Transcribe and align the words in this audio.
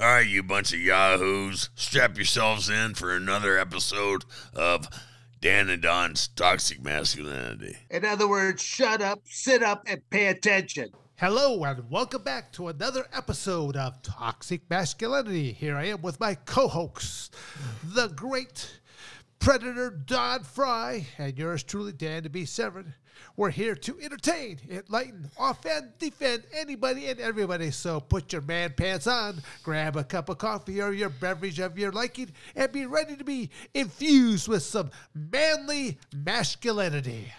All 0.00 0.08
right, 0.08 0.26
you 0.26 0.42
bunch 0.42 0.72
of 0.72 0.80
yahoos, 0.80 1.70
strap 1.76 2.16
yourselves 2.16 2.68
in 2.68 2.94
for 2.94 3.14
another 3.14 3.56
episode 3.56 4.24
of 4.52 4.88
Dan 5.40 5.70
and 5.70 5.80
Don's 5.80 6.26
Toxic 6.26 6.82
Masculinity. 6.82 7.76
In 7.90 8.04
other 8.04 8.28
words, 8.28 8.60
shut 8.60 9.00
up, 9.00 9.20
sit 9.22 9.62
up, 9.62 9.84
and 9.86 10.02
pay 10.10 10.26
attention. 10.26 10.90
Hello 11.14 11.62
and 11.62 11.88
welcome 11.92 12.24
back 12.24 12.50
to 12.54 12.66
another 12.66 13.06
episode 13.12 13.76
of 13.76 14.02
Toxic 14.02 14.68
Masculinity. 14.68 15.52
Here 15.52 15.76
I 15.76 15.84
am 15.84 16.02
with 16.02 16.18
my 16.18 16.34
co-hosts, 16.34 17.30
the 17.84 18.08
great 18.08 18.80
Predator 19.38 19.90
Don 19.90 20.42
Frye 20.42 21.06
and 21.18 21.38
yours 21.38 21.62
truly, 21.62 21.92
Dan 21.92 22.24
the 22.24 22.30
Beast 22.30 22.56
Severn. 22.56 22.94
We're 23.36 23.50
here 23.50 23.74
to 23.74 24.00
entertain, 24.00 24.58
enlighten, 24.70 25.30
offend, 25.38 25.92
defend 25.98 26.44
anybody 26.54 27.06
and 27.08 27.18
everybody. 27.20 27.70
So 27.70 28.00
put 28.00 28.32
your 28.32 28.42
man 28.42 28.74
pants 28.76 29.06
on, 29.06 29.42
grab 29.62 29.96
a 29.96 30.04
cup 30.04 30.28
of 30.28 30.38
coffee 30.38 30.80
or 30.80 30.92
your 30.92 31.08
beverage 31.08 31.58
of 31.58 31.78
your 31.78 31.92
liking, 31.92 32.30
and 32.54 32.70
be 32.72 32.86
ready 32.86 33.16
to 33.16 33.24
be 33.24 33.50
infused 33.74 34.48
with 34.48 34.62
some 34.62 34.90
manly 35.14 35.98
masculinity. 36.14 37.32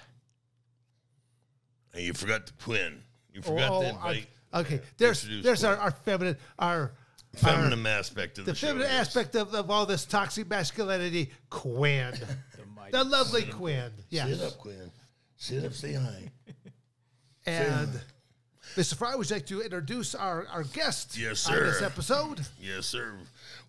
And 1.93 2.03
you 2.03 2.13
forgot 2.13 2.45
the 2.47 2.53
twin. 2.53 3.01
You 3.33 3.41
forgot 3.41 3.71
Oh, 3.71 3.81
to 3.81 3.87
I- 3.87 3.89
invite. 3.91 4.27
okay, 4.53 4.75
uh, 4.75 4.79
there's 4.97 5.23
introduce 5.23 5.43
there's 5.45 5.63
our, 5.63 5.77
our 5.77 5.91
feminine 5.91 6.37
our 6.59 6.91
feminine 7.35 7.85
aspect 7.85 8.37
of 8.37 8.45
the, 8.45 8.51
the 8.51 8.55
show, 8.57 8.67
feminine 8.67 8.87
yes. 8.89 9.07
aspect 9.07 9.35
of, 9.35 9.53
of 9.53 9.69
all 9.69 9.85
this 9.85 10.05
toxic 10.05 10.49
masculinity, 10.49 11.31
Quinn. 11.49 12.13
the 12.91 13.03
lovely 13.03 13.43
Quinn. 13.43 13.91
Sit 13.97 14.05
Yes. 14.09 14.41
up, 14.41 14.57
Quinn. 14.57 14.91
Sit 15.37 15.63
up, 15.63 15.73
say 15.73 15.93
hi. 15.93 16.31
And 17.45 17.89
Mr. 18.75 18.95
Frye, 18.95 19.15
would 19.15 19.29
you 19.29 19.35
like 19.35 19.45
to 19.45 19.61
introduce 19.61 20.15
our, 20.15 20.47
our 20.47 20.63
guest 20.63 21.17
Yes, 21.17 21.47
on 21.49 21.55
this 21.57 21.81
episode? 21.81 22.41
Yes, 22.59 22.85
sir. 22.87 23.13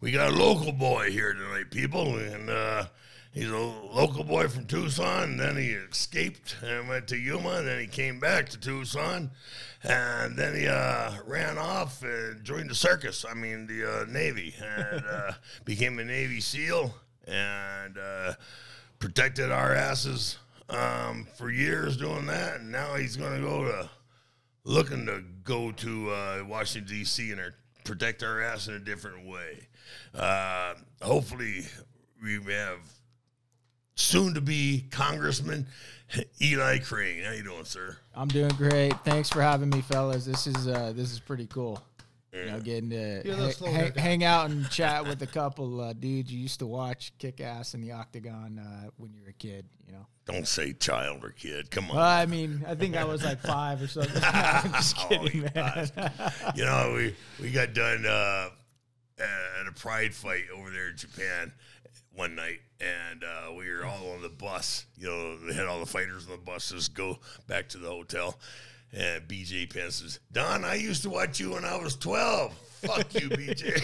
We 0.00 0.10
got 0.10 0.32
a 0.32 0.36
local 0.36 0.72
boy 0.72 1.10
here 1.10 1.32
tonight, 1.32 1.70
people, 1.70 2.16
and 2.16 2.50
uh, 2.50 2.86
he's 3.32 3.50
a 3.50 3.56
local 3.56 4.24
boy 4.24 4.48
from 4.48 4.64
Tucson. 4.66 5.30
And 5.30 5.40
then 5.40 5.56
he 5.56 5.70
escaped 5.70 6.56
and 6.62 6.88
went 6.88 7.06
to 7.08 7.16
Yuma. 7.16 7.58
And 7.58 7.68
then 7.68 7.80
he 7.80 7.86
came 7.86 8.18
back 8.18 8.48
to 8.48 8.58
Tucson, 8.58 9.30
and 9.84 10.36
then 10.36 10.56
he 10.56 10.66
uh, 10.66 11.12
ran 11.26 11.58
off 11.58 12.02
and 12.02 12.42
joined 12.42 12.70
the 12.70 12.74
circus. 12.74 13.24
I 13.28 13.34
mean, 13.34 13.66
the 13.66 13.84
uh, 13.84 14.04
Navy, 14.06 14.54
and 14.58 15.04
uh, 15.06 15.32
became 15.64 15.98
a 15.98 16.04
Navy 16.04 16.40
SEAL 16.40 16.94
and 17.28 17.98
uh, 17.98 18.32
protected 18.98 19.52
our 19.52 19.72
asses 19.74 20.38
um, 20.68 21.26
for 21.36 21.50
years 21.50 21.96
doing 21.96 22.26
that. 22.26 22.60
And 22.60 22.72
now 22.72 22.94
he's 22.94 23.16
going 23.16 23.34
to 23.34 23.46
go 23.46 23.64
to 23.64 23.90
looking 24.64 25.06
to 25.06 25.22
go 25.44 25.72
to 25.72 26.10
uh, 26.10 26.44
Washington 26.46 26.98
D.C. 26.98 27.32
and 27.32 27.40
protect 27.84 28.22
our 28.22 28.42
ass 28.42 28.68
in 28.68 28.74
a 28.74 28.80
different 28.80 29.26
way. 29.26 29.68
Uh, 30.14 30.74
hopefully, 31.00 31.66
we 32.22 32.34
have 32.52 32.80
soon 33.94 34.34
to 34.34 34.40
be 34.40 34.84
Congressman 34.90 35.66
Eli 36.40 36.78
Crane. 36.78 37.24
How 37.24 37.32
you 37.32 37.42
doing, 37.42 37.64
sir? 37.64 37.96
I'm 38.14 38.28
doing 38.28 38.50
great. 38.56 38.94
Thanks 39.04 39.28
for 39.28 39.42
having 39.42 39.70
me, 39.70 39.80
fellas. 39.80 40.24
This 40.24 40.46
is 40.46 40.68
uh, 40.68 40.92
this 40.94 41.12
is 41.12 41.20
pretty 41.20 41.46
cool. 41.46 41.80
You 42.44 42.50
know, 42.52 42.60
getting 42.60 42.90
to 42.90 43.22
You're 43.24 43.34
a 43.34 43.38
little 43.38 43.66
ha- 43.66 43.72
hang, 43.72 43.80
there, 43.82 43.90
Dan. 43.92 44.02
hang 44.04 44.24
out 44.24 44.50
and 44.50 44.70
chat 44.70 45.04
with 45.04 45.22
a 45.22 45.26
couple 45.26 45.80
uh, 45.80 45.92
dudes 45.92 46.32
you 46.32 46.40
used 46.40 46.58
to 46.60 46.66
watch 46.66 47.12
kick 47.18 47.40
ass 47.40 47.74
in 47.74 47.80
the 47.80 47.92
octagon 47.92 48.58
uh, 48.58 48.90
when 48.96 49.12
you 49.12 49.22
were 49.22 49.28
a 49.30 49.32
kid. 49.32 49.66
You 49.86 49.92
know. 49.94 50.06
Don't 50.26 50.46
say 50.48 50.72
child 50.72 51.24
or 51.24 51.30
kid. 51.30 51.70
Come 51.70 51.90
on. 51.90 51.96
Well, 51.96 52.04
I 52.04 52.26
mean, 52.26 52.64
I 52.66 52.74
think 52.74 52.96
I 52.96 53.04
was 53.04 53.24
like 53.24 53.40
five 53.40 53.80
or 53.80 53.86
something. 53.86 54.20
I'm 54.24 54.72
just 54.72 54.96
Oh, 54.98 55.08
kidding, 55.08 55.42
you 55.42 55.48
man. 55.54 55.90
you 56.56 56.64
know, 56.64 56.92
we 56.96 57.14
we 57.40 57.50
got 57.52 57.72
done 57.74 58.04
uh, 58.04 58.48
at 59.18 59.66
a 59.68 59.72
Pride 59.72 60.14
fight 60.14 60.44
over 60.54 60.70
there 60.70 60.88
in 60.88 60.96
Japan 60.96 61.52
one 62.14 62.34
night, 62.34 62.60
and 62.80 63.22
uh, 63.24 63.52
we 63.54 63.70
were 63.70 63.84
all 63.84 64.10
on 64.12 64.22
the 64.22 64.28
bus. 64.28 64.86
You 64.98 65.06
know, 65.08 65.36
they 65.38 65.54
had 65.54 65.66
all 65.66 65.80
the 65.80 65.86
fighters 65.86 66.24
on 66.26 66.32
the 66.32 66.38
buses 66.38 66.88
go 66.88 67.18
back 67.46 67.68
to 67.70 67.78
the 67.78 67.88
hotel. 67.88 68.38
And 68.92 69.26
BJ 69.28 69.72
Penn 69.72 69.90
says, 69.90 70.20
Don, 70.32 70.64
I 70.64 70.74
used 70.74 71.02
to 71.02 71.10
watch 71.10 71.38
you 71.40 71.52
when 71.52 71.64
I 71.64 71.76
was 71.76 71.96
12. 71.96 72.52
Fuck 72.54 73.14
you, 73.14 73.28
BJ. 73.30 73.82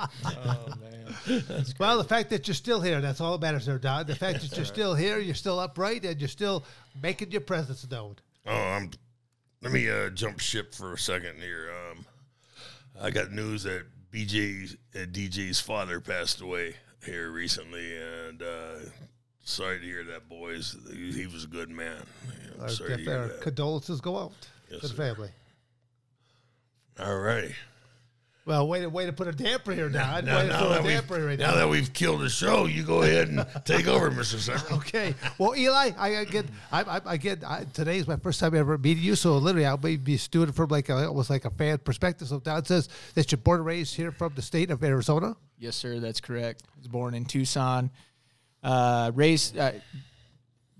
oh 0.24 0.66
man. 0.80 1.64
Well, 1.78 1.98
the 1.98 2.04
fact 2.04 2.30
that 2.30 2.48
you're 2.48 2.54
still 2.54 2.80
here, 2.80 3.00
that's 3.00 3.20
all 3.20 3.38
that 3.38 3.46
matters 3.46 3.66
there, 3.66 3.78
Don. 3.78 4.06
The 4.06 4.14
fact 4.14 4.40
that 4.40 4.56
you're 4.56 4.64
still 4.64 4.94
here, 4.94 5.18
you're 5.18 5.34
still 5.34 5.60
upright, 5.60 6.04
and 6.04 6.20
you're 6.20 6.28
still 6.28 6.64
making 7.02 7.30
your 7.30 7.40
presence 7.40 7.88
known. 7.90 8.16
oh, 8.46 8.52
I'm, 8.52 8.90
let 9.62 9.72
me 9.72 9.88
uh, 9.88 10.10
jump 10.10 10.40
ship 10.40 10.74
for 10.74 10.92
a 10.92 10.98
second 10.98 11.36
here. 11.40 11.70
Um, 11.90 12.04
I 13.00 13.10
got 13.10 13.32
news 13.32 13.62
that 13.62 13.84
BJ 14.12 14.76
and 14.94 15.12
DJ's 15.12 15.60
father 15.60 16.00
passed 16.00 16.40
away 16.40 16.74
here 17.04 17.30
recently, 17.30 17.96
and 17.96 18.42
uh, 18.42 18.76
sorry 19.44 19.78
to 19.80 19.84
hear 19.84 20.04
that, 20.04 20.28
boys. 20.28 20.76
He, 20.92 21.12
he 21.12 21.26
was 21.26 21.44
a 21.44 21.48
good 21.48 21.70
man. 21.70 21.96
I'm 22.56 22.62
Our, 22.62 22.68
sorry 22.68 22.90
to 22.90 22.96
def- 22.96 23.06
hear 23.06 23.18
our 23.18 23.26
that. 23.28 23.40
condolences 23.40 24.00
go 24.00 24.18
out 24.18 24.32
Yes, 24.70 24.80
to 24.80 24.88
the 24.88 24.94
sir. 24.94 25.14
family. 25.14 25.28
All 27.00 27.18
right. 27.18 27.50
Well, 28.46 28.68
way 28.68 28.80
to 28.82 28.90
way 28.90 29.06
to 29.06 29.12
put 29.12 29.26
a 29.26 29.32
damper 29.32 29.72
here, 29.72 29.88
Don. 29.88 30.26
Now, 30.26 30.36
way 30.36 30.42
to 30.42 30.48
now 30.48 30.66
a 30.66 30.68
that 30.74 30.84
damper 30.84 31.14
we've, 31.16 31.24
right 31.24 31.38
now 31.38 31.52
now. 31.52 31.56
that 31.56 31.68
we've 31.70 31.90
killed 31.94 32.20
the 32.20 32.28
show, 32.28 32.66
you 32.66 32.82
go 32.82 33.00
ahead 33.02 33.28
and 33.28 33.46
take 33.64 33.86
over, 33.86 34.10
Mr. 34.10 34.36
Severn. 34.38 34.74
Okay. 34.80 35.14
Well, 35.38 35.56
Eli, 35.56 35.92
I 35.96 36.24
get 36.24 36.44
I, 36.70 36.82
I 36.82 37.14
again, 37.14 37.40
I, 37.46 37.64
today 37.72 37.96
is 37.96 38.06
my 38.06 38.16
first 38.16 38.40
time 38.40 38.54
ever 38.54 38.76
meeting 38.76 39.02
you, 39.02 39.14
so 39.16 39.38
literally 39.38 39.64
I'll 39.64 39.78
be 39.78 39.96
be 39.96 40.18
stewing 40.18 40.52
from 40.52 40.68
like 40.68 40.90
a, 40.90 41.06
almost 41.08 41.30
like 41.30 41.46
a 41.46 41.50
fan 41.50 41.78
perspective. 41.78 42.28
So 42.28 42.38
Don 42.38 42.62
says 42.66 42.90
that 43.14 43.32
you're 43.32 43.38
born 43.38 43.60
and 43.60 43.66
raised 43.66 43.96
here 43.96 44.12
from 44.12 44.34
the 44.34 44.42
state 44.42 44.70
of 44.70 44.84
Arizona. 44.84 45.36
Yes, 45.58 45.74
sir. 45.74 45.98
That's 45.98 46.20
correct. 46.20 46.64
I 46.66 46.78
was 46.78 46.86
born 46.88 47.14
in 47.14 47.24
Tucson. 47.24 47.90
Uh, 48.64 49.12
raised 49.14 49.58
uh, 49.58 49.72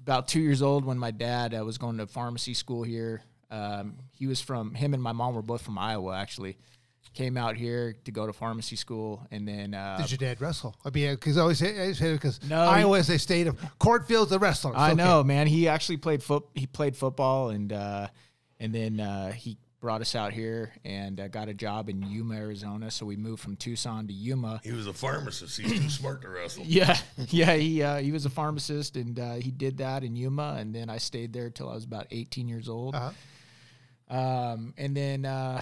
about 0.03 0.27
two 0.29 0.41
years 0.41 0.63
old 0.63 0.85
when 0.85 0.99
my 0.99 1.11
dad 1.11 1.55
uh, 1.55 1.65
was 1.65 1.79
going 1.79 1.99
to 1.99 2.07
pharmacy 2.07 2.55
school 2.55 2.83
here. 2.83 3.23
Um, 3.51 3.97
he 4.13 4.27
was 4.27 4.41
from 4.41 4.75
him 4.75 4.95
and 4.95 5.03
my 5.03 5.13
mom 5.13 5.35
were 5.35 5.43
both 5.43 5.63
from 5.63 5.79
Iowa. 5.79 6.17
Actually, 6.17 6.57
came 7.13 7.37
out 7.37 7.57
here 7.57 7.95
to 8.07 8.11
go 8.11 8.27
to 8.27 8.33
pharmacy 8.33 8.75
school, 8.75 9.25
and 9.31 9.47
then 9.47 9.73
uh, 9.75 9.99
Did 10.01 10.11
your 10.11 10.19
dad 10.19 10.41
wrestle? 10.41 10.75
I 10.85 10.91
mean, 10.91 11.15
because 11.15 11.39
I 11.39 11.43
always 11.43 11.59
say, 11.59 11.77
I 11.79 11.83
always 11.83 11.99
say 11.99 12.13
because 12.13 12.41
No, 12.49 12.61
Iowa 12.61 12.99
is 12.99 13.09
a 13.11 13.19
state 13.19 13.47
of 13.47 13.57
cornfields 13.79 14.33
and 14.33 14.43
wrestlers. 14.43 14.75
I 14.77 14.89
Okay. 14.93 14.97
know, 14.97 15.23
man. 15.23 15.47
He 15.47 15.69
actually 15.69 15.99
played 15.99 16.23
foot. 16.25 16.45
He 16.55 16.67
played 16.67 16.97
football, 16.97 17.51
and 17.51 17.73
uh, 17.73 18.09
and 18.59 18.75
then 18.75 18.99
uh, 18.99 19.31
he 19.33 19.59
brought 19.85 20.01
us 20.01 20.15
out 20.15 20.33
here 20.33 20.73
and 20.83 21.21
uh, 21.21 21.29
got 21.29 21.47
a 21.47 21.53
job 21.53 21.91
in 21.91 22.01
Yuma, 22.01 22.37
Arizona. 22.37 22.91
So 22.91 23.05
we 23.05 23.17
moved 23.17 23.43
from 23.43 23.55
Tucson 23.55 24.07
to 24.07 24.15
Yuma. 24.15 24.63
He 24.65 24.73
was 24.73 24.87
a 24.87 24.95
pharmacist. 24.95 25.61
He's 25.61 25.79
too 25.79 25.91
smart 25.91 26.23
to 26.23 26.31
wrestle. 26.31 26.65
Yeah, 26.67 26.97
yeah. 27.29 27.55
He 27.55 27.83
uh, 27.83 27.99
he 27.99 28.11
was 28.11 28.25
a 28.25 28.31
pharmacist, 28.31 28.97
and 28.97 29.21
uh, 29.21 29.35
he 29.35 29.51
did 29.51 29.77
that 29.79 30.03
in 30.03 30.17
Yuma, 30.17 30.57
and 30.59 30.75
then 30.75 30.89
I 30.89 30.97
stayed 30.97 31.35
there 31.35 31.51
till 31.51 31.69
I 31.69 31.75
was 31.75 31.85
about 31.85 32.07
18 32.11 32.49
years 32.49 32.67
old. 32.67 32.95
Uh-huh. 32.95 34.17
Um, 34.19 34.73
and 34.79 34.97
then 34.97 35.27
uh, 35.27 35.61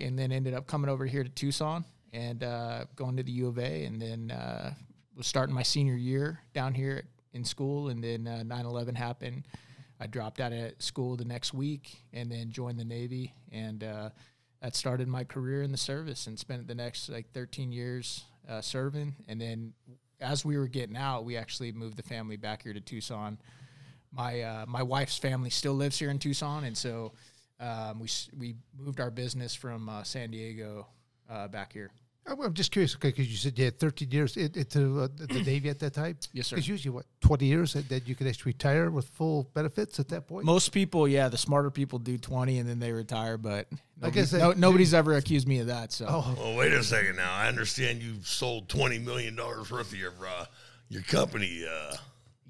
and 0.00 0.18
then 0.18 0.32
ended 0.32 0.54
up 0.54 0.66
coming 0.66 0.88
over 0.88 1.04
here 1.04 1.22
to 1.22 1.28
Tucson 1.28 1.84
and 2.14 2.42
uh, 2.42 2.86
going 2.96 3.18
to 3.18 3.22
the 3.22 3.32
U 3.32 3.48
of 3.48 3.58
A, 3.58 3.84
and 3.84 4.00
then 4.00 4.30
uh, 4.30 4.72
was 5.14 5.26
starting 5.26 5.54
my 5.54 5.62
senior 5.62 5.94
year 5.94 6.40
down 6.54 6.72
here 6.72 7.04
in 7.34 7.44
school, 7.44 7.90
and 7.90 8.02
then 8.02 8.26
uh, 8.26 8.44
9/11 8.46 8.96
happened. 8.96 9.44
I 10.02 10.06
dropped 10.06 10.40
out 10.40 10.52
of 10.52 10.72
school 10.78 11.16
the 11.16 11.24
next 11.24 11.54
week, 11.54 12.02
and 12.12 12.30
then 12.30 12.50
joined 12.50 12.78
the 12.78 12.84
Navy, 12.84 13.34
and 13.50 13.84
uh, 13.84 14.10
that 14.60 14.74
started 14.74 15.08
my 15.08 15.24
career 15.24 15.62
in 15.62 15.70
the 15.70 15.78
service, 15.78 16.26
and 16.26 16.38
spent 16.38 16.66
the 16.66 16.74
next 16.74 17.08
like 17.08 17.32
13 17.32 17.72
years 17.72 18.24
uh, 18.48 18.60
serving, 18.60 19.14
and 19.28 19.40
then 19.40 19.72
as 20.20 20.44
we 20.44 20.56
were 20.56 20.68
getting 20.68 20.96
out, 20.96 21.24
we 21.24 21.36
actually 21.36 21.72
moved 21.72 21.96
the 21.96 22.02
family 22.02 22.36
back 22.36 22.62
here 22.62 22.72
to 22.72 22.80
Tucson 22.80 23.38
my 24.12 24.42
uh, 24.42 24.64
my 24.68 24.82
wife's 24.82 25.18
family 25.18 25.50
still 25.50 25.74
lives 25.74 25.98
here 25.98 26.10
in 26.10 26.18
Tucson, 26.18 26.64
and 26.64 26.76
so 26.76 27.12
um, 27.58 27.98
we 27.98 28.08
we 28.36 28.54
moved 28.78 29.00
our 29.00 29.10
business 29.10 29.54
from 29.54 29.88
uh, 29.88 30.02
San 30.02 30.30
Diego 30.30 30.86
uh, 31.30 31.48
back 31.48 31.72
here. 31.72 31.90
I'm, 32.26 32.40
I'm 32.40 32.54
just 32.54 32.70
curious, 32.70 32.94
okay, 32.94 33.08
because 33.08 33.28
you 33.28 33.36
said 33.36 33.58
you 33.58 33.64
had 33.64 33.78
13 33.80 34.10
years 34.10 34.36
into 34.36 35.00
uh, 35.00 35.08
the 35.16 35.42
Navy 35.42 35.68
at 35.68 35.78
that 35.80 35.92
time. 35.94 36.16
Yes, 36.32 36.46
sir. 36.46 36.56
Because 36.56 36.68
usually, 36.68 36.90
what, 36.94 37.04
20 37.20 37.46
years, 37.46 37.74
and 37.74 37.84
then 37.88 38.02
you 38.06 38.14
can 38.14 38.28
actually 38.28 38.50
retire 38.50 38.90
with 38.90 39.08
full 39.08 39.48
benefits 39.54 39.98
at 39.98 40.08
that 40.10 40.28
point. 40.28 40.44
Most 40.46 40.68
people, 40.70 41.08
yeah, 41.08 41.28
the 41.28 41.36
smarter 41.38 41.70
people 41.70 41.98
do 41.98 42.16
twenty 42.18 42.58
and 42.58 42.68
then 42.68 42.78
they 42.78 42.92
retire, 42.92 43.36
but 43.38 43.66
nobody, 44.00 44.20
guess 44.20 44.30
that- 44.30 44.38
no, 44.38 44.52
nobody's 44.52 44.94
ever 44.94 45.16
accused 45.16 45.48
me 45.48 45.58
of 45.58 45.66
that. 45.66 45.90
So 45.92 46.06
Oh, 46.08 46.34
Well, 46.38 46.56
wait 46.56 46.72
a 46.72 46.82
second 46.84 47.16
now. 47.16 47.32
I 47.32 47.48
understand 47.48 48.02
you've 48.02 48.26
sold 48.26 48.68
twenty 48.68 48.98
million 48.98 49.34
dollars 49.36 49.70
worth 49.70 49.92
of 49.92 49.98
your 49.98 50.12
uh, 50.26 50.44
your 50.88 51.02
company. 51.02 51.64
Uh, 51.68 51.96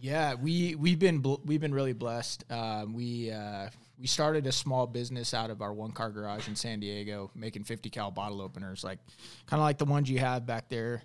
Yeah, 0.00 0.34
we 0.34 0.74
we've 0.74 0.98
been 0.98 1.20
bl- 1.20 1.36
we've 1.46 1.60
been 1.60 1.74
really 1.74 1.92
blessed. 1.94 2.44
Um, 2.50 2.92
we 2.92 3.30
uh, 3.30 3.68
we 3.98 4.06
started 4.06 4.46
a 4.46 4.52
small 4.52 4.86
business 4.86 5.34
out 5.34 5.50
of 5.50 5.62
our 5.62 5.72
one 5.72 5.92
car 5.92 6.10
garage 6.10 6.48
in 6.48 6.56
San 6.56 6.80
Diego, 6.80 7.30
making 7.34 7.64
fifty 7.64 7.90
cal 7.90 8.10
bottle 8.10 8.40
openers, 8.40 8.82
like 8.82 8.98
kind 9.46 9.60
of 9.60 9.64
like 9.64 9.78
the 9.78 9.84
ones 9.84 10.10
you 10.10 10.18
have 10.18 10.46
back 10.46 10.68
there, 10.68 11.02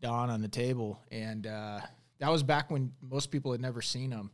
Don, 0.00 0.30
on 0.30 0.40
the 0.40 0.48
table. 0.48 1.00
And 1.10 1.46
uh, 1.46 1.80
that 2.18 2.30
was 2.30 2.42
back 2.42 2.70
when 2.70 2.92
most 3.00 3.30
people 3.30 3.52
had 3.52 3.60
never 3.60 3.82
seen 3.82 4.10
them. 4.10 4.30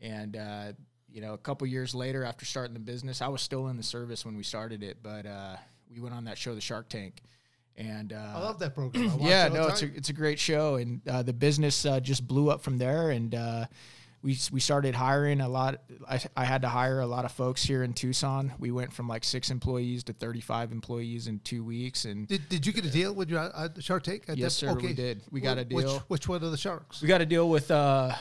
And 0.00 0.36
uh, 0.36 0.72
you 1.12 1.20
know, 1.20 1.34
a 1.34 1.38
couple 1.38 1.66
years 1.66 1.94
later, 1.94 2.24
after 2.24 2.44
starting 2.44 2.74
the 2.74 2.80
business, 2.80 3.20
I 3.20 3.28
was 3.28 3.42
still 3.42 3.68
in 3.68 3.76
the 3.76 3.82
service 3.82 4.24
when 4.24 4.36
we 4.36 4.42
started 4.42 4.82
it, 4.82 4.98
but 5.02 5.26
uh, 5.26 5.56
we 5.92 6.00
went 6.00 6.14
on 6.14 6.24
that 6.24 6.38
show, 6.38 6.54
the 6.54 6.60
Shark 6.60 6.88
Tank, 6.88 7.20
and 7.76 8.12
uh, 8.12 8.32
I 8.36 8.40
love 8.40 8.58
that 8.60 8.74
program. 8.74 9.10
Yeah, 9.20 9.48
no, 9.48 9.66
it's 9.66 9.82
a 9.82 9.86
it's 9.94 10.08
a 10.08 10.12
great 10.12 10.38
show, 10.38 10.76
and 10.76 11.00
uh, 11.08 11.22
the 11.22 11.32
business 11.32 11.84
uh, 11.84 12.00
just 12.00 12.26
blew 12.26 12.50
up 12.50 12.62
from 12.62 12.78
there, 12.78 13.10
and 13.10 13.34
uh, 13.34 13.66
we 14.22 14.36
we 14.52 14.60
started 14.60 14.94
hiring 14.94 15.40
a 15.40 15.48
lot. 15.48 15.82
I, 16.08 16.20
I 16.36 16.44
had 16.44 16.62
to 16.62 16.68
hire 16.68 17.00
a 17.00 17.06
lot 17.06 17.24
of 17.24 17.32
folks 17.32 17.62
here 17.62 17.82
in 17.82 17.94
Tucson. 17.94 18.52
We 18.58 18.70
went 18.70 18.92
from 18.92 19.08
like 19.08 19.24
six 19.24 19.50
employees 19.50 20.04
to 20.04 20.12
thirty 20.12 20.40
five 20.40 20.72
employees 20.72 21.26
in 21.26 21.38
two 21.40 21.64
weeks, 21.64 22.04
and 22.04 22.28
Did, 22.28 22.48
did 22.48 22.66
you 22.66 22.72
get 22.72 22.84
a 22.84 22.90
deal 22.90 23.14
with 23.14 23.30
your 23.30 23.40
on 23.54 23.74
Shark 23.80 24.02
Tank? 24.02 24.24
At 24.28 24.36
Yes, 24.36 24.60
that- 24.60 24.66
sir, 24.68 24.74
we 24.74 24.92
did. 24.92 25.22
We 25.30 25.40
got 25.40 25.58
a 25.58 25.62
Which- 25.64 25.86
deal. 25.86 26.02
Which, 26.08 26.28
one 26.28 26.42
of 26.44 26.50
the 26.50 26.58
Sharks? 26.58 27.00
we 27.00 27.08
got 27.08 27.20
a 27.22 27.26
deal 27.26 27.48
with 27.48 27.70
uh, 27.70 28.14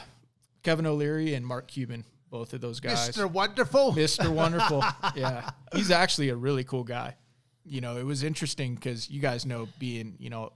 Kevin 0.63 0.85
O'Leary 0.85 1.33
and 1.33 1.45
Mark 1.45 1.67
Cuban, 1.67 2.05
both 2.29 2.53
of 2.53 2.61
those 2.61 2.79
guys. 2.79 3.09
Mr. 3.09 3.29
Wonderful. 3.29 3.91
Mr. 3.95 4.29
Wonderful. 4.29 4.83
yeah. 5.15 5.49
He's 5.73 5.91
actually 5.91 6.29
a 6.29 6.35
really 6.35 6.63
cool 6.63 6.83
guy. 6.85 7.15
You 7.65 7.81
know, 7.81 7.97
it 7.97 8.05
was 8.05 8.23
interesting 8.23 8.75
because 8.75 9.09
you 9.09 9.19
guys 9.19 9.45
know 9.45 9.67
being, 9.79 10.15
you 10.17 10.29
know, 10.29 10.53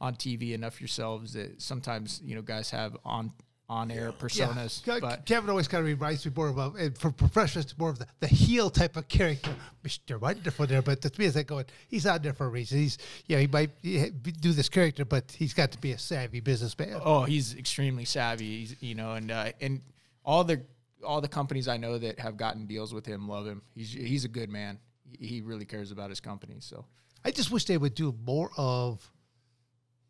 on 0.00 0.14
TV 0.14 0.54
enough 0.54 0.80
yourselves 0.80 1.34
that 1.34 1.60
sometimes, 1.62 2.20
you 2.24 2.34
know, 2.34 2.42
guys 2.42 2.70
have 2.70 2.96
on 3.04 3.32
on 3.68 3.90
air 3.90 4.12
personas. 4.12 4.86
Yeah. 4.86 4.98
But 5.00 5.26
Kevin 5.26 5.50
always 5.50 5.68
kind 5.68 5.82
of 5.82 5.86
reminds 5.86 6.24
me 6.24 6.32
more 6.34 6.48
of 6.48 6.58
a, 6.58 6.90
for 6.92 7.10
professionals, 7.10 7.66
it's 7.66 7.78
more 7.78 7.90
of 7.90 7.98
the, 7.98 8.06
the 8.20 8.26
heel 8.26 8.70
type 8.70 8.96
of 8.96 9.08
character, 9.08 9.50
Mr. 9.84 10.18
Wonderful 10.18 10.66
there. 10.66 10.80
But 10.80 11.02
to 11.02 11.12
me, 11.18 11.26
it's 11.26 11.36
like 11.36 11.48
going, 11.48 11.66
he's 11.88 12.06
on 12.06 12.22
there 12.22 12.32
for 12.32 12.46
a 12.46 12.48
reason. 12.48 12.78
He's, 12.78 12.96
yeah, 13.26 13.38
he 13.38 13.46
might 13.46 13.70
he- 13.82 14.10
do 14.10 14.52
this 14.52 14.68
character, 14.68 15.04
but 15.04 15.30
he's 15.32 15.52
got 15.52 15.70
to 15.72 15.78
be 15.78 15.92
a 15.92 15.98
savvy 15.98 16.40
businessman. 16.40 16.98
oh, 17.04 17.24
he's 17.24 17.54
extremely 17.56 18.06
savvy, 18.06 18.60
he's, 18.60 18.76
you 18.80 18.94
know, 18.94 19.12
and 19.12 19.30
uh, 19.30 19.52
and 19.60 19.82
all 20.24 20.44
the 20.44 20.62
all 21.04 21.20
the 21.20 21.28
companies 21.28 21.68
I 21.68 21.76
know 21.76 21.98
that 21.98 22.18
have 22.18 22.36
gotten 22.36 22.66
deals 22.66 22.92
with 22.94 23.06
him 23.06 23.28
love 23.28 23.46
him. 23.46 23.62
He's 23.74 23.92
he's 23.92 24.24
a 24.24 24.28
good 24.28 24.50
man. 24.50 24.78
He 25.18 25.42
really 25.42 25.64
cares 25.64 25.90
about 25.90 26.10
his 26.10 26.20
company. 26.20 26.56
So 26.60 26.84
I 27.24 27.30
just 27.30 27.50
wish 27.50 27.66
they 27.66 27.78
would 27.78 27.94
do 27.94 28.14
more 28.24 28.50
of 28.56 29.10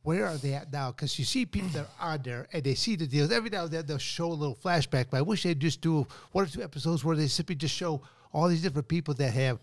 where 0.08 0.24
are 0.24 0.38
they 0.38 0.54
at 0.54 0.72
now? 0.72 0.90
Because 0.90 1.18
you 1.18 1.26
see 1.26 1.44
people 1.44 1.68
that 1.74 1.86
are 2.00 2.16
there 2.16 2.48
and 2.54 2.64
they 2.64 2.74
see 2.74 2.96
the 2.96 3.06
deals. 3.06 3.30
Every 3.30 3.50
now 3.50 3.64
and 3.64 3.70
then 3.70 3.84
they'll 3.84 3.98
show 3.98 4.28
a 4.28 4.32
little 4.32 4.56
flashback, 4.56 5.08
but 5.10 5.18
I 5.18 5.20
wish 5.20 5.42
they'd 5.42 5.60
just 5.60 5.82
do 5.82 6.06
one 6.32 6.46
or 6.46 6.48
two 6.48 6.62
episodes 6.62 7.04
where 7.04 7.14
they 7.14 7.26
simply 7.26 7.56
just 7.56 7.74
show 7.74 8.00
all 8.32 8.48
these 8.48 8.62
different 8.62 8.88
people 8.88 9.12
that 9.12 9.30
have, 9.34 9.58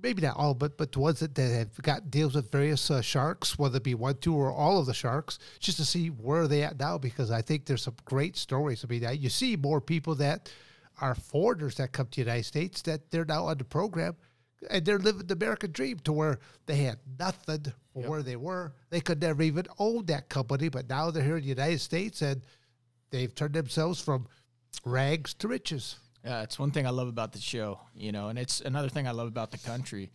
maybe 0.00 0.22
not 0.22 0.38
all, 0.38 0.54
but 0.54 0.78
but 0.78 0.90
the 0.92 1.00
ones 1.00 1.20
that, 1.20 1.34
that 1.34 1.50
have 1.50 1.82
got 1.82 2.10
deals 2.10 2.34
with 2.34 2.50
various 2.50 2.90
uh, 2.90 3.02
sharks, 3.02 3.58
whether 3.58 3.76
it 3.76 3.84
be 3.84 3.94
one, 3.94 4.16
two, 4.16 4.34
or 4.34 4.50
all 4.50 4.78
of 4.78 4.86
the 4.86 4.94
sharks, 4.94 5.38
just 5.60 5.76
to 5.76 5.84
see 5.84 6.08
where 6.08 6.42
are 6.44 6.48
they 6.48 6.62
at 6.62 6.78
now. 6.78 6.96
Because 6.96 7.30
I 7.30 7.42
think 7.42 7.66
there's 7.66 7.82
some 7.82 7.96
great 8.06 8.38
stories. 8.38 8.82
I 8.82 8.88
mean, 8.88 9.06
you 9.20 9.28
see 9.28 9.54
more 9.54 9.82
people 9.82 10.14
that 10.14 10.50
are 10.98 11.14
foreigners 11.14 11.74
that 11.74 11.92
come 11.92 12.06
to 12.06 12.16
the 12.16 12.22
United 12.22 12.46
States 12.46 12.80
that 12.82 13.10
they're 13.10 13.26
now 13.26 13.44
on 13.44 13.58
the 13.58 13.64
program 13.64 14.16
and 14.70 14.84
they're 14.84 14.98
living 14.98 15.26
the 15.26 15.34
American 15.34 15.72
dream 15.72 15.98
to 16.00 16.12
where 16.12 16.38
they 16.66 16.76
had 16.76 16.98
nothing 17.18 17.72
for 17.92 18.02
where 18.02 18.22
they 18.22 18.36
were. 18.36 18.72
They 18.90 19.00
could 19.00 19.20
never 19.20 19.42
even 19.42 19.66
own 19.78 20.06
that 20.06 20.28
company, 20.28 20.68
but 20.68 20.88
now 20.88 21.10
they're 21.10 21.22
here 21.22 21.36
in 21.36 21.42
the 21.42 21.48
United 21.48 21.80
States 21.80 22.22
and 22.22 22.42
they've 23.10 23.34
turned 23.34 23.54
themselves 23.54 24.00
from 24.00 24.26
rags 24.84 25.34
to 25.34 25.48
riches. 25.48 25.96
Yeah, 26.24 26.42
it's 26.42 26.58
one 26.58 26.72
thing 26.72 26.86
I 26.86 26.90
love 26.90 27.08
about 27.08 27.32
the 27.32 27.40
show, 27.40 27.80
you 27.94 28.12
know, 28.12 28.28
and 28.28 28.38
it's 28.38 28.60
another 28.60 28.88
thing 28.88 29.06
I 29.06 29.12
love 29.12 29.28
about 29.28 29.50
the 29.50 29.58
country. 29.58 30.10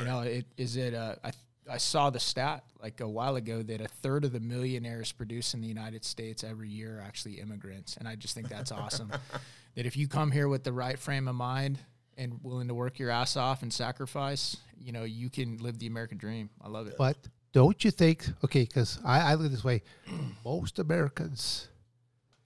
You 0.00 0.06
know, 0.06 0.20
it 0.20 0.46
is 0.56 0.76
it. 0.76 0.94
Uh, 0.94 1.16
I 1.22 1.32
I 1.70 1.76
saw 1.76 2.10
the 2.10 2.18
stat 2.18 2.64
like 2.82 3.00
a 3.00 3.08
while 3.08 3.36
ago 3.36 3.62
that 3.62 3.80
a 3.80 3.88
third 3.88 4.24
of 4.24 4.32
the 4.32 4.40
millionaires 4.40 5.12
produced 5.12 5.54
in 5.54 5.60
the 5.60 5.68
United 5.68 6.04
States 6.04 6.42
every 6.42 6.68
year 6.68 6.98
are 6.98 7.02
actually 7.02 7.34
immigrants, 7.34 7.96
and 7.98 8.08
I 8.08 8.16
just 8.16 8.34
think 8.34 8.48
that's 8.48 8.72
awesome. 8.72 9.12
that 9.74 9.86
if 9.86 9.96
you 9.96 10.08
come 10.08 10.30
here 10.30 10.48
with 10.48 10.64
the 10.64 10.72
right 10.72 10.98
frame 10.98 11.28
of 11.28 11.34
mind 11.34 11.78
and 12.16 12.38
willing 12.42 12.68
to 12.68 12.74
work 12.74 12.98
your 12.98 13.10
ass 13.10 13.36
off 13.36 13.62
and 13.62 13.72
sacrifice, 13.72 14.56
you 14.78 14.92
know, 14.92 15.04
you 15.04 15.30
can 15.30 15.58
live 15.58 15.78
the 15.78 15.86
American 15.86 16.18
dream. 16.18 16.50
I 16.62 16.68
love 16.68 16.86
it. 16.86 16.94
But 16.98 17.16
don't 17.52 17.84
you 17.84 17.90
think, 17.90 18.26
okay, 18.44 18.62
because 18.62 18.98
I, 19.04 19.32
I 19.32 19.34
look 19.34 19.50
this 19.50 19.64
way, 19.64 19.82
most 20.44 20.78
Americans 20.78 21.68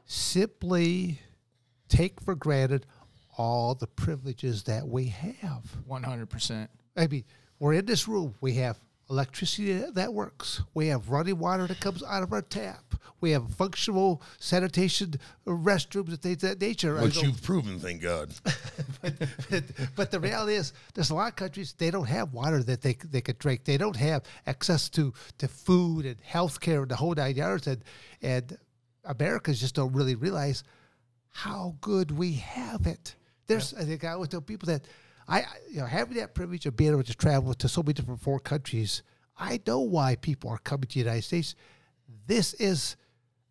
simply 0.05 1.21
take 1.89 2.21
for 2.21 2.35
granted 2.35 2.87
all 3.39 3.75
the 3.75 3.87
privileges 3.87 4.65
that 4.65 4.87
we 4.87 5.07
have. 5.09 5.65
One 5.87 6.03
hundred 6.03 6.31
percent. 6.31 6.71
I 6.97 7.07
mean, 7.07 7.25
we're 7.59 7.75
in 7.75 7.85
this 7.85 8.09
room. 8.09 8.35
We 8.41 8.55
have 8.55 8.79
electricity 9.09 9.73
that 9.93 10.13
works. 10.13 10.63
We 10.75 10.89
have 10.89 11.11
running 11.11 11.39
water 11.39 11.67
that 11.67 11.81
comes 11.81 12.03
out 12.03 12.23
of 12.23 12.33
our 12.33 12.43
tap. 12.43 12.95
We 13.21 13.31
have 13.31 13.55
functional 13.55 14.23
sanitation 14.39 15.15
restrooms 15.47 16.09
and 16.09 16.21
things 16.21 16.43
of 16.43 16.51
that 16.51 16.61
nature. 16.61 17.01
Which 17.01 17.23
you've 17.23 17.43
proven, 17.43 17.79
thank 17.79 18.03
God. 18.03 18.31
but, 19.03 19.63
but 19.95 20.11
the 20.11 20.21
reality 20.21 20.55
is, 20.55 20.73
there's 20.95 21.11
a 21.11 21.15
lot 21.15 21.29
of 21.29 21.37
countries 21.37 21.75
they 21.79 21.91
don't 21.91 22.09
have 22.09 22.33
water 22.33 22.63
that 22.65 22.83
they 22.83 22.95
they 23.11 23.21
could 23.21 23.39
drink. 23.39 23.65
They 23.65 23.79
don't 23.79 23.97
have 23.97 24.25
access 24.47 24.89
to 24.91 25.15
to 25.39 25.49
food 25.49 26.05
and 26.05 26.17
health 26.23 26.61
care 26.61 26.83
and 26.83 26.91
the 26.91 26.97
whole 26.97 27.15
nine 27.15 27.37
yards. 27.37 27.67
And 27.67 27.83
and 28.23 28.59
Americans 29.05 29.61
just 29.61 29.75
don't 29.75 29.93
really 29.93 30.15
realize 30.15 30.63
how 31.31 31.77
good 31.81 32.11
we 32.11 32.33
have 32.35 32.87
it. 32.87 33.15
There's 33.47 33.73
I 33.75 33.85
think 33.85 34.05
I 34.05 34.13
always 34.13 34.29
tell 34.29 34.41
people 34.41 34.67
that 34.67 34.87
I 35.29 35.45
you 35.71 35.81
know 35.81 35.87
having 35.87 36.17
that 36.19 36.35
privilege 36.35 36.67
of 36.67 36.77
being 36.77 36.93
able 36.93 37.03
to 37.03 37.15
travel 37.15 37.55
to 37.55 37.69
so 37.69 37.83
many 37.83 37.95
different 37.95 38.21
foreign 38.21 38.41
countries. 38.41 39.03
I 39.39 39.61
know 39.67 39.81
why 39.81 40.17
people 40.17 40.51
are 40.51 40.59
coming 40.59 40.89
to 40.89 40.95
the 40.95 41.01
United 41.01 41.23
States. 41.23 41.55
This 42.27 42.55
is 42.55 42.97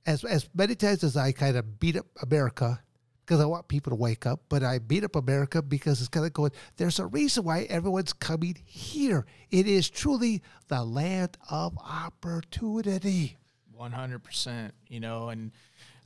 as 0.06 0.24
as 0.24 0.50
many 0.54 0.76
times 0.76 1.04
as 1.04 1.18
I 1.18 1.32
kind 1.32 1.58
of 1.58 1.80
beat 1.80 1.98
up 1.98 2.08
America 2.22 2.82
because 3.26 3.40
I 3.40 3.46
want 3.46 3.68
people 3.68 3.90
to 3.90 3.96
wake 3.96 4.28
up, 4.28 4.42
but 4.50 4.64
I 4.64 4.78
beat 4.78 5.04
up 5.04 5.16
America 5.16 5.62
because 5.62 6.00
it's 6.00 6.10
kind 6.10 6.26
of 6.26 6.34
going. 6.34 6.52
There's 6.78 7.00
a 7.00 7.08
reason 7.08 7.44
why 7.44 7.64
everyone's 7.64 8.14
coming 8.14 8.56
here. 8.66 9.26
It 9.50 9.68
is 9.68 9.90
truly 9.90 10.42
the 10.68 10.84
land 10.84 11.38
of 11.50 11.78
opportunity. 11.78 13.38
One 13.74 13.92
hundred 13.92 14.24
percent. 14.24 14.74
You 14.88 15.00
know, 15.00 15.30
and 15.30 15.52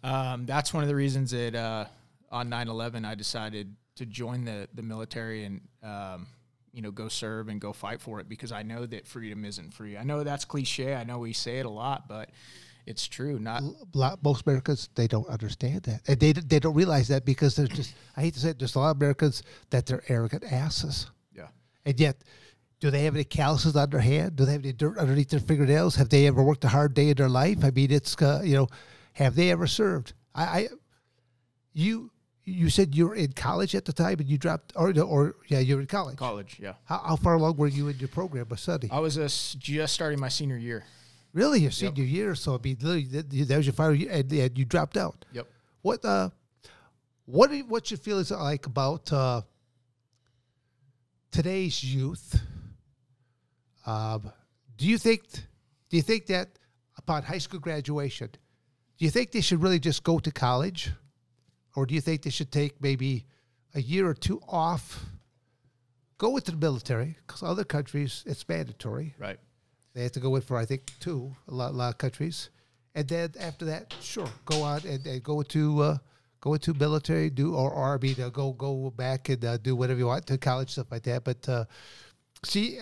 um, 0.03 0.45
that's 0.45 0.73
one 0.73 0.83
of 0.83 0.89
the 0.89 0.95
reasons 0.95 1.31
that 1.31 1.55
uh, 1.55 1.85
on 2.31 2.49
9-11 2.49 3.05
I 3.05 3.15
decided 3.15 3.75
to 3.99 4.05
join 4.05 4.45
the 4.45 4.67
the 4.73 4.81
military 4.81 5.43
and 5.43 5.61
um, 5.83 6.25
you 6.71 6.81
know 6.81 6.89
go 6.89 7.09
serve 7.09 7.49
and 7.49 7.59
go 7.59 7.73
fight 7.73 7.99
for 7.99 8.21
it 8.21 8.29
because 8.29 8.51
I 8.51 8.63
know 8.63 8.85
that 8.85 9.05
freedom 9.05 9.43
isn't 9.43 9.73
free. 9.73 9.97
I 9.97 10.03
know 10.03 10.23
that's 10.23 10.45
cliche. 10.45 10.95
I 10.95 11.03
know 11.03 11.19
we 11.19 11.33
say 11.33 11.59
it 11.59 11.65
a 11.65 11.69
lot, 11.69 12.07
but 12.07 12.29
it's 12.85 13.09
true. 13.09 13.39
Not 13.39 13.61
most 14.23 14.45
Americans 14.47 14.89
they 14.95 15.05
don't 15.07 15.27
understand 15.27 15.83
that, 15.83 16.01
and 16.07 16.17
they 16.17 16.31
they 16.31 16.59
don't 16.59 16.75
realize 16.75 17.09
that 17.09 17.25
because 17.25 17.57
there's 17.57 17.69
just 17.69 17.93
I 18.15 18.21
hate 18.21 18.35
to 18.35 18.39
say 18.39 18.49
it, 18.51 18.59
there's 18.59 18.75
a 18.75 18.79
lot 18.79 18.91
of 18.91 18.97
Americans 18.97 19.43
that 19.69 19.85
they're 19.85 20.03
arrogant 20.07 20.45
asses. 20.49 21.11
yeah. 21.35 21.47
And 21.85 21.99
yet, 21.99 22.23
do 22.79 22.89
they 22.89 23.03
have 23.03 23.15
any 23.15 23.25
calluses 23.25 23.75
on 23.75 23.89
their 23.89 23.99
hand? 23.99 24.37
Do 24.37 24.45
they 24.45 24.53
have 24.53 24.63
any 24.63 24.71
dirt 24.71 24.97
underneath 24.97 25.29
their 25.29 25.41
fingernails? 25.41 25.97
Have 25.97 26.07
they 26.07 26.25
ever 26.25 26.41
worked 26.41 26.63
a 26.63 26.69
hard 26.69 26.93
day 26.93 27.09
in 27.09 27.17
their 27.17 27.27
life? 27.27 27.65
I 27.65 27.71
mean, 27.71 27.91
it's 27.91 28.15
uh, 28.21 28.41
you 28.45 28.55
know, 28.55 28.67
have 29.11 29.35
they 29.35 29.51
ever 29.51 29.67
served? 29.67 30.13
I, 30.33 30.43
I 30.43 30.67
you 31.73 32.11
you 32.49 32.69
said 32.69 32.95
you 32.95 33.07
were 33.07 33.15
in 33.15 33.31
college 33.33 33.75
at 33.75 33.85
the 33.85 33.93
time 33.93 34.19
and 34.19 34.27
you 34.27 34.37
dropped, 34.37 34.73
or 34.75 34.93
or 35.01 35.35
yeah, 35.47 35.59
you 35.59 35.75
were 35.75 35.81
in 35.81 35.87
college. 35.87 36.17
College. 36.17 36.57
Yeah. 36.59 36.73
How, 36.85 36.97
how 37.09 37.15
far 37.15 37.35
along 37.35 37.57
were 37.57 37.67
you 37.67 37.87
in 37.87 37.97
your 37.99 38.09
program 38.09 38.47
of 38.51 38.59
study? 38.59 38.89
I 38.91 38.99
was 38.99 39.17
uh, 39.17 39.27
just 39.59 39.93
starting 39.93 40.19
my 40.19 40.29
senior 40.29 40.57
year. 40.57 40.83
really, 41.33 41.59
your 41.61 41.71
senior 41.71 42.03
year? 42.03 42.35
So 42.35 42.55
I 42.55 42.59
mean, 42.63 42.77
that, 42.79 43.29
that 43.47 43.57
was 43.57 43.65
your 43.65 43.73
final 43.73 43.95
year, 43.95 44.11
and, 44.11 44.31
and 44.31 44.57
you 44.57 44.65
dropped 44.65 44.97
out. 44.97 45.25
Yep. 45.33 45.47
What 45.81 46.03
uh, 46.05 46.29
what 47.25 47.51
you- 47.51 47.65
what's 47.67 47.91
your 47.91 47.99
feelings 47.99 48.31
like 48.31 48.65
about 48.65 49.11
uh, 49.13 49.41
today's 51.31 51.83
youth? 51.83 52.39
Um, 53.85 54.31
do 54.77 54.87
you 54.87 54.97
think 54.97 55.23
do 55.89 55.97
you 55.97 56.03
think 56.03 56.25
that 56.27 56.49
upon 56.97 57.23
high 57.23 57.37
school 57.39 57.59
graduation, 57.59 58.29
do 58.97 59.05
you 59.05 59.09
think 59.11 59.31
they 59.31 59.41
should 59.41 59.61
really 59.63 59.79
just 59.79 60.03
go 60.03 60.19
to 60.19 60.31
college, 60.31 60.91
or 61.75 61.85
do 61.85 61.95
you 61.95 62.01
think 62.01 62.23
they 62.23 62.29
should 62.29 62.51
take 62.51 62.81
maybe 62.81 63.25
a 63.75 63.81
year 63.81 64.07
or 64.07 64.13
two 64.13 64.41
off, 64.47 65.05
go 66.17 66.35
into 66.35 66.51
the 66.51 66.57
military? 66.57 67.17
Because 67.25 67.43
other 67.43 67.63
countries 67.63 68.23
it's 68.25 68.47
mandatory. 68.47 69.15
Right. 69.17 69.39
They 69.93 70.03
have 70.03 70.11
to 70.13 70.19
go 70.19 70.35
in 70.35 70.41
for 70.41 70.57
I 70.57 70.65
think 70.65 70.91
two 70.99 71.35
a 71.47 71.53
lot, 71.53 71.71
a 71.71 71.75
lot 71.75 71.89
of 71.89 71.97
countries, 71.97 72.49
and 72.95 73.07
then 73.07 73.33
after 73.39 73.65
that, 73.65 73.93
sure, 74.01 74.29
go 74.45 74.61
on 74.61 74.81
and, 74.87 75.05
and 75.05 75.23
go 75.23 75.39
into 75.41 75.81
uh, 75.81 75.97
go 76.41 76.53
into 76.53 76.73
military, 76.73 77.29
do 77.29 77.55
or, 77.55 77.99
mean, 77.99 78.15
uh, 78.21 78.29
go 78.29 78.53
go 78.53 78.91
back 78.91 79.29
and 79.29 79.43
uh, 79.43 79.57
do 79.57 79.75
whatever 79.75 79.99
you 79.99 80.07
want 80.07 80.25
to 80.27 80.37
college 80.37 80.71
stuff 80.71 80.87
like 80.91 81.03
that. 81.03 81.23
But 81.23 81.47
uh, 81.49 81.65
see, 82.43 82.79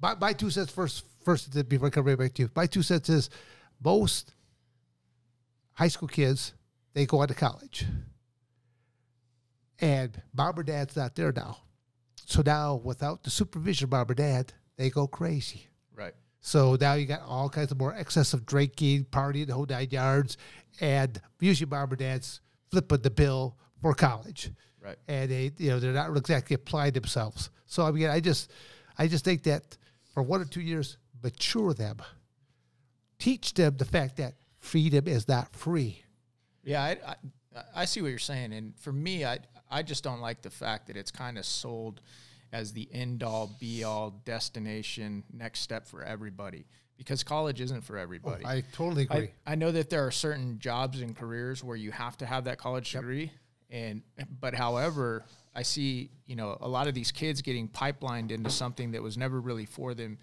my, 0.00 0.14
my 0.16 0.32
two 0.32 0.50
cents 0.50 0.72
first 0.72 1.04
first 1.24 1.68
before 1.68 1.88
I 1.88 1.90
come 1.90 2.04
right 2.04 2.18
back 2.18 2.34
to 2.34 2.42
you. 2.42 2.50
My 2.56 2.66
two 2.66 2.82
cents 2.82 3.08
is 3.08 3.30
most 3.82 4.34
high 5.74 5.88
school 5.88 6.08
kids 6.08 6.54
they 6.94 7.06
go 7.06 7.20
on 7.20 7.28
to 7.28 7.34
college, 7.34 7.86
and 9.80 10.20
mom 10.34 10.58
or 10.58 10.62
dad's 10.62 10.96
not 10.96 11.14
there 11.14 11.32
now, 11.32 11.58
so 12.26 12.42
now 12.44 12.76
without 12.76 13.22
the 13.24 13.30
supervision 13.30 13.84
of 13.86 13.90
mom 13.90 14.10
or 14.10 14.14
dad, 14.14 14.52
they 14.76 14.90
go 14.90 15.06
crazy. 15.06 15.68
Right. 15.94 16.14
So 16.40 16.76
now 16.80 16.94
you 16.94 17.06
got 17.06 17.22
all 17.22 17.48
kinds 17.48 17.72
of 17.72 17.78
more 17.78 17.94
excessive 17.94 18.46
drinking, 18.46 19.04
partying, 19.06 19.46
the 19.46 19.54
whole 19.54 19.66
nine 19.68 19.88
yards, 19.90 20.36
and 20.80 21.20
usually 21.40 21.68
mom 21.70 21.92
or 21.92 21.96
dad's 21.96 22.40
flipping 22.70 23.02
the 23.02 23.10
bill 23.10 23.56
for 23.80 23.94
college, 23.94 24.50
Right. 24.80 24.96
and 25.08 25.30
they, 25.30 25.52
you 25.58 25.70
know, 25.70 25.80
they're 25.80 25.92
not 25.92 26.16
exactly 26.16 26.54
applying 26.54 26.92
themselves. 26.92 27.50
So 27.66 27.84
I 27.84 27.90
mean, 27.90 28.08
I 28.08 28.20
just, 28.20 28.50
I 28.98 29.08
just 29.08 29.24
think 29.24 29.42
that 29.44 29.76
for 30.14 30.22
one 30.22 30.40
or 30.40 30.44
two 30.44 30.60
years, 30.60 30.98
mature 31.22 31.72
them, 31.74 31.98
teach 33.18 33.54
them 33.54 33.76
the 33.76 33.84
fact 33.84 34.16
that 34.18 34.34
freedom 34.58 35.06
is 35.08 35.26
not 35.28 35.54
free. 35.54 36.01
Yeah, 36.64 36.82
I, 36.82 36.98
I 37.06 37.14
I 37.74 37.84
see 37.84 38.00
what 38.02 38.08
you're 38.08 38.18
saying, 38.18 38.52
and 38.52 38.78
for 38.78 38.92
me, 38.92 39.24
I 39.24 39.38
I 39.70 39.82
just 39.82 40.04
don't 40.04 40.20
like 40.20 40.42
the 40.42 40.50
fact 40.50 40.86
that 40.88 40.96
it's 40.96 41.10
kind 41.10 41.38
of 41.38 41.44
sold 41.44 42.00
as 42.52 42.72
the 42.72 42.88
end 42.92 43.22
all 43.22 43.50
be 43.58 43.82
all 43.84 44.10
destination 44.24 45.24
next 45.32 45.60
step 45.60 45.86
for 45.86 46.02
everybody 46.02 46.66
because 46.98 47.24
college 47.24 47.60
isn't 47.60 47.82
for 47.82 47.96
everybody. 47.96 48.44
Oh, 48.44 48.48
I 48.48 48.62
totally 48.72 49.04
agree. 49.04 49.30
I, 49.46 49.52
I 49.52 49.54
know 49.54 49.72
that 49.72 49.90
there 49.90 50.06
are 50.06 50.10
certain 50.10 50.58
jobs 50.58 51.00
and 51.00 51.16
careers 51.16 51.64
where 51.64 51.76
you 51.76 51.90
have 51.90 52.16
to 52.18 52.26
have 52.26 52.44
that 52.44 52.58
college 52.58 52.92
degree, 52.92 53.32
and 53.70 54.02
but 54.40 54.54
however, 54.54 55.24
I 55.54 55.62
see 55.62 56.10
you 56.26 56.36
know 56.36 56.56
a 56.60 56.68
lot 56.68 56.86
of 56.86 56.94
these 56.94 57.10
kids 57.10 57.42
getting 57.42 57.68
pipelined 57.68 58.30
into 58.30 58.50
something 58.50 58.92
that 58.92 59.02
was 59.02 59.16
never 59.16 59.40
really 59.40 59.66
for 59.66 59.94
them 59.94 60.18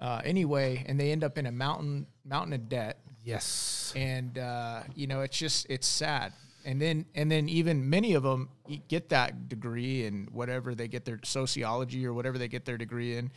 uh, 0.00 0.20
anyway, 0.24 0.84
and 0.88 0.98
they 0.98 1.12
end 1.12 1.22
up 1.22 1.38
in 1.38 1.46
a 1.46 1.52
mountain 1.52 2.06
mountain 2.24 2.52
of 2.52 2.68
debt 2.68 2.98
yes. 3.24 3.92
and 3.96 4.38
uh, 4.38 4.82
you 4.94 5.06
know 5.06 5.20
it's 5.20 5.36
just 5.36 5.66
it's 5.68 5.86
sad. 5.86 6.32
And 6.64 6.80
then 6.80 7.06
and 7.16 7.30
then 7.30 7.48
even 7.48 7.90
many 7.90 8.14
of 8.14 8.22
them 8.22 8.48
get 8.88 9.08
that 9.08 9.48
degree 9.48 10.06
and 10.06 10.30
whatever 10.30 10.74
they 10.76 10.86
get 10.86 11.04
their 11.04 11.18
sociology 11.24 12.06
or 12.06 12.12
whatever 12.12 12.38
they 12.38 12.46
get 12.46 12.64
their 12.64 12.78
degree 12.78 13.16
in 13.16 13.32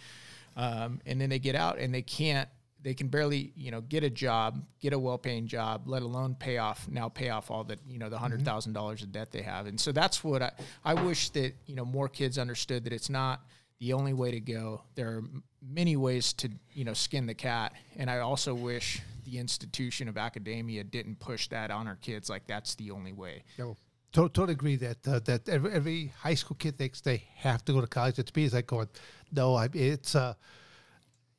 um, 0.56 1.02
and 1.06 1.20
then 1.20 1.30
they 1.30 1.40
get 1.40 1.56
out 1.56 1.80
and 1.80 1.94
they 1.94 2.02
can't 2.02 2.50
they 2.82 2.94
can 2.94 3.08
barely 3.08 3.52
you 3.56 3.72
know 3.72 3.82
get 3.82 4.04
a 4.04 4.10
job 4.10 4.64
get 4.80 4.94
a 4.94 5.00
well-paying 5.00 5.48
job 5.48 5.84
let 5.88 6.04
alone 6.04 6.36
pay 6.36 6.60
off 6.60 6.88
now 6.88 7.10
pay 7.10 7.30
off 7.30 7.50
all 7.50 7.64
the 7.64 7.78
you 7.90 7.98
know 7.98 8.10
the 8.10 8.18
hundred 8.18 8.46
thousand 8.46 8.74
dollars 8.74 9.02
of 9.02 9.12
debt 9.12 9.32
they 9.32 9.42
have. 9.42 9.66
And 9.66 9.80
so 9.80 9.92
that's 9.92 10.24
what 10.24 10.42
I, 10.42 10.52
I 10.84 10.94
wish 10.94 11.30
that 11.32 11.56
you 11.66 11.76
know 11.76 11.86
more 11.86 12.08
kids 12.08 12.38
understood 12.38 12.84
that 12.86 12.94
it's 12.94 13.10
not 13.10 13.42
the 13.80 13.94
only 13.94 14.14
way 14.14 14.32
to 14.32 14.40
go. 14.40 14.84
There 14.94 15.10
are 15.10 15.24
many 15.68 15.96
ways 15.96 16.34
to 16.34 16.50
you 16.74 16.84
know 16.84 16.94
skin 16.94 17.26
the 17.26 17.34
cat 17.34 17.74
and 17.98 18.10
i 18.10 18.20
also 18.20 18.54
wish 18.54 19.02
the 19.26 19.38
institution 19.40 20.08
of 20.08 20.18
academia 20.18 20.84
didn't 20.84 21.20
push 21.20 21.48
that 21.48 21.72
on 21.72 21.88
our 21.88 21.96
kids 21.96 22.30
like 22.30 22.46
that's 22.48 22.76
the 22.76 22.92
only 22.92 23.14
way 23.14 23.44
No, 23.58 23.76
to- 24.14 24.30
totally 24.30 24.54
agree 24.54 24.76
that 24.78 25.08
uh, 25.08 25.20
that 25.26 25.50
every, 25.50 25.72
every 25.72 26.14
high 26.20 26.36
school 26.36 26.56
kid 26.60 26.78
thinks 26.78 27.02
they 27.02 27.24
have 27.38 27.66
to 27.66 27.74
go 27.74 27.82
to 27.82 27.88
college. 27.88 28.20
It's 28.20 28.34
me, 28.36 28.46
it's 28.46 28.54
like 28.54 28.68
going, 28.68 28.88
no, 29.32 29.56
I, 29.56 29.68
it's 29.74 30.16
uh, 30.16 30.36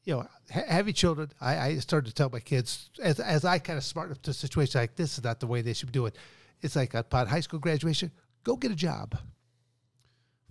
you 0.04 0.14
know, 0.14 0.26
ha- 0.52 0.62
having 0.68 0.92
children. 0.92 1.30
I, 1.40 1.58
I 1.58 1.78
started 1.78 2.08
to 2.08 2.14
tell 2.14 2.28
my 2.28 2.40
kids 2.40 2.90
as 3.02 3.18
as 3.20 3.44
I 3.44 3.58
kind 3.60 3.76
of 3.78 3.84
smart 3.84 4.10
up 4.10 4.20
to 4.22 4.30
a 4.30 4.34
situation 4.34 4.80
like 4.80 4.94
this 4.96 5.16
is 5.16 5.24
not 5.24 5.40
the 5.40 5.46
way 5.46 5.62
they 5.62 5.72
should 5.72 5.92
do 5.92 6.04
it. 6.06 6.16
It's 6.60 6.76
like 6.76 6.92
upon 6.94 7.28
high 7.28 7.40
school 7.40 7.60
graduation, 7.60 8.10
go 8.44 8.56
get 8.56 8.72
a 8.72 8.74
job 8.76 9.16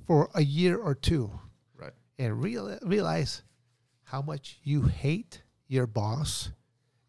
for 0.08 0.29
a 0.36 0.41
year 0.44 0.77
or 0.77 0.96
two 0.96 1.29
right 1.77 1.94
and 2.17 2.41
real, 2.41 2.77
realize 2.84 3.44
how 4.05 4.21
much 4.21 4.59
you 4.63 4.83
hate 4.83 5.43
your 5.67 5.88
boss, 5.88 6.51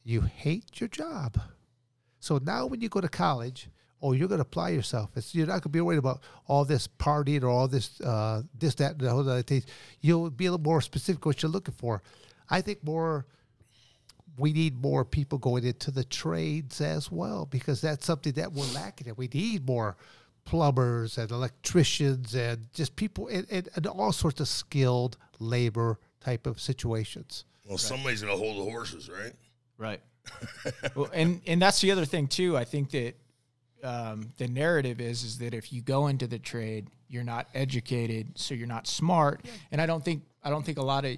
you 0.02 0.22
hate 0.22 0.80
your 0.80 0.88
job. 0.88 1.38
So 2.20 2.38
now 2.38 2.66
when 2.66 2.80
you 2.80 2.88
go 2.88 3.00
to 3.00 3.08
college, 3.08 3.68
or 4.00 4.14
you're 4.14 4.28
going 4.28 4.38
to 4.38 4.42
apply 4.42 4.70
yourself, 4.70 5.10
it's, 5.16 5.34
you're 5.34 5.46
not 5.46 5.54
going 5.54 5.62
to 5.62 5.68
be 5.70 5.80
worried 5.80 5.98
about 5.98 6.20
all 6.46 6.64
this 6.64 6.86
partying 6.86 7.42
or 7.42 7.48
all 7.48 7.66
this, 7.66 8.00
uh, 8.00 8.42
this, 8.58 8.74
that, 8.76 8.92
and 8.92 9.00
the 9.00 9.10
whole 9.10 9.20
other 9.20 9.42
things. 9.42 9.66
You'll 10.00 10.30
be 10.30 10.46
a 10.46 10.50
little 10.50 10.64
more 10.64 10.80
specific 10.80 11.24
what 11.24 11.42
you're 11.42 11.50
looking 11.50 11.74
for. 11.74 12.02
I 12.50 12.60
think 12.60 12.84
more. 12.84 13.26
We 14.38 14.52
need 14.52 14.76
more 14.82 15.02
people 15.06 15.38
going 15.38 15.64
into 15.64 15.90
the 15.90 16.04
trades 16.04 16.82
as 16.82 17.10
well 17.10 17.46
because 17.46 17.80
that's 17.80 18.04
something 18.04 18.34
that 18.34 18.52
we're 18.52 18.70
lacking. 18.74 19.08
And 19.08 19.16
we 19.16 19.28
need 19.32 19.66
more 19.66 19.96
plumbers 20.44 21.16
and 21.16 21.30
electricians 21.30 22.34
and 22.34 22.66
just 22.74 22.96
people 22.96 23.28
and, 23.28 23.46
and, 23.50 23.70
and 23.74 23.86
all 23.86 24.12
sorts 24.12 24.40
of 24.40 24.48
skilled 24.48 25.16
labor 25.38 25.98
type 26.26 26.46
of 26.46 26.60
situations. 26.60 27.44
Well, 27.68 27.78
somebody's 27.78 28.20
gonna 28.20 28.36
hold 28.36 28.58
the 28.58 28.70
horses, 28.70 29.08
right? 29.08 29.32
Right. 29.78 30.00
well, 30.96 31.08
and 31.12 31.40
and 31.46 31.62
that's 31.62 31.80
the 31.80 31.92
other 31.92 32.04
thing 32.04 32.26
too. 32.26 32.56
I 32.56 32.64
think 32.64 32.90
that 32.90 33.14
um, 33.84 34.32
the 34.38 34.48
narrative 34.48 35.00
is 35.00 35.22
is 35.22 35.38
that 35.38 35.54
if 35.54 35.72
you 35.72 35.82
go 35.82 36.08
into 36.08 36.26
the 36.26 36.38
trade, 36.38 36.88
you're 37.08 37.24
not 37.24 37.46
educated, 37.54 38.38
so 38.38 38.54
you're 38.54 38.66
not 38.66 38.88
smart. 38.88 39.44
And 39.70 39.80
I 39.80 39.86
don't 39.86 40.04
think 40.04 40.24
I 40.42 40.50
don't 40.50 40.64
think 40.64 40.78
a 40.78 40.82
lot 40.82 41.04
of 41.04 41.16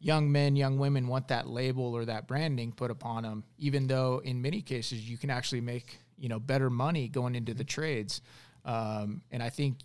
young 0.00 0.30
men, 0.30 0.56
young 0.56 0.78
women 0.78 1.06
want 1.06 1.28
that 1.28 1.48
label 1.48 1.94
or 1.94 2.04
that 2.04 2.26
branding 2.26 2.72
put 2.72 2.90
upon 2.90 3.22
them. 3.22 3.44
Even 3.58 3.86
though 3.86 4.20
in 4.24 4.42
many 4.42 4.60
cases 4.60 5.08
you 5.08 5.16
can 5.16 5.30
actually 5.30 5.60
make 5.60 5.98
you 6.16 6.28
know 6.28 6.40
better 6.40 6.68
money 6.68 7.06
going 7.06 7.36
into 7.36 7.54
the 7.54 7.64
trades. 7.64 8.22
Um, 8.64 9.22
and 9.30 9.40
I 9.40 9.50
think 9.50 9.78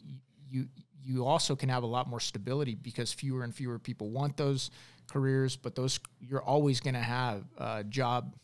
you 0.49 0.67
you 1.05 1.25
also 1.25 1.55
can 1.55 1.69
have 1.69 1.83
a 1.83 1.87
lot 1.87 2.07
more 2.07 2.19
stability 2.19 2.75
because 2.75 3.11
fewer 3.13 3.43
and 3.43 3.53
fewer 3.53 3.79
people 3.79 4.09
want 4.09 4.37
those 4.37 4.71
careers, 5.07 5.55
but 5.55 5.75
those 5.75 5.99
you're 6.21 6.41
always 6.43 6.79
going 6.79 6.93
to 6.93 6.99
have 7.01 7.43
uh, 7.57 7.83
job 7.83 8.35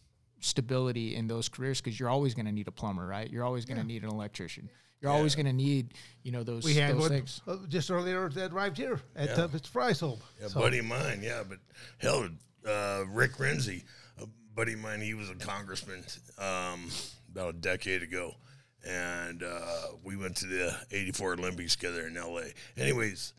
stability 0.42 1.16
in 1.16 1.28
those 1.28 1.50
careers 1.50 1.82
because 1.82 2.00
you're 2.00 2.10
always 2.10 2.34
going 2.34 2.46
to 2.46 2.52
need 2.52 2.68
a 2.68 2.72
plumber, 2.72 3.06
right? 3.06 3.30
You're 3.30 3.44
always 3.44 3.66
going 3.66 3.78
to 3.80 3.84
need 3.86 4.04
an 4.04 4.10
electrician. 4.10 4.70
You're 5.02 5.12
always 5.12 5.34
going 5.36 5.46
to 5.46 5.54
need, 5.54 5.94
you 6.24 6.32
know, 6.34 6.44
those, 6.44 6.66
We 6.66 6.76
had 6.76 6.96
those 6.96 7.02
one 7.02 7.10
things. 7.10 7.42
uh, 7.48 7.58
just 7.70 7.90
earlier 7.90 8.28
that 8.30 8.52
arrived 8.52 8.78
here 8.78 9.00
at 9.16 9.30
Yeah. 9.30 9.44
uh, 9.46 9.48
Mr. 9.48 9.68
Frye's 9.68 10.00
home. 10.02 10.20
Yeah, 10.42 10.48
So- 10.50 10.60
buddy 10.60 10.80
of 10.80 10.86
mine. 10.86 11.22
Yeah, 11.24 11.44
but 11.48 11.60
hell, 12.00 12.28
uh, 12.68 13.06
Rick 13.08 13.34
Renzi, 13.38 13.84
a 14.22 14.26
buddy 14.54 14.74
of 14.74 14.80
mine, 14.80 15.00
he 15.02 15.14
was 15.14 15.30
a 15.30 15.36
congressman 15.36 16.04
um, 16.38 16.90
about 17.32 17.56
a 17.56 17.58
decade 17.58 18.04
ago, 18.04 18.36
and 18.88 19.44
uh, 19.44 19.88
we 20.04 20.16
went 20.16 20.38
to 20.38 20.48
the 20.48 20.76
'84 20.92 21.34
Olympics 21.34 21.76
together 21.76 22.08
in 22.08 22.18
L.A. 22.18 22.54
Anyways, 22.78 23.34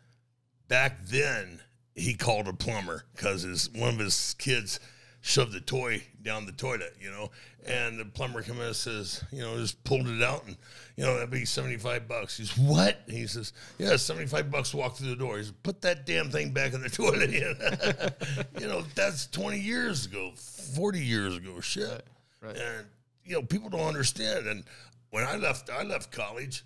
back 0.69 1.05
then 1.05 1.61
he 1.95 2.15
called 2.15 2.49
a 2.49 2.53
plumber 2.53 3.05
because 3.15 3.43
his 3.43 3.71
one 3.71 3.95
of 3.95 3.99
his 3.99 4.35
kids 4.39 4.81
shoved 5.21 5.55
a 5.55 5.61
toy 5.61 6.03
down 6.23 6.47
the 6.47 6.53
toilet, 6.53 6.97
you 7.01 7.11
know, 7.11 7.31
and 7.67 7.99
the 7.99 8.05
plumber 8.05 8.43
comes 8.43 8.59
in 8.59 8.67
and 8.67 8.77
says, 8.77 9.25
you 9.31 9.41
know, 9.41 9.57
just 9.57 9.83
pulled 9.85 10.07
it 10.09 10.23
out 10.23 10.47
and, 10.47 10.57
you 10.97 11.05
know, 11.05 11.15
that'd 11.15 11.31
be 11.31 11.45
75 11.45 12.09
bucks. 12.09 12.39
He's, 12.39 12.57
what? 12.57 13.03
He 13.07 13.27
says, 13.27 13.53
yeah, 13.79 13.97
75 13.97 14.51
bucks 14.51 14.73
walk 14.73 14.97
through 14.97 15.11
the 15.11 15.17
door. 15.17 15.37
He 15.37 15.45
says, 15.45 15.53
put 15.63 15.83
that 15.83 16.07
damn 16.07 16.31
thing 16.31 16.53
back 16.53 16.73
in 16.73 16.81
the 16.81 16.89
toilet. 16.89 17.31
you 18.61 18.67
know, 18.67 18.83
that's 18.95 19.27
20 19.27 19.59
years 19.59 20.07
ago, 20.07 20.33
40 20.37 21.01
years 21.01 21.37
ago, 21.37 21.61
shit. 21.61 22.07
right. 22.41 22.57
And, 22.57 22.87
you 23.25 23.35
know, 23.35 23.43
people 23.43 23.69
don't 23.69 23.81
understand. 23.81 24.47
And 24.47 24.65
when 25.11 25.25
I 25.25 25.37
left, 25.37 25.71
I 25.71 25.83
left 25.83 26.13
college, 26.13 26.65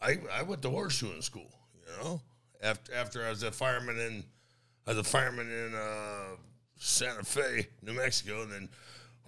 I, 0.00 0.18
I 0.32 0.42
went 0.42 0.62
to 0.62 0.68
horseshoeing 0.68 1.22
school, 1.22 1.50
you 1.74 2.02
know, 2.02 2.20
after, 2.62 2.94
after 2.94 3.24
I 3.24 3.30
was 3.30 3.42
a 3.42 3.52
fireman 3.52 3.98
in, 3.98 4.24
I 4.86 4.90
was 4.90 4.98
a 4.98 5.04
fireman 5.04 5.50
in, 5.50 5.74
uh, 5.74 6.36
Santa 6.78 7.24
Fe, 7.24 7.68
New 7.82 7.94
Mexico, 7.94 8.42
and 8.42 8.52
then 8.52 8.68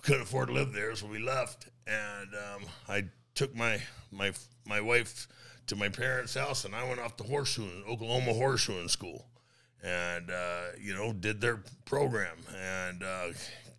couldn't 0.02 0.22
afford 0.22 0.48
to 0.48 0.54
live 0.54 0.72
there, 0.72 0.94
so 0.94 1.06
we 1.06 1.18
left. 1.18 1.68
And 1.87 2.34
um, 2.34 2.62
I 2.88 3.04
took 3.34 3.54
my 3.54 3.80
my 4.10 4.32
my 4.66 4.80
wife 4.80 5.28
to 5.66 5.76
my 5.76 5.88
parents' 5.88 6.34
house, 6.34 6.64
and 6.64 6.75
I 6.75 6.87
went 6.87 7.00
off 7.00 7.16
to 7.16 7.25
horseshoeing, 7.25 7.87
Oklahoma 7.88 8.32
horseshoeing 8.32 8.90
school, 8.90 9.26
and 9.82 10.30
uh, 10.30 10.66
you 10.78 10.94
know 10.94 11.12
did 11.12 11.40
their 11.40 11.62
program, 11.84 12.37
and 12.56 13.02
uh, 13.02 13.28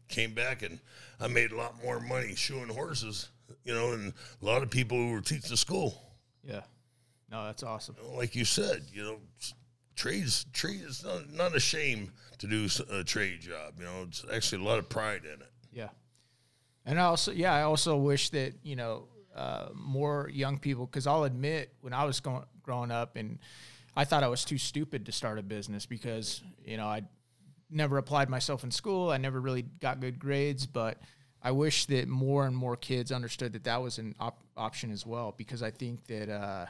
came 0.07 0.33
back, 0.33 0.61
and 0.63 0.79
I 1.19 1.27
made 1.27 1.51
a 1.51 1.57
lot 1.57 1.83
more 1.83 1.99
money 1.99 2.35
shoeing 2.35 2.69
horses, 2.69 3.29
you 3.69 3.75
know, 3.75 3.91
and 3.91 4.13
a 4.41 4.45
lot 4.45 4.63
of 4.63 4.71
people 4.71 4.97
who 4.97 5.11
were 5.11 5.21
teaching 5.21 5.55
school. 5.55 6.01
Yeah. 6.43 6.61
No, 7.29 7.45
that's 7.45 7.61
awesome. 7.61 7.95
Like 8.15 8.35
you 8.35 8.43
said, 8.43 8.85
you 8.91 9.03
know, 9.03 9.17
trades 9.95 10.47
trade 10.53 10.81
is 10.81 11.03
not, 11.03 11.31
not 11.31 11.55
a 11.55 11.59
shame 11.59 12.11
to 12.39 12.47
do 12.47 12.67
a 12.91 13.03
trade 13.03 13.41
job. 13.41 13.75
You 13.77 13.85
know, 13.85 14.05
it's 14.07 14.25
actually 14.33 14.63
a 14.63 14.65
lot 14.65 14.79
of 14.79 14.89
pride 14.89 15.21
in 15.23 15.39
it. 15.39 15.51
Yeah. 15.71 15.89
And 16.83 16.99
I 16.99 17.03
also, 17.03 17.31
yeah, 17.31 17.53
I 17.53 17.61
also 17.61 17.95
wish 17.95 18.31
that, 18.31 18.53
you 18.63 18.75
know, 18.75 19.03
uh, 19.35 19.67
more 19.75 20.31
young 20.33 20.57
people, 20.57 20.87
because 20.87 21.05
I'll 21.05 21.25
admit 21.25 21.71
when 21.81 21.93
I 21.93 22.05
was 22.05 22.19
going, 22.19 22.43
growing 22.63 22.89
up 22.89 23.17
and 23.17 23.37
I 23.95 24.03
thought 24.03 24.23
I 24.23 24.29
was 24.29 24.43
too 24.43 24.57
stupid 24.57 25.05
to 25.05 25.11
start 25.11 25.37
a 25.37 25.43
business 25.43 25.85
because, 25.85 26.41
you 26.65 26.77
know, 26.77 26.87
I 26.87 27.03
never 27.69 27.99
applied 27.99 28.29
myself 28.29 28.63
in 28.63 28.71
school. 28.71 29.11
I 29.11 29.17
never 29.17 29.39
really 29.39 29.61
got 29.61 29.99
good 29.99 30.17
grades, 30.17 30.65
but 30.65 30.97
I 31.41 31.51
wish 31.51 31.85
that 31.85 32.07
more 32.07 32.45
and 32.45 32.55
more 32.55 32.75
kids 32.75 33.11
understood 33.11 33.53
that 33.53 33.63
that 33.63 33.81
was 33.81 33.97
an 33.97 34.15
op- 34.19 34.43
option 34.57 34.91
as 34.91 35.05
well, 35.05 35.33
because 35.37 35.63
I 35.63 35.71
think 35.71 36.05
that 36.07 36.29
uh, 36.29 36.65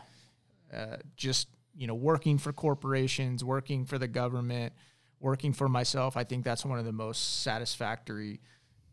uh, 0.73 0.97
just 1.15 1.47
you 1.75 1.87
know 1.87 1.95
working 1.95 2.37
for 2.37 2.53
corporations, 2.53 3.43
working 3.43 3.85
for 3.85 3.97
the 3.97 4.07
government, 4.07 4.73
working 5.19 5.53
for 5.53 5.67
myself, 5.67 6.15
I 6.17 6.23
think 6.23 6.45
that's 6.45 6.63
one 6.65 6.77
of 6.79 6.85
the 6.85 6.91
most 6.91 7.41
satisfactory 7.41 8.39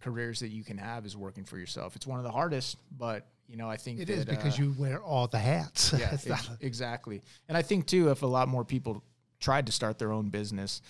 careers 0.00 0.40
that 0.40 0.49
you 0.49 0.64
can 0.64 0.78
have 0.78 1.04
is 1.04 1.16
working 1.16 1.45
for 1.45 1.59
yourself. 1.59 1.97
It's 1.97 2.06
one 2.06 2.18
of 2.18 2.25
the 2.25 2.30
hardest, 2.30 2.76
but 2.97 3.26
you 3.49 3.56
know 3.56 3.68
I 3.68 3.76
think 3.76 4.00
It 4.00 4.06
that, 4.06 4.12
is 4.14 4.25
because 4.25 4.59
uh, 4.59 4.62
you 4.62 4.75
wear 4.78 5.02
all 5.02 5.26
the 5.26 5.38
hats. 5.38 5.92
yeah, 5.99 6.16
ex- 6.26 6.50
exactly. 6.61 7.23
And 7.49 7.56
I 7.56 7.62
think 7.62 7.87
too, 7.87 8.11
if 8.11 8.23
a 8.23 8.26
lot 8.26 8.49
more 8.49 8.64
people 8.64 9.02
tried 9.40 9.66
to 9.66 9.73
start 9.73 9.99
their 9.99 10.12
own 10.12 10.30
business, 10.30 10.80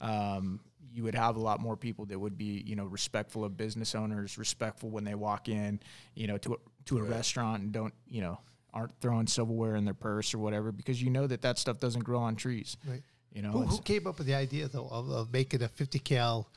um, 0.00 0.60
you 0.94 1.02
would 1.02 1.14
have 1.14 1.34
a 1.36 1.40
lot 1.40 1.60
more 1.60 1.76
people 1.76 2.06
that 2.06 2.18
would 2.18 2.38
be, 2.38 2.62
you 2.64 2.76
know, 2.76 2.84
respectful 2.84 3.44
of 3.44 3.56
business 3.56 3.94
owners, 3.94 4.38
respectful 4.38 4.90
when 4.90 5.02
they 5.02 5.16
walk 5.16 5.48
in, 5.48 5.80
you 6.14 6.28
know, 6.28 6.38
to 6.38 6.54
a, 6.54 6.56
to 6.84 6.98
a 6.98 7.02
restaurant 7.02 7.62
and 7.62 7.72
don't, 7.72 7.92
you 8.08 8.20
know, 8.20 8.38
aren't 8.72 8.92
throwing 9.00 9.26
silverware 9.26 9.74
in 9.74 9.84
their 9.84 9.94
purse 9.94 10.32
or 10.32 10.38
whatever, 10.38 10.70
because 10.70 11.02
you 11.02 11.10
know 11.10 11.26
that 11.26 11.42
that 11.42 11.58
stuff 11.58 11.80
doesn't 11.80 12.04
grow 12.04 12.20
on 12.20 12.36
trees. 12.36 12.76
Right. 12.86 13.02
You 13.32 13.42
know, 13.42 13.50
Who, 13.50 13.62
who 13.62 13.78
came 13.82 14.06
up 14.06 14.18
with 14.18 14.28
the 14.28 14.34
idea 14.34 14.68
though 14.68 14.88
of, 14.88 15.10
of 15.10 15.32
making 15.32 15.62
a 15.62 15.68
50 15.68 15.98
cal 15.98 16.48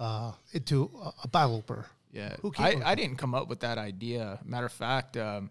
uh, 0.00 0.32
into 0.52 0.90
a, 1.00 1.12
a 1.24 1.28
bottle 1.28 1.56
opener? 1.56 1.86
Yeah, 2.12 2.34
Who 2.42 2.50
came 2.50 2.82
I, 2.82 2.90
I 2.90 2.94
didn't 2.96 3.18
come 3.18 3.36
up 3.36 3.48
with 3.48 3.60
that 3.60 3.78
idea. 3.78 4.40
Matter 4.44 4.66
of 4.66 4.72
fact, 4.72 5.16
um, 5.16 5.50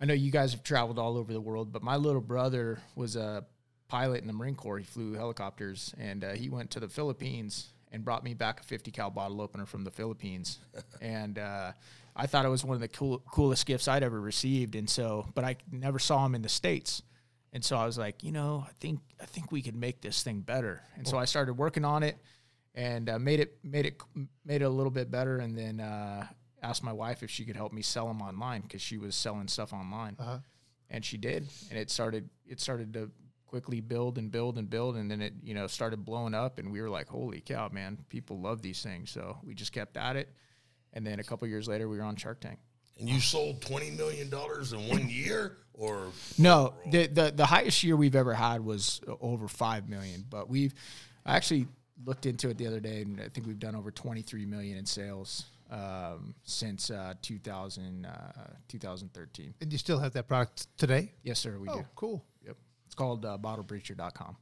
I 0.00 0.06
know 0.06 0.14
you 0.14 0.30
guys 0.30 0.52
have 0.52 0.62
traveled 0.62 0.98
all 0.98 1.18
over 1.18 1.34
the 1.34 1.40
world, 1.40 1.70
but 1.70 1.82
my 1.82 1.96
little 1.96 2.22
brother 2.22 2.78
was 2.94 3.16
a 3.16 3.44
pilot 3.90 4.20
in 4.22 4.26
the 4.26 4.32
Marine 4.32 4.54
Corps. 4.54 4.78
He 4.78 4.84
flew 4.84 5.14
helicopters, 5.14 5.94
and 5.98 6.22
uh, 6.24 6.30
he 6.32 6.48
went 6.48 6.70
to 6.72 6.80
the 6.80 6.88
Philippines 6.88 7.72
and 7.92 8.04
brought 8.04 8.22
me 8.22 8.34
back 8.34 8.60
a 8.60 8.62
50 8.62 8.90
cal 8.92 9.10
bottle 9.10 9.40
opener 9.40 9.66
from 9.66 9.84
the 9.84 9.90
Philippines. 9.90 10.58
and 11.00 11.38
uh, 11.38 11.72
I 12.14 12.26
thought 12.26 12.44
it 12.44 12.48
was 12.48 12.64
one 12.64 12.74
of 12.76 12.80
the 12.80 12.88
cool, 12.88 13.18
coolest 13.32 13.66
gifts 13.66 13.88
I'd 13.88 14.02
ever 14.04 14.20
received. 14.20 14.76
And 14.76 14.88
so, 14.88 15.26
but 15.34 15.44
I 15.44 15.56
never 15.72 15.98
saw 15.98 16.24
him 16.24 16.34
in 16.34 16.42
the 16.42 16.48
states. 16.48 17.02
And 17.52 17.64
so 17.64 17.76
I 17.76 17.84
was 17.84 17.98
like, 17.98 18.22
you 18.22 18.30
know, 18.30 18.64
I 18.68 18.72
think 18.78 19.00
I 19.20 19.24
think 19.26 19.50
we 19.50 19.60
could 19.60 19.74
make 19.74 20.00
this 20.02 20.22
thing 20.22 20.40
better. 20.40 20.82
And 20.96 21.06
so 21.08 21.18
I 21.18 21.24
started 21.24 21.54
working 21.54 21.84
on 21.84 22.04
it 22.04 22.16
and 22.76 23.10
uh, 23.10 23.18
made 23.18 23.40
it 23.40 23.58
made 23.64 23.86
it 23.86 24.00
made 24.44 24.62
it 24.62 24.66
a 24.66 24.70
little 24.70 24.92
bit 24.92 25.10
better. 25.10 25.38
And 25.38 25.58
then 25.58 25.80
uh, 25.80 26.26
asked 26.62 26.84
my 26.84 26.92
wife 26.92 27.24
if 27.24 27.30
she 27.30 27.44
could 27.44 27.56
help 27.56 27.72
me 27.72 27.82
sell 27.82 28.06
them 28.06 28.22
online 28.22 28.60
because 28.60 28.82
she 28.82 28.98
was 28.98 29.16
selling 29.16 29.48
stuff 29.48 29.72
online, 29.72 30.14
Uh-huh. 30.20 30.38
and 30.90 31.04
she 31.04 31.16
did. 31.16 31.48
And 31.70 31.76
it 31.80 31.90
started 31.90 32.28
it 32.46 32.60
started 32.60 32.92
to 32.94 33.10
quickly 33.50 33.80
build 33.80 34.16
and 34.16 34.30
build 34.30 34.58
and 34.58 34.70
build, 34.70 34.96
and 34.96 35.10
then 35.10 35.20
it 35.20 35.34
you 35.42 35.54
know 35.54 35.66
started 35.66 36.04
blowing 36.04 36.34
up. 36.34 36.58
And 36.58 36.70
we 36.70 36.80
were 36.80 36.88
like, 36.88 37.08
holy 37.08 37.40
cow, 37.40 37.68
man, 37.72 37.98
people 38.08 38.40
love 38.40 38.62
these 38.62 38.80
things. 38.80 39.10
So 39.10 39.38
we 39.42 39.54
just 39.54 39.72
kept 39.72 39.96
at 39.96 40.14
it. 40.14 40.32
And 40.92 41.04
then 41.04 41.18
a 41.18 41.24
couple 41.24 41.48
years 41.48 41.66
later, 41.66 41.88
we 41.88 41.98
were 41.98 42.04
on 42.04 42.14
Shark 42.14 42.40
Tank. 42.40 42.60
And 43.00 43.08
you 43.08 43.18
sold 43.18 43.60
twenty 43.60 43.90
million 43.90 44.30
dollars 44.30 44.72
in 44.72 44.86
one 44.88 45.08
year, 45.08 45.56
or 45.74 46.12
No, 46.38 46.74
the, 46.90 47.08
the 47.08 47.32
the 47.34 47.46
highest 47.46 47.82
year 47.82 47.96
we've 47.96 48.14
ever 48.14 48.34
had 48.34 48.64
was 48.64 49.00
over 49.20 49.48
five 49.48 49.88
million. 49.88 50.24
But 50.30 50.48
we've 50.48 50.74
I 51.26 51.36
actually 51.36 51.66
looked 52.04 52.26
into 52.26 52.50
it 52.50 52.56
the 52.56 52.68
other 52.68 52.80
day, 52.80 53.02
and 53.02 53.20
I 53.20 53.28
think 53.28 53.48
we've 53.48 53.58
done 53.58 53.74
over 53.74 53.90
twenty 53.90 54.22
three 54.22 54.46
million 54.46 54.78
in 54.78 54.86
sales 54.86 55.46
um, 55.70 56.34
since 56.42 56.90
uh, 56.90 57.14
2000, 57.22 58.06
uh, 58.06 58.10
2013. 58.68 59.54
And 59.60 59.72
you 59.72 59.78
still 59.78 59.98
have 59.98 60.12
that 60.14 60.26
product 60.28 60.66
today? 60.76 61.12
Yes, 61.22 61.38
sir, 61.38 61.58
we 61.58 61.68
oh, 61.68 61.78
do. 61.78 61.86
cool. 61.94 62.24
Yep, 62.44 62.56
it's 62.90 62.96
called 62.96 63.24
uh, 63.24 63.38
BottleBreacher.com. 63.40 64.36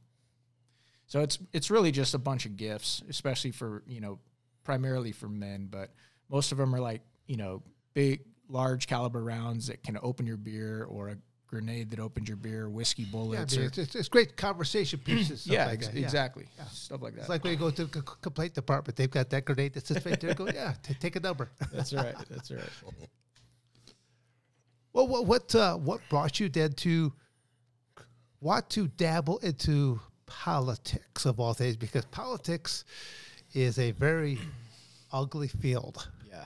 So 1.05 1.21
it's 1.21 1.37
it's 1.53 1.69
really 1.69 1.91
just 1.91 2.15
a 2.15 2.17
bunch 2.17 2.47
of 2.47 2.57
gifts, 2.57 3.03
especially 3.07 3.51
for 3.51 3.83
you 3.85 4.01
know 4.01 4.17
primarily 4.63 5.11
for 5.11 5.29
men, 5.29 5.67
but 5.69 5.93
most 6.31 6.51
of 6.51 6.57
them 6.57 6.73
are 6.73 6.79
like 6.79 7.01
you 7.27 7.37
know 7.37 7.61
big, 7.93 8.21
large 8.47 8.87
caliber 8.87 9.23
rounds 9.23 9.67
that 9.67 9.83
can 9.83 9.99
open 10.01 10.25
your 10.25 10.37
beer, 10.37 10.83
or 10.89 11.09
a 11.09 11.17
grenade 11.45 11.91
that 11.91 11.99
opens 11.99 12.27
your 12.27 12.37
beer, 12.37 12.67
whiskey 12.67 13.03
Yeah, 13.03 13.07
I 13.07 13.11
bullets, 13.11 13.55
mean, 13.55 13.65
or 13.65 13.71
it's, 13.75 13.95
it's, 13.95 14.09
great 14.09 14.35
conversation 14.35 14.99
pieces. 14.99 15.45
Yeah, 15.51 15.65
like 15.65 15.73
ex- 15.75 15.87
that. 15.89 15.95
yeah. 15.95 16.05
exactly, 16.05 16.45
stuff 16.71 17.03
like 17.03 17.13
that. 17.13 17.19
It's 17.21 17.29
like 17.29 17.43
when 17.43 17.53
you 17.53 17.59
go 17.59 17.69
to 17.69 17.85
the 17.85 17.99
c- 17.99 18.15
complaint 18.21 18.55
department, 18.55 18.95
they've 18.95 19.11
got 19.11 19.29
that 19.29 19.45
grenade 19.45 19.73
that 19.73 19.85
sits 19.85 20.03
right 20.03 20.19
there. 20.19 20.33
Go, 20.33 20.47
yeah, 20.47 20.73
t- 20.81 20.95
take 20.95 21.15
a 21.15 21.19
number. 21.19 21.51
that's 21.71 21.93
right. 21.93 22.15
That's 22.31 22.49
right. 22.49 22.63
Well, 24.91 25.07
what 25.07 25.27
what 25.27 25.53
uh, 25.53 25.75
what 25.77 26.01
brought 26.09 26.39
you 26.39 26.49
then 26.49 26.73
to 26.73 27.13
want 28.41 28.69
to 28.71 28.87
dabble 28.87 29.37
into 29.39 29.99
politics 30.25 31.25
of 31.25 31.39
all 31.39 31.53
things? 31.53 31.75
Because 31.75 32.05
politics 32.05 32.83
is 33.53 33.79
a 33.79 33.91
very 33.91 34.39
ugly 35.11 35.47
field. 35.47 36.07
Yeah, 36.29 36.45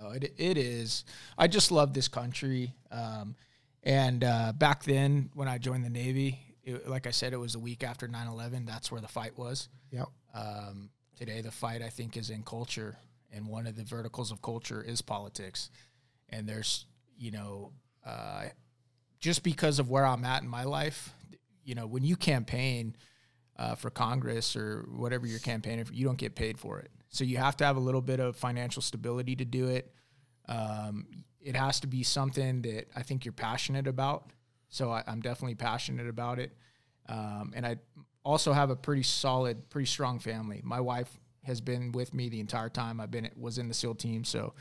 no, 0.00 0.10
it 0.10 0.32
it 0.36 0.56
is. 0.58 1.04
I 1.38 1.48
just 1.48 1.70
love 1.70 1.94
this 1.94 2.08
country. 2.08 2.74
Um, 2.90 3.34
and 3.82 4.22
uh, 4.22 4.52
back 4.52 4.84
then, 4.84 5.30
when 5.34 5.48
I 5.48 5.58
joined 5.58 5.84
the 5.84 5.90
Navy, 5.90 6.38
it, 6.62 6.88
like 6.88 7.06
I 7.06 7.10
said, 7.10 7.32
it 7.32 7.38
was 7.38 7.56
a 7.56 7.58
week 7.58 7.82
after 7.82 8.06
9-11. 8.06 8.64
That's 8.66 8.92
where 8.92 9.00
the 9.00 9.08
fight 9.08 9.36
was. 9.36 9.68
Yeah, 9.90 10.04
Um, 10.32 10.90
today, 11.16 11.40
the 11.40 11.50
fight 11.50 11.82
I 11.82 11.88
think 11.88 12.16
is 12.16 12.30
in 12.30 12.44
culture, 12.44 12.96
and 13.32 13.48
one 13.48 13.66
of 13.66 13.74
the 13.74 13.82
verticals 13.82 14.30
of 14.30 14.40
culture 14.40 14.80
is 14.82 15.02
politics. 15.02 15.68
And 16.28 16.48
there's, 16.48 16.86
you 17.18 17.32
know, 17.32 17.72
uh, 18.06 18.44
just 19.18 19.42
because 19.42 19.78
of 19.80 19.90
where 19.90 20.06
I'm 20.06 20.24
at 20.24 20.42
in 20.42 20.48
my 20.48 20.62
life, 20.64 21.12
you 21.64 21.74
know, 21.74 21.86
when 21.86 22.04
you 22.04 22.16
campaign 22.16 22.96
uh, 23.56 23.74
for 23.74 23.90
Congress 23.90 24.56
or 24.56 24.86
whatever 24.90 25.26
you're 25.26 25.38
campaigning 25.38 25.84
for, 25.84 25.92
you 25.92 26.04
don't 26.04 26.18
get 26.18 26.34
paid 26.34 26.58
for 26.58 26.78
it. 26.80 26.90
So 27.10 27.24
you 27.24 27.36
have 27.36 27.56
to 27.58 27.64
have 27.64 27.76
a 27.76 27.80
little 27.80 28.00
bit 28.00 28.20
of 28.20 28.36
financial 28.36 28.82
stability 28.82 29.36
to 29.36 29.44
do 29.44 29.68
it. 29.68 29.92
Um, 30.48 31.06
it 31.40 31.56
has 31.56 31.80
to 31.80 31.86
be 31.86 32.02
something 32.02 32.62
that 32.62 32.86
I 32.96 33.02
think 33.02 33.24
you're 33.24 33.32
passionate 33.32 33.86
about. 33.86 34.30
So 34.68 34.90
I, 34.90 35.04
I'm 35.06 35.20
definitely 35.20 35.54
passionate 35.56 36.08
about 36.08 36.38
it. 36.38 36.52
Um, 37.08 37.52
and 37.54 37.66
I 37.66 37.76
also 38.24 38.52
have 38.52 38.70
a 38.70 38.76
pretty 38.76 39.02
solid, 39.02 39.68
pretty 39.68 39.86
strong 39.86 40.18
family. 40.18 40.60
My 40.64 40.80
wife 40.80 41.18
has 41.44 41.60
been 41.60 41.92
with 41.92 42.14
me 42.14 42.28
the 42.28 42.40
entire 42.40 42.68
time 42.68 43.00
I've 43.00 43.10
been 43.10 43.28
was 43.36 43.58
in 43.58 43.68
the 43.68 43.74
SEAL 43.74 43.96
team. 43.96 44.24
So 44.24 44.54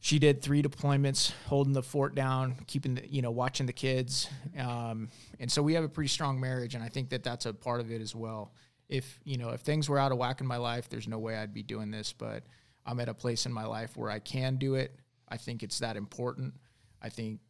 she 0.00 0.18
did 0.18 0.42
three 0.42 0.62
deployments, 0.62 1.32
holding 1.46 1.72
the 1.72 1.82
fort 1.82 2.14
down, 2.14 2.56
keeping 2.66 2.94
the, 2.94 3.12
you 3.12 3.22
know, 3.22 3.30
watching 3.30 3.66
the 3.66 3.72
kids. 3.72 4.28
Um, 4.58 5.08
and 5.40 5.50
so 5.50 5.62
we 5.62 5.74
have 5.74 5.84
a 5.84 5.88
pretty 5.88 6.08
strong 6.08 6.40
marriage. 6.40 6.74
And 6.74 6.84
I 6.84 6.88
think 6.88 7.10
that 7.10 7.24
that's 7.24 7.46
a 7.46 7.52
part 7.52 7.80
of 7.80 7.90
it 7.90 8.00
as 8.00 8.14
well. 8.14 8.52
If, 8.88 9.18
you 9.24 9.36
know, 9.36 9.50
if 9.50 9.62
things 9.62 9.88
were 9.88 9.98
out 9.98 10.12
of 10.12 10.18
whack 10.18 10.40
in 10.40 10.46
my 10.46 10.58
life, 10.58 10.88
there's 10.88 11.08
no 11.08 11.18
way 11.18 11.36
I'd 11.36 11.52
be 11.54 11.62
doing 11.62 11.90
this, 11.90 12.12
but 12.12 12.44
I'm 12.84 13.00
at 13.00 13.08
a 13.08 13.14
place 13.14 13.46
in 13.46 13.52
my 13.52 13.64
life 13.64 13.96
where 13.96 14.10
I 14.10 14.20
can 14.20 14.56
do 14.56 14.74
it. 14.76 14.94
I 15.28 15.38
think 15.38 15.64
it's 15.64 15.80
that 15.80 15.96
important. 15.96 16.54
I 17.02 17.08
think 17.08 17.40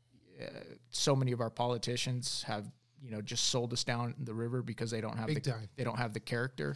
uh, 0.41 0.49
so 0.91 1.15
many 1.15 1.33
of 1.33 1.41
our 1.43 1.51
politicians 1.51 2.43
have, 2.47 2.71
you 3.03 3.11
know, 3.11 3.21
just 3.21 3.49
sold 3.49 3.73
us 3.75 3.85
down 3.85 4.15
the 4.19 4.33
river 4.33 4.63
because 4.63 4.91
they 4.91 5.03
don't 5.03 5.19
have 5.19 5.27
Big 5.27 5.43
the 5.43 5.51
time. 5.51 5.69
they 5.77 5.85
don't 5.85 5.99
have 5.99 6.15
the 6.15 6.21
character, 6.21 6.75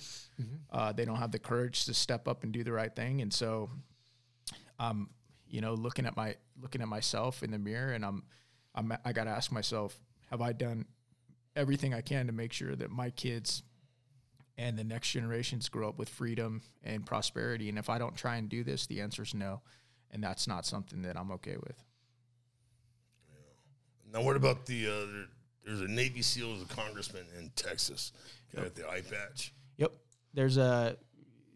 uh, 0.71 0.93
they 0.93 1.07
don't 1.07 1.17
have 1.17 1.33
the 1.33 1.39
courage 1.39 1.87
to 1.87 1.95
step 1.95 2.29
up 2.29 2.43
and 2.43 2.53
do 2.53 2.63
the 2.63 2.73
right 2.73 2.95
thing. 2.95 3.23
And 3.23 3.33
so, 3.33 3.71
um, 4.79 5.09
you 5.51 5.61
know, 5.61 5.75
looking 5.75 6.07
at 6.07 6.17
my 6.17 6.37
looking 6.61 6.81
at 6.81 6.89
myself 6.89 7.43
in 7.43 7.51
the 7.51 7.59
mirror, 7.59 7.93
and 7.93 8.05
I'm, 8.05 8.23
I'm 8.75 8.93
I 9.05 9.13
got 9.13 9.25
to 9.25 9.31
ask 9.31 9.51
myself, 9.53 9.99
have 10.31 10.41
I 10.41 10.53
done 10.53 10.87
everything 11.57 11.93
I 11.93 12.01
can 12.01 12.27
to 12.29 12.33
make 12.33 12.53
sure 12.53 12.75
that 12.77 12.91
my 12.91 13.11
kids 13.11 13.63
and 14.57 14.79
the 14.79 14.85
next 14.85 15.11
generations 15.11 15.69
grow 15.69 15.89
up 15.89 15.99
with 15.99 16.09
freedom 16.09 16.63
and 16.85 17.05
prosperity? 17.05 17.69
And 17.69 17.79
if 17.79 17.91
I 17.91 17.99
don't 17.99 18.17
try 18.17 18.37
and 18.37 18.49
do 18.49 18.63
this, 18.63 18.87
the 18.87 19.01
answer 19.01 19.23
is 19.25 19.35
no, 19.35 19.61
and 20.11 20.23
that's 20.23 20.47
not 20.47 20.65
something 20.67 21.03
that 21.03 21.17
I'm 21.17 21.33
okay 21.33 21.57
with. 21.57 21.83
now 24.13 24.23
what 24.23 24.37
about 24.37 24.67
the? 24.67 24.87
Uh, 24.87 24.91
there- 25.13 25.27
there's 25.63 25.83
a 25.83 25.89
Navy 25.89 26.23
SEAL 26.23 26.55
as 26.57 26.63
a 26.63 26.65
congressman 26.65 27.27
in 27.39 27.51
Texas. 27.51 28.13
got 28.55 28.65
with 28.65 28.75
the 28.75 28.89
eye 28.89 29.03
patch. 29.03 29.53
Yep. 29.77 29.93
There's 30.33 30.57
a 30.57 30.97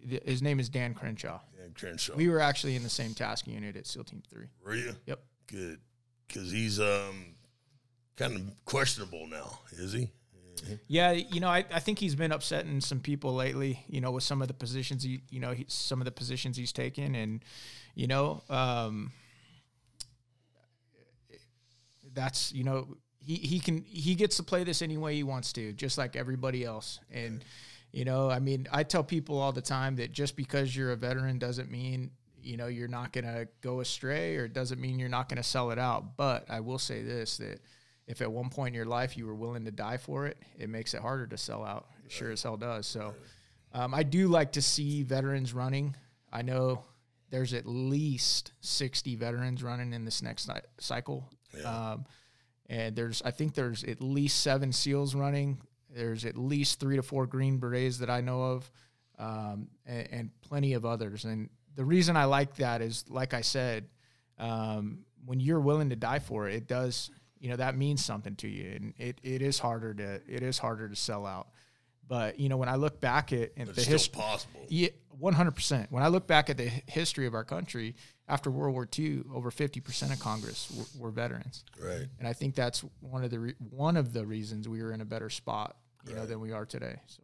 th- 0.08 0.22
his 0.24 0.42
name 0.42 0.60
is 0.60 0.68
Dan 0.68 0.94
Crenshaw. 0.94 1.40
Dan 1.56 1.74
Crenshaw. 1.78 2.14
We 2.14 2.28
were 2.28 2.40
actually 2.40 2.76
in 2.76 2.82
the 2.82 2.90
same 2.90 3.14
task 3.14 3.46
unit 3.46 3.76
at 3.76 3.86
SEAL 3.86 4.04
Team 4.04 4.22
Three. 4.30 4.46
Were 4.64 4.74
you? 4.74 4.94
Yep. 5.06 5.20
Good. 5.46 5.80
Because 6.26 6.50
he's 6.50 6.80
um 6.80 7.34
kind 8.16 8.36
of 8.36 8.64
questionable 8.64 9.26
now, 9.26 9.58
is 9.72 9.92
he? 9.92 10.10
Yeah, 10.88 11.12
you 11.12 11.40
know, 11.40 11.48
I, 11.48 11.64
I 11.72 11.80
think 11.80 11.98
he's 11.98 12.14
been 12.14 12.32
upsetting 12.32 12.80
some 12.80 13.00
people 13.00 13.34
lately. 13.34 13.84
You 13.88 14.00
know, 14.00 14.10
with 14.10 14.22
some 14.22 14.40
of 14.40 14.48
the 14.48 14.54
positions 14.54 15.02
he, 15.02 15.20
you 15.30 15.40
know, 15.40 15.52
he, 15.52 15.66
some 15.68 16.00
of 16.00 16.04
the 16.04 16.12
positions 16.12 16.56
he's 16.56 16.72
taken, 16.72 17.14
and 17.14 17.44
you 17.94 18.06
know, 18.06 18.42
um, 18.48 19.12
that's 22.14 22.52
you 22.52 22.64
know, 22.64 22.96
he 23.18 23.34
he 23.34 23.60
can 23.60 23.82
he 23.82 24.14
gets 24.14 24.36
to 24.36 24.42
play 24.42 24.64
this 24.64 24.80
any 24.80 24.96
way 24.96 25.14
he 25.14 25.22
wants 25.22 25.52
to, 25.54 25.72
just 25.72 25.98
like 25.98 26.16
everybody 26.16 26.64
else. 26.64 27.00
And 27.12 27.44
you 27.94 28.04
know, 28.04 28.28
I 28.28 28.40
mean, 28.40 28.66
I 28.72 28.82
tell 28.82 29.04
people 29.04 29.38
all 29.38 29.52
the 29.52 29.62
time 29.62 29.96
that 29.96 30.10
just 30.10 30.36
because 30.36 30.74
you're 30.74 30.90
a 30.90 30.96
veteran 30.96 31.38
doesn't 31.38 31.70
mean 31.70 32.10
you 32.42 32.56
know 32.56 32.66
you're 32.66 32.88
not 32.88 33.12
going 33.12 33.24
to 33.24 33.48
go 33.62 33.80
astray, 33.80 34.36
or 34.36 34.44
it 34.44 34.52
doesn't 34.52 34.80
mean 34.80 34.98
you're 34.98 35.08
not 35.08 35.28
going 35.28 35.36
to 35.36 35.48
sell 35.48 35.70
it 35.70 35.78
out. 35.78 36.16
But 36.16 36.44
I 36.50 36.58
will 36.58 36.78
say 36.78 37.02
this 37.02 37.38
that 37.38 37.60
if 38.08 38.20
at 38.20 38.30
one 38.30 38.50
point 38.50 38.68
in 38.68 38.74
your 38.74 38.84
life 38.84 39.16
you 39.16 39.26
were 39.26 39.34
willing 39.34 39.64
to 39.64 39.70
die 39.70 39.96
for 39.96 40.26
it, 40.26 40.38
it 40.58 40.68
makes 40.68 40.92
it 40.92 41.00
harder 41.00 41.26
to 41.28 41.38
sell 41.38 41.64
out. 41.64 41.86
It 42.04 42.10
sure 42.10 42.32
as 42.32 42.42
hell 42.42 42.56
does. 42.56 42.86
So 42.86 43.14
um, 43.72 43.94
I 43.94 44.02
do 44.02 44.26
like 44.26 44.52
to 44.52 44.62
see 44.62 45.04
veterans 45.04 45.54
running. 45.54 45.94
I 46.32 46.42
know 46.42 46.82
there's 47.30 47.54
at 47.54 47.64
least 47.64 48.52
60 48.60 49.14
veterans 49.16 49.62
running 49.62 49.92
in 49.92 50.04
this 50.04 50.20
next 50.20 50.50
cycle. 50.78 51.30
Um, 51.64 52.04
and 52.68 52.96
there's, 52.96 53.22
I 53.22 53.30
think 53.30 53.54
there's 53.54 53.84
at 53.84 54.00
least 54.00 54.40
seven 54.40 54.72
SEALs 54.72 55.14
running. 55.14 55.60
There's 55.94 56.24
at 56.24 56.36
least 56.36 56.80
three 56.80 56.96
to 56.96 57.02
four 57.02 57.26
Green 57.26 57.58
Berets 57.58 57.98
that 57.98 58.10
I 58.10 58.20
know 58.20 58.42
of, 58.42 58.70
um, 59.18 59.68
and, 59.86 60.08
and 60.10 60.30
plenty 60.40 60.72
of 60.74 60.84
others. 60.84 61.24
And 61.24 61.48
the 61.76 61.84
reason 61.84 62.16
I 62.16 62.24
like 62.24 62.56
that 62.56 62.82
is, 62.82 63.04
like 63.08 63.32
I 63.34 63.40
said, 63.42 63.86
um, 64.38 65.00
when 65.24 65.40
you're 65.40 65.60
willing 65.60 65.90
to 65.90 65.96
die 65.96 66.18
for 66.18 66.48
it, 66.48 66.54
it 66.56 66.66
does, 66.68 67.10
you 67.38 67.48
know, 67.48 67.56
that 67.56 67.76
means 67.76 68.04
something 68.04 68.34
to 68.36 68.48
you, 68.48 68.72
and 68.74 68.94
it, 68.98 69.20
it 69.22 69.40
is 69.42 69.58
harder 69.58 69.94
to 69.94 70.20
it 70.28 70.42
is 70.42 70.58
harder 70.58 70.88
to 70.88 70.96
sell 70.96 71.24
out. 71.26 71.48
But 72.06 72.38
you 72.38 72.48
know, 72.48 72.56
when 72.56 72.68
I 72.68 72.74
look 72.74 73.00
back 73.00 73.32
at, 73.32 73.54
the 73.56 73.64
history, 73.80 74.20
possible. 74.20 74.66
yeah, 74.68 74.88
one 75.18 75.32
hundred 75.32 75.52
percent. 75.52 75.90
When 75.90 76.02
I 76.02 76.08
look 76.08 76.26
back 76.26 76.50
at 76.50 76.58
the 76.58 76.68
history 76.86 77.26
of 77.26 77.34
our 77.34 77.44
country 77.44 77.94
after 78.28 78.50
World 78.50 78.74
War 78.74 78.86
II, 78.98 79.22
over 79.32 79.50
fifty 79.50 79.80
percent 79.80 80.12
of 80.12 80.18
Congress 80.20 80.70
were, 80.76 81.04
were 81.06 81.10
veterans, 81.10 81.64
Right. 81.82 82.06
and 82.18 82.28
I 82.28 82.34
think 82.34 82.54
that's 82.56 82.84
one 83.00 83.24
of 83.24 83.30
the 83.30 83.38
re- 83.38 83.54
one 83.70 83.96
of 83.96 84.12
the 84.12 84.26
reasons 84.26 84.68
we 84.68 84.82
were 84.82 84.92
in 84.92 85.00
a 85.00 85.04
better 85.06 85.30
spot 85.30 85.76
you 86.08 86.14
know, 86.14 86.26
than 86.26 86.40
we 86.40 86.52
are 86.52 86.64
today. 86.64 86.96
So. 87.06 87.22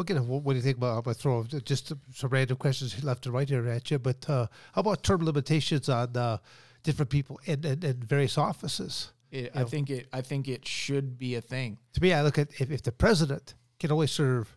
Again, 0.00 0.26
what, 0.28 0.42
what 0.42 0.52
do 0.52 0.56
you 0.58 0.62
think 0.62 0.76
about? 0.76 0.96
I'm 0.96 1.02
gonna 1.02 1.14
throw 1.14 1.44
just 1.44 1.92
some 2.14 2.30
random 2.30 2.56
questions 2.56 3.02
left 3.02 3.26
and 3.26 3.34
right 3.34 3.48
here 3.48 3.66
at 3.68 3.90
you. 3.90 3.98
But 3.98 4.28
uh, 4.28 4.46
how 4.72 4.80
about 4.80 5.02
term 5.02 5.24
limitations 5.24 5.88
on 5.88 6.16
uh, 6.16 6.38
different 6.82 7.10
people 7.10 7.40
in, 7.44 7.64
in, 7.64 7.84
in 7.84 7.94
various 8.02 8.38
offices? 8.38 9.12
It, 9.30 9.50
I 9.54 9.64
think 9.64 9.90
it. 9.90 10.08
I 10.12 10.22
think 10.22 10.48
it 10.48 10.66
should 10.66 11.18
be 11.18 11.34
a 11.34 11.40
thing. 11.40 11.78
To 11.94 12.02
me, 12.02 12.12
I 12.14 12.22
look 12.22 12.38
at 12.38 12.48
if, 12.60 12.70
if 12.70 12.82
the 12.82 12.92
president 12.92 13.54
can 13.78 13.92
only 13.92 14.06
serve 14.06 14.56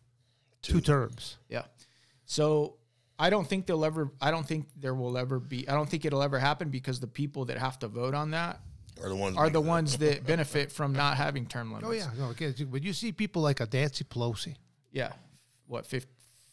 two, 0.62 0.80
terms. 0.80 1.38
Yeah. 1.50 1.64
So 2.26 2.78
I 3.20 3.30
don't 3.30 3.48
think 3.48 3.66
they'll 3.66 3.84
ever. 3.84 4.12
I 4.22 4.32
don't 4.32 4.48
think 4.48 4.68
there 4.78 4.96
will 4.96 5.18
ever 5.18 5.40
be. 5.40 5.68
I 5.68 5.74
don't 5.74 5.90
think 5.90 6.06
it'll 6.06 6.24
ever 6.24 6.40
happen 6.40 6.70
because 6.70 7.00
the 7.00 7.08
people 7.08 7.46
that 7.46 7.58
have 7.58 7.80
to 7.80 7.88
vote 7.88 8.14
on 8.14 8.32
that 8.32 8.62
Are 9.02 9.10
the 9.10 9.16
ones 9.16 9.38
are 9.38 9.50
the 9.50 9.62
ones 9.62 9.98
that 9.98 10.26
benefit 10.34 10.72
from 10.72 10.94
not 10.94 11.18
having 11.18 11.46
term 11.46 11.72
oh, 11.72 11.76
limits. 11.88 12.06
Oh 12.08 12.12
yeah, 12.20 12.26
no. 12.26 12.32
Again, 12.32 12.54
when 12.70 12.84
you 12.84 12.94
see 12.94 13.12
people 13.12 13.42
like 13.42 13.60
a 13.60 13.68
Nancy 13.72 14.04
Pelosi, 14.04 14.56
Yeah. 14.92 15.14
What 15.68 15.86
50, 15.86 16.10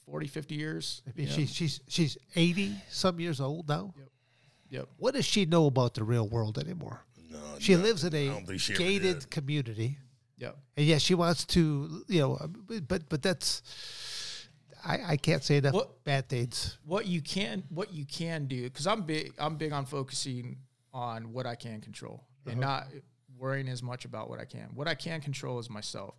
40, 0.07 0.27
50 0.29 0.55
years? 0.55 1.03
I 1.07 1.11
mean, 1.17 1.27
Yeah. 1.27 1.35
she's 1.35 1.53
she's 1.55 1.81
she's 1.89 2.19
eighty 2.37 2.75
some 2.89 3.21
years 3.21 3.41
old 3.41 3.69
now. 3.69 3.93
Yep. 4.71 4.89
What 4.99 5.15
does 5.15 5.25
she 5.25 5.45
know 5.47 5.67
about 5.67 5.95
the 5.95 6.05
real 6.05 6.29
world 6.29 6.59
anymore? 6.59 7.01
No, 7.31 7.39
She 7.59 7.75
no, 7.75 7.81
lives 7.83 8.05
in 8.05 8.15
I 8.15 8.19
a 8.19 8.27
don't 8.29 8.47
think 8.47 8.61
she 8.61 8.75
ever 8.75 8.83
gated 8.83 9.31
community. 9.31 9.99
Yep. 10.39 10.57
And 10.77 10.87
yeah, 10.87 10.99
she 10.99 11.15
wants 11.15 11.45
to, 11.47 12.05
you 12.07 12.21
know, 12.21 12.39
but 12.87 13.09
but 13.09 13.23
that's 13.23 13.63
I, 14.85 14.99
I 15.13 15.17
can't 15.17 15.43
say 15.43 15.57
enough 15.57 15.75
What- 15.75 16.05
bad 16.05 16.29
things. 16.29 16.79
what 16.85 17.07
you 17.07 17.21
can 17.21 17.65
what 17.69 17.93
you 17.93 18.05
can 18.07 18.47
do 18.47 18.63
because 18.63 18.87
i'm 18.87 19.03
big 19.03 19.33
i'm 19.39 19.57
big 19.57 19.73
on 19.73 19.85
focusing 19.87 20.59
on 20.95 21.33
what 21.33 21.47
i 21.47 21.57
can 21.57 21.81
control 21.81 22.25
and 22.47 22.63
uh-huh. 22.63 22.73
not 22.73 22.87
worrying 23.39 23.69
as 23.69 23.83
much 23.83 24.05
about 24.05 24.29
what 24.29 24.41
i 24.41 24.45
can. 24.45 24.69
What 24.75 24.89
i 24.89 24.95
can 24.95 25.21
control 25.21 25.59
is 25.59 25.71
myself. 25.71 26.15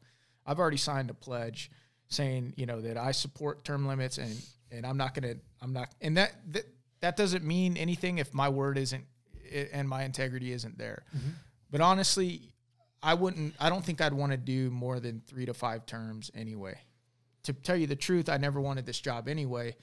I've 0.45 0.59
already 0.59 0.77
signed 0.77 1.09
a 1.09 1.13
pledge 1.13 1.71
saying 2.09 2.53
you 2.57 2.65
know 2.65 2.81
that 2.81 2.97
i 2.97 3.11
support 3.11 3.63
term 3.63 3.87
limits 3.87 4.17
and 4.17 4.35
and 4.71 4.85
i'm 4.85 4.97
not 4.97 5.13
gonna 5.13 5.35
i'm 5.61 5.73
not 5.73 5.93
and 6.01 6.17
that 6.17 6.33
that, 6.51 6.63
that 7.01 7.15
doesn't 7.15 7.43
mean 7.43 7.77
anything 7.77 8.17
if 8.17 8.33
my 8.33 8.49
word 8.49 8.77
isn't 8.77 9.05
and 9.71 9.89
my 9.89 10.03
integrity 10.03 10.51
isn't 10.51 10.77
there. 10.77 11.03
Mm-hmm. 11.15 11.29
But 11.71 11.81
honestly 11.81 12.41
i 13.01 13.13
wouldn't 13.13 13.53
i 13.59 13.69
don't 13.69 13.83
think 13.85 14.01
i'd 14.01 14.13
want 14.13 14.31
to 14.31 14.37
do 14.37 14.69
more 14.69 14.99
than 14.99 15.21
three 15.25 15.45
to 15.45 15.53
five 15.53 15.85
terms 15.85 16.31
anyway. 16.35 16.77
To 17.43 17.53
tell 17.53 17.75
you 17.75 17.87
the 17.87 17.95
truth 17.95 18.27
i 18.27 18.37
never 18.37 18.59
wanted 18.59 18.85
this 18.85 18.99
job 18.99 19.27
anyway. 19.27 19.75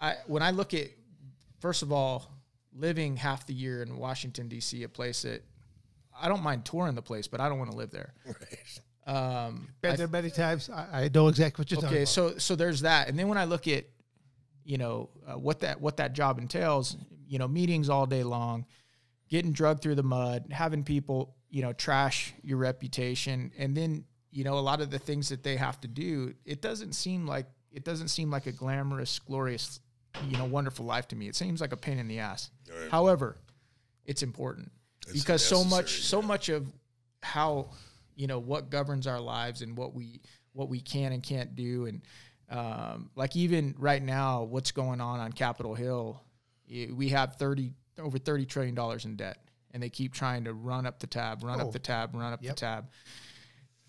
I 0.00 0.16
when 0.26 0.42
I 0.42 0.50
look 0.50 0.74
at 0.74 0.88
first 1.60 1.82
of 1.82 1.90
all 1.90 2.30
living 2.74 3.16
half 3.16 3.46
the 3.46 3.54
year 3.54 3.82
in 3.82 3.96
Washington 3.96 4.48
D.C., 4.48 4.82
a 4.82 4.88
place 4.88 5.22
that 5.22 5.44
I 6.18 6.28
don't 6.28 6.42
mind 6.42 6.64
touring 6.64 6.94
the 6.94 7.02
place, 7.02 7.26
but 7.26 7.40
I 7.40 7.48
don't 7.48 7.58
want 7.58 7.70
to 7.70 7.76
live 7.76 7.90
there. 7.90 8.14
Right. 8.26 8.80
Um, 9.06 9.68
Been 9.82 9.96
there 9.96 10.08
many 10.08 10.30
times. 10.30 10.70
I, 10.70 11.04
I 11.04 11.10
know 11.12 11.28
exactly 11.28 11.62
what 11.62 11.70
you're 11.70 11.80
talking 11.80 11.88
okay, 11.94 12.02
about. 12.04 12.08
so 12.08 12.38
so 12.38 12.56
there's 12.56 12.82
that, 12.82 13.08
and 13.08 13.18
then 13.18 13.28
when 13.28 13.38
I 13.38 13.44
look 13.44 13.68
at 13.68 13.84
you 14.64 14.78
know 14.78 15.10
uh, 15.26 15.38
what 15.38 15.60
that 15.60 15.80
what 15.80 15.98
that 15.98 16.14
job 16.14 16.38
entails, 16.38 16.96
you 17.26 17.38
know 17.38 17.46
meetings 17.46 17.90
all 17.90 18.06
day 18.06 18.22
long, 18.22 18.64
getting 19.28 19.52
drugged 19.52 19.82
through 19.82 19.96
the 19.96 20.02
mud, 20.02 20.46
having 20.50 20.84
people 20.84 21.36
you 21.50 21.60
know 21.60 21.72
trash 21.72 22.32
your 22.42 22.56
reputation, 22.56 23.52
and 23.58 23.76
then 23.76 24.04
you 24.30 24.42
know 24.42 24.54
a 24.54 24.60
lot 24.60 24.80
of 24.80 24.90
the 24.90 24.98
things 24.98 25.28
that 25.28 25.42
they 25.42 25.56
have 25.56 25.80
to 25.82 25.88
do, 25.88 26.32
it 26.46 26.62
doesn't 26.62 26.94
seem 26.94 27.26
like 27.26 27.46
it 27.72 27.84
doesn't 27.84 28.08
seem 28.08 28.30
like 28.30 28.46
a 28.46 28.52
glamorous, 28.52 29.18
glorious, 29.18 29.80
you 30.28 30.36
know, 30.36 30.44
wonderful 30.44 30.84
life 30.86 31.08
to 31.08 31.16
me. 31.16 31.28
It 31.28 31.36
seems 31.36 31.60
like 31.60 31.72
a 31.72 31.76
pain 31.76 31.98
in 31.98 32.08
the 32.08 32.18
ass. 32.20 32.50
Right. 32.70 32.90
However, 32.90 33.36
it's 34.06 34.22
important 34.22 34.70
It's 35.08 35.12
because 35.20 35.44
so 35.44 35.64
much 35.64 35.86
necessary, 35.86 36.02
so 36.02 36.22
much 36.22 36.48
of 36.50 36.72
how 37.22 37.70
you 38.16 38.26
know 38.26 38.38
what 38.38 38.70
governs 38.70 39.06
our 39.06 39.20
lives 39.20 39.62
and 39.62 39.76
what 39.76 39.94
we 39.94 40.20
what 40.52 40.68
we 40.68 40.80
can 40.80 41.12
and 41.12 41.22
can't 41.22 41.54
do 41.56 41.86
and 41.86 42.02
um, 42.50 43.10
like 43.16 43.34
even 43.34 43.74
right 43.78 44.02
now 44.02 44.42
what's 44.44 44.70
going 44.70 45.00
on 45.00 45.18
on 45.20 45.32
capitol 45.32 45.74
hill 45.74 46.22
i- 46.70 46.88
we 46.92 47.08
have 47.08 47.36
30 47.36 47.72
over 47.98 48.18
30 48.18 48.44
trillion 48.46 48.74
dollars 48.74 49.04
in 49.06 49.16
debt 49.16 49.38
and 49.72 49.82
they 49.82 49.88
keep 49.88 50.12
trying 50.12 50.44
to 50.44 50.52
run 50.52 50.84
up 50.86 51.00
the 51.00 51.06
tab 51.06 51.42
run 51.42 51.60
Oh. 51.60 51.64
up 51.66 51.72
the 51.72 51.78
tab 51.78 52.14
run 52.14 52.32
up 52.34 52.42
Yep. 52.42 52.54
the 52.54 52.60
tab 52.60 52.88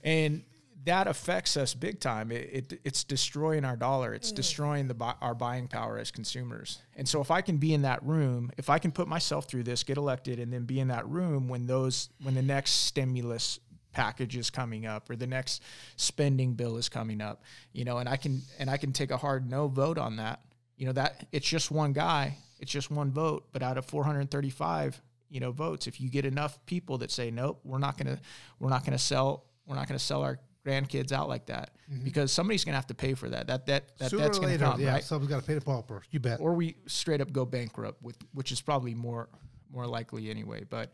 and 0.03 0.43
that 0.85 1.07
affects 1.07 1.57
us 1.57 1.73
big 1.73 1.99
time. 1.99 2.31
It, 2.31 2.49
it 2.51 2.81
it's 2.83 3.03
destroying 3.03 3.65
our 3.65 3.75
dollar. 3.75 4.13
It's 4.13 4.31
mm. 4.31 4.35
destroying 4.35 4.87
the 4.87 5.15
our 5.21 5.35
buying 5.35 5.67
power 5.67 5.97
as 5.97 6.11
consumers. 6.11 6.79
And 6.95 7.07
so 7.07 7.21
if 7.21 7.31
I 7.31 7.41
can 7.41 7.57
be 7.57 7.73
in 7.73 7.81
that 7.81 8.03
room, 8.03 8.51
if 8.57 8.69
I 8.69 8.79
can 8.79 8.91
put 8.91 9.07
myself 9.07 9.47
through 9.47 9.63
this, 9.63 9.83
get 9.83 9.97
elected, 9.97 10.39
and 10.39 10.53
then 10.53 10.65
be 10.65 10.79
in 10.79 10.87
that 10.89 11.07
room 11.07 11.47
when 11.47 11.65
those 11.65 12.09
when 12.21 12.35
the 12.35 12.41
next 12.41 12.71
stimulus 12.85 13.59
package 13.91 14.35
is 14.35 14.49
coming 14.49 14.85
up 14.85 15.09
or 15.09 15.15
the 15.15 15.25
next 15.25 15.63
spending 15.95 16.53
bill 16.53 16.77
is 16.77 16.89
coming 16.89 17.21
up, 17.21 17.43
you 17.73 17.85
know, 17.85 17.97
and 17.97 18.07
I 18.07 18.17
can 18.17 18.41
and 18.59 18.69
I 18.69 18.77
can 18.77 18.93
take 18.93 19.09
a 19.09 19.17
hard 19.17 19.49
no 19.49 19.67
vote 19.67 19.97
on 19.97 20.17
that. 20.17 20.41
You 20.77 20.85
know 20.85 20.93
that 20.93 21.25
it's 21.31 21.47
just 21.47 21.71
one 21.71 21.93
guy, 21.93 22.37
it's 22.59 22.71
just 22.71 22.91
one 22.91 23.11
vote, 23.11 23.47
but 23.53 23.63
out 23.63 23.77
of 23.77 23.85
435, 23.85 25.01
you 25.29 25.39
know, 25.39 25.51
votes, 25.51 25.87
if 25.87 25.99
you 25.99 26.09
get 26.09 26.25
enough 26.25 26.63
people 26.67 26.99
that 26.99 27.09
say 27.09 27.31
nope, 27.31 27.59
we're 27.63 27.79
not 27.79 27.97
going 27.97 28.15
to 28.15 28.21
we're 28.59 28.69
not 28.69 28.81
going 28.81 28.91
to 28.91 29.03
sell 29.03 29.45
we're 29.65 29.75
not 29.75 29.87
going 29.87 29.97
to 29.97 30.03
sell 30.03 30.21
our 30.21 30.39
grandkids 30.65 31.11
out 31.11 31.29
like 31.29 31.45
that 31.45 31.71
because 32.03 32.31
somebody's 32.31 32.65
going 32.65 32.73
to 32.73 32.77
have 32.77 32.87
to 32.87 32.95
pay 32.95 33.13
for 33.13 33.29
that. 33.29 33.47
That 33.47 33.65
that, 33.67 33.97
that 33.99 34.09
Sooner 34.09 34.23
that's 34.23 34.39
going 34.39 34.57
to 34.57 34.63
come, 34.63 34.81
yeah, 34.81 34.93
right? 34.93 35.03
someone's 35.03 35.29
got 35.29 35.41
to 35.41 35.45
pay 35.45 35.53
the 35.53 35.61
pauper. 35.61 36.01
You 36.09 36.19
bet. 36.19 36.39
or 36.39 36.53
we 36.53 36.75
straight 36.87 37.21
up 37.21 37.31
go 37.31 37.45
bankrupt 37.45 38.01
with 38.01 38.17
which 38.33 38.51
is 38.51 38.61
probably 38.61 38.95
more 38.95 39.29
more 39.71 39.85
likely 39.85 40.29
anyway 40.29 40.63
but 40.69 40.91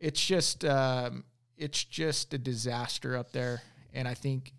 it's 0.00 0.24
just 0.24 0.64
um, 0.64 1.24
it's 1.56 1.84
just 1.84 2.32
a 2.34 2.38
disaster 2.38 3.16
up 3.16 3.32
there 3.32 3.62
and 3.92 4.08
i 4.08 4.14
think 4.14 4.52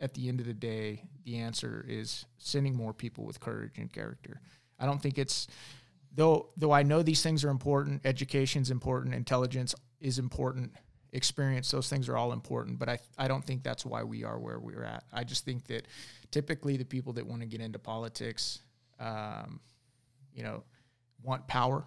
at 0.00 0.14
the 0.14 0.28
end 0.28 0.40
of 0.40 0.46
the 0.46 0.54
day 0.54 1.02
the 1.24 1.38
answer 1.38 1.84
is 1.88 2.24
sending 2.38 2.74
more 2.74 2.92
people 2.92 3.24
with 3.24 3.40
courage 3.40 3.78
and 3.78 3.92
character 3.92 4.40
i 4.78 4.86
don't 4.86 5.00
think 5.00 5.18
it's 5.18 5.46
though 6.14 6.48
though 6.56 6.72
i 6.72 6.82
know 6.82 7.02
these 7.02 7.22
things 7.22 7.44
are 7.44 7.50
important 7.50 8.00
education's 8.04 8.70
important 8.70 9.14
intelligence 9.14 9.74
is 10.00 10.18
important 10.18 10.72
experience 11.14 11.70
those 11.70 11.88
things 11.88 12.08
are 12.08 12.16
all 12.16 12.32
important 12.32 12.78
but 12.78 12.88
i 12.88 12.98
i 13.16 13.26
don't 13.28 13.44
think 13.44 13.62
that's 13.62 13.86
why 13.86 14.02
we 14.02 14.24
are 14.24 14.38
where 14.38 14.58
we're 14.58 14.82
at 14.84 15.04
i 15.12 15.22
just 15.24 15.44
think 15.44 15.64
that 15.66 15.86
typically 16.30 16.76
the 16.76 16.84
people 16.84 17.12
that 17.14 17.24
want 17.26 17.40
to 17.40 17.46
get 17.46 17.60
into 17.60 17.78
politics 17.78 18.60
um, 19.00 19.60
you 20.34 20.42
know, 20.44 20.62
want 21.22 21.46
power, 21.48 21.84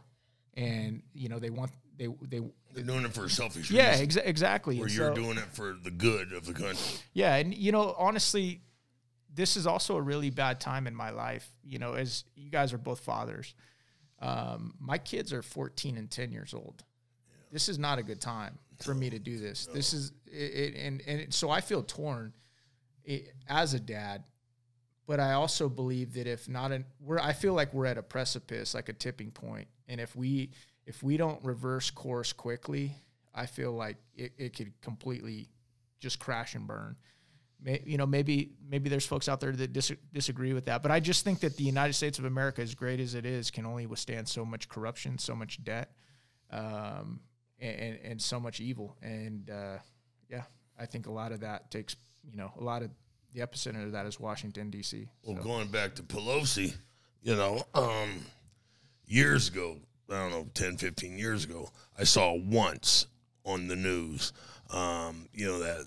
and 0.55 1.01
you 1.13 1.29
know 1.29 1.39
they 1.39 1.49
want 1.49 1.71
they 1.97 2.07
they. 2.29 2.41
They're 2.73 2.83
doing 2.83 3.05
it 3.05 3.13
for 3.13 3.25
a 3.25 3.29
selfish 3.29 3.71
Yeah, 3.71 3.91
reasons. 3.91 4.15
exa- 4.17 4.25
exactly. 4.27 4.75
or 4.79 4.87
you're 4.89 5.09
so- 5.09 5.15
doing 5.15 5.37
it 5.37 5.45
for 5.53 5.73
the 5.81 5.89
good 5.91 6.33
of 6.33 6.45
the 6.45 6.53
country. 6.53 6.99
yeah, 7.13 7.35
and 7.35 7.53
you 7.53 7.71
know, 7.71 7.95
honestly, 7.97 8.61
this 9.33 9.55
is 9.57 9.65
also 9.67 9.95
a 9.95 10.01
really 10.01 10.29
bad 10.29 10.59
time 10.59 10.85
in 10.85 10.93
my 10.95 11.09
life. 11.11 11.49
You 11.63 11.79
know, 11.79 11.93
as 11.93 12.23
you 12.35 12.51
guys 12.51 12.73
are 12.73 12.77
both 12.77 12.99
fathers, 12.99 13.53
um, 14.21 14.73
my 14.79 14.97
kids 14.97 15.31
are 15.33 15.41
14 15.41 15.97
and 15.97 16.09
10 16.11 16.31
years 16.31 16.53
old. 16.53 16.83
This 17.51 17.69
is 17.69 17.79
not 17.79 17.99
a 17.99 18.03
good 18.03 18.19
time 18.21 18.59
for 18.79 18.93
me 18.93 19.09
to 19.09 19.19
do 19.19 19.37
this. 19.37 19.67
This 19.73 19.93
is 19.93 20.11
it, 20.25 20.75
and 20.75 21.01
and 21.07 21.33
so 21.33 21.49
I 21.49 21.61
feel 21.61 21.83
torn 21.83 22.33
it, 23.03 23.33
as 23.47 23.73
a 23.73 23.79
dad, 23.79 24.23
but 25.05 25.19
I 25.19 25.33
also 25.33 25.69
believe 25.69 26.13
that 26.13 26.27
if 26.27 26.47
not 26.47 26.71
an 26.71 26.85
we're 26.99 27.19
I 27.19 27.33
feel 27.33 27.53
like 27.53 27.73
we're 27.73 27.85
at 27.85 27.97
a 27.97 28.03
precipice, 28.03 28.73
like 28.73 28.89
a 28.89 28.93
tipping 28.93 29.31
point, 29.31 29.67
and 29.87 29.99
if 29.99 30.15
we 30.15 30.51
if 30.85 31.03
we 31.03 31.17
don't 31.17 31.43
reverse 31.43 31.89
course 31.91 32.33
quickly, 32.33 32.95
I 33.33 33.45
feel 33.45 33.71
like 33.73 33.97
it, 34.15 34.33
it 34.37 34.55
could 34.55 34.79
completely 34.81 35.49
just 35.99 36.19
crash 36.19 36.55
and 36.55 36.67
burn. 36.67 36.95
May, 37.59 37.81
you 37.85 37.97
know, 37.97 38.05
maybe 38.05 38.51
maybe 38.69 38.89
there's 38.89 39.05
folks 39.05 39.27
out 39.27 39.39
there 39.39 39.51
that 39.51 39.73
dis- 39.73 39.91
disagree 40.13 40.53
with 40.53 40.65
that, 40.65 40.83
but 40.83 40.91
I 40.91 40.99
just 40.99 41.23
think 41.23 41.39
that 41.39 41.57
the 41.57 41.63
United 41.63 41.93
States 41.93 42.19
of 42.19 42.25
America, 42.25 42.61
as 42.61 42.75
great 42.75 42.99
as 42.99 43.15
it 43.15 43.25
is, 43.25 43.49
can 43.49 43.65
only 43.65 43.87
withstand 43.87 44.27
so 44.27 44.45
much 44.45 44.69
corruption, 44.69 45.17
so 45.17 45.35
much 45.35 45.63
debt, 45.63 45.91
um, 46.51 47.19
and, 47.59 47.99
and 48.03 48.21
so 48.21 48.39
much 48.39 48.59
evil. 48.59 48.95
And 49.01 49.49
uh, 49.49 49.77
yeah, 50.29 50.43
I 50.79 50.85
think 50.85 51.07
a 51.07 51.11
lot 51.11 51.31
of 51.31 51.39
that 51.41 51.71
takes, 51.71 51.95
you 52.29 52.37
know, 52.37 52.51
a 52.59 52.63
lot 52.63 52.83
of 52.83 52.89
the 53.33 53.41
epicenter 53.41 53.83
of 53.85 53.91
that 53.91 54.05
is 54.05 54.19
Washington 54.19 54.69
D.C. 54.69 55.07
Well, 55.23 55.37
So- 55.37 55.43
going 55.43 55.67
back 55.69 55.95
to 55.95 56.03
Pelosi, 56.03 56.73
you 57.21 57.35
know, 57.35 57.63
um, 57.73 58.25
years 59.05 59.49
ago, 59.49 59.77
I 60.09 60.13
don't 60.13 60.31
know, 60.31 60.47
10, 60.53 60.77
15 60.77 61.17
years 61.17 61.43
ago, 61.43 61.69
I 61.97 62.03
saw 62.03 62.33
once 62.33 63.07
on 63.43 63.67
the 63.67 63.75
news, 63.75 64.33
um, 64.69 65.27
you 65.33 65.45
know, 65.47 65.59
that 65.59 65.85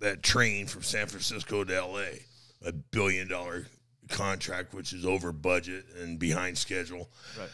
that 0.00 0.22
train 0.22 0.66
from 0.66 0.82
San 0.82 1.06
Francisco 1.06 1.64
to 1.64 1.74
L.A., 1.74 2.20
a 2.66 2.72
billion 2.72 3.26
dollar 3.28 3.66
contract, 4.10 4.74
which 4.74 4.92
is 4.92 5.06
over 5.06 5.32
budget 5.32 5.86
and 5.98 6.18
behind 6.18 6.58
schedule. 6.58 7.08
Right. 7.38 7.48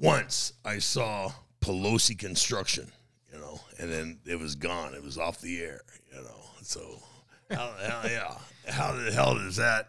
Once 0.00 0.54
I 0.64 0.78
saw 0.78 1.32
Pelosi 1.62 2.18
construction, 2.18 2.90
you 3.32 3.38
know, 3.38 3.58
and 3.78 3.90
then 3.90 4.18
it 4.26 4.38
was 4.38 4.54
gone. 4.54 4.94
It 4.94 5.02
was 5.02 5.16
off 5.18 5.40
the 5.40 5.60
air, 5.62 5.80
you 6.14 6.22
know. 6.22 6.40
So, 6.62 7.02
how, 7.50 7.72
how, 7.86 8.02
yeah, 8.04 8.34
how 8.68 8.92
the 8.92 9.10
hell 9.12 9.34
does 9.34 9.56
that 9.56 9.88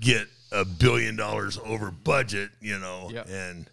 get 0.00 0.26
a 0.52 0.64
billion 0.64 1.16
dollars 1.16 1.58
over 1.64 1.90
budget, 1.90 2.50
you 2.60 2.78
know? 2.78 3.10
Yep. 3.12 3.28
And 3.30 3.70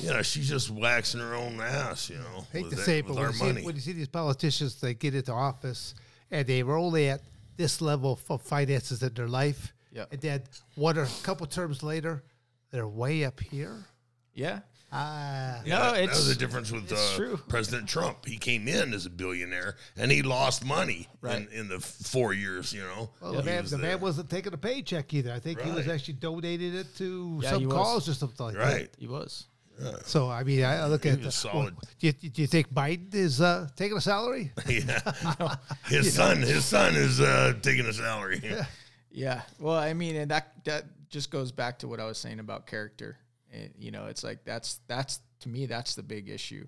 you 0.00 0.08
know, 0.08 0.22
she's 0.22 0.48
just 0.48 0.70
waxing 0.70 1.20
her 1.20 1.34
own 1.34 1.60
ass, 1.60 2.08
you 2.08 2.16
know. 2.16 2.46
hate 2.52 2.62
with 2.62 2.70
to 2.70 2.76
that- 2.76 2.84
say 2.84 2.98
it, 3.00 3.06
but 3.06 3.16
when 3.16 3.24
our 3.24 3.30
you, 3.32 3.36
see, 3.36 3.62
when 3.64 3.74
you 3.74 3.80
see 3.82 3.92
these 3.92 4.08
politicians, 4.08 4.80
they 4.80 4.94
get 4.94 5.14
into 5.14 5.32
office 5.32 5.94
and 6.30 6.46
they 6.46 6.62
were 6.62 6.76
only 6.76 7.10
at 7.10 7.20
this 7.56 7.80
level 7.82 8.18
of 8.30 8.40
finances 8.42 9.02
in 9.02 9.12
their 9.12 9.28
life, 9.28 9.74
Yep. 9.92 10.12
and 10.12 10.20
then 10.22 10.42
what 10.76 10.96
or 10.96 11.02
a 11.02 11.08
couple 11.22 11.46
terms 11.46 11.82
later, 11.82 12.22
they're 12.70 12.88
way 12.88 13.24
up 13.24 13.40
here. 13.40 13.84
Yeah. 14.32 14.60
Ah, 14.92 15.60
No, 15.66 15.92
that 15.92 16.02
it's 16.04 16.16
was 16.16 16.28
the 16.28 16.34
difference 16.34 16.72
with 16.72 16.90
uh, 16.92 16.96
true. 17.16 17.36
President 17.48 17.88
Trump. 17.88 18.26
He 18.26 18.36
came 18.38 18.66
in 18.66 18.92
as 18.92 19.06
a 19.06 19.10
billionaire 19.10 19.76
and 19.96 20.10
he 20.10 20.22
lost 20.22 20.64
money 20.64 21.08
Right. 21.20 21.36
in, 21.36 21.48
in 21.60 21.68
the 21.68 21.78
four 21.80 22.32
years. 22.32 22.72
You 22.72 22.80
know, 22.82 23.10
well, 23.20 23.32
the 23.34 23.42
man, 23.44 23.62
was 23.62 23.70
the 23.70 23.78
man 23.78 24.00
wasn't 24.00 24.28
taking 24.30 24.52
a 24.52 24.56
paycheck 24.58 25.12
either. 25.14 25.32
I 25.32 25.38
think 25.38 25.60
he 25.60 25.70
was 25.70 25.86
actually 25.86 26.14
donating 26.14 26.74
it 26.74 26.94
to 26.96 27.38
Yeah, 27.42 27.50
some 27.50 27.70
cause 27.70 28.08
or 28.08 28.14
something 28.14 28.46
like 28.46 28.54
that. 28.56 28.60
right. 28.62 28.90
he 28.98 29.06
was. 29.06 29.46
So 30.04 30.28
I 30.28 30.42
mean, 30.44 30.62
I 30.62 30.76
I 30.82 30.86
look 30.88 31.06
at 31.06 31.16
was 31.18 31.26
the, 31.26 31.32
solid. 31.32 31.74
well, 31.74 31.82
do, 31.98 32.06
you, 32.08 32.12
do 32.12 32.42
you 32.42 32.46
think 32.46 32.70
Biden 32.74 33.14
is 33.14 33.40
uh, 33.40 33.66
taking 33.76 33.96
a 33.96 34.00
salary? 34.00 34.52
Yeah, 34.68 35.56
his 35.86 36.12
son, 36.12 36.42
his 36.42 36.66
son 36.66 36.94
is 36.96 37.18
uh, 37.20 37.54
taking 37.62 37.86
a 37.86 37.92
salary. 37.94 38.42
Yeah. 39.10 39.40
Well, 39.58 39.76
I 39.76 39.94
mean, 39.94 40.16
and 40.16 40.30
that 40.32 40.52
that 40.66 40.84
just 41.08 41.30
goes 41.30 41.50
back 41.50 41.78
to 41.78 41.88
what 41.88 41.98
I 41.98 42.04
was 42.04 42.18
saying 42.18 42.40
about 42.40 42.66
character. 42.66 43.16
And, 43.52 43.70
you 43.78 43.90
know, 43.90 44.06
it's 44.06 44.22
like 44.24 44.44
that's 44.44 44.80
that's 44.86 45.20
to 45.40 45.48
me 45.48 45.66
that's 45.66 45.94
the 45.94 46.02
big 46.02 46.28
issue. 46.28 46.66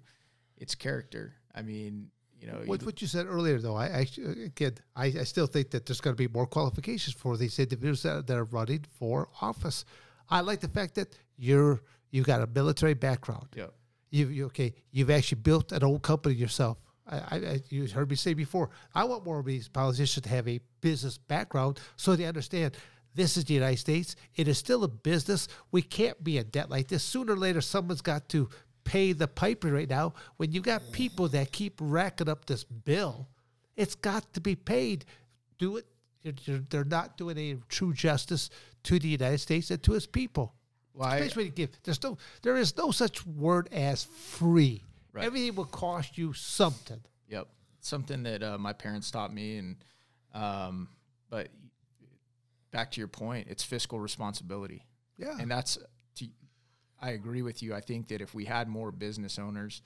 It's 0.57 0.75
character. 0.75 1.35
I 1.55 1.63
mean, 1.63 2.09
you 2.41 2.47
know, 2.49 2.61
What, 2.67 2.81
you- 2.81 2.87
what 2.87 3.01
you 3.03 3.07
said 3.09 3.27
earlier, 3.27 3.59
though, 3.59 3.77
I 3.77 3.87
actually, 3.87 4.45
again, 4.45 4.75
I, 4.97 5.07
I 5.07 5.25
still 5.25 5.47
think 5.47 5.71
that 5.71 5.87
there's 5.87 6.01
going 6.01 6.15
to 6.17 6.19
be 6.19 6.29
more 6.33 6.47
qualifications 6.47 7.15
for 7.15 7.37
these 7.37 7.59
individuals 7.59 8.03
that, 8.03 8.27
that 8.27 8.37
are 8.37 8.45
running 8.45 8.85
for 8.99 9.29
office. 9.41 9.85
I 10.29 10.41
like 10.41 10.61
the 10.61 10.69
fact 10.69 10.95
that 10.97 11.17
you're 11.37 11.81
you 12.11 12.23
got 12.23 12.43
a 12.43 12.47
military 12.47 12.95
background. 12.95 13.49
yeah. 13.57 13.67
You, 14.11 14.29
you 14.29 14.45
okay? 14.47 14.75
You've 14.91 15.09
actually 15.11 15.41
built 15.41 15.73
an 15.73 15.83
old 15.83 16.03
company 16.03 16.35
yourself. 16.35 16.77
I, 17.07 17.17
I 17.37 17.61
you 17.71 17.87
heard 17.89 18.11
me 18.11 18.17
say 18.17 18.35
before. 18.35 18.71
I 18.95 19.05
want 19.05 19.25
more 19.25 19.39
of 19.41 19.47
these 19.47 19.69
politicians 19.69 20.23
to 20.25 20.29
have 20.29 20.47
a 20.49 20.61
business 20.81 21.17
background 21.19 21.81
so 21.97 22.15
they 22.15 22.27
understand 22.27 22.77
this 23.15 23.37
is 23.37 23.45
the 23.45 23.55
United 23.55 23.79
States. 23.79 24.17
It 24.37 24.49
is 24.49 24.59
still 24.59 24.85
a 24.85 24.89
business. 24.89 25.49
We 25.71 25.83
can't 25.83 26.23
be 26.23 26.39
in 26.39 26.49
debt 26.49 26.71
like 26.71 26.89
this. 26.89 27.03
Sooner 27.03 27.35
or 27.35 27.37
later, 27.37 27.61
someone's 27.61 28.01
got 28.01 28.29
to 28.31 28.49
pay 28.85 29.13
the 29.13 29.29
piper. 29.29 29.71
Right 29.73 29.89
now, 29.89 30.15
when 30.37 30.53
you 30.53 30.61
got 30.61 30.83
people 30.93 31.29
that 31.29 31.53
keep 31.53 31.79
racking 31.81 32.29
up 32.29 32.47
this 32.47 32.65
bill, 32.65 33.29
it's 33.77 33.95
got 33.95 34.33
to 34.35 34.41
be 34.41 34.55
paid. 34.55 35.05
Do 35.59 35.77
it. 35.79 35.87
They're 36.71 36.85
not 36.85 37.17
doing 37.17 37.37
any 37.37 37.59
true 37.69 37.93
justice 37.93 38.49
to 38.85 38.99
the 38.99 39.09
United 39.09 39.39
States 39.39 39.71
and 39.71 39.83
to 39.83 39.95
its 39.95 40.07
people. 40.07 40.55
Well, 40.95 41.09
I- 41.09 41.17
Especially 41.17 41.51
give. 41.51 41.71
There's 41.83 42.03
no. 42.03 42.19
There 42.43 42.57
is 42.57 42.77
no 42.77 42.91
such 42.91 43.27
word 43.27 43.69
as 43.73 44.05
free. 44.05 44.83
Right. 45.13 45.25
Everything 45.25 45.55
will 45.55 45.65
cost 45.67 46.17
you 46.17 46.33
something. 46.33 47.01
Yep. 47.29 47.49
Something 47.81 48.23
that 48.23 48.43
uh, 48.43 48.59
my 48.59 48.73
parents 48.73 49.11
taught 49.11 49.33
me, 49.35 49.59
and 49.59 49.77
um, 50.35 50.89
but 51.29 51.49
back 52.73 52.91
to 52.93 53.01
your 53.01 53.09
point, 53.09 53.49
it's 53.49 53.63
fiscal 53.63 54.01
responsibility. 54.01 54.87
Yeah. 55.19 55.37
and 55.39 55.51
that's 55.51 55.79
to, 56.17 56.27
I 57.01 57.11
agree 57.11 57.43
with 57.43 57.63
you. 57.63 57.75
I 57.75 57.81
think 57.81 58.09
that 58.09 58.21
if 58.21 58.35
we 58.35 58.45
had 58.45 58.67
more 58.67 58.91
business 58.91 59.39
owners, 59.39 59.83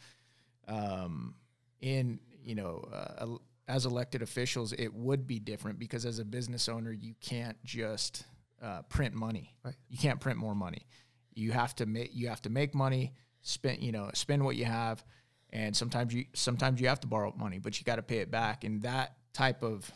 um, 0.69 1.35
in 1.81 2.21
you 2.43 2.55
know, 2.55 2.89
uh, 2.93 3.27
as 3.69 3.85
elected 3.85 4.23
officials, 4.23 4.73
it 4.73 4.95
would 4.95 5.27
be 5.27 5.41
different 5.41 5.79
because 5.79 6.07
as 6.07 6.21
a 6.21 6.25
business 6.25 6.69
owner, 6.69 6.93
you 6.93 7.15
can't 7.21 7.57
just 7.65 8.25
uh, 8.63 8.83
print 8.83 9.15
money. 9.15 9.55
Right. 9.65 9.75
You 9.89 9.99
can't 9.99 10.21
print 10.21 10.39
more 10.39 10.55
money. 10.55 10.87
You 11.35 11.53
have 11.53 11.75
to 11.77 11.87
make 11.87 12.11
you 12.15 12.29
have 12.29 12.41
to 12.43 12.51
make 12.51 12.75
money, 12.75 13.13
spend 13.43 13.83
you 13.83 13.93
know 13.93 14.11
spend 14.15 14.45
what 14.45 14.57
you 14.57 14.65
have, 14.65 15.05
and 15.51 15.77
sometimes 15.77 16.15
you 16.15 16.25
sometimes 16.35 16.81
you 16.81 16.89
have 16.89 17.01
to 17.01 17.07
borrow 17.07 17.35
money, 17.37 17.59
but 17.59 17.79
you 17.79 17.85
got 17.85 17.97
to 17.97 18.03
pay 18.03 18.19
it 18.19 18.31
back. 18.31 18.65
And 18.65 18.83
that 18.83 19.17
type 19.35 19.63
of 19.63 19.91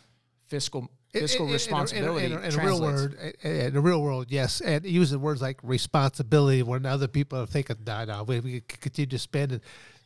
fiscal 0.49 0.91
fiscal 1.13 1.47
In- 1.47 1.53
responsibility 1.53 2.27
in, 2.27 2.33
a, 2.33 2.37
in, 2.37 2.45
in 2.45 2.55
a 2.61 2.65
real 2.65 2.79
translates. 2.79 3.03
word, 3.17 3.35
in- 3.43 3.51
in 3.67 3.75
the 3.75 3.81
real 3.81 4.03
world, 4.03 4.27
yes, 4.31 4.61
and 4.61 4.85
using 4.85 5.21
words 5.21 5.43
like 5.43 5.59
responsibility 5.63 6.63
when 6.63 6.87
other 6.87 7.09
people 7.09 7.41
are 7.41 7.47
thinking, 7.47 7.77
"Nah, 7.87 8.05
nah, 8.05 8.23
we, 8.23 8.41
we 8.41 8.61
can 8.61 8.79
continue 8.81 9.09
to 9.09 9.19
spend, 9.19 9.53
and 9.53 9.61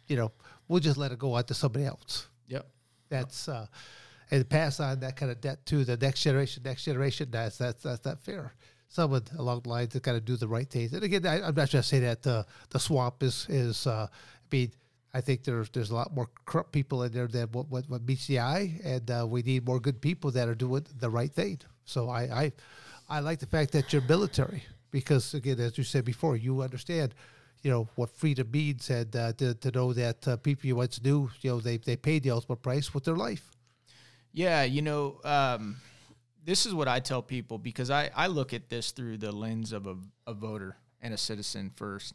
you 0.06 0.16
know, 0.16 0.32
we'll 0.68 0.80
just 0.80 0.96
let 0.96 1.12
it 1.12 1.18
go 1.18 1.34
on 1.34 1.44
to 1.44 1.54
somebody 1.54 1.84
else." 1.84 2.28
Yep. 2.48 2.66
That's 3.10 3.48
uh, 3.48 3.66
and 4.30 4.48
pass 4.48 4.80
on 4.80 5.00
that 5.00 5.16
kind 5.16 5.30
of 5.30 5.40
debt 5.40 5.64
to 5.66 5.84
the 5.84 5.96
next 5.96 6.22
generation. 6.22 6.62
Next 6.64 6.84
generation. 6.84 7.28
That's 7.30 7.58
that's 7.58 7.82
that's 7.82 8.04
not 8.04 8.20
fair. 8.20 8.54
Someone 8.88 9.22
along 9.38 9.62
the 9.62 9.68
lines 9.70 9.92
that 9.94 10.02
got 10.02 10.12
to 10.12 10.20
do 10.20 10.36
the 10.36 10.46
right 10.48 10.68
things. 10.70 10.92
And 10.92 11.02
again, 11.02 11.26
I, 11.26 11.42
I'm 11.42 11.54
not 11.54 11.68
just 11.68 11.88
saying 11.88 12.04
that 12.04 12.22
the 12.22 12.46
the 12.70 12.78
swamp 12.78 13.22
is 13.22 13.46
is. 13.48 13.86
Uh, 13.86 14.06
I 14.10 14.46
mean, 14.56 14.72
I 15.14 15.20
think 15.20 15.44
there's 15.44 15.70
there's 15.70 15.90
a 15.90 15.94
lot 15.94 16.12
more 16.12 16.28
corrupt 16.44 16.72
people 16.72 17.04
in 17.04 17.12
there 17.12 17.28
than 17.28 17.46
what 17.52 17.68
what, 17.70 17.88
what 17.88 18.02
meets 18.02 18.26
the 18.26 18.40
eye, 18.40 18.80
and 18.82 19.08
uh, 19.10 19.24
we 19.26 19.42
need 19.42 19.64
more 19.64 19.78
good 19.78 20.00
people 20.00 20.32
that 20.32 20.48
are 20.48 20.56
doing 20.56 20.84
the 20.98 21.08
right 21.08 21.32
thing. 21.32 21.60
So 21.84 22.10
I 22.10 22.22
I, 22.22 22.52
I 23.08 23.20
like 23.20 23.38
the 23.38 23.46
fact 23.46 23.72
that 23.72 23.92
you're 23.92 24.02
military 24.02 24.64
because 24.90 25.32
again, 25.32 25.60
as 25.60 25.78
you 25.78 25.84
said 25.84 26.04
before, 26.04 26.36
you 26.36 26.62
understand 26.62 27.14
you 27.62 27.70
know 27.70 27.88
what 27.94 28.10
freedom 28.10 28.50
means, 28.50 28.90
and 28.90 29.14
uh, 29.16 29.32
to, 29.34 29.54
to 29.54 29.70
know 29.70 29.92
that 29.92 30.28
uh, 30.28 30.36
people 30.36 30.66
you 30.66 30.76
once 30.76 31.02
knew, 31.02 31.30
you 31.40 31.50
know, 31.50 31.60
they 31.60 31.78
they 31.78 31.96
paid 31.96 32.22
the 32.22 32.30
ultimate 32.30 32.62
price 32.62 32.92
with 32.92 33.04
their 33.04 33.16
life. 33.16 33.50
Yeah, 34.32 34.64
you 34.64 34.82
know, 34.82 35.20
um, 35.24 35.76
this 36.44 36.66
is 36.66 36.74
what 36.74 36.88
I 36.88 36.98
tell 36.98 37.22
people 37.22 37.58
because 37.58 37.88
I, 37.88 38.10
I 38.16 38.26
look 38.26 38.52
at 38.52 38.68
this 38.68 38.90
through 38.90 39.18
the 39.18 39.30
lens 39.30 39.72
of 39.72 39.86
a, 39.86 39.96
a 40.26 40.34
voter 40.34 40.76
and 41.00 41.14
a 41.14 41.16
citizen 41.16 41.70
first, 41.74 42.14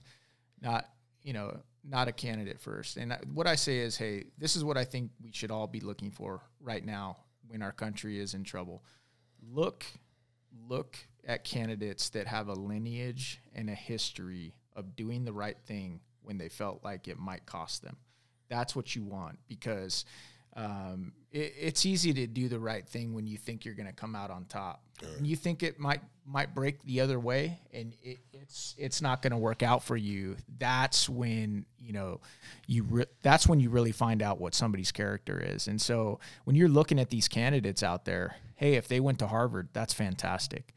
not 0.62 0.86
you 1.24 1.34
know 1.34 1.62
not 1.90 2.08
a 2.08 2.12
candidate 2.12 2.60
first. 2.60 2.98
And 2.98 3.18
what 3.34 3.48
I 3.48 3.56
say 3.56 3.80
is, 3.80 3.98
hey, 3.98 4.26
this 4.38 4.56
is 4.56 4.64
what 4.64 4.78
I 4.78 4.86
think 4.86 5.12
we 5.22 5.32
should 5.32 5.52
all 5.52 5.68
be 5.68 5.80
looking 5.80 6.12
for 6.12 6.42
right 6.62 6.86
now 6.86 7.18
when 7.48 7.62
our 7.62 7.72
country 7.72 8.20
is 8.20 8.34
in 8.34 8.44
trouble. 8.44 8.84
Look, 9.52 9.86
look 10.68 10.98
at 11.26 11.44
candidates 11.44 12.10
that 12.10 12.28
have 12.28 12.48
a 12.48 12.54
lineage 12.54 13.42
and 13.56 13.70
a 13.70 13.76
history 13.76 14.54
of 14.76 14.96
doing 14.96 15.26
the 15.26 15.34
right 15.34 15.58
thing 15.66 16.00
when 16.22 16.38
they 16.38 16.50
felt 16.50 16.84
like 16.84 17.08
it 17.08 17.18
might 17.18 17.46
cost 17.46 17.82
them. 17.82 17.98
That's 18.50 18.76
what 18.76 18.96
you 18.96 19.04
want 19.04 19.40
because 19.48 20.06
um, 20.56 21.14
it, 21.32 21.54
it's 21.60 21.86
easy 21.86 22.14
to 22.14 22.28
do 22.28 22.50
the 22.50 22.60
right 22.60 22.88
thing 22.88 23.14
when 23.14 23.28
you 23.28 23.38
think 23.38 23.66
you're 23.66 23.76
going 23.76 23.88
to 23.88 23.94
come 23.94 24.16
out 24.16 24.32
on 24.32 24.46
top. 24.46 24.82
When 25.16 25.26
you 25.26 25.36
think 25.36 25.64
it 25.64 25.80
might 25.80 26.02
might 26.26 26.54
break 26.54 26.84
the 26.84 27.00
other 27.02 27.20
way, 27.20 27.60
and 27.74 27.94
it, 28.04 28.18
it's 28.34 28.76
it's 28.78 29.02
not 29.02 29.22
going 29.22 29.32
to 29.32 29.38
work 29.38 29.64
out 29.64 29.84
for 29.84 29.96
you. 29.96 30.36
That's 30.58 31.08
when 31.08 31.66
you 31.78 31.94
know 31.94 32.20
you. 32.68 32.84
Re- 32.84 33.06
that's 33.22 33.48
when 33.48 33.60
you 33.60 33.70
really 33.70 33.94
find 33.94 34.22
out 34.22 34.42
what 34.42 34.54
somebody's 34.54 34.92
character 34.92 35.40
is. 35.40 35.68
And 35.68 35.80
so 35.82 36.20
when 36.44 36.56
you're 36.56 36.68
looking 36.68 37.00
at 37.00 37.10
these 37.10 37.28
candidates 37.28 37.82
out 37.82 38.04
there, 38.06 38.36
hey, 38.56 38.74
if 38.74 38.88
they 38.90 39.00
went 39.00 39.20
to 39.20 39.28
Harvard, 39.28 39.70
that's 39.72 39.94
fantastic. 39.94 40.74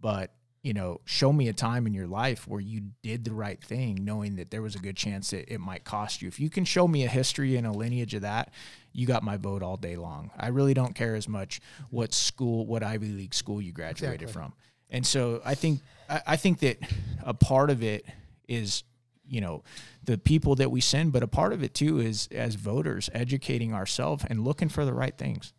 But 0.00 0.32
you 0.66 0.74
know, 0.74 1.00
show 1.04 1.32
me 1.32 1.46
a 1.46 1.52
time 1.52 1.86
in 1.86 1.94
your 1.94 2.08
life 2.08 2.48
where 2.48 2.60
you 2.60 2.82
did 3.00 3.24
the 3.24 3.32
right 3.32 3.62
thing, 3.62 4.04
knowing 4.04 4.34
that 4.34 4.50
there 4.50 4.62
was 4.62 4.74
a 4.74 4.80
good 4.80 4.96
chance 4.96 5.30
that 5.30 5.48
it 5.48 5.60
might 5.60 5.84
cost 5.84 6.20
you. 6.20 6.26
If 6.26 6.40
you 6.40 6.50
can 6.50 6.64
show 6.64 6.88
me 6.88 7.04
a 7.04 7.08
history 7.08 7.54
and 7.54 7.64
a 7.64 7.70
lineage 7.70 8.14
of 8.14 8.22
that, 8.22 8.52
you 8.92 9.06
got 9.06 9.22
my 9.22 9.36
vote 9.36 9.62
all 9.62 9.76
day 9.76 9.94
long. 9.94 10.32
I 10.36 10.48
really 10.48 10.74
don't 10.74 10.92
care 10.92 11.14
as 11.14 11.28
much 11.28 11.60
what 11.90 12.12
school, 12.12 12.66
what 12.66 12.82
Ivy 12.82 13.10
League 13.10 13.32
school 13.32 13.62
you 13.62 13.70
graduated 13.70 14.22
Exactly. 14.22 14.32
from. 14.42 14.54
And 14.90 15.06
so 15.06 15.40
I 15.44 15.54
think 15.54 15.82
I, 16.10 16.22
I 16.26 16.36
think 16.36 16.58
that 16.58 16.78
a 17.22 17.32
part 17.32 17.70
of 17.70 17.84
it 17.84 18.04
is 18.48 18.82
you 19.24 19.40
know 19.40 19.62
the 20.02 20.18
people 20.18 20.56
that 20.56 20.72
we 20.72 20.80
send, 20.80 21.12
but 21.12 21.22
a 21.22 21.28
part 21.28 21.52
of 21.52 21.62
it 21.62 21.74
too 21.74 22.00
is 22.00 22.28
as 22.32 22.56
voters 22.56 23.08
educating 23.14 23.72
ourselves 23.72 24.24
and 24.28 24.42
looking 24.42 24.68
for 24.68 24.84
the 24.84 24.92
right 24.92 25.16
things. 25.16 25.52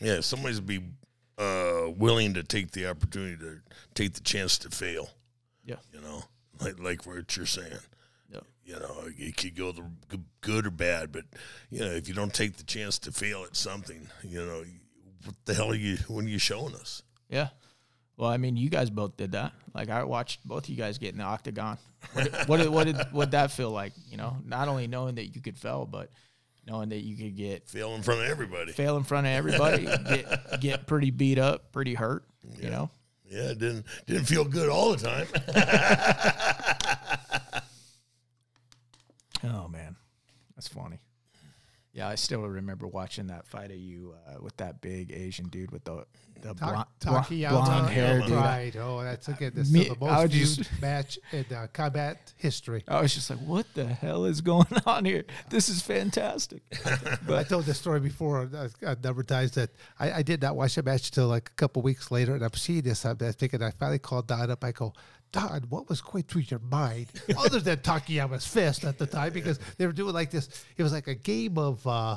Yeah, 0.00 0.20
somebody's 0.20 0.60
be 0.60 0.82
uh, 1.40 1.90
willing 1.96 2.34
to 2.34 2.42
take 2.42 2.72
the 2.72 2.86
opportunity 2.86 3.36
to 3.36 3.60
take 3.94 4.12
the 4.14 4.20
chance 4.20 4.58
to 4.58 4.70
fail. 4.70 5.10
Yeah. 5.64 5.76
You 5.92 6.00
know, 6.00 6.24
like 6.60 6.78
like 6.78 7.06
what 7.06 7.36
you're 7.36 7.46
saying. 7.46 7.78
Yeah. 8.32 8.40
You 8.64 8.74
know, 8.74 9.04
it 9.06 9.36
could 9.36 9.56
go 9.56 9.72
the 9.72 10.20
good 10.42 10.66
or 10.66 10.70
bad, 10.70 11.10
but 11.12 11.24
you 11.70 11.80
know, 11.80 11.90
if 11.90 12.08
you 12.08 12.14
don't 12.14 12.34
take 12.34 12.56
the 12.56 12.64
chance 12.64 12.98
to 13.00 13.12
fail 13.12 13.44
at 13.44 13.56
something, 13.56 14.08
you 14.22 14.44
know, 14.44 14.64
what 15.24 15.34
the 15.46 15.54
hell 15.54 15.70
are 15.70 15.74
you 15.74 15.96
when 16.08 16.28
you 16.28 16.38
showing 16.38 16.74
us? 16.74 17.02
Yeah. 17.28 17.48
Well, 18.16 18.28
I 18.28 18.36
mean, 18.36 18.58
you 18.58 18.68
guys 18.68 18.90
both 18.90 19.16
did 19.16 19.32
that. 19.32 19.52
Like 19.74 19.88
I 19.88 20.04
watched 20.04 20.46
both 20.46 20.68
you 20.68 20.76
guys 20.76 20.98
get 20.98 21.12
in 21.12 21.18
the 21.18 21.24
octagon. 21.24 21.78
What 22.12 22.24
did, 22.24 22.48
what 22.48 22.56
did, 22.58 22.68
what 22.68 22.86
did 22.86 22.96
what 23.12 23.30
that 23.30 23.50
feel 23.50 23.70
like? 23.70 23.92
You 24.10 24.18
know, 24.18 24.36
not 24.44 24.68
only 24.68 24.86
knowing 24.86 25.14
that 25.14 25.34
you 25.34 25.40
could 25.40 25.56
fail, 25.56 25.86
but 25.86 26.10
knowing 26.66 26.90
that 26.90 27.00
you 27.00 27.16
could 27.16 27.36
get 27.36 27.68
Fail 27.68 27.94
in 27.94 28.02
front 28.02 28.20
of 28.20 28.26
everybody. 28.28 28.72
fail 28.72 28.96
in 28.96 29.04
front 29.04 29.26
of 29.26 29.32
everybody, 29.32 29.84
get 29.84 30.60
get 30.60 30.86
pretty 30.86 31.10
beat 31.10 31.38
up, 31.38 31.72
pretty 31.72 31.94
hurt. 31.94 32.24
You 32.60 32.70
know. 32.70 32.90
Yeah, 33.28 33.50
it 33.50 33.58
didn't 33.58 33.86
didn't 34.06 34.24
feel 34.24 34.44
good 34.44 34.68
all 34.68 34.94
the 34.94 34.98
time. 34.98 35.26
Oh 39.42 39.68
man, 39.68 39.96
that's 40.54 40.68
funny. 40.68 40.98
Yeah, 41.92 42.08
I 42.08 42.14
still 42.14 42.42
remember 42.42 42.86
watching 42.86 43.26
that 43.28 43.46
fight 43.46 43.70
of 43.72 43.76
you 43.76 44.14
uh, 44.28 44.40
with 44.40 44.56
that 44.58 44.80
big 44.80 45.10
Asian 45.12 45.48
dude 45.48 45.72
with 45.72 45.82
the 45.84 46.04
the 46.40 46.54
Ta- 46.54 46.86
blonde, 47.02 47.26
blonde, 47.28 47.48
blonde 47.50 47.90
hair, 47.90 48.20
dude. 48.20 48.30
Right. 48.30 48.72
Oh, 48.76 49.02
that's 49.02 49.28
again 49.28 49.52
this 49.54 49.70
Me- 49.70 49.82
is 49.82 49.88
the 49.88 49.96
most 49.98 50.30
just- 50.32 50.70
match 50.80 51.18
in 51.32 51.44
uh, 51.54 51.66
combat 51.72 52.32
history. 52.36 52.82
I 52.88 53.02
was 53.02 53.12
just 53.12 53.28
like, 53.28 53.40
"What 53.40 53.66
the 53.74 53.84
hell 53.86 54.24
is 54.24 54.40
going 54.40 54.68
on 54.86 55.04
here? 55.04 55.24
This 55.50 55.68
is 55.68 55.82
fantastic." 55.82 56.62
but 57.26 57.36
I 57.38 57.42
told 57.42 57.64
this 57.64 57.78
story 57.78 58.00
before 58.00 58.48
a 58.82 58.96
number 59.02 59.20
of 59.22 59.26
times 59.26 59.50
that 59.52 59.70
I, 59.98 60.12
I 60.12 60.22
did 60.22 60.40
not 60.40 60.54
watch 60.56 60.76
the 60.76 60.82
match 60.84 61.08
until 61.08 61.26
like 61.26 61.50
a 61.50 61.54
couple 61.54 61.82
weeks 61.82 62.10
later, 62.10 62.34
and 62.36 62.44
I'm 62.44 62.54
seeing 62.54 62.82
this. 62.82 63.04
I'm 63.04 63.16
thinking 63.16 63.62
I 63.62 63.72
finally 63.72 63.98
called 63.98 64.28
Don 64.28 64.50
up. 64.50 64.62
I 64.64 64.72
go, 64.72 64.92
Don, 65.32 65.62
what 65.68 65.88
was 65.88 66.00
going 66.00 66.24
through 66.24 66.42
your 66.42 66.60
mind 66.60 67.06
other 67.38 67.60
than 67.60 67.78
Takayama's 67.78 68.46
fist 68.46 68.84
at 68.84 68.98
the 68.98 69.06
time? 69.06 69.32
Because 69.32 69.58
they 69.78 69.86
were 69.86 69.92
doing 69.92 70.14
like 70.14 70.30
this. 70.30 70.64
It 70.76 70.82
was 70.82 70.92
like 70.92 71.06
a 71.06 71.14
game 71.14 71.56
of, 71.58 71.86
uh, 71.86 72.16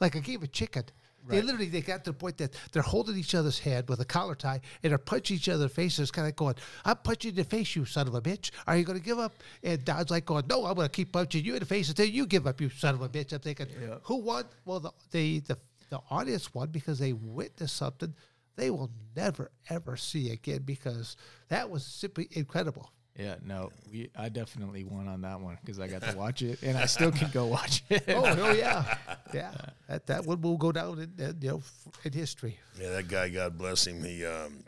like 0.00 0.14
a 0.14 0.20
game 0.20 0.42
of 0.42 0.52
chicken. 0.52 0.84
They 1.28 1.42
literally 1.42 1.66
they 1.66 1.80
got 1.80 2.04
to 2.04 2.10
the 2.12 2.16
point 2.16 2.38
that 2.38 2.54
they're 2.72 2.82
holding 2.82 3.16
each 3.16 3.34
other's 3.34 3.58
head 3.58 3.88
with 3.88 4.00
a 4.00 4.04
collar 4.04 4.34
tie 4.34 4.60
and 4.82 4.90
they're 4.90 4.98
punching 4.98 5.36
each 5.36 5.48
other 5.48 5.64
in 5.64 5.68
the 5.68 5.74
face. 5.74 5.98
It's 5.98 6.10
kind 6.10 6.28
of 6.28 6.36
going, 6.36 6.54
"I'm 6.84 6.96
punching 6.96 7.30
you 7.30 7.32
in 7.32 7.36
the 7.36 7.44
face, 7.44 7.74
you 7.74 7.84
son 7.84 8.06
of 8.06 8.14
a 8.14 8.22
bitch. 8.22 8.50
Are 8.66 8.76
you 8.76 8.84
going 8.84 8.98
to 8.98 9.04
give 9.04 9.18
up?" 9.18 9.32
And 9.62 9.84
Don's 9.84 10.10
like 10.10 10.24
going, 10.24 10.44
"No, 10.48 10.64
I'm 10.64 10.74
going 10.74 10.86
to 10.86 10.92
keep 10.92 11.12
punching 11.12 11.44
you 11.44 11.54
in 11.54 11.60
the 11.60 11.66
face 11.66 11.88
until 11.88 12.06
you 12.06 12.26
give 12.26 12.46
up, 12.46 12.60
you 12.60 12.70
son 12.70 12.94
of 12.94 13.02
a 13.02 13.08
bitch." 13.08 13.32
I'm 13.32 13.40
thinking, 13.40 13.66
who 14.04 14.16
won? 14.16 14.44
Well, 14.64 14.80
the, 14.80 14.92
the 15.10 15.40
the 15.40 15.58
the 15.90 16.00
audience 16.10 16.52
won 16.54 16.68
because 16.68 16.98
they 16.98 17.12
witnessed 17.12 17.76
something 17.76 18.14
they 18.56 18.70
will 18.70 18.90
never 19.14 19.50
ever 19.70 19.96
see 19.96 20.30
again 20.30 20.62
because 20.64 21.16
that 21.48 21.70
was 21.70 21.84
simply 21.84 22.28
incredible. 22.32 22.90
Yeah, 23.18 23.36
no, 23.42 23.70
we 23.90 24.10
I 24.14 24.28
definitely 24.28 24.84
won 24.84 25.08
on 25.08 25.22
that 25.22 25.40
one 25.40 25.56
because 25.62 25.80
I 25.80 25.88
got 25.88 26.02
to 26.02 26.16
watch 26.16 26.42
it, 26.42 26.62
and 26.62 26.76
I 26.76 26.84
still 26.84 27.10
can 27.10 27.30
go 27.30 27.46
watch 27.46 27.82
it. 27.88 28.04
Oh, 28.08 28.22
oh 28.24 28.52
yeah, 28.52 28.96
yeah. 29.34 29.52
That 29.88 30.06
that 30.06 30.26
one 30.26 30.42
will 30.42 30.58
go 30.58 30.70
down 30.70 30.98
in, 30.98 31.24
in 31.24 31.36
you 31.40 31.48
know 31.48 31.62
in 32.04 32.12
history. 32.12 32.58
Yeah, 32.78 32.90
that 32.90 33.08
guy, 33.08 33.30
God 33.30 33.56
bless 33.56 33.86
him, 33.86 34.04
he 34.04 34.24
um, 34.26 34.64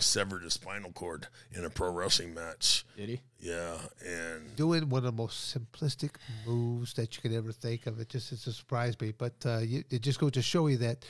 severed 0.00 0.42
his 0.42 0.54
spinal 0.54 0.90
cord 0.90 1.28
in 1.52 1.64
a 1.64 1.70
pro 1.70 1.92
wrestling 1.92 2.34
match. 2.34 2.84
Did 2.96 3.08
he? 3.08 3.20
Yeah, 3.38 3.76
and 4.04 4.54
doing 4.56 4.88
one 4.88 4.98
of 4.98 5.04
the 5.04 5.22
most 5.22 5.56
simplistic 5.56 6.16
moves 6.44 6.94
that 6.94 7.14
you 7.14 7.22
could 7.22 7.32
ever 7.32 7.52
think 7.52 7.86
of. 7.86 8.00
It 8.00 8.08
just 8.08 8.32
it's 8.32 8.48
a 8.48 8.52
surprise 8.52 9.00
me, 9.00 9.12
but 9.16 9.34
uh, 9.46 9.58
you, 9.58 9.84
it 9.90 10.02
just 10.02 10.18
goes 10.18 10.32
to 10.32 10.42
show 10.42 10.66
you 10.66 10.78
that 10.78 11.04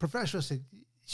professional 0.00 0.40
wrestling, 0.40 0.64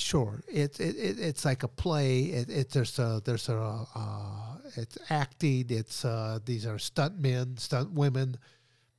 sure, 0.01 0.43
it's 0.49 0.81
it, 0.81 0.97
it, 0.97 1.19
it's 1.21 1.45
like 1.45 1.63
a 1.63 1.69
play. 1.69 2.21
It, 2.25 2.49
it 2.51 2.71
there's 2.71 2.99
a 2.99 3.21
there's 3.25 3.49
a 3.49 3.87
uh, 3.95 4.59
it's 4.77 4.99
acting. 5.11 5.67
It's 5.69 6.05
uh, 6.05 6.39
these 6.45 6.67
are 6.67 6.79
stunt 6.79 7.19
men, 7.19 7.57
stunt 7.57 7.93
women, 7.93 8.37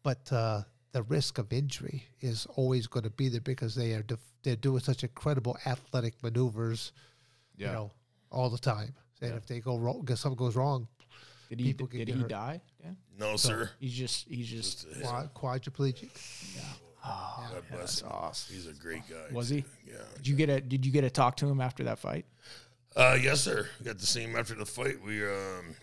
but 0.03 0.31
uh, 0.31 0.61
the 0.91 1.03
risk 1.03 1.37
of 1.37 1.51
injury 1.53 2.05
is 2.21 2.47
always 2.55 2.87
going 2.87 3.03
to 3.03 3.09
be 3.11 3.29
there 3.29 3.41
because 3.41 3.75
they 3.75 3.93
are 3.93 4.03
def- 4.03 4.33
they're 4.43 4.55
doing 4.55 4.79
such 4.79 5.03
incredible 5.03 5.57
athletic 5.65 6.15
maneuvers, 6.23 6.91
you 7.57 7.67
know, 7.67 7.91
all 8.31 8.49
the 8.49 8.57
time. 8.57 8.93
And 9.21 9.33
if 9.33 9.45
they 9.47 9.59
go 9.59 9.77
wrong, 9.77 10.07
if 10.09 10.19
something 10.19 10.37
goes 10.37 10.55
wrong, 10.55 10.87
Did 11.49 11.59
he? 11.59 11.65
People 11.67 11.87
can 11.87 11.99
Did 11.99 12.07
get 12.07 12.15
he 12.15 12.21
hurt. 12.21 12.29
die? 12.29 12.61
Yeah. 12.83 12.91
no, 13.19 13.35
sir. 13.35 13.69
He's 13.79 13.93
just. 13.93 14.27
He's 14.27 14.47
just. 14.47 14.85
Quad, 15.01 15.33
quadriplegic. 15.33 16.09
God 17.07 17.63
bless 17.71 18.01
him. 18.01 18.09
awesome. 18.11 18.55
He's 18.55 18.67
a 18.67 18.73
great 18.73 19.07
guy. 19.09 19.33
Was 19.33 19.49
he? 19.49 19.63
Yeah. 19.87 19.95
Did 20.17 20.27
you 20.27 20.35
get 20.35 20.49
a? 20.49 20.61
Did 20.61 20.85
you 20.85 20.91
get 20.91 21.01
to 21.01 21.09
talk 21.09 21.37
to 21.37 21.47
him 21.47 21.61
after 21.61 21.83
that 21.85 21.99
fight? 21.99 22.25
Uh, 22.95 23.17
yes, 23.21 23.41
sir. 23.41 23.67
Got 23.83 23.99
to 23.99 24.05
see 24.05 24.21
him 24.21 24.35
after 24.35 24.55
the 24.55 24.65
fight. 24.65 25.01
We 25.05 25.23
um, 25.23 25.75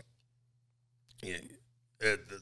yeah, 1.22 1.37
at 2.02 2.28
the, 2.28 2.40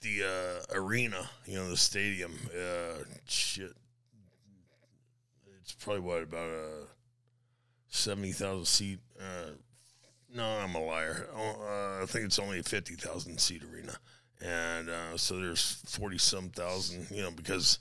the 0.00 0.62
uh, 0.72 0.78
arena, 0.78 1.28
you 1.46 1.56
know, 1.58 1.68
the 1.68 1.76
stadium. 1.76 2.32
Uh, 2.56 3.02
shit, 3.26 3.72
it's 5.60 5.72
probably 5.72 6.00
what 6.02 6.22
about 6.22 6.48
a 6.50 6.86
seventy 7.88 8.32
thousand 8.32 8.66
seat. 8.66 8.98
Uh, 9.18 9.50
no, 10.34 10.44
I'm 10.44 10.74
a 10.74 10.80
liar. 10.84 11.28
Oh, 11.34 11.98
Uh, 11.98 12.02
I 12.02 12.06
think 12.06 12.24
it's 12.26 12.38
only 12.38 12.58
a 12.58 12.62
fifty 12.62 12.94
thousand 12.94 13.40
seat 13.40 13.62
arena, 13.64 13.96
and 14.40 14.88
uh, 14.90 15.16
so 15.16 15.38
there's 15.40 15.82
forty 15.86 16.18
some 16.18 16.50
thousand. 16.50 17.08
You 17.10 17.22
know, 17.22 17.30
because 17.30 17.78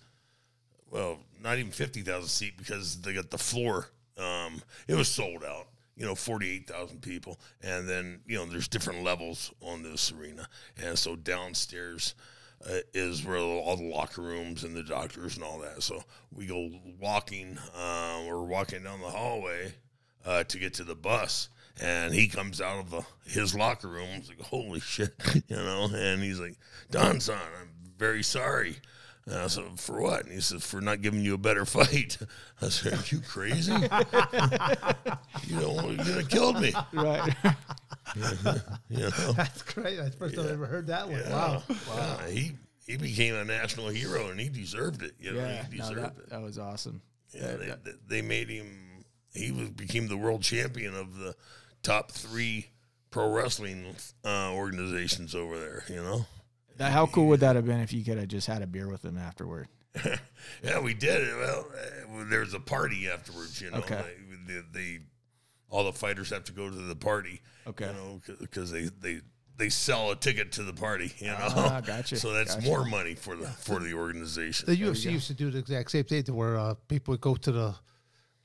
well, 0.94 1.18
not 1.44 1.58
even 1.58 1.72
fifty 1.72 2.02
thousand 2.02 2.30
seat 2.30 2.54
because 2.58 3.02
they 3.02 3.14
got 3.14 3.32
the 3.32 3.38
floor. 3.38 3.90
Um, 4.18 4.62
it 4.88 4.94
was 4.94 5.08
sold 5.08 5.44
out. 5.44 5.68
You 5.98 6.06
know, 6.06 6.16
forty 6.16 6.52
eight 6.52 6.68
thousand 6.68 7.02
people, 7.02 7.40
and 7.62 7.90
then 7.90 8.20
you 8.28 8.38
know 8.38 8.46
there's 8.46 8.68
different 8.68 9.04
levels 9.04 9.52
on 9.62 9.82
this 9.82 10.14
arena, 10.14 10.48
and 10.82 10.98
so 10.98 11.16
downstairs 11.16 12.14
uh, 12.70 12.80
is 12.94 13.26
where 13.26 13.38
all 13.38 13.76
the 13.76 13.90
locker 13.90 14.22
rooms 14.22 14.64
and 14.64 14.76
the 14.76 14.84
doctors 14.84 15.36
and 15.36 15.44
all 15.44 15.60
that. 15.60 15.82
So 15.82 16.04
we 16.32 16.46
go 16.46 16.70
walking. 17.00 17.58
Uh, 17.76 18.24
we're 18.28 18.44
walking 18.44 18.84
down 18.84 19.02
the 19.02 19.08
hallway 19.10 19.74
uh, 20.26 20.44
to 20.44 20.60
get 20.60 20.76
to 20.76 20.84
the 20.84 20.96
bus. 20.96 21.50
And 21.82 22.14
he 22.14 22.28
comes 22.28 22.62
out 22.62 22.80
of 22.80 22.92
the, 22.92 23.02
his 23.26 23.56
locker 23.56 23.88
room. 23.88 24.08
He's 24.16 24.30
like, 24.30 24.42
"Holy 24.42 24.80
shit!" 24.80 25.12
You 25.48 25.56
know. 25.56 25.90
And 25.92 26.22
he's 26.22 26.40
like, 26.40 26.56
"Don, 26.92 27.20
son, 27.20 27.40
I'm 27.60 27.70
very 27.98 28.22
sorry." 28.22 28.78
And 29.26 29.36
I 29.36 29.48
said, 29.48 29.64
"For 29.80 30.02
what?" 30.02 30.24
And 30.26 30.34
he 30.34 30.42
says, 30.42 30.64
"For 30.66 30.82
not 30.82 31.02
giving 31.02 31.22
you 31.22 31.34
a 31.34 31.38
better 31.38 31.66
fight." 31.78 32.18
I 32.62 32.70
said, 32.70 32.94
"Are 32.94 33.04
you 33.08 33.20
crazy? 33.22 33.72
you 35.48 35.56
know, 35.56 35.90
you 35.90 35.98
could 35.98 36.16
have 36.16 36.30
killed 36.30 36.60
me." 36.62 36.74
Right. 36.94 37.34
You 38.90 39.00
know. 39.00 39.32
That's 39.34 39.64
great. 39.64 39.96
That's 39.98 40.12
the 40.12 40.18
first 40.18 40.36
time 40.36 40.48
I 40.48 40.52
ever 40.52 40.66
heard 40.68 40.88
that 40.88 41.10
one. 41.10 41.22
Wow. 41.30 41.64
Wow. 41.88 42.18
He 42.30 42.52
he 42.86 42.98
became 42.98 43.34
a 43.36 43.44
national 43.46 43.88
hero, 43.90 44.30
and 44.30 44.40
he 44.40 44.50
deserved 44.50 45.02
it. 45.02 45.14
You 45.20 45.34
know, 45.34 45.40
yeah. 45.40 45.66
he 45.72 45.78
No, 45.78 45.90
deserved 45.90 46.18
that, 46.18 46.24
it. 46.24 46.30
that 46.30 46.42
was 46.42 46.60
awesome. 46.60 47.02
Yeah, 47.34 47.56
they, 47.56 47.68
they- 47.84 47.92
they 48.08 48.22
made 48.22 48.50
him. 48.50 48.68
He 49.34 49.52
was 49.52 49.70
became 49.70 50.08
the 50.10 50.18
world 50.18 50.44
champion 50.44 50.94
of 50.96 51.18
the 51.18 51.34
top 51.82 52.12
three 52.12 52.68
pro 53.10 53.32
wrestling 53.32 53.96
uh, 54.24 54.52
organizations 54.54 55.34
over 55.34 55.58
there. 55.58 55.84
You 55.90 56.04
know. 56.04 56.26
That, 56.78 56.92
how 56.92 57.06
cool 57.08 57.28
would 57.28 57.40
that 57.42 57.56
have 57.56 57.66
been 57.66 57.80
if 57.80 57.94
you 57.94 58.04
could 58.04 58.18
have 58.18 58.28
just 58.28 58.48
had 58.48 58.62
a 58.62 58.68
beer 58.68 58.88
with 58.88 59.04
him 59.06 59.18
afterward? 59.18 59.68
Yeah, 60.64 60.80
we 60.80 60.94
did. 60.94 61.34
Well, 61.38 61.66
uh, 61.72 62.24
there 62.30 62.42
was 62.42 62.54
a 62.54 62.60
party 62.60 63.08
afterwards. 63.08 63.62
You 63.62 63.72
know, 63.72 63.78
Okay. 63.78 64.04
they, 64.48 64.54
they, 64.56 64.62
they 64.74 65.00
all 65.70 65.86
the 65.86 65.94
fighters 65.94 66.30
have 66.32 66.44
to 66.46 66.52
go 66.52 66.70
to 66.70 66.76
the 66.76 66.96
party. 66.96 67.42
Okay. 67.68 67.88
you 67.88 67.94
know, 67.94 68.22
because 68.42 68.72
they 68.72 68.90
they 69.00 69.22
they 69.58 69.70
sell 69.70 70.12
a 70.12 70.16
ticket 70.16 70.52
to 70.54 70.64
the 70.64 70.74
party. 70.74 71.14
You 71.20 71.28
know, 71.28 71.38
Ah, 71.40 71.82
gotcha, 71.86 72.18
So 72.18 72.34
that's 72.34 72.56
gotcha. 72.56 72.68
more 72.68 72.84
money 72.86 73.16
for 73.16 73.36
the 73.38 73.48
for 73.48 73.80
the 73.80 73.94
organization. 73.94 74.66
The 74.68 74.76
UFC 74.76 75.12
used 75.12 75.28
to 75.28 75.34
do 75.34 75.50
the 75.52 75.60
exact 75.60 75.92
same 75.92 76.04
thing 76.04 76.24
to 76.24 76.34
where 76.34 76.58
uh, 76.58 76.74
people 76.90 77.14
would 77.14 77.22
go 77.22 77.36
to 77.36 77.52
the. 77.52 77.76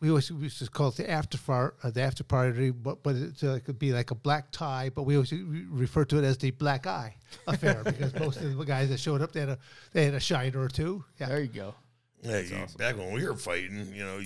We 0.01 0.11
always 0.11 0.31
we 0.31 0.45
used 0.45 0.59
to 0.61 0.71
call 0.71 0.89
it 0.89 0.97
the 0.97 1.11
after 1.11 1.37
far, 1.37 1.75
uh, 1.83 1.91
the 1.91 2.03
after 2.03 2.23
party, 2.23 2.71
but 2.71 3.03
but 3.03 3.17
it, 3.17 3.43
uh, 3.43 3.55
it 3.55 3.65
could 3.65 3.79
be 3.81 3.93
like 3.93 4.13
a 4.13 4.15
black 4.15 4.53
tie, 4.53 4.91
but 4.95 5.03
we 5.03 5.17
always 5.17 5.33
re- 5.33 5.67
refer 5.69 6.05
to 6.05 6.19
it 6.19 6.25
as 6.25 6.39
the 6.39 6.53
black 6.53 6.87
eye 6.87 7.17
affair 7.49 7.83
because 7.85 8.15
most 8.15 8.41
of 8.41 8.57
the 8.57 8.65
guys 8.65 8.89
that 8.91 9.01
showed 9.01 9.23
up 9.23 9.33
they 9.33 9.41
had 9.41 9.49
a 9.49 9.59
they 9.93 10.05
had 10.05 10.15
a 10.15 10.21
shiner 10.21 10.61
or 10.61 10.69
two. 10.69 11.05
Yeah, 11.19 11.29
There 11.29 11.41
you 11.41 11.49
go. 11.49 11.75
Yeah, 12.23 12.39
you, 12.41 12.67
back 12.79 12.97
when 12.97 13.13
we 13.13 13.25
were 13.27 13.35
fighting, 13.37 13.93
you 13.95 14.05
know, 14.05 14.21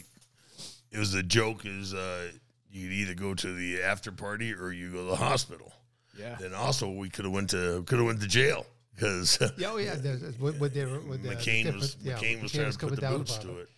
it 0.90 0.98
was 0.98 1.12
the 1.12 1.22
joke 1.22 1.64
is 1.64 1.94
uh, 1.94 2.30
you'd 2.70 2.92
either 2.92 3.14
go 3.14 3.34
to 3.34 3.54
the 3.54 3.82
after 3.82 4.12
party 4.12 4.52
or 4.54 4.72
you 4.72 4.90
go 4.92 4.98
to 5.04 5.10
the 5.10 5.16
hospital. 5.16 5.72
Yeah. 6.18 6.36
Then 6.38 6.52
also 6.52 6.90
we 6.90 7.08
could 7.08 7.24
have 7.24 7.32
went 7.32 7.48
to 7.50 7.82
could 7.84 7.96
have 7.98 8.06
went 8.06 8.20
to 8.20 8.28
jail 8.28 8.66
because 8.94 9.38
yeah, 9.56 9.70
oh 9.70 9.78
yeah. 9.78 9.94
there's- 9.94 10.34
When, 10.38 10.58
when 10.58 10.70
they 10.74 10.84
were 10.84 11.00
when 11.00 11.22
the 11.22 11.30
McCain 11.30 11.74
was 11.74 11.94
different- 11.94 11.96
yeah, 12.02 12.14
McCain 12.28 12.42
was 12.42 12.52
McCain 12.52 12.54
trying 12.60 12.72
to 12.72 12.78
put 12.78 13.00
the 13.00 13.08
boots 13.08 13.38
to 13.38 13.58
it. 13.60 13.68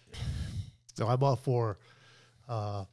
So 0.94 1.06
I'm 1.08 1.22
all 1.22 1.36
for 1.36 1.78
uh, 2.48 2.84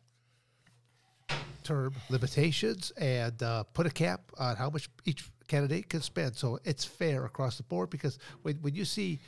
term 1.63 1.93
limitations 2.09 2.91
and 2.97 3.41
uh, 3.43 3.63
put 3.73 3.85
a 3.85 3.91
cap 3.91 4.21
on 4.39 4.55
how 4.55 4.69
much 4.69 4.89
each 5.05 5.29
candidate 5.47 5.89
can 5.89 6.01
spend. 6.01 6.35
So 6.35 6.59
it's 6.63 6.83
fair 6.83 7.25
across 7.25 7.57
the 7.57 7.63
board 7.63 7.89
because 7.89 8.17
when, 8.41 8.55
when 8.57 8.73
you 8.75 8.85
see 8.85 9.19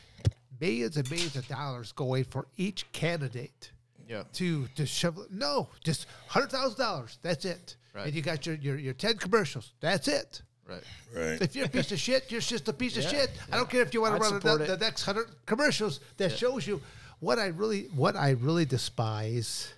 millions 0.59 0.97
and 0.97 1.09
millions 1.09 1.35
of 1.35 1.47
dollars 1.47 1.91
going 1.91 2.23
for 2.23 2.47
each 2.57 2.91
candidate 2.91 3.71
Yeah. 4.07 4.23
to 4.33 4.67
to 4.75 4.85
shovel, 4.85 5.25
no, 5.29 5.69
just 5.83 6.07
hundred 6.27 6.49
thousand 6.51 6.79
dollars. 6.79 7.19
That's 7.21 7.45
it. 7.45 7.77
Right. 7.93 8.07
And 8.07 8.15
you 8.15 8.21
got 8.23 8.45
your, 8.47 8.55
your 8.55 8.77
your 8.77 8.93
ten 8.93 9.17
commercials. 9.17 9.73
That's 9.79 10.07
it. 10.07 10.41
Right. 10.67 10.81
Right. 11.13 11.41
If 11.41 11.55
you're 11.55 11.65
a 11.65 11.69
piece 11.69 11.91
of 11.91 11.99
shit, 11.99 12.31
you're 12.31 12.41
just 12.41 12.67
a 12.69 12.73
piece 12.73 12.97
of 12.97 13.03
Yeah, 13.07 13.09
shit. 13.09 13.31
I 13.51 13.57
don't 13.57 13.69
care 13.69 13.81
if 13.81 13.93
you 13.93 14.01
want 14.01 14.15
I'd 14.15 14.21
to 14.23 14.47
run 14.47 14.59
the, 14.59 14.65
the 14.65 14.77
next 14.77 15.03
hundred 15.03 15.27
commercials 15.45 15.99
that 16.17 16.31
shows 16.31 16.65
you 16.65 16.81
what 17.23 17.39
I 17.39 17.47
really 17.47 17.83
what 17.95 18.15
I 18.15 18.31
really 18.31 18.65
despise. 18.65 19.73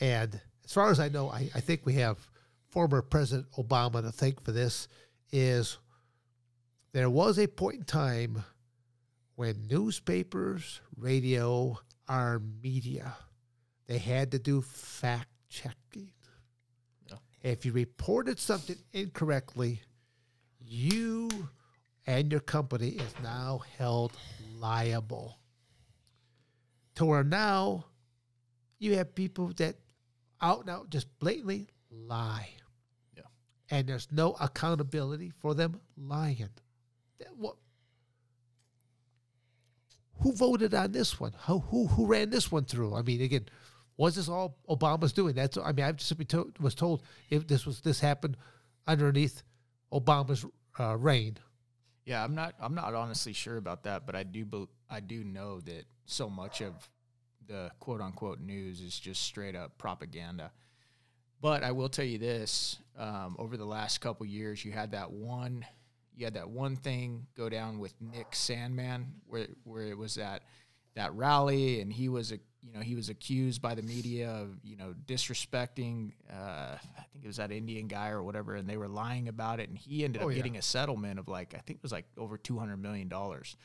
And 0.00 0.40
as 0.64 0.72
far 0.72 0.90
as 0.90 0.98
I 0.98 1.08
know, 1.08 1.30
I, 1.30 1.50
I 1.54 1.60
think 1.60 1.82
we 1.84 1.94
have 1.94 2.18
former 2.70 3.02
President 3.02 3.46
Obama 3.58 4.02
to 4.02 4.10
thank 4.10 4.42
for 4.42 4.52
this. 4.52 4.88
Is 5.30 5.78
there 6.92 7.10
was 7.10 7.38
a 7.38 7.46
point 7.46 7.76
in 7.76 7.84
time 7.84 8.42
when 9.36 9.66
newspapers, 9.68 10.80
radio, 10.96 11.78
our 12.08 12.40
media, 12.62 13.14
they 13.86 13.98
had 13.98 14.30
to 14.32 14.38
do 14.38 14.62
fact 14.62 15.28
checking. 15.48 16.10
If 17.42 17.66
you 17.66 17.72
reported 17.72 18.38
something 18.38 18.76
incorrectly, 18.94 19.82
you 20.58 21.28
and 22.06 22.30
your 22.30 22.40
company 22.40 22.88
is 22.88 23.14
now 23.22 23.60
held 23.76 24.12
liable. 24.58 25.38
To 26.96 27.04
where 27.04 27.24
now 27.24 27.86
you 28.78 28.96
have 28.96 29.14
people 29.14 29.48
that 29.56 29.76
out 30.40 30.60
and 30.60 30.70
out 30.70 30.90
just 30.90 31.06
blatantly 31.18 31.68
lie. 31.90 32.48
Yeah. 33.16 33.22
And 33.70 33.86
there's 33.88 34.08
no 34.12 34.36
accountability 34.40 35.30
for 35.40 35.54
them 35.54 35.80
lying. 35.96 36.48
That- 37.18 37.36
What? 37.36 37.56
Who 40.20 40.32
voted 40.32 40.74
on 40.74 40.92
this 40.92 41.18
one? 41.18 41.32
Who 41.46 41.58
who 41.58 41.86
who 41.88 42.06
ran 42.06 42.30
this 42.30 42.50
one 42.50 42.64
through? 42.64 42.94
I 42.94 43.02
mean, 43.02 43.20
again, 43.20 43.46
was 43.96 44.14
this 44.14 44.28
all 44.28 44.56
Obama's 44.68 45.12
doing? 45.12 45.34
That's 45.34 45.58
I 45.58 45.72
mean, 45.72 45.84
I 45.84 45.92
just 45.92 46.08
simply 46.08 46.24
to, 46.26 46.52
was 46.60 46.74
told 46.74 47.02
if 47.30 47.46
this 47.46 47.66
was 47.66 47.80
this 47.80 48.00
happened 48.00 48.36
underneath 48.86 49.42
Obama's 49.92 50.44
uh, 50.78 50.96
reign. 50.96 51.36
Yeah, 52.04 52.22
I'm 52.22 52.34
not. 52.34 52.54
I'm 52.60 52.74
not 52.74 52.94
honestly 52.94 53.32
sure 53.32 53.56
about 53.56 53.84
that, 53.84 54.06
but 54.06 54.14
I 54.14 54.22
do. 54.22 54.68
I 54.88 55.00
do 55.00 55.24
know 55.24 55.60
that 55.60 55.84
so 56.06 56.28
much 56.28 56.60
of 56.60 56.72
the 57.46 57.70
quote 57.80 58.00
unquote 58.00 58.40
news 58.40 58.80
is 58.80 58.98
just 58.98 59.22
straight 59.22 59.54
up 59.56 59.76
propaganda. 59.78 60.50
But 61.40 61.62
I 61.62 61.72
will 61.72 61.88
tell 61.88 62.04
you 62.04 62.18
this: 62.18 62.78
um, 62.98 63.36
over 63.38 63.56
the 63.56 63.66
last 63.66 64.00
couple 64.00 64.24
years, 64.26 64.64
you 64.64 64.72
had 64.72 64.92
that 64.92 65.10
one. 65.10 65.64
You 66.16 66.24
had 66.26 66.34
that 66.34 66.48
one 66.48 66.76
thing 66.76 67.26
go 67.36 67.48
down 67.48 67.78
with 67.80 67.92
Nick 68.00 68.30
Sandmann, 68.32 69.06
where 69.26 69.48
where 69.64 69.82
it 69.82 69.98
was 69.98 70.14
that 70.14 70.42
that 70.94 71.12
rally, 71.14 71.80
and 71.80 71.92
he 71.92 72.08
was 72.08 72.30
a 72.32 72.38
you 72.62 72.72
know 72.72 72.80
he 72.80 72.94
was 72.94 73.08
accused 73.10 73.60
by 73.60 73.74
the 73.74 73.82
media 73.82 74.30
of 74.30 74.56
you 74.62 74.76
know 74.76 74.94
disrespecting. 75.06 76.12
Uh, 76.32 76.76
I 76.78 77.02
think 77.12 77.24
it 77.24 77.26
was 77.26 77.36
that 77.36 77.50
Indian 77.52 77.88
guy 77.88 78.08
or 78.10 78.22
whatever, 78.22 78.54
and 78.54 78.66
they 78.68 78.76
were 78.78 78.88
lying 78.88 79.28
about 79.28 79.60
it, 79.60 79.68
and 79.68 79.76
he 79.76 80.04
ended 80.04 80.22
Oh, 80.22 80.26
up 80.26 80.30
yeah. 80.30 80.36
getting 80.36 80.56
a 80.56 80.62
settlement 80.62 81.18
of 81.18 81.28
like 81.28 81.52
I 81.54 81.58
think 81.58 81.78
it 81.80 81.82
was 81.82 81.92
like 81.92 82.06
over 82.16 82.38
two 82.38 82.58
hundred 82.58 82.78
million 82.78 83.08
dollars. 83.08 83.56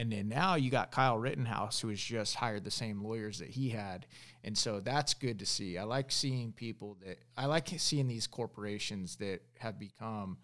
And 0.00 0.10
then 0.10 0.30
now 0.30 0.54
you 0.54 0.70
got 0.70 0.90
Kyle 0.92 1.18
Rittenhouse, 1.18 1.78
who 1.80 1.88
has 1.88 2.00
just 2.00 2.34
hired 2.34 2.64
the 2.64 2.70
same 2.70 3.02
lawyers 3.04 3.38
that 3.40 3.50
he 3.50 3.68
had, 3.68 4.06
and 4.42 4.56
so 4.56 4.80
that's 4.80 5.12
good 5.12 5.38
to 5.40 5.44
see. 5.46 5.76
I 5.76 5.82
like 5.82 6.10
seeing 6.10 6.52
people 6.52 6.96
that 7.04 7.18
I 7.36 7.44
like 7.44 7.68
seeing 7.76 8.08
these 8.08 8.26
corporations 8.26 9.16
that 9.16 9.40
have 9.58 9.78
become 9.78 10.38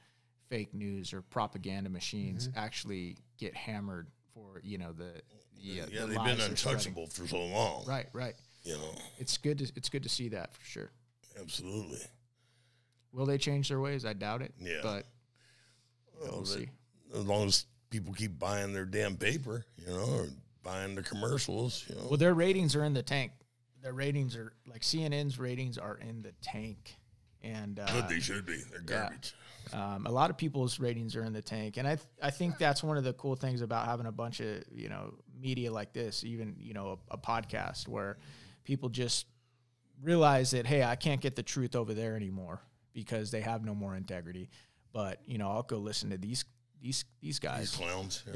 fake 0.50 0.74
news 0.74 1.14
or 1.14 1.22
propaganda 1.22 1.88
machines 1.88 2.48
Mm-hmm. 2.48 2.58
actually 2.58 3.16
get 3.38 3.54
hammered 3.56 4.08
for 4.34 4.60
you 4.62 4.76
know 4.76 4.92
the, 4.92 5.22
Yeah, 5.58 5.84
uh, 5.84 5.86
the 5.86 5.90
they've 5.92 6.08
been 6.08 6.16
lies 6.16 6.36
they're 6.48 6.56
spreading. 6.56 6.78
untouchable 6.78 7.06
for 7.06 7.26
so 7.26 7.42
long. 7.46 7.84
Right, 7.86 8.08
right. 8.12 8.34
You 8.62 8.74
know, 8.74 8.94
It's 9.18 9.38
good 9.38 9.56
to 9.60 9.72
it's 9.74 9.88
good 9.88 10.02
to 10.02 10.10
see 10.10 10.28
that 10.28 10.54
for 10.54 10.64
sure. 10.66 10.90
absolutely. 11.40 12.00
Will 13.12 13.24
they 13.24 13.38
change 13.38 13.70
their 13.70 13.80
ways? 13.80 14.04
I 14.04 14.12
doubt 14.12 14.42
it. 14.42 14.52
Yeah. 14.60 14.80
but 14.82 15.06
Well, 16.20 16.32
we'll 16.32 16.42
they- 16.42 16.64
see. 16.66 16.68
as 17.14 17.24
long 17.24 17.46
as 17.46 17.64
people 17.90 18.12
keep 18.14 18.38
buying 18.38 18.72
their 18.72 18.84
damn 18.84 19.16
paper, 19.16 19.64
you 19.78 19.92
know, 19.92 20.04
or 20.04 20.28
buying 20.62 20.94
the 20.94 21.02
commercials, 21.02 21.84
you 21.88 21.94
know. 21.94 22.06
Well, 22.08 22.16
their 22.16 22.34
ratings 22.34 22.74
are 22.76 22.84
in 22.84 22.94
the 22.94 23.02
tank. 23.02 23.32
Their 23.82 23.92
ratings 23.92 24.36
are 24.36 24.52
like 24.66 24.82
CNN's 24.82 25.38
ratings 25.38 25.78
are 25.78 25.96
in 25.96 26.22
the 26.22 26.32
tank, 26.42 26.96
and 27.42 27.78
uh, 27.78 27.86
Good 27.86 28.08
they 28.08 28.20
should 28.20 28.46
be. 28.46 28.56
They're 28.70 28.80
yeah. 28.88 29.02
garbage. 29.02 29.34
Um, 29.72 30.06
a 30.06 30.10
lot 30.10 30.30
of 30.30 30.36
people's 30.36 30.78
ratings 30.78 31.16
are 31.16 31.24
in 31.24 31.32
the 31.32 31.42
tank, 31.42 31.76
and 31.76 31.86
I 31.86 31.96
th- 31.96 32.08
I 32.22 32.30
think 32.30 32.58
that's 32.58 32.82
one 32.82 32.96
of 32.96 33.04
the 33.04 33.12
cool 33.14 33.36
things 33.36 33.62
about 33.62 33.86
having 33.86 34.06
a 34.06 34.12
bunch 34.12 34.40
of 34.40 34.64
you 34.72 34.88
know 34.88 35.14
media 35.40 35.72
like 35.72 35.92
this, 35.92 36.24
even 36.24 36.56
you 36.58 36.74
know 36.74 36.98
a, 37.10 37.14
a 37.14 37.18
podcast 37.18 37.88
where 37.88 38.18
people 38.64 38.88
just 38.88 39.26
realize 40.02 40.50
that 40.50 40.66
hey, 40.66 40.82
I 40.82 40.96
can't 40.96 41.20
get 41.20 41.36
the 41.36 41.42
truth 41.42 41.74
over 41.76 41.94
there 41.94 42.16
anymore 42.16 42.60
because 42.92 43.30
they 43.30 43.40
have 43.40 43.64
no 43.64 43.74
more 43.74 43.96
integrity. 43.96 44.50
But 44.92 45.20
you 45.26 45.38
know, 45.38 45.50
I'll 45.50 45.62
go 45.62 45.78
listen 45.78 46.10
to 46.10 46.18
these 46.18 46.44
these 46.82 47.04
these 47.20 47.38
These 47.38 47.40
guys. 47.40 47.70
clowns. 47.76 48.22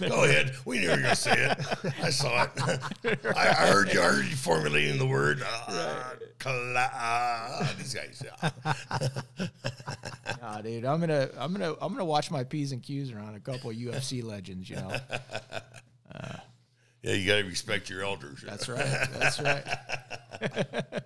Go 0.00 0.24
ahead. 0.24 0.54
We 0.64 0.76
knew 0.78 0.84
you 0.84 0.90
were 0.90 0.96
going 0.96 1.08
to 1.10 1.16
say 1.16 1.32
it. 1.50 1.58
I 2.02 2.10
saw 2.10 2.44
it. 2.44 2.50
I, 3.36 3.48
I 3.48 3.66
heard 3.66 3.92
you. 3.92 4.00
I 4.00 4.04
heard 4.04 4.26
you 4.26 4.36
formulating 4.36 4.98
the 4.98 5.06
word. 5.06 5.42
Uh, 5.44 6.02
cla- 6.38 6.90
uh, 6.94 7.68
these 7.76 7.94
guys. 7.94 8.22
Yeah. 8.24 8.50
Nah, 10.40 10.60
dude, 10.60 10.84
I'm 10.84 11.00
gonna 11.00 11.28
I'm 11.38 11.52
gonna 11.52 11.72
I'm 11.80 11.92
gonna 11.92 12.04
watch 12.04 12.30
my 12.30 12.44
p's 12.44 12.72
and 12.72 12.82
q's 12.82 13.10
around 13.12 13.34
a 13.34 13.40
couple 13.40 13.70
of 13.70 13.76
UFC 13.76 14.22
legends. 14.22 14.68
You 14.70 14.76
know, 14.76 14.92
Yeah, 17.02 17.12
you 17.12 17.26
got 17.26 17.36
to 17.38 17.44
respect 17.44 17.90
your 17.90 18.02
elders. 18.02 18.42
that's 18.46 18.66
right. 18.68 19.08
That's 19.18 19.40
right. 19.40 21.02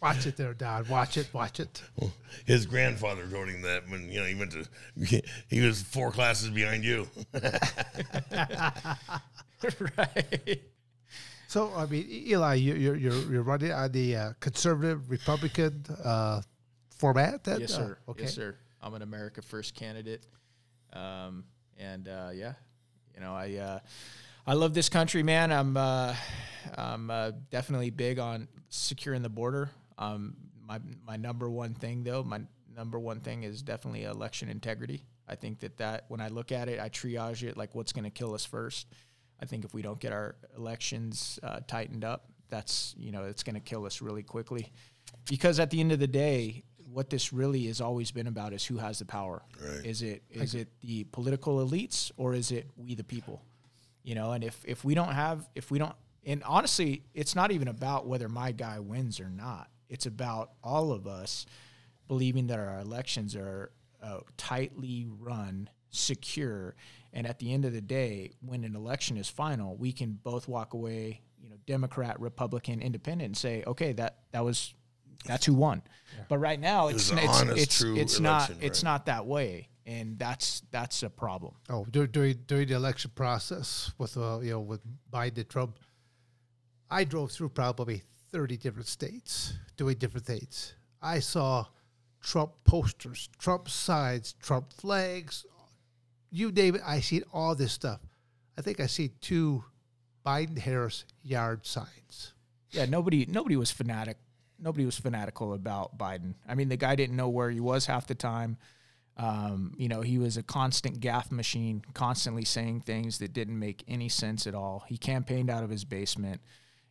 Watch 0.00 0.26
it 0.26 0.36
there, 0.36 0.54
Don. 0.54 0.86
Watch 0.88 1.16
it. 1.16 1.28
Watch 1.32 1.58
it. 1.60 1.82
His 2.46 2.66
grandfather 2.66 3.26
told 3.28 3.48
him 3.48 3.62
that 3.62 3.88
when 3.88 4.08
you 4.10 4.20
know 4.20 4.26
he 4.26 4.34
went 4.36 4.52
to, 4.52 4.64
he 5.48 5.60
was 5.60 5.82
four 5.82 6.10
classes 6.12 6.50
behind 6.50 6.84
you. 6.84 7.08
right. 9.98 10.60
So 11.48 11.72
I 11.74 11.86
mean, 11.86 12.06
Eli, 12.08 12.54
you- 12.54 12.74
you're 12.74 12.96
you're 12.96 13.32
you're 13.32 13.42
running 13.42 13.72
on 13.72 13.90
the 13.92 14.16
uh, 14.16 14.32
conservative 14.40 15.10
Republican 15.10 15.84
uh, 16.04 16.42
format. 16.98 17.44
That, 17.44 17.60
Yes, 17.60 17.72
uh, 17.74 17.76
sir. 17.76 17.98
okay. 18.08 18.22
Yes, 18.24 18.34
sir. 18.34 18.54
I'm 18.80 18.94
an 18.94 19.02
America 19.02 19.42
First 19.42 19.74
candidate, 19.74 20.24
um, 20.92 21.44
and 21.78 22.06
uh, 22.06 22.30
yeah, 22.32 22.52
you 23.14 23.20
know, 23.20 23.34
I 23.34 23.54
uh, 23.56 23.78
I 24.46 24.52
love 24.52 24.74
this 24.74 24.88
country, 24.88 25.22
man. 25.22 25.50
I'm 25.50 25.76
uh, 25.76 26.14
I'm 26.76 27.10
uh, 27.10 27.32
definitely 27.50 27.90
big 27.90 28.18
on 28.18 28.46
securing 28.68 29.22
the 29.22 29.28
border. 29.30 29.70
Um, 29.98 30.36
my 30.66 30.80
my 31.06 31.16
number 31.16 31.50
one 31.50 31.74
thing, 31.74 32.04
though, 32.04 32.22
my 32.22 32.40
number 32.74 32.98
one 32.98 33.20
thing 33.20 33.42
is 33.42 33.62
definitely 33.62 34.04
election 34.04 34.48
integrity. 34.48 35.04
I 35.28 35.34
think 35.34 35.60
that 35.60 35.76
that 35.78 36.04
when 36.08 36.20
I 36.20 36.28
look 36.28 36.52
at 36.52 36.68
it, 36.68 36.80
I 36.80 36.88
triage 36.88 37.42
it 37.42 37.56
like 37.56 37.74
what's 37.74 37.92
going 37.92 38.04
to 38.04 38.10
kill 38.10 38.34
us 38.34 38.44
first. 38.44 38.86
I 39.40 39.46
think 39.46 39.64
if 39.64 39.74
we 39.74 39.82
don't 39.82 40.00
get 40.00 40.12
our 40.12 40.36
elections 40.56 41.38
uh, 41.42 41.60
tightened 41.66 42.04
up, 42.04 42.26
that's 42.48 42.94
you 42.96 43.12
know 43.12 43.24
it's 43.24 43.42
going 43.42 43.54
to 43.54 43.60
kill 43.60 43.84
us 43.84 44.00
really 44.00 44.22
quickly. 44.22 44.72
Because 45.28 45.58
at 45.58 45.70
the 45.70 45.80
end 45.80 45.92
of 45.92 45.98
the 45.98 46.06
day, 46.06 46.64
what 46.92 47.10
this 47.10 47.32
really 47.32 47.66
has 47.66 47.80
always 47.80 48.10
been 48.10 48.26
about 48.26 48.52
is 48.52 48.64
who 48.64 48.78
has 48.78 48.98
the 48.98 49.04
power. 49.04 49.42
Right. 49.60 49.84
Is 49.84 50.02
it 50.02 50.22
is 50.30 50.54
it 50.54 50.68
the 50.80 51.04
political 51.04 51.66
elites 51.66 52.10
or 52.16 52.34
is 52.34 52.50
it 52.50 52.68
we 52.76 52.94
the 52.94 53.04
people? 53.04 53.42
You 54.02 54.14
know, 54.14 54.32
and 54.32 54.42
if 54.44 54.60
if 54.64 54.84
we 54.84 54.94
don't 54.94 55.12
have 55.12 55.48
if 55.54 55.70
we 55.70 55.78
don't 55.78 55.94
and 56.24 56.42
honestly, 56.44 57.04
it's 57.14 57.34
not 57.34 57.52
even 57.52 57.68
about 57.68 58.06
whether 58.06 58.28
my 58.28 58.52
guy 58.52 58.78
wins 58.80 59.20
or 59.20 59.30
not. 59.30 59.68
It's 59.88 60.06
about 60.06 60.52
all 60.62 60.92
of 60.92 61.06
us 61.06 61.46
believing 62.08 62.46
that 62.48 62.58
our 62.58 62.80
elections 62.80 63.36
are 63.36 63.72
uh, 64.02 64.20
tightly 64.36 65.06
run, 65.18 65.68
secure, 65.90 66.74
and 67.12 67.26
at 67.26 67.38
the 67.38 67.52
end 67.52 67.64
of 67.64 67.72
the 67.72 67.80
day, 67.80 68.32
when 68.40 68.64
an 68.64 68.76
election 68.76 69.16
is 69.16 69.28
final, 69.28 69.76
we 69.76 69.92
can 69.92 70.18
both 70.22 70.48
walk 70.48 70.74
away, 70.74 71.22
you 71.42 71.48
know, 71.48 71.56
Democrat, 71.66 72.20
Republican, 72.20 72.80
Independent, 72.80 73.26
and 73.26 73.36
say, 73.36 73.64
okay, 73.66 73.92
that 73.92 74.18
that 74.32 74.44
was 74.44 74.74
that's 75.24 75.46
who 75.46 75.54
won. 75.54 75.82
But 76.28 76.38
right 76.38 76.60
now, 76.60 76.88
it's 76.88 77.10
was 77.10 77.22
it's 77.22 77.40
honest, 77.40 77.62
it's, 77.62 77.78
true 77.78 77.96
it's 77.96 78.20
not 78.20 78.50
election, 78.50 78.66
it's 78.66 78.82
not 78.82 79.06
that 79.06 79.26
way, 79.26 79.68
and 79.86 80.18
that's 80.18 80.62
that's 80.70 81.02
a 81.02 81.10
problem. 81.10 81.54
Oh, 81.68 81.86
during 81.90 82.10
during 82.46 82.68
the 82.68 82.74
election 82.74 83.10
process 83.14 83.92
with 83.98 84.16
uh, 84.16 84.40
you 84.40 84.52
know 84.52 84.60
with 84.60 84.80
Biden 85.12 85.38
and 85.38 85.48
Trump, 85.48 85.78
I 86.90 87.04
drove 87.04 87.32
through 87.32 87.50
probably 87.50 88.02
thirty 88.32 88.56
different 88.56 88.88
states 88.88 89.54
doing 89.76 89.96
different 89.96 90.26
things. 90.26 90.74
I 91.00 91.20
saw 91.20 91.66
Trump 92.20 92.52
posters, 92.64 93.28
Trump 93.38 93.68
signs, 93.68 94.34
Trump 94.40 94.72
flags, 94.72 95.46
you 96.30 96.50
name 96.52 96.74
it. 96.74 96.82
I 96.84 97.00
seen 97.00 97.22
all 97.32 97.54
this 97.54 97.72
stuff. 97.72 98.00
I 98.56 98.62
think 98.62 98.80
I 98.80 98.86
see 98.86 99.08
two 99.20 99.64
Biden 100.26 100.58
Harris 100.58 101.04
yard 101.22 101.64
signs. 101.64 102.34
Yeah, 102.70 102.84
nobody 102.86 103.26
nobody 103.26 103.56
was 103.56 103.70
fanatic. 103.70 104.18
Nobody 104.58 104.84
was 104.84 104.98
fanatical 104.98 105.54
about 105.54 105.96
Biden. 105.96 106.34
I 106.48 106.54
mean, 106.56 106.68
the 106.68 106.76
guy 106.76 106.96
didn't 106.96 107.16
know 107.16 107.28
where 107.28 107.50
he 107.50 107.60
was 107.60 107.86
half 107.86 108.08
the 108.08 108.14
time. 108.16 108.56
Um, 109.16 109.72
you 109.76 109.88
know, 109.88 110.00
he 110.00 110.18
was 110.18 110.36
a 110.36 110.42
constant 110.42 111.00
gaffe 111.00 111.30
machine, 111.30 111.82
constantly 111.94 112.44
saying 112.44 112.80
things 112.80 113.18
that 113.18 113.32
didn't 113.32 113.58
make 113.58 113.84
any 113.88 114.08
sense 114.08 114.46
at 114.46 114.54
all. 114.54 114.84
He 114.86 114.98
campaigned 114.98 115.50
out 115.50 115.64
of 115.64 115.70
his 115.70 115.84
basement. 115.84 116.40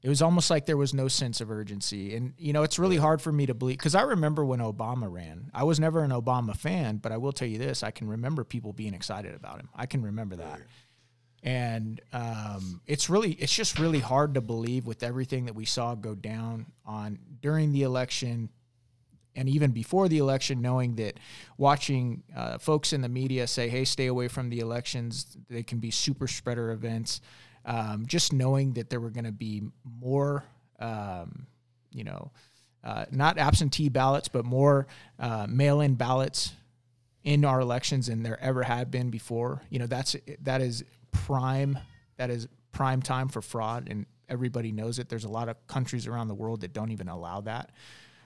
It 0.03 0.09
was 0.09 0.21
almost 0.21 0.49
like 0.49 0.65
there 0.67 0.77
was 0.77 0.93
no 0.93 1.07
sense 1.07 1.41
of 1.41 1.49
urgency. 1.49 2.15
And, 2.15 2.33
you 2.37 2.53
know, 2.53 2.63
it's 2.63 2.77
really 2.77 2.97
hard 2.97 3.21
for 3.21 3.31
me 3.31 3.47
to 3.47 3.53
believe 3.53 3.77
because 3.77 3.95
I 3.95 4.03
remember 4.03 4.45
when 4.45 4.59
Obama 4.59 5.11
ran. 5.11 5.49
I 5.53 5.63
was 5.63 5.79
never 5.79 6.03
an 6.03 6.11
Obama 6.11 6.55
fan, 6.55 6.97
but 6.97 7.11
I 7.11 7.17
will 7.17 7.31
tell 7.31 7.47
you 7.47 7.57
this 7.57 7.83
I 7.83 7.91
can 7.91 8.07
remember 8.07 8.43
people 8.43 8.73
being 8.73 8.93
excited 8.93 9.33
about 9.33 9.59
him. 9.59 9.69
I 9.75 9.85
can 9.85 10.03
remember 10.03 10.35
that 10.35 10.61
and 11.43 12.01
um, 12.13 12.81
it's 12.87 13.09
really 13.09 13.31
it's 13.33 13.53
just 13.53 13.79
really 13.79 13.99
hard 13.99 14.33
to 14.33 14.41
believe 14.41 14.85
with 14.85 15.03
everything 15.03 15.45
that 15.45 15.55
we 15.55 15.65
saw 15.65 15.95
go 15.95 16.15
down 16.15 16.65
on 16.85 17.19
during 17.41 17.71
the 17.71 17.83
election 17.83 18.49
and 19.35 19.47
even 19.47 19.71
before 19.71 20.09
the 20.09 20.17
election 20.17 20.61
knowing 20.61 20.95
that 20.95 21.19
watching 21.57 22.23
uh, 22.35 22.57
folks 22.57 22.91
in 22.91 23.01
the 23.01 23.09
media 23.09 23.45
say 23.45 23.69
hey 23.69 23.85
stay 23.85 24.07
away 24.07 24.27
from 24.27 24.49
the 24.49 24.59
elections 24.59 25.37
they 25.49 25.63
can 25.63 25.79
be 25.79 25.91
super 25.91 26.27
spreader 26.27 26.71
events 26.71 27.21
um, 27.68 28.05
just 28.07 28.34
knowing 28.34 28.74
that 28.74 28.89
there 28.89 28.99
were 28.99 29.11
going 29.11 29.26
to 29.26 29.32
be 29.32 29.61
more 30.01 30.43
um, 30.80 31.45
you 31.91 32.03
know 32.03 32.32
uh, 32.84 33.05
not 33.11 33.38
absentee 33.38 33.89
ballots 33.89 34.28
but 34.28 34.45
more 34.45 34.88
uh, 35.20 35.45
mail-in 35.47 35.93
ballots 35.93 36.53
in 37.28 37.43
our 37.43 37.59
elections 37.59 38.07
than 38.07 38.24
there 38.24 38.41
ever 38.41 38.63
had 38.63 38.89
been 38.89 39.09
before. 39.09 39.61
You 39.70 39.80
know, 39.80 39.86
that's 39.86 40.15
that 40.43 40.61
is 40.61 40.86
prime 41.11 41.78
that 42.15 42.30
is 42.30 42.47
prime 42.72 43.01
time 43.01 43.28
for 43.28 43.41
fraud, 43.41 43.89
and 43.89 44.05
everybody 44.30 44.72
knows 44.72 44.97
it. 44.97 45.09
There's 45.09 45.26
a 45.26 45.30
lot 45.30 45.49
of 45.49 45.68
countries 45.68 46.07
around 46.07 46.30
the 46.30 46.36
world 46.36 46.61
that 46.61 46.72
don't 46.72 46.91
even 46.91 47.09
allow 47.09 47.41
that 47.41 47.72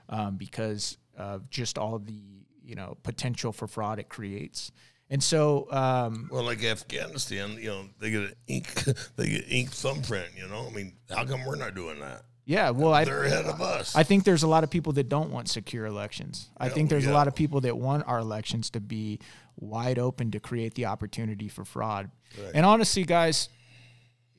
um, 0.07 0.35
because 0.35 0.99
of 1.17 1.49
just 1.49 1.79
all 1.79 1.97
the 1.97 2.21
you 2.63 2.75
know 2.75 2.95
potential 3.01 3.51
for 3.51 3.65
fraud 3.65 3.97
it 3.97 4.07
creates. 4.07 4.71
And 5.11 5.21
so, 5.21 5.67
um, 5.71 6.29
Well, 6.31 6.43
like 6.43 6.63
Afghanistan, 6.63 7.57
you 7.59 7.67
know, 7.69 7.85
they 7.99 8.09
get 8.11 8.21
an 8.21 8.33
ink, 8.47 8.73
they 9.17 9.29
get 9.29 9.45
ink 9.51 9.69
thumbprint. 9.71 10.29
You 10.37 10.47
know, 10.47 10.65
I 10.67 10.73
mean, 10.73 10.93
how 11.09 11.25
come 11.25 11.45
we're 11.45 11.57
not 11.57 11.75
doing 11.75 11.99
that? 11.99 12.23
yeah, 12.45 12.69
well, 12.71 12.93
I, 12.93 13.05
They're 13.05 13.23
ahead 13.25 13.45
of 13.45 13.61
us. 13.61 13.95
I 13.95 14.03
think 14.03 14.23
there's 14.23 14.43
a 14.43 14.47
lot 14.47 14.63
of 14.63 14.69
people 14.71 14.93
that 14.93 15.07
don't 15.09 15.29
want 15.29 15.47
secure 15.49 15.85
elections. 15.85 16.49
I 16.57 16.67
Yeah, 16.67 16.73
think 16.73 16.89
there's 16.89 17.05
a 17.05 17.11
lot 17.13 17.27
of 17.27 17.35
people 17.35 17.61
that 17.61 17.77
want 17.77 18.07
our 18.07 18.19
elections 18.19 18.69
to 18.71 18.79
be 18.79 19.19
wide 19.57 19.99
open 19.99 20.31
to 20.31 20.39
create 20.39 20.73
the 20.75 20.85
opportunity 20.87 21.47
for 21.49 21.63
fraud. 21.65 22.09
And 22.53 22.65
honestly, 22.65 23.03
guys, 23.03 23.49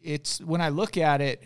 it's 0.03 0.41
when 0.41 0.61
I 0.61 0.71
look 0.71 0.97
at 0.97 1.21
it, 1.21 1.43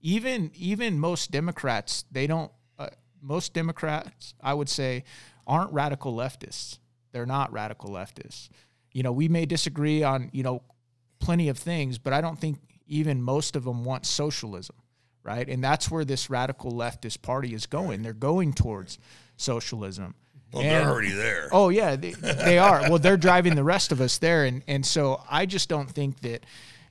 even 0.00 0.50
even 0.54 0.98
most 0.98 1.30
Democrats, 1.32 2.04
they 2.10 2.26
don't. 2.28 2.50
Uh, 2.78 2.88
most 3.20 3.52
Democrats, 3.52 4.34
I 4.40 4.54
would 4.54 4.68
say, 4.68 5.02
aren't 5.46 5.72
radical 5.72 6.14
leftists. 6.14 6.78
They're 7.12 7.26
not 7.26 7.52
radical 7.52 7.90
leftists. 7.90 8.48
You 8.92 9.02
know, 9.02 9.12
we 9.12 9.28
may 9.28 9.46
disagree 9.46 10.02
on 10.02 10.30
you 10.32 10.42
know 10.42 10.62
plenty 11.20 11.48
of 11.48 11.58
things, 11.58 11.98
but 11.98 12.12
I 12.12 12.20
don't 12.20 12.38
think 12.38 12.58
even 12.86 13.20
most 13.22 13.54
of 13.56 13.64
them 13.64 13.84
want 13.84 14.06
socialism, 14.06 14.76
right? 15.22 15.48
And 15.48 15.62
that's 15.62 15.90
where 15.90 16.04
this 16.04 16.30
radical 16.30 16.72
leftist 16.72 17.22
party 17.22 17.52
is 17.54 17.66
going. 17.66 18.02
They're 18.02 18.12
going 18.14 18.52
towards 18.54 18.98
socialism. 19.36 20.14
well, 20.52 20.62
And- 20.62 20.70
they're 20.70 20.90
already 20.90 21.12
there. 21.12 21.48
Oh 21.52 21.68
yeah, 21.68 21.96
they, 21.96 22.12
they 22.12 22.58
are. 22.58 22.82
Well, 22.88 22.98
they're 22.98 23.16
driving 23.16 23.54
the 23.54 23.64
rest 23.64 23.92
of 23.92 24.00
us 24.00 24.18
there, 24.18 24.44
and 24.44 24.62
and 24.68 24.84
so 24.84 25.22
I 25.30 25.46
just 25.46 25.68
don't 25.68 25.90
think 25.90 26.20
that, 26.20 26.44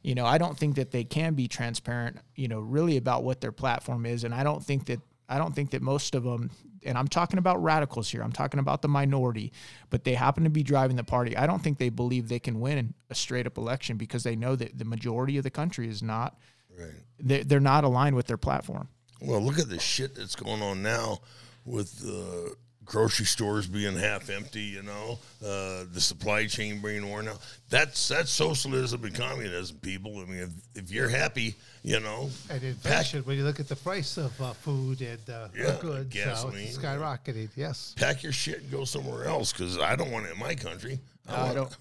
you 0.03 0.15
know, 0.15 0.25
I 0.25 0.37
don't 0.37 0.57
think 0.57 0.75
that 0.75 0.91
they 0.91 1.03
can 1.03 1.33
be 1.33 1.47
transparent, 1.47 2.17
you 2.35 2.47
know, 2.47 2.59
really 2.59 2.97
about 2.97 3.23
what 3.23 3.41
their 3.41 3.51
platform 3.51 4.05
is, 4.05 4.23
and 4.23 4.33
I 4.33 4.43
don't 4.43 4.63
think 4.63 4.85
that 4.85 4.99
I 5.29 5.37
don't 5.39 5.53
think 5.55 5.71
that 5.71 5.81
most 5.81 6.15
of 6.15 6.23
them, 6.23 6.51
and 6.83 6.97
I'm 6.97 7.07
talking 7.07 7.39
about 7.39 7.61
radicals 7.61 8.09
here, 8.09 8.21
I'm 8.21 8.31
talking 8.31 8.59
about 8.59 8.81
the 8.81 8.87
minority, 8.87 9.51
but 9.89 10.03
they 10.03 10.13
happen 10.13 10.43
to 10.43 10.49
be 10.49 10.63
driving 10.63 10.95
the 10.95 11.03
party. 11.03 11.35
I 11.35 11.47
don't 11.47 11.61
think 11.61 11.77
they 11.77 11.89
believe 11.89 12.27
they 12.29 12.39
can 12.39 12.59
win 12.59 12.93
a 13.09 13.15
straight 13.15 13.47
up 13.47 13.57
election 13.57 13.97
because 13.97 14.23
they 14.23 14.35
know 14.35 14.55
that 14.55 14.77
the 14.77 14.85
majority 14.85 15.37
of 15.37 15.43
the 15.43 15.49
country 15.49 15.87
is 15.87 16.01
not, 16.03 16.37
Right. 16.77 16.91
they 17.19 17.43
they're 17.43 17.59
not 17.59 17.83
aligned 17.83 18.15
with 18.15 18.27
their 18.27 18.37
platform. 18.37 18.89
Well, 19.21 19.41
look 19.41 19.57
at 19.59 19.69
the 19.69 19.79
shit 19.79 20.13
that's 20.15 20.35
going 20.35 20.61
on 20.61 20.83
now 20.83 21.19
with 21.65 21.99
the 21.99 22.55
grocery 22.87 23.25
stores 23.25 23.67
being 23.67 23.95
half 23.95 24.29
empty. 24.31 24.61
You 24.61 24.81
know, 24.81 25.19
uh, 25.45 25.83
the 25.93 26.01
supply 26.01 26.47
chain 26.47 26.81
being 26.81 27.07
worn 27.07 27.27
out. 27.27 27.39
That's 27.69 28.07
that's 28.07 28.31
socialism 28.31 29.03
and 29.03 29.13
communism, 29.13 29.77
people. 29.81 30.19
I 30.19 30.25
mean, 30.25 30.39
if, 30.75 30.83
if 30.85 30.91
you're 30.91 31.09
happy, 31.09 31.55
you 31.83 31.99
know, 31.99 32.29
And 32.49 32.63
inflation, 32.63 33.23
when 33.23 33.37
you 33.37 33.43
look 33.43 33.59
at 33.59 33.67
the 33.67 33.75
price 33.75 34.17
of 34.17 34.39
uh, 34.41 34.53
food 34.53 35.01
and 35.01 35.29
uh, 35.29 35.49
Yeah, 35.55 35.77
goods, 35.79 36.15
uh, 36.15 36.25
gasoline, 36.25 36.67
it's 36.67 36.77
skyrocketing. 36.77 37.49
Yes. 37.55 37.93
pack 37.97 38.23
your 38.23 38.31
shit 38.31 38.61
and 38.61 38.71
go 38.71 38.83
somewhere 38.85 39.25
else 39.25 39.51
because 39.53 39.77
I 39.77 39.95
don't 39.95 40.11
want 40.11 40.25
it 40.25 40.33
in 40.33 40.39
my 40.39 40.55
country. 40.55 40.99
I 41.29 41.43
want- 41.43 41.55
don't. 41.55 41.77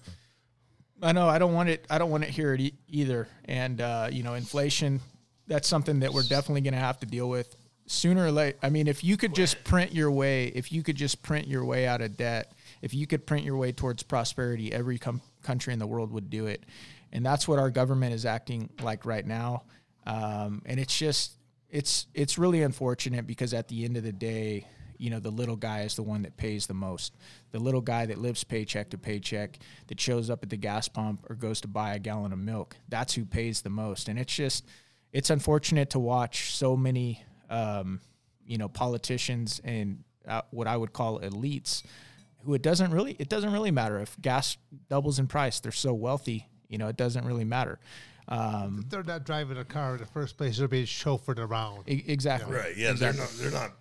I 1.01 1.11
know. 1.11 1.27
I 1.29 1.37
don't 1.37 1.53
want 1.53 1.69
it. 1.69 1.85
I 1.91 1.99
don't 1.99 2.09
want 2.09 2.23
it 2.23 2.31
here 2.31 2.55
e- 2.55 2.73
either. 2.87 3.27
And 3.45 3.81
uh, 3.81 4.09
you 4.11 4.23
know, 4.23 4.33
inflation. 4.33 4.99
That's 5.45 5.67
something 5.67 5.99
that 6.01 6.11
we're 6.11 6.23
definitely 6.23 6.61
going 6.61 6.73
to 6.73 6.79
have 6.79 6.99
to 6.99 7.05
deal 7.05 7.29
with 7.29 7.55
sooner 7.87 8.25
or 8.25 8.31
later. 8.31 8.57
I 8.61 8.69
mean, 8.69 8.87
if 8.87 9.03
you 9.03 9.17
could 9.17 9.33
just 9.33 9.63
print 9.63 9.93
your 9.93 10.11
way, 10.11 10.47
if 10.47 10.71
you 10.71 10.83
could 10.83 10.95
just 10.95 11.23
print 11.23 11.47
your 11.47 11.65
way 11.65 11.87
out 11.87 12.01
of 12.01 12.15
debt, 12.17 12.51
if 12.81 12.93
you 12.93 13.07
could 13.07 13.25
print 13.25 13.43
your 13.43 13.57
way 13.57 13.71
towards 13.71 14.03
prosperity, 14.03 14.71
every 14.71 14.99
com- 14.99 15.21
country 15.41 15.73
in 15.73 15.79
the 15.79 15.87
world 15.87 16.11
would 16.11 16.29
do 16.29 16.47
it. 16.47 16.63
And 17.11 17.25
that's 17.25 17.47
what 17.47 17.57
our 17.57 17.71
government 17.71 18.13
is 18.13 18.25
acting 18.25 18.69
like 18.81 19.05
right 19.05 19.25
now. 19.25 19.63
Um, 20.05 20.61
and 20.65 20.79
it's 20.79 20.97
just, 20.97 21.33
it's, 21.69 22.07
it's 22.13 22.37
really 22.37 22.61
unfortunate 22.61 23.25
because 23.25 23.53
at 23.53 23.67
the 23.67 23.85
end 23.85 23.97
of 23.97 24.03
the 24.03 24.11
day, 24.11 24.67
you 24.97 25.09
know, 25.09 25.19
the 25.19 25.29
little 25.29 25.55
guy 25.55 25.81
is 25.81 25.95
the 25.95 26.03
one 26.03 26.23
that 26.23 26.37
pays 26.37 26.67
the 26.67 26.73
most. 26.73 27.15
The 27.51 27.59
little 27.59 27.81
guy 27.81 28.05
that 28.07 28.17
lives 28.17 28.43
paycheck 28.43 28.89
to 28.89 28.97
paycheck, 28.97 29.59
that 29.87 29.99
shows 29.99 30.29
up 30.29 30.43
at 30.43 30.49
the 30.49 30.57
gas 30.57 30.87
pump 30.87 31.25
or 31.29 31.35
goes 31.35 31.61
to 31.61 31.67
buy 31.67 31.93
a 31.93 31.99
gallon 31.99 32.33
of 32.33 32.39
milk, 32.39 32.75
that's 32.89 33.13
who 33.13 33.25
pays 33.25 33.61
the 33.61 33.69
most. 33.69 34.09
And 34.09 34.17
it's 34.17 34.35
just, 34.35 34.65
it's 35.13 35.29
unfortunate 35.29 35.91
to 35.91 35.99
watch 35.99 36.51
so 36.55 36.75
many, 36.75 37.23
um, 37.49 38.01
you 38.45 38.57
know, 38.57 38.67
politicians 38.67 39.61
and 39.63 40.03
uh, 40.27 40.41
what 40.51 40.67
I 40.67 40.75
would 40.77 40.93
call 40.93 41.19
elites, 41.19 41.83
who 42.43 42.53
it 42.53 42.61
doesn't 42.61 42.91
really, 42.91 43.15
it 43.19 43.29
doesn't 43.29 43.51
really 43.51 43.71
matter 43.71 43.99
if 43.99 44.15
gas 44.21 44.57
doubles 44.89 45.19
in 45.19 45.27
price. 45.27 45.59
They're 45.59 45.71
so 45.71 45.93
wealthy, 45.93 46.47
you 46.69 46.77
know, 46.77 46.87
it 46.87 46.97
doesn't 46.97 47.25
really 47.25 47.45
matter. 47.45 47.79
Um, 48.29 48.85
They're 48.89 49.03
not 49.03 49.23
driving 49.25 49.57
a 49.57 49.63
car 49.63 49.93
in 49.93 49.99
the 49.99 50.05
first 50.05 50.37
place. 50.37 50.57
They're 50.57 50.67
being 50.67 50.85
chauffeured 50.85 51.39
around. 51.39 51.83
e- 51.87 52.03
exactly. 52.07 52.53
Right. 52.53 52.75
Yeah. 52.75 52.91
They're 52.93 53.13
not. 53.13 53.29
They're 53.39 53.51
not. 53.51 53.71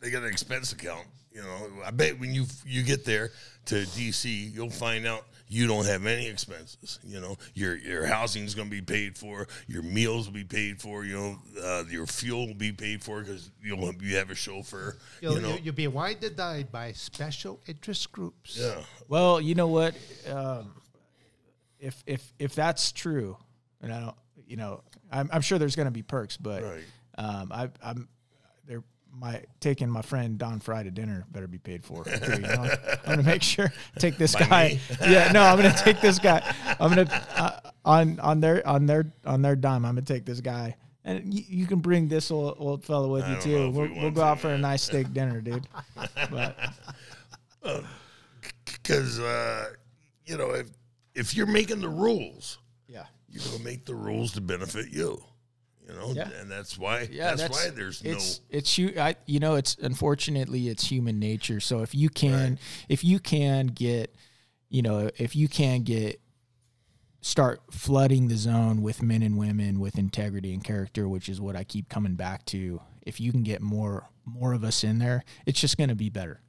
They 0.00 0.10
got 0.10 0.22
an 0.22 0.28
expense 0.28 0.72
account. 0.72 1.06
You 1.32 1.42
know. 1.42 1.68
I 1.84 1.92
bet 1.92 2.18
when 2.18 2.34
you 2.34 2.46
you 2.66 2.82
get 2.82 3.04
there 3.04 3.30
to 3.66 3.76
DC, 3.76 4.52
you'll 4.52 4.70
find 4.70 5.06
out 5.06 5.26
you 5.54 5.68
don't 5.68 5.86
have 5.86 6.04
any 6.04 6.26
expenses. 6.26 6.98
You 7.04 7.20
know, 7.20 7.36
your 7.54 7.76
your 7.76 8.06
housing 8.06 8.42
is 8.44 8.54
going 8.56 8.68
to 8.68 8.74
be 8.74 8.82
paid 8.82 9.16
for. 9.16 9.46
Your 9.68 9.82
meals 9.82 10.26
will 10.26 10.34
be 10.34 10.42
paid 10.44 10.80
for. 10.82 11.04
You 11.04 11.14
know, 11.14 11.38
uh, 11.62 11.84
your 11.88 12.06
fuel 12.06 12.48
will 12.48 12.54
be 12.54 12.72
paid 12.72 13.04
for 13.04 13.20
because 13.20 13.50
you'll 13.62 13.92
you 14.02 14.16
have 14.16 14.30
a 14.30 14.34
chauffeur. 14.34 14.96
You'll, 15.20 15.34
you 15.36 15.40
know. 15.40 15.48
you 15.50 15.60
you'll 15.64 15.74
be 15.74 15.86
wined 15.86 16.24
and 16.24 16.34
dined 16.34 16.72
by 16.72 16.90
special 16.92 17.60
interest 17.68 18.10
groups. 18.10 18.58
yeah. 18.60 18.82
Well, 19.08 19.40
you 19.40 19.54
know 19.54 19.68
what? 19.68 19.94
Um, 20.28 20.74
if 21.78 22.02
if 22.04 22.32
if 22.40 22.54
that's 22.56 22.90
true, 22.90 23.36
and 23.80 23.92
I 23.92 24.00
don't, 24.00 24.16
you 24.48 24.56
know, 24.56 24.82
I'm, 25.12 25.30
I'm 25.32 25.40
sure 25.40 25.58
there's 25.58 25.76
going 25.76 25.86
to 25.86 25.92
be 25.92 26.02
perks, 26.02 26.36
but 26.36 26.62
Right. 26.64 26.84
um, 27.16 27.52
I, 27.52 27.70
I'm 27.80 27.96
they're 27.96 28.08
my 29.18 29.42
taking 29.60 29.88
my 29.88 30.02
friend 30.02 30.38
Don 30.38 30.60
Frye 30.60 30.82
to 30.82 30.90
dinner 30.90 31.24
better 31.30 31.46
be 31.46 31.58
paid 31.58 31.84
for. 31.84 32.04
Too, 32.04 32.32
you 32.32 32.38
know? 32.40 32.70
I'm 33.06 33.18
to 33.18 33.22
make 33.22 33.42
sure 33.42 33.72
take 33.98 34.16
this 34.16 34.34
By 34.38 34.40
guy. 34.40 34.80
yeah, 35.08 35.32
no, 35.32 35.42
I'm 35.42 35.58
to 35.58 35.72
take 35.82 36.00
this 36.00 36.18
guy. 36.18 36.54
I'm 36.80 36.94
to 36.94 37.22
uh, 37.36 37.70
on 37.84 38.18
on 38.20 38.40
their 38.40 38.66
on 38.66 38.86
their 38.86 39.12
on 39.24 39.42
their 39.42 39.56
dime. 39.56 39.84
I'm 39.84 39.96
to 39.96 40.02
take 40.02 40.24
this 40.24 40.40
guy. 40.40 40.76
And 41.06 41.34
you, 41.34 41.44
you 41.46 41.66
can 41.66 41.80
bring 41.80 42.08
this 42.08 42.30
old, 42.30 42.56
old 42.58 42.84
fellow 42.84 43.12
with 43.12 43.24
I 43.24 43.34
you 43.34 43.40
too. 43.40 43.70
we 43.70 43.88
We'll, 43.88 43.94
we'll 43.94 44.10
go 44.10 44.22
to, 44.22 44.26
out 44.26 44.40
for 44.40 44.48
a 44.48 44.58
nice 44.58 44.82
steak 44.82 45.12
dinner, 45.12 45.42
dude. 45.42 45.68
But 46.30 46.56
Because 48.64 49.20
uh, 49.20 49.66
you 50.24 50.38
know 50.38 50.50
if 50.52 50.70
if 51.14 51.34
you're 51.34 51.46
making 51.46 51.80
the 51.80 51.88
rules, 51.88 52.58
yeah. 52.88 53.04
you're 53.28 53.42
to 53.42 53.62
make 53.62 53.84
the 53.84 53.94
rules 53.94 54.32
to 54.32 54.40
benefit 54.40 54.90
you. 54.90 55.22
You 55.86 55.94
know, 55.94 56.12
Yeah. 56.14 56.30
and 56.40 56.50
that's 56.50 56.78
why. 56.78 57.08
Yeah, 57.10 57.34
that's, 57.34 57.50
why 57.64 57.70
there's 57.70 58.02
no. 58.02 58.18
it's 58.50 58.78
you 58.78 58.94
I 58.98 59.16
you 59.26 59.38
know 59.40 59.54
it's 59.56 59.76
unfortunately 59.80 60.68
it's 60.68 60.84
human 60.90 61.18
nature. 61.18 61.60
So 61.60 61.82
if 61.82 61.94
you 61.94 62.08
can 62.08 62.50
Right. 62.52 62.58
if 62.88 63.04
you 63.04 63.18
can 63.18 63.66
get 63.68 64.14
you 64.70 64.82
know 64.82 65.10
if 65.18 65.36
you 65.36 65.48
can 65.48 65.82
get 65.82 66.20
start 67.20 67.62
flooding 67.70 68.28
the 68.28 68.36
zone 68.36 68.82
with 68.82 69.02
men 69.02 69.22
and 69.22 69.38
women 69.38 69.80
with 69.80 69.98
integrity 69.98 70.52
and 70.52 70.62
character, 70.62 71.08
which 71.08 71.28
is 71.28 71.40
what 71.40 71.56
I 71.56 71.64
keep 71.64 71.88
coming 71.88 72.14
back 72.16 72.44
to. 72.46 72.80
If 73.02 73.20
you 73.20 73.32
can 73.32 73.42
get 73.42 73.60
more 73.60 74.08
more 74.24 74.52
of 74.54 74.64
us 74.64 74.84
in 74.84 74.98
there, 74.98 75.22
it's 75.44 75.60
just 75.60 75.76
going 75.76 75.90
to 75.90 75.94
be 75.94 76.08
better. 76.08 76.40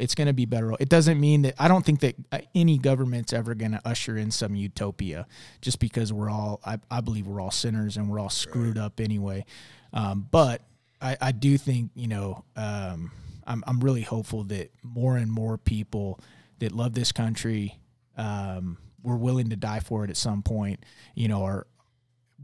It's 0.00 0.14
going 0.14 0.26
to 0.26 0.32
be 0.32 0.46
better. 0.46 0.72
It 0.80 0.88
doesn't 0.88 1.20
mean 1.20 1.42
that 1.42 1.54
I 1.58 1.68
don't 1.68 1.84
think 1.84 2.00
that 2.00 2.14
uh, 2.32 2.38
any 2.54 2.78
government's 2.78 3.32
ever 3.32 3.54
going 3.54 3.72
to 3.72 3.80
usher 3.84 4.16
in 4.16 4.30
some 4.30 4.54
utopia 4.54 5.26
just 5.60 5.78
because 5.78 6.12
we're 6.12 6.30
all, 6.30 6.60
I, 6.64 6.78
I 6.90 7.00
believe 7.00 7.26
we're 7.26 7.40
all 7.40 7.50
sinners 7.50 7.96
and 7.96 8.08
we're 8.08 8.18
all 8.18 8.30
screwed 8.30 8.78
up 8.78 9.00
anyway. 9.00 9.44
Um, 9.92 10.26
but 10.30 10.62
I, 11.00 11.16
I 11.20 11.32
do 11.32 11.58
think, 11.58 11.90
you 11.94 12.08
know, 12.08 12.44
um, 12.56 13.12
I'm, 13.46 13.62
I'm 13.66 13.80
really 13.80 14.02
hopeful 14.02 14.44
that 14.44 14.70
more 14.82 15.16
and 15.16 15.30
more 15.30 15.58
people 15.58 16.20
that 16.60 16.72
love 16.72 16.94
this 16.94 17.12
country, 17.12 17.78
um, 18.16 18.78
were 19.02 19.16
willing 19.16 19.48
to 19.50 19.56
die 19.56 19.80
for 19.80 20.04
it 20.04 20.10
at 20.10 20.16
some 20.16 20.42
point, 20.42 20.84
you 21.14 21.28
know, 21.28 21.44
are 21.44 21.66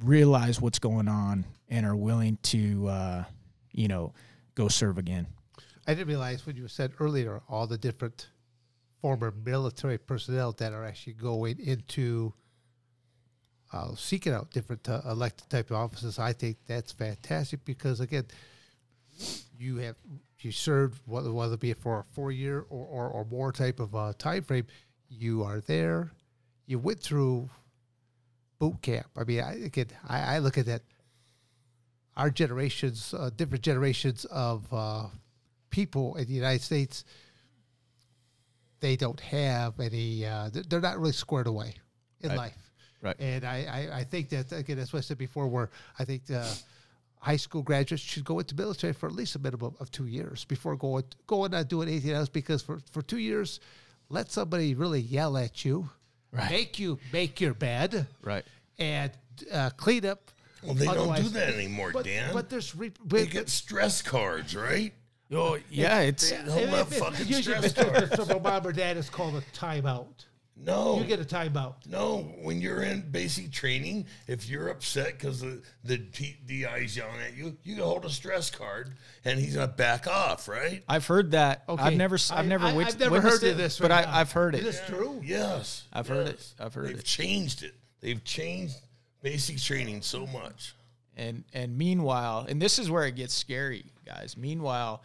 realize 0.03 0.61
what's 0.61 0.79
going 0.79 1.09
on 1.09 1.45
and 1.69 1.87
are 1.87 1.97
willing 1.97 2.39
to, 2.43 2.89
uh, 2.89 3.25
you 3.73 3.89
know, 3.89 4.13
go 4.55 4.69
serve 4.69 4.99
again. 4.99 5.27
I 5.87 5.95
didn't 5.95 6.09
realize 6.09 6.45
when 6.45 6.57
you 6.57 6.66
said 6.68 6.93
earlier 6.99 7.43
all 7.49 7.66
the 7.66 7.78
different 7.78 8.28
former 9.01 9.32
military 9.45 9.99
personnel 9.99 10.53
that 10.53 10.72
are 10.72 10.84
actually 10.84 11.12
going 11.12 11.61
into 11.61 12.32
uh, 13.72 13.95
seeking 13.95 14.32
out 14.32 14.51
different 14.51 14.89
uh, 14.89 15.01
elected 15.09 15.49
type 15.49 15.70
of 15.70 15.76
offices. 15.76 16.18
I 16.18 16.32
think 16.32 16.57
that's 16.66 16.93
fantastic 16.93 17.64
because 17.64 18.01
again, 18.01 18.24
you 19.59 19.76
have 19.76 19.97
you 20.41 20.53
served 20.53 21.01
whether 21.07 21.32
whether 21.32 21.55
it 21.55 21.61
be 21.61 21.72
for 21.72 22.01
a 22.01 22.05
four 22.14 22.30
year 22.32 22.64
or, 22.68 22.87
or, 22.87 23.09
or 23.09 23.24
more 23.24 23.53
type 23.53 23.80
of 23.80 23.95
uh, 23.95 24.12
time 24.18 24.43
frame, 24.43 24.66
you 25.09 25.43
are 25.43 25.61
there. 25.61 26.11
You 26.66 26.78
went 26.78 27.01
through 27.01 27.49
boot 28.59 28.82
camp. 28.82 29.07
I 29.16 29.24
mean, 29.24 29.41
I 29.41 29.53
again, 29.55 29.89
I, 30.09 30.37
I 30.37 30.39
look 30.39 30.59
at 30.59 30.66
that. 30.66 30.82
Our 32.16 32.30
generations, 32.30 33.12
uh, 33.12 33.30
different 33.37 33.62
generations 33.62 34.24
of 34.26 34.66
uh, 34.72 35.07
people 35.77 36.16
in 36.16 36.27
the 36.27 36.33
United 36.33 36.62
States, 36.62 37.05
they 38.81 38.97
don't 38.97 39.20
have 39.20 39.79
any. 39.81 40.24
Uh, 40.24 40.49
they're- 40.53 40.62
they're 40.68 40.81
not 40.81 40.99
really 40.99 41.12
squared 41.12 41.47
away 41.47 41.74
in 42.20 42.31
Right. 42.31 42.39
life. 42.39 42.62
Right. 43.03 43.16
And 43.18 43.45
I, 43.45 43.57
I, 43.79 43.99
I 44.01 44.05
think 44.05 44.31
that 44.31 44.53
again, 44.53 44.79
that's 44.79 44.93
what 44.93 45.01
I 45.01 45.03
said 45.03 45.18
before. 45.18 45.47
Where 45.49 45.68
I 45.99 46.05
think 46.07 46.27
the 46.27 46.43
high 47.18 47.37
school 47.37 47.62
graduates 47.62 48.03
should 48.03 48.24
go 48.24 48.39
into 48.39 48.55
military 48.55 48.95
for 48.95 49.07
at 49.07 49.14
least 49.14 49.35
a 49.37 49.39
minimum 49.39 49.74
of 49.81 49.91
two 49.91 50.07
years 50.07 50.45
before 50.47 50.77
going 50.77 51.05
going 51.27 51.53
and 51.55 51.68
doing 51.68 51.89
anything 51.89 52.12
else. 52.12 52.29
Because 52.31 52.62
for 52.62 52.81
for 52.91 53.03
two 53.03 53.18
years, 53.18 53.61
let 54.09 54.31
somebody 54.33 54.74
really 54.74 55.01
yell 55.01 55.37
at 55.37 55.64
you, 55.64 55.91
Right. 56.33 56.51
make 56.51 56.79
you 56.79 56.99
make 57.12 57.41
your 57.41 57.55
bed, 57.55 58.07
Right. 58.22 58.45
and 58.79 59.12
uh, 59.53 59.70
clean 59.77 60.07
up. 60.07 60.31
Well, 60.62 60.74
they 60.74 60.87
don't 60.87 61.16
do 61.16 61.29
that 61.41 61.55
anymore, 61.55 61.91
But, 61.93 62.05
Dan. 62.07 62.33
but 62.33 62.49
there's 62.51 62.74
re- 62.74 62.93
they 63.05 63.27
get 63.27 63.49
stress 63.51 64.03
cards, 64.03 64.57
right? 64.57 64.93
Oh 65.33 65.59
yeah, 65.70 66.01
it's 66.01 66.31
They 66.31 66.37
don't 66.37 66.68
have 66.68 66.89
fucking 66.89 67.27
usually 67.27 67.68
stress 67.68 67.72
cards. 67.72 68.11
Mr. 68.12 68.27
Mr. 68.27 68.43
Mom 68.43 68.66
or 68.66 68.72
Dad 68.72 68.97
is 68.97 69.11
called 69.11 69.35
a 69.37 69.41
timeout. 69.57 70.07
No, 70.59 70.99
You 71.01 71.05
get 71.05 71.20
a 71.20 71.24
timeout. 71.24 71.74
no. 71.87 72.33
When 72.41 72.62
you're 72.62 72.81
in 72.83 73.03
basic 73.11 73.53
training, 73.53 74.07
if 74.27 74.49
you're 74.49 74.68
upset 74.68 75.18
because 75.18 75.41
the 75.43 75.61
the 75.85 75.99
T- 75.99 76.39
DI's 76.47 76.97
yelling 76.97 77.20
at 77.20 77.37
you, 77.37 77.59
you 77.62 77.74
can 77.74 77.85
hold 77.85 78.07
a 78.07 78.11
stress 78.11 78.49
card, 78.49 78.95
and 79.27 79.39
he's 79.39 79.55
gonna 79.57 79.68
back 79.68 80.07
off, 80.07 80.49
right? 80.49 80.83
I've 80.89 81.07
heard 81.07 81.33
that. 81.33 81.64
Okay. 81.68 81.83
I've 81.83 81.93
never 81.97 82.16
I've 82.31 82.47
never 82.47 82.66
I- 82.68 82.72
wit- 82.72 82.87
I've 82.87 82.99
never 83.01 83.20
heard 83.20 83.43
it, 83.43 83.51
of 83.51 83.57
this 83.59 83.79
but 83.79 83.91
right 83.91 84.07
I, 84.09 84.20
I've 84.20 84.33
heard 84.33 84.55
Is 84.55 84.62
it. 84.62 84.64
this 84.64 84.83
true? 84.87 85.20
Yes, 85.22 85.85
I've 85.93 86.09
heard 86.09 86.29
it. 86.29 86.53
I've 86.59 86.72
heard 86.72 86.87
it. 86.87 86.95
They've 86.95 87.05
changed 87.05 87.62
it. 87.62 87.74
They've 88.01 88.24
changed 88.24 88.77
basic 89.22 89.59
training 89.59 90.01
so 90.01 90.27
much. 90.27 90.74
And 91.17 91.45
and 91.53 91.77
meanwhile, 91.77 92.47
and 92.49 92.61
this 92.61 92.79
is 92.79 92.91
where 92.91 93.05
it 93.07 93.17
gets 93.17 93.35
scary, 93.35 93.87
guys. 94.05 94.37
Meanwhile, 94.37 95.03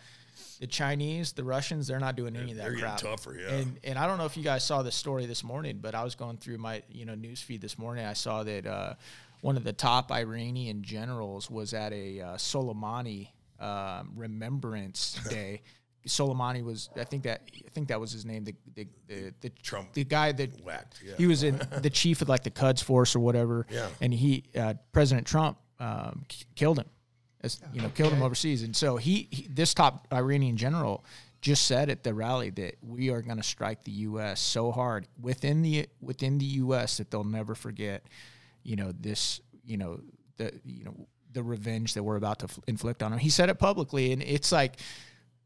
the 0.60 0.68
Chinese, 0.68 1.32
the 1.32 1.44
Russians, 1.44 1.88
they're 1.88 2.00
not 2.00 2.16
doing 2.16 2.36
any 2.36 2.52
of 2.52 2.58
that 2.58 2.64
they're 2.64 2.72
getting 2.72 2.86
crap. 2.86 3.00
tougher, 3.00 3.38
yeah. 3.40 3.56
And 3.56 3.80
and 3.84 3.98
I 3.98 4.08
don't 4.08 4.18
know 4.18 4.26
if 4.26 4.36
you 4.36 4.44
guys 4.44 4.64
saw 4.64 4.84
the 4.84 4.92
story 4.92 5.26
this 5.26 5.44
morning, 5.44 5.80
but 5.82 5.96
I 5.96 6.04
was 6.04 6.16
going 6.16 6.38
through 6.38 6.58
my 6.58 6.84
you 6.92 7.06
know 7.06 7.16
news 7.16 7.42
feed 7.42 7.62
this 7.62 7.80
morning. 7.80 8.06
I 8.06 8.14
saw 8.14 8.44
that 8.44 8.68
uh, 8.68 8.94
one 9.42 9.58
of 9.58 9.64
the 9.64 9.74
top 9.74 10.12
Iranian 10.12 10.84
generals 10.84 11.50
was 11.50 11.74
at 11.74 11.94
a 11.94 12.22
uh, 12.22 12.36
Soleimani 12.36 13.30
um, 13.60 14.12
Remembrance 14.16 15.20
Day. 15.30 15.62
Soleimani 16.08 16.64
was, 16.64 16.90
I 16.96 17.04
think 17.04 17.24
that 17.24 17.42
I 17.54 17.70
think 17.70 17.90
that 17.90 18.00
was 18.00 18.12
his 18.12 18.26
name. 18.26 18.44
The 18.44 18.56
the 18.76 18.88
the, 19.08 19.34
the 19.42 19.50
Trump 19.50 19.94
the 19.94 20.04
guy 20.04 20.32
that 20.32 20.64
whacked, 20.64 21.02
yeah. 21.06 21.14
he 21.18 21.28
was 21.28 21.44
in 21.44 21.62
the 21.82 21.90
chief 21.90 22.22
of 22.22 22.30
like 22.30 22.44
the 22.44 22.50
Quds 22.50 22.82
force 22.82 23.16
or 23.16 23.20
whatever. 23.20 23.68
Yeah. 23.70 23.88
And 24.00 24.14
he, 24.14 24.46
uh, 24.56 24.76
President 24.92 25.28
Trump, 25.28 25.58
um, 25.82 26.26
k- 26.28 26.46
killed 26.56 26.80
him. 26.80 26.90
As, 27.44 27.60
you 27.74 27.82
know, 27.82 27.90
killed 27.90 28.14
him 28.14 28.22
overseas. 28.22 28.62
And 28.62 28.76
so 28.76 28.98
he, 28.98 29.28
he, 29.32 29.48
this 29.50 29.74
top 29.74 30.08
Iranian 30.14 30.58
general, 30.58 31.04
just 31.42 31.66
said 31.66 31.90
at 31.90 32.04
the 32.04 32.14
rally 32.14 32.52
that 32.52 32.76
we 32.84 33.10
are 33.10 33.24
going 33.24 33.38
to 33.38 33.44
strike 33.44 33.84
the 33.84 33.92
U.S. 33.92 34.40
so 34.40 34.72
hard 34.72 35.08
within 35.20 35.64
the 35.64 35.88
within 36.00 36.38
the 36.38 36.46
U.S. 36.46 36.98
that 36.98 37.10
they'll 37.10 37.24
never 37.24 37.56
forget. 37.56 38.04
You 38.64 38.76
know 38.76 38.92
this. 38.92 39.42
You 39.66 39.78
know 39.78 40.02
the 40.38 40.54
you 40.64 40.86
know 40.86 41.08
the 41.34 41.42
revenge 41.42 41.96
that 41.96 42.04
we're 42.04 42.18
about 42.18 42.40
to 42.40 42.48
inflict 42.68 43.02
on 43.02 43.10
them. 43.10 43.20
He 43.20 43.30
said 43.30 43.50
it 43.50 43.58
publicly, 43.58 44.12
and 44.12 44.22
it's 44.22 44.52
like 44.52 44.76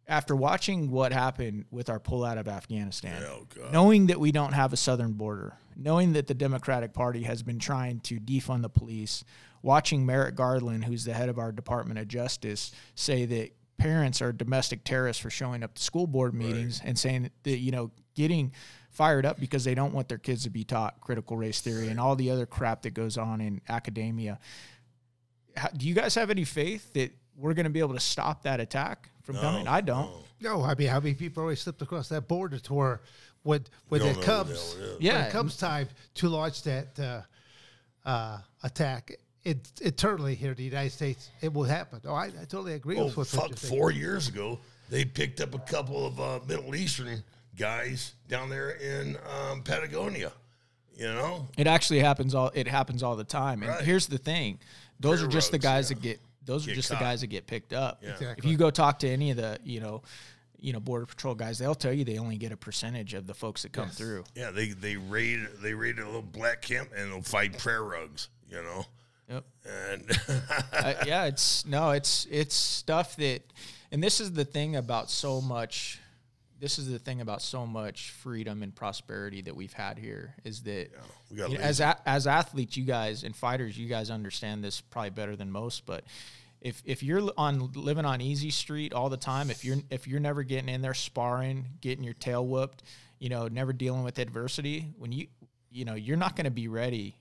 after 0.07 0.35
watching 0.35 0.91
what 0.91 1.13
happened 1.13 1.63
with 1.71 1.89
our 1.89 1.99
pullout 1.99 2.37
of 2.37 2.47
Afghanistan, 2.49 3.23
Oh, 3.25 3.47
knowing 3.71 4.07
that 4.07 4.19
we 4.19 4.31
don't 4.33 4.51
have 4.53 4.73
a 4.73 4.77
southern 4.77 5.13
border, 5.13 5.53
knowing 5.77 6.13
that 6.13 6.27
the 6.27 6.33
Democratic 6.33 6.93
Party 6.93 7.23
has 7.23 7.41
been 7.41 7.57
trying 7.59 8.01
to 8.01 8.19
defund 8.19 8.61
the 8.63 8.69
police, 8.69 9.23
watching 9.65 10.05
Merrick 10.05 10.35
Garland, 10.35 10.85
who's 10.85 11.03
the 11.05 11.13
head 11.13 11.27
of 11.27 11.39
our 11.39 11.51
Department 11.51 11.97
of 11.99 12.07
Justice, 12.07 12.71
say 12.93 13.25
that 13.25 13.49
parents 13.77 14.21
are 14.21 14.31
domestic 14.31 14.83
terrorists 14.85 15.21
for 15.21 15.29
showing 15.31 15.63
up 15.63 15.73
to 15.73 15.81
school 15.81 16.05
board 16.07 16.33
meetings 16.33 16.79
and 16.85 16.97
saying 16.97 17.29
that 17.43 17.57
you 17.57 17.71
know 17.71 17.89
getting 18.13 18.51
fired 18.91 19.25
up 19.25 19.37
because 19.39 19.65
they 19.65 19.75
don't 19.75 19.93
want 19.93 20.07
their 20.07 20.17
kids 20.19 20.43
to 20.43 20.49
be 20.49 20.63
taught 20.63 21.01
critical 21.01 21.35
race 21.35 21.59
theory 21.59 21.89
and 21.89 21.99
all 21.99 22.15
the 22.15 22.29
other 22.31 22.45
crap 22.45 22.83
that 22.83 22.93
goes 22.93 23.17
on 23.17 23.41
in 23.41 23.59
academia. 23.67 24.39
How, 25.57 25.67
do 25.69 25.87
you 25.87 25.93
guys 25.93 26.15
have 26.15 26.29
any 26.29 26.43
faith 26.45 26.93
that 26.93 27.11
we're 27.35 27.53
going 27.53 27.65
to 27.65 27.69
be 27.71 27.79
able 27.79 27.95
to 27.95 27.99
stop 27.99 28.43
that 28.43 28.59
attack 28.61 29.09
from 29.23 29.35
coming? 29.37 29.67
I 29.67 29.81
don't. 29.81 30.11
No, 30.39 30.61
I 30.63 30.75
mean, 30.75 30.87
how 30.89 30.99
many 30.99 31.15
people 31.15 31.43
already 31.43 31.57
slipped 31.57 31.81
across 31.81 32.07
that 32.09 32.27
border 32.27 32.59
to 32.59 32.73
where 32.73 33.01
when 33.43 33.65
when 33.89 34.01
it 34.01 34.21
comes, 34.21 34.49
the 34.75 34.79
hell 34.79 34.85
it 34.85 34.89
is. 34.91 34.93
when 34.93 35.01
Yeah. 35.01 35.25
it 35.25 35.31
comes 35.31 35.57
time 35.57 35.89
to 36.15 36.29
launch 36.29 36.63
that 36.63 36.99
uh, 36.99 37.21
uh, 38.07 38.37
attack, 38.63 39.11
it 39.45 39.71
internally 39.81 40.35
here 40.35 40.51
in 40.51 40.57
the 40.57 40.63
United 40.63 40.91
States, 40.91 41.29
it 41.41 41.53
will 41.53 41.63
happen. 41.63 42.01
Oh, 42.05 42.13
I, 42.13 42.25
I 42.25 42.45
totally 42.49 42.73
agree 42.73 42.97
Oh, 42.97 43.05
with 43.05 43.17
what 43.17 43.27
fuck! 43.27 43.55
Four 43.57 43.91
years 43.91 44.27
ago, 44.27 44.59
they 44.89 45.05
picked 45.05 45.39
up 45.39 45.53
a 45.55 45.59
couple 45.59 46.05
of 46.05 46.19
uh, 46.19 46.39
Middle 46.47 46.75
Eastern 46.75 47.23
guys 47.55 48.13
down 48.27 48.49
there 48.49 48.71
in 48.71 49.17
um, 49.49 49.61
Patagonia. 49.63 50.31
You 50.97 51.07
know, 51.07 51.47
It 51.57 51.67
actually 51.67 51.99
happens 51.99 52.33
all 52.33 52.51
it 52.53 52.67
happens 52.67 53.03
all 53.03 53.15
the 53.15 53.23
time. 53.25 53.61
And 53.63 53.69
Right. 53.71 53.83
here's 53.83 54.07
the 54.07 54.17
thing. 54.17 54.59
Those 54.99 55.21
are 55.21 55.27
just 55.27 55.51
the 55.51 55.57
guys 55.59 55.89
yeah. 55.91 55.95
that 55.95 56.01
get 56.01 56.19
those 56.45 56.67
are 56.67 56.73
just 56.73 56.89
caught. 56.89 56.99
the 56.99 57.03
guys 57.05 57.21
that 57.21 57.27
get 57.27 57.47
picked 57.47 57.73
up. 57.73 58.01
Yeah. 58.01 58.33
If 58.37 58.45
you 58.45 58.55
go 58.55 58.69
talk 58.69 58.99
to 58.99 59.09
any 59.09 59.31
of 59.31 59.37
the, 59.37 59.57
you 59.63 59.79
know, 59.81 60.03
you 60.57 60.71
know, 60.73 60.79
border 60.79 61.05
patrol 61.05 61.35
guys, 61.35 61.57
they'll 61.59 61.75
tell 61.75 61.91
you 61.91 62.05
they 62.05 62.17
only 62.17 62.37
get 62.37 62.51
a 62.53 62.57
percentage 62.57 63.13
of 63.13 63.27
the 63.27 63.33
folks 63.33 63.63
that 63.63 63.73
come 63.73 63.89
through. 63.89 64.23
yeah, 64.35 64.51
they 64.51 64.69
they 64.69 64.95
raid 64.95 65.47
they 65.61 65.73
raid 65.73 65.99
a 65.99 66.05
little 66.05 66.21
black 66.21 66.61
camp 66.61 66.91
and 66.95 67.11
they'll 67.11 67.21
find 67.21 67.57
prayer 67.57 67.83
rugs. 67.83 68.29
You 68.49 68.61
know, 68.63 68.85
Yep. 69.29 69.45
and 69.65 70.19
uh, 70.73 70.93
yeah, 71.05 71.25
it's 71.25 71.65
no, 71.65 71.91
it's 71.91 72.27
it's 72.29 72.55
stuff 72.55 73.15
that, 73.17 73.41
and 73.91 74.03
this 74.03 74.19
is 74.21 74.33
the 74.33 74.45
thing 74.45 74.75
about 74.75 75.09
so 75.09 75.41
much. 75.41 75.99
This 76.59 76.79
is 76.79 76.89
the 76.89 76.99
thing 76.99 77.19
about 77.19 77.41
so 77.41 77.65
much 77.65 78.11
freedom 78.11 78.63
and 78.63 78.73
prosperity 78.73 79.41
that 79.41 79.55
we've 79.55 79.73
had 79.73 79.99
here 79.99 80.35
is 80.45 80.63
that 80.63 80.89
we 81.29 81.37
you 81.37 81.49
know, 81.49 81.55
as 81.55 81.81
a, 81.81 81.97
as 82.05 82.27
athletes, 82.27 82.77
you 82.77 82.85
guys 82.85 83.23
and 83.23 83.35
fighters, 83.35 83.77
you 83.77 83.89
guys 83.89 84.09
understand 84.09 84.63
this 84.63 84.79
probably 84.79 85.09
better 85.09 85.35
than 85.35 85.51
most. 85.51 85.85
But 85.85 86.05
if 86.61 86.81
if 86.85 87.03
you're 87.03 87.29
on 87.37 87.71
living 87.73 88.05
on 88.05 88.21
easy 88.21 88.51
street 88.51 88.93
all 88.93 89.09
the 89.09 89.17
time, 89.17 89.49
if 89.49 89.65
you're 89.65 89.77
if 89.89 90.07
you're 90.07 90.19
never 90.19 90.43
getting 90.43 90.69
in 90.69 90.81
there 90.81 90.93
sparring, 90.93 91.65
getting 91.81 92.03
your 92.03 92.13
tail 92.13 92.45
whooped, 92.45 92.83
you 93.19 93.29
know, 93.29 93.47
never 93.47 93.73
dealing 93.73 94.03
with 94.03 94.17
adversity, 94.17 94.87
when 94.97 95.11
you 95.11 95.27
you 95.71 95.85
know 95.85 95.95
you're 95.95 96.17
not 96.17 96.35
going 96.35 96.45
to 96.45 96.51
be 96.51 96.67
ready. 96.67 97.17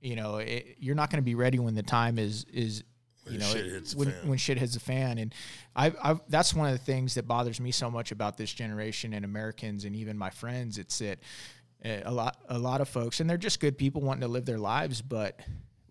You 0.00 0.16
know, 0.16 0.36
it, 0.36 0.76
you're 0.78 0.94
not 0.94 1.10
going 1.10 1.22
to 1.22 1.24
be 1.24 1.34
ready 1.34 1.58
when 1.58 1.74
the 1.74 1.82
time 1.82 2.18
is 2.18 2.44
is 2.52 2.84
you 3.26 3.38
know 3.38 3.46
shit 3.52 3.66
it- 3.66 3.94
when 3.96 4.08
when 4.28 4.38
shit 4.38 4.58
hits 4.58 4.74
the 4.74 4.80
fan. 4.80 5.18
And 5.18 5.34
I 5.76 5.92
I 6.02 6.16
that's 6.28 6.54
one 6.54 6.66
of 6.72 6.78
the 6.78 6.84
things 6.84 7.14
that 7.14 7.26
bothers 7.26 7.60
me 7.60 7.70
so 7.72 7.90
much 7.90 8.12
about 8.12 8.36
this 8.36 8.52
generation 8.52 9.12
and 9.12 9.24
Americans 9.24 9.84
and 9.84 9.94
even 9.96 10.16
my 10.16 10.30
friends. 10.30 10.78
It's 10.78 10.98
that 11.00 11.18
uh, 11.84 12.00
a 12.04 12.12
lot 12.12 12.36
a 12.48 12.58
lot 12.58 12.80
of 12.80 12.88
folks 12.88 13.20
and 13.20 13.28
they're 13.28 13.36
just 13.36 13.60
good 13.60 13.76
people 13.76 14.02
wanting 14.02 14.22
to 14.22 14.28
live 14.28 14.44
their 14.46 14.58
lives, 14.58 15.02
but 15.02 15.40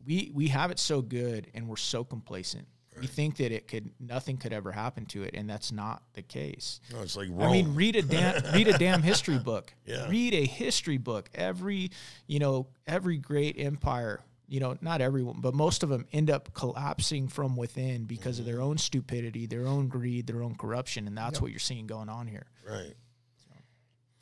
we 0.05 0.31
we 0.33 0.47
have 0.47 0.71
it 0.71 0.79
so 0.79 1.01
good 1.01 1.47
and 1.53 1.67
we're 1.67 1.75
so 1.75 2.03
complacent. 2.03 2.67
We 2.99 3.07
think 3.07 3.37
that 3.37 3.51
it 3.51 3.67
could 3.67 3.91
nothing 3.99 4.37
could 4.37 4.53
ever 4.53 4.71
happen 4.71 5.05
to 5.07 5.23
it, 5.23 5.33
and 5.33 5.49
that's 5.49 5.71
not 5.71 6.03
the 6.13 6.21
case. 6.21 6.79
no, 6.91 7.01
it's 7.01 7.15
like 7.15 7.29
Rome. 7.29 7.41
I 7.41 7.51
mean, 7.51 7.75
read 7.75 7.95
a 7.95 8.01
damn 8.01 8.53
read 8.53 8.67
a 8.67 8.77
damn 8.77 9.01
history 9.03 9.39
book. 9.39 9.73
Yeah. 9.85 10.09
Read 10.09 10.33
a 10.33 10.45
history 10.45 10.97
book. 10.97 11.29
Every 11.33 11.91
you 12.27 12.39
know 12.39 12.67
every 12.85 13.17
great 13.17 13.57
empire. 13.59 14.21
You 14.49 14.61
know, 14.61 14.77
not 14.79 15.01
everyone, 15.01 15.41
but 15.41 15.53
most 15.53 15.83
of 15.83 15.89
them 15.89 16.05
end 16.13 16.29
up 16.29 16.53
collapsing 16.53 17.27
from 17.27 17.57
within 17.57 18.05
because 18.05 18.39
of 18.39 18.45
their 18.45 18.61
own 18.61 18.77
stupidity, 18.77 19.45
their 19.45 19.67
own 19.67 19.89
greed, 19.89 20.25
their 20.25 20.41
own 20.41 20.55
corruption, 20.55 21.05
and 21.05 21.17
that's 21.17 21.41
what 21.41 21.51
you're 21.51 21.59
seeing 21.59 21.85
going 21.85 22.07
on 22.07 22.27
here. 22.27 22.45
right. 22.67 22.93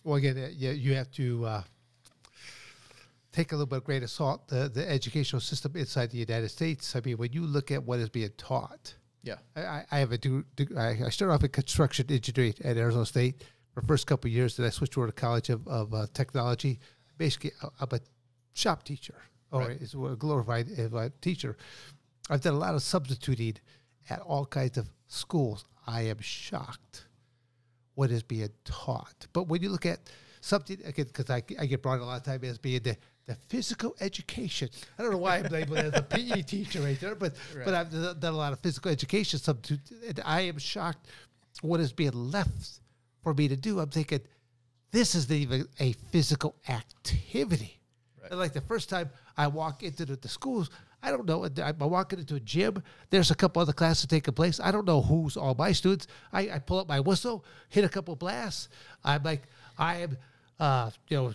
Well, 0.03 0.15
again, 0.15 0.37
uh, 0.37 0.49
you, 0.55 0.71
you 0.71 0.95
have 0.95 1.09
to 1.11 1.45
uh, 1.45 1.63
take 3.35 3.51
a 3.51 3.55
little 3.55 3.65
bit 3.67 3.77
of 3.77 3.83
grain 3.83 4.03
of 4.03 4.09
salt 4.09 4.47
the, 4.47 4.69
the 4.69 4.89
educational 4.97 5.41
system 5.41 5.71
inside 5.75 6.07
the 6.11 6.17
United 6.17 6.49
States. 6.49 6.95
I 6.95 7.01
mean, 7.05 7.17
when 7.17 7.31
you 7.33 7.43
look 7.45 7.69
at 7.71 7.83
what 7.83 7.99
is 7.99 8.09
being 8.09 8.31
taught, 8.37 8.95
Yeah. 9.23 9.39
I, 9.55 9.83
I- 9.91 9.99
have 9.99 10.11
a 10.13 10.17
do, 10.17 10.45
do 10.55 10.65
I, 10.77 10.89
I 11.05 11.09
started 11.09 11.33
off 11.33 11.43
in 11.43 11.49
construction 11.49 12.05
engineering 12.09 12.55
at 12.63 12.77
Arizona 12.77 13.05
State 13.05 13.43
for 13.73 13.81
the 13.81 13.87
first 13.87 14.07
couple 14.07 14.27
of 14.29 14.33
years. 14.33 14.55
Then 14.55 14.65
I 14.65 14.69
switched 14.69 14.97
over 14.97 15.07
to 15.07 15.13
College 15.13 15.49
of, 15.49 15.67
of 15.67 15.93
uh, 15.93 16.07
Technology. 16.13 16.79
Basically, 17.17 17.51
I'm 17.81 17.87
a 17.91 17.99
shop 18.53 18.83
teacher 18.83 19.15
or 19.51 19.71
is 19.71 19.93
a 19.93 20.15
glorified 20.17 20.67
uh, 20.79 21.09
teacher. 21.21 21.55
I've 22.29 22.41
done 22.41 22.55
a 22.55 22.57
lot 22.57 22.73
of 22.75 22.81
substituting 22.81 23.57
at 24.09 24.19
all 24.21 24.45
kinds 24.45 24.77
of 24.77 24.89
schools. 25.07 25.65
I 25.87 26.01
am 26.03 26.19
shocked 26.19 27.05
what 27.95 28.11
is 28.11 28.23
being 28.23 28.49
taught. 28.65 29.27
But 29.33 29.47
when 29.47 29.61
you 29.61 29.69
look 29.69 29.85
at 29.85 29.99
something, 30.41 30.77
again, 30.85 31.05
because 31.07 31.29
I, 31.29 31.41
I 31.59 31.65
get 31.67 31.81
brought 31.81 31.99
a 31.99 32.05
lot 32.05 32.17
of 32.17 32.23
time 32.23 32.43
as 32.43 32.57
being 32.57 32.81
the, 32.83 32.97
the 33.25 33.35
physical 33.49 33.95
education. 33.99 34.69
I 34.97 35.01
don't 35.01 35.11
know 35.11 35.17
why 35.17 35.37
I'm 35.37 35.47
labeled 35.47 35.79
as 35.79 35.93
a 35.95 36.03
PE 36.03 36.43
teacher 36.43 36.81
right 36.81 36.99
there, 36.99 37.15
but 37.15 37.33
but 37.65 37.73
I've 37.73 37.91
done 37.91 38.33
a 38.33 38.37
lot 38.37 38.53
of 38.53 38.59
physical 38.59 38.91
education. 38.91 39.39
Substitute, 39.39 40.03
and 40.07 40.21
I 40.23 40.41
am 40.41 40.57
shocked 40.57 41.07
what 41.61 41.79
is 41.79 41.91
being 41.91 42.13
left 42.13 42.81
for 43.23 43.33
me 43.33 43.47
to 43.47 43.55
do. 43.55 43.79
I'm 43.79 43.89
thinking, 43.89 44.21
this 44.91 45.15
isn't 45.15 45.35
even 45.35 45.67
a 45.79 45.93
physical 46.11 46.55
activity. 46.69 47.79
And 48.29 48.39
Like 48.39 48.53
the 48.53 48.61
first 48.61 48.89
time 48.89 49.09
I 49.37 49.47
walk 49.47 49.83
into 49.83 50.05
the, 50.05 50.15
the 50.15 50.27
schools, 50.27 50.69
I 51.01 51.11
don't 51.11 51.25
know. 51.25 51.47
I'm 51.63 51.77
walking 51.79 52.19
into 52.19 52.35
a 52.35 52.39
gym. 52.39 52.81
There's 53.09 53.29
a 53.31 53.35
couple 53.35 53.61
other 53.61 53.73
classes 53.73 54.07
taking 54.07 54.33
place. 54.33 54.59
I 54.59 54.71
don't 54.71 54.85
know 54.85 55.01
who's 55.01 55.37
all 55.37 55.53
my 55.53 55.71
students. 55.71 56.07
I, 56.33 56.49
I 56.49 56.59
pull 56.59 56.79
up 56.79 56.87
my 56.87 56.99
whistle, 56.99 57.45
hit 57.69 57.83
a 57.83 57.89
couple 57.89 58.15
blasts. 58.15 58.69
I'm 59.03 59.21
like, 59.23 59.43
I 59.77 59.97
am, 59.97 60.17
uh, 60.59 60.89
you 61.09 61.17
know, 61.17 61.33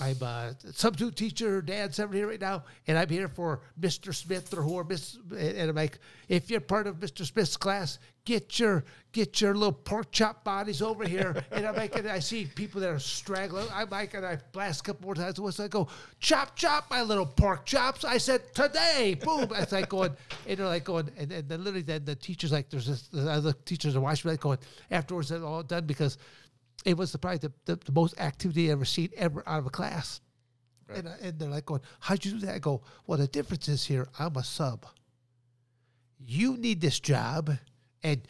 I'm 0.00 0.22
a 0.22 0.54
substitute 0.72 1.16
teacher, 1.16 1.60
Dan 1.60 1.92
Severn 1.92 2.16
here 2.16 2.28
right 2.28 2.40
now, 2.40 2.64
and 2.86 2.96
I'm 2.96 3.10
here 3.10 3.28
for 3.28 3.60
Mr. 3.78 4.14
Smith 4.14 4.52
or 4.56 4.62
who 4.62 4.78
are 4.78 4.84
Miss. 4.84 5.18
And 5.36 5.68
I'm 5.68 5.76
like, 5.76 5.98
if 6.28 6.50
you're 6.50 6.60
part 6.60 6.86
of 6.86 6.96
Mr. 6.96 7.26
Smith's 7.26 7.58
class, 7.58 7.98
get 8.24 8.58
your 8.58 8.84
get 9.12 9.42
your 9.42 9.54
little 9.54 9.72
pork 9.72 10.10
chop 10.10 10.44
bodies 10.44 10.80
over 10.80 11.06
here. 11.06 11.44
and 11.52 11.66
I'm 11.66 11.76
like, 11.76 11.94
and 11.94 12.08
I 12.08 12.20
see 12.20 12.46
people 12.46 12.80
that 12.80 12.88
are 12.88 12.98
straggling. 12.98 13.66
I'm 13.70 13.90
like, 13.90 14.14
and 14.14 14.24
I 14.24 14.38
blast 14.52 14.80
a 14.80 14.84
couple 14.84 15.04
more 15.04 15.14
times. 15.14 15.38
Once 15.38 15.60
I 15.60 15.68
go, 15.68 15.88
chop 16.20 16.56
chop, 16.56 16.90
my 16.90 17.02
little 17.02 17.26
pork 17.26 17.66
chops. 17.66 18.02
I 18.02 18.16
said 18.16 18.54
today, 18.54 19.14
boom. 19.22 19.48
It's 19.56 19.72
like 19.72 19.90
going, 19.90 20.16
and 20.48 20.58
they're 20.58 20.66
like 20.66 20.84
going, 20.84 21.10
and, 21.18 21.30
and 21.30 21.46
then 21.46 21.64
literally 21.64 21.82
then 21.82 22.06
the 22.06 22.14
teachers 22.14 22.50
like, 22.50 22.70
there's 22.70 22.86
this, 22.86 23.08
the 23.08 23.30
other 23.30 23.52
teachers 23.52 23.94
are 23.94 24.00
watching 24.00 24.30
me 24.30 24.32
like 24.32 24.40
going 24.40 24.58
afterwards. 24.90 25.28
They're 25.28 25.44
all 25.44 25.62
done 25.62 25.84
because 25.84 26.16
it 26.84 26.96
was 26.96 27.12
the, 27.12 27.18
probably 27.18 27.38
the, 27.38 27.52
the, 27.64 27.76
the 27.84 27.92
most 27.92 28.18
activity 28.20 28.68
I 28.68 28.72
ever 28.72 28.84
seen 28.84 29.10
ever 29.16 29.42
out 29.46 29.58
of 29.60 29.66
a 29.66 29.70
class. 29.70 30.20
And, 30.88 31.08
I- 31.08 31.16
and 31.22 31.38
they're 31.38 31.48
like 31.48 31.64
going, 31.66 31.80
how'd 32.00 32.24
you 32.24 32.32
do 32.32 32.38
that? 32.46 32.54
I 32.56 32.58
go, 32.58 32.82
well, 33.06 33.18
the 33.18 33.26
difference 33.26 33.68
is 33.68 33.84
here, 33.84 34.08
I'm 34.18 34.36
a 34.36 34.44
sub. 34.44 34.84
You 36.24 36.56
need 36.56 36.80
this 36.80 37.00
job, 37.00 37.50
and 38.02 38.20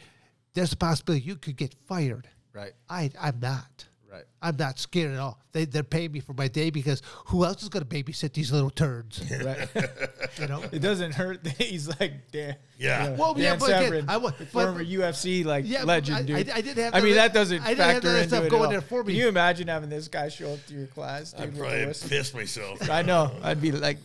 there's 0.53 0.73
a 0.73 0.77
possibility 0.77 1.25
you 1.25 1.35
could 1.35 1.57
get 1.57 1.75
fired. 1.87 2.27
Right. 2.53 2.73
I, 2.89 3.11
I'm 3.19 3.39
not. 3.39 3.85
Right. 4.13 4.25
I'm 4.43 4.55
not 4.57 4.77
scared 4.77 5.11
at 5.13 5.17
all. 5.19 5.39
They, 5.53 5.65
they're 5.65 5.81
paying 5.83 6.11
me 6.11 6.19
for 6.19 6.33
my 6.33 6.47
day 6.47 6.69
because 6.69 7.01
who 7.25 7.43
else 7.45 7.63
is 7.63 7.69
going 7.69 7.83
to 7.83 7.89
babysit 7.89 8.31
these 8.33 8.51
little 8.51 8.69
turds? 8.69 9.23
Right. 9.43 9.67
You 10.39 10.47
know? 10.47 10.63
it 10.71 10.79
doesn't 10.79 11.13
hurt. 11.13 11.43
that 11.43 11.53
He's 11.61 11.87
like 11.99 12.31
Dan. 12.31 12.55
Yeah. 12.77 13.03
you 13.03 13.09
know, 13.11 13.15
Well, 13.19 13.33
yeah, 13.37 13.49
Dan 13.51 13.59
but 13.59 13.69
again, 13.87 14.05
I 14.07 14.17
was 14.17 14.31
the 14.33 14.45
but- 14.45 14.51
former 14.51 14.83
UFC 14.83 15.43
like 15.45 15.65
Yeah, 15.67 15.83
legend, 15.83 16.17
I- 16.17 16.21
dude. 16.23 16.49
I- 16.49 16.55
I 16.57 16.61
didn't 16.61 16.83
have 16.83 16.93
I 16.95 16.99
the- 16.99 17.05
mean, 17.07 17.15
that 17.15 17.33
doesn't 17.33 17.61
I 17.63 17.67
didn't 17.69 17.77
factor 17.79 18.11
that 18.11 18.17
into 18.17 18.27
stuff 18.29 18.43
it 18.43 18.45
at 18.45 18.51
going 18.51 18.63
all. 18.65 18.69
there 18.71 18.81
for 18.81 19.03
me. 19.03 19.13
Can 19.13 19.19
you 19.21 19.27
imagine 19.29 19.67
having 19.67 19.89
this 19.89 20.07
guy 20.07 20.29
show 20.29 20.53
up 20.53 20.65
to 20.67 20.73
your 20.73 20.87
class? 20.87 21.33
I'd 21.37 21.45
Dude, 21.53 21.53
with 21.53 21.59
a 21.59 21.61
probably 21.61 22.09
piss 22.09 22.33
myself. 22.33 22.89
I 22.89 23.01
know. 23.01 23.31
I'd 23.43 23.61
be 23.61 23.71
like, 23.71 23.97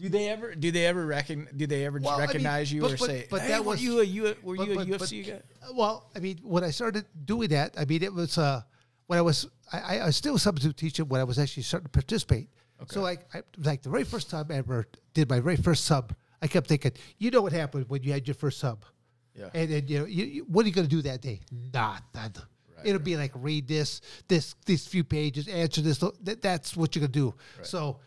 do 0.00 0.08
they 0.10 0.28
ever? 0.28 0.54
Do 0.54 0.70
they 0.70 0.84
ever 0.86 1.06
reckon? 1.06 1.48
Do 1.56 1.66
they 1.66 1.86
ever 1.86 1.98
Well, 1.98 2.12
I 2.14 2.18
mean, 2.18 2.26
recognize 2.26 2.70
you 2.72 2.82
but- 2.82 2.92
or 2.92 2.96
but- 2.98 3.06
say, 3.06 3.26
but 3.30 3.40
"Hey, 3.42 3.48
that 3.48 3.64
were 3.64 3.70
was- 3.72 3.82
you 3.82 4.00
a 4.00 4.04
U- 4.04 4.36
were 4.42 4.56
But- 4.56 4.66
you 4.68 4.72
a 4.72 4.76
but- 4.76 4.86
UFC 4.88 5.24
but- 5.24 5.32
guy?" 5.62 5.68
Well, 5.74 6.10
I 6.14 6.18
mean, 6.18 6.38
when 6.42 6.64
I 6.64 6.70
started 6.70 7.06
doing 7.24 7.48
that, 7.48 7.74
I 7.78 7.84
mean, 7.86 8.02
it 8.02 8.12
was 8.12 8.36
uh, 8.36 8.62
when 9.06 9.18
I 9.18 9.22
was 9.22 9.48
I, 9.72 9.98
I- 9.98 10.06
was 10.06 10.16
still 10.16 10.36
a 10.36 10.38
substitute 10.38 10.76
teacher 10.76 11.04
when 11.04 11.20
I 11.20 11.24
was 11.24 11.38
actually 11.38 11.62
starting 11.64 11.86
to 11.86 11.90
participate. 11.90 12.48
Okay. 12.82 12.92
So 12.94 13.00
like, 13.00 13.26
I, 13.34 13.42
like 13.64 13.82
the 13.82 13.88
very 13.88 14.04
first 14.04 14.28
time 14.30 14.46
I 14.50 14.54
ever 14.56 14.86
did 15.14 15.30
my 15.30 15.40
very 15.40 15.56
first 15.56 15.86
sub, 15.86 16.14
I 16.42 16.46
kept 16.46 16.66
thinking, 16.66 16.92
you 17.18 17.30
know 17.30 17.40
what 17.40 17.52
happened 17.52 17.86
when 17.88 18.02
you 18.02 18.12
had 18.12 18.28
your 18.28 18.34
first 18.34 18.58
sub, 18.58 18.84
Yeah. 19.34 19.48
and 19.54 19.70
then 19.70 19.88
you 19.88 19.98
know, 20.00 20.04
you, 20.04 20.24
you, 20.26 20.42
what 20.44 20.64
are 20.64 20.68
you 20.68 20.74
going 20.74 20.86
to 20.86 20.94
do 20.94 21.00
that 21.02 21.22
day? 21.22 21.40
Nothing. 21.72 22.42
It'll 22.84 23.00
be 23.00 23.16
like 23.16 23.32
read 23.34 23.66
this, 23.66 24.02
this, 24.28 24.54
these 24.66 24.86
few 24.86 25.02
pages, 25.02 25.48
answer 25.48 25.80
this. 25.80 25.98
That, 26.22 26.42
that's 26.42 26.76
what 26.76 26.94
you're 26.94 27.00
gonna 27.00 27.12
do. 27.12 27.34
So, 27.62 27.98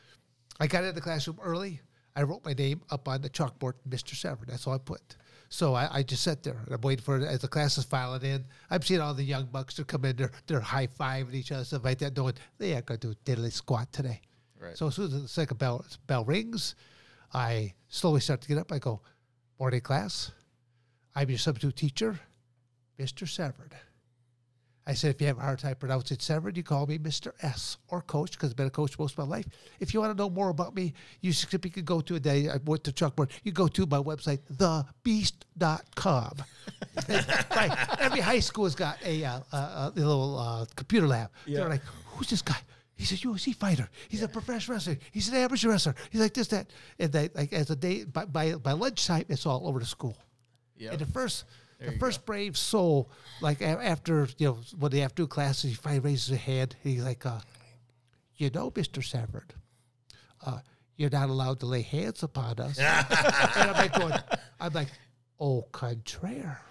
I 0.60 0.68
got 0.68 0.84
into 0.84 0.93
the 0.93 1.02
classroom 1.02 1.39
early. 1.41 1.82
I 2.16 2.22
wrote 2.24 2.45
my 2.45 2.54
name 2.54 2.82
up 2.91 3.08
on 3.08 3.22
the 3.22 3.30
chalkboard, 3.30 3.74
Mr. 3.89 4.16
Severn. 4.16 4.45
That's 4.47 4.68
all 4.68 4.74
I 4.76 4.78
put. 4.78 5.02
So 5.50 5.74
I, 5.74 5.89
I 5.91 6.04
just 6.04 6.24
sat 6.24 6.43
there 6.43 6.62
and 6.66 6.76
I'm 6.76 6.82
waiting 6.82 7.04
for 7.04 7.18
it 7.18 7.24
as 7.24 7.39
the 7.39 7.47
class 7.47 7.78
is 7.78 7.84
filing 7.84 8.22
in. 8.22 8.45
I'm 8.70 8.84
seeing 8.84 9.02
all 9.02 9.16
the 9.16 9.24
young 9.24 9.45
bucks 9.45 9.76
that 9.76 9.88
come 9.88 10.06
in, 10.06 10.16
they're 10.16 10.32
they're 10.45 10.60
high 10.60 10.88
fiving 10.88 11.34
each 11.34 11.52
other, 11.52 11.64
stuff 11.64 11.84
like 11.84 11.97
that, 12.00 12.16
knowing 12.16 12.36
they 12.60 12.74
ain't 12.74 12.86
gonna 12.86 13.00
do 13.00 13.12
a 13.12 13.16
diddly 13.16 13.52
squat 13.52 13.91
today. 13.91 14.22
Right. 14.60 14.78
So 14.78 14.88
as 14.88 14.95
soon 14.95 15.06
as 15.06 15.22
the 15.22 15.28
second 15.28 15.58
bell 15.58 15.84
bell 16.06 16.24
rings, 16.24 16.76
I 17.34 17.74
slowly 17.88 18.22
start 18.22 18.41
to 18.41 18.47
get 18.47 18.60
up. 18.60 18.72
I 18.72 18.78
go, 18.78 19.02
morning 19.60 19.82
class. 19.82 20.32
I'm 21.16 21.30
your 21.30 21.39
substitute 21.39 21.76
teacher, 21.76 22.20
Mr. 23.00 23.28
Severn. 23.28 23.72
I 24.90 24.94
said, 24.94 25.14
if 25.14 25.22
you 25.22 25.28
have 25.28 25.38
a 25.38 25.42
hard 25.42 25.60
time 25.60 25.76
pronouncing 25.76 26.18
Severn, 26.18 26.56
you 26.56 26.64
call 26.64 26.88
me 26.88 26.98
Mr. 26.98 27.32
S 27.44 27.78
or 27.90 28.02
Coach 28.02 28.32
because 28.32 28.50
I've 28.50 28.56
been 28.56 28.66
a 28.66 28.72
coach 28.72 28.98
most 28.98 29.12
of 29.12 29.20
my 29.20 29.36
life. 29.36 29.46
If 29.80 29.94
you 29.94 30.00
want 30.00 30.18
to 30.18 30.18
know 30.18 30.32
more 30.32 30.50
about 30.50 30.74
me, 30.74 30.94
you 31.22 31.32
simply 31.32 31.70
can 31.70 31.86
go 31.86 32.02
to 32.02 32.16
a 32.16 32.20
day. 32.20 32.50
I 32.50 32.58
went 32.66 32.84
to 32.86 32.92
chalkboard. 32.92 33.30
You 33.44 33.52
go 33.52 33.68
to 33.68 33.86
my 33.86 34.00
website, 34.00 34.40
thebeast.com. 34.52 36.34
right. 37.56 38.00
Every 38.00 38.20
high 38.20 38.40
school 38.40 38.64
has 38.64 38.74
got 38.74 38.98
a, 39.06 39.24
uh, 39.24 39.40
a, 39.52 39.58
a 39.58 39.92
little 39.96 40.40
uh, 40.40 40.66
computer 40.76 41.08
lab. 41.08 41.30
Yeah. 41.46 41.60
They're 41.60 41.70
like, 41.70 41.84
who's 42.08 42.32
this 42.32 42.42
guy? 42.42 42.58
He's 42.96 43.12
a 43.12 43.16
UFC 43.16 43.56
fighter. 43.56 43.88
He's 44.08 44.24
a 44.24 44.28
professional 44.28 44.74
wrestler. 44.76 44.98
He's 45.12 45.30
an 45.30 45.36
amateur 45.36 45.70
wrestler. 45.70 45.94
He's 46.10 46.20
like 46.20 46.34
this, 46.34 46.48
that. 46.48 46.72
And 46.98 47.12
they, 47.12 47.30
like 47.36 47.54
as 47.54 47.70
a 47.70 47.76
day 47.76 48.06
by, 48.06 48.26
by 48.26 48.56
by 48.56 48.72
lunchtime, 48.72 49.26
it's 49.30 49.46
all 49.46 49.68
over 49.68 49.80
the 49.80 49.86
school. 49.86 50.18
Yeah. 50.76 50.92
And 50.92 51.00
the 51.00 51.06
first, 51.06 51.46
the 51.80 51.94
you 51.94 51.98
first 52.00 52.26
brave 52.26 52.58
soul, 52.58 53.10
like 53.42 53.62
a- 53.62 53.66
after 53.84 54.28
you 54.38 54.48
know 54.48 54.58
when 54.78 54.92
they 54.92 55.00
have 55.00 55.16
to 55.16 55.24
do 55.24 55.28
classes, 55.28 55.72
he 55.72 55.76
finally 55.76 56.00
raises 56.02 56.28
his 56.28 56.40
hand. 56.40 56.76
He's 56.84 57.04
like, 57.04 57.26
uh, 57.26 57.40
"You 58.36 58.50
know, 58.50 58.72
Mister 58.76 59.02
Severn, 59.02 59.46
uh, 60.46 60.60
you're 60.98 61.10
not 61.10 61.30
allowed 61.30 61.60
to 61.62 61.66
lay 61.66 61.82
hands 61.82 62.22
upon 62.24 62.60
us." 62.60 62.78
and 62.80 63.70
I'm 63.70 63.74
like 63.74 63.94
going, 63.94 64.14
I'm 64.60 64.74
like, 64.74 64.90
"Au 65.40 65.62
contraire, 65.72 66.62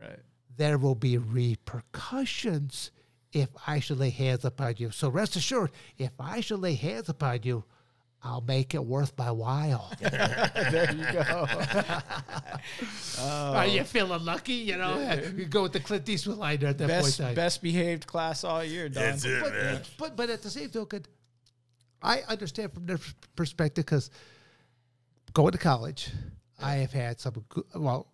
Right. 0.00 0.18
there 0.56 0.78
will 0.78 0.94
be 0.94 1.18
repercussions 1.18 2.90
if 3.32 3.48
I 3.66 3.80
should 3.80 3.98
lay 3.98 4.10
hands 4.10 4.44
upon 4.44 4.74
you. 4.78 4.90
So 4.90 5.08
rest 5.08 5.36
assured, 5.36 5.72
if 5.98 6.12
I 6.18 6.40
should 6.40 6.60
lay 6.60 6.74
hands 6.74 7.08
upon 7.08 7.40
you." 7.42 7.64
I'll 8.24 8.40
make 8.40 8.74
it 8.74 8.82
worth 8.82 9.12
my 9.18 9.30
while. 9.30 9.92
there 10.00 10.94
you 10.94 11.04
go. 11.12 11.46
Are 13.22 13.66
you 13.66 13.82
oh. 13.82 13.84
feeling 13.84 14.24
lucky? 14.24 14.54
You 14.54 14.78
know, 14.78 15.20
you 15.36 15.44
go 15.44 15.64
with 15.64 15.74
the 15.74 15.80
Clint 15.80 16.08
Eastwood 16.08 16.38
line 16.38 16.58
there 16.58 16.70
at 16.70 16.78
that 16.78 16.88
best 16.88 17.18
point. 17.18 17.28
time. 17.28 17.34
best 17.34 17.62
behaved 17.62 18.06
class 18.06 18.42
all 18.42 18.64
year, 18.64 18.88
Don. 18.88 19.02
That's 19.02 19.26
it, 19.26 19.42
but, 19.42 19.52
man. 19.52 19.82
but 19.98 20.16
but 20.16 20.30
at 20.30 20.40
the 20.40 20.48
same 20.48 20.70
token, 20.70 21.04
I 22.02 22.22
understand 22.26 22.72
from 22.72 22.86
their 22.86 22.98
perspective 23.36 23.84
because 23.84 24.08
going 25.34 25.52
to 25.52 25.58
college, 25.58 26.10
I 26.58 26.76
have 26.76 26.92
had 26.92 27.20
some 27.20 27.44
well, 27.74 28.06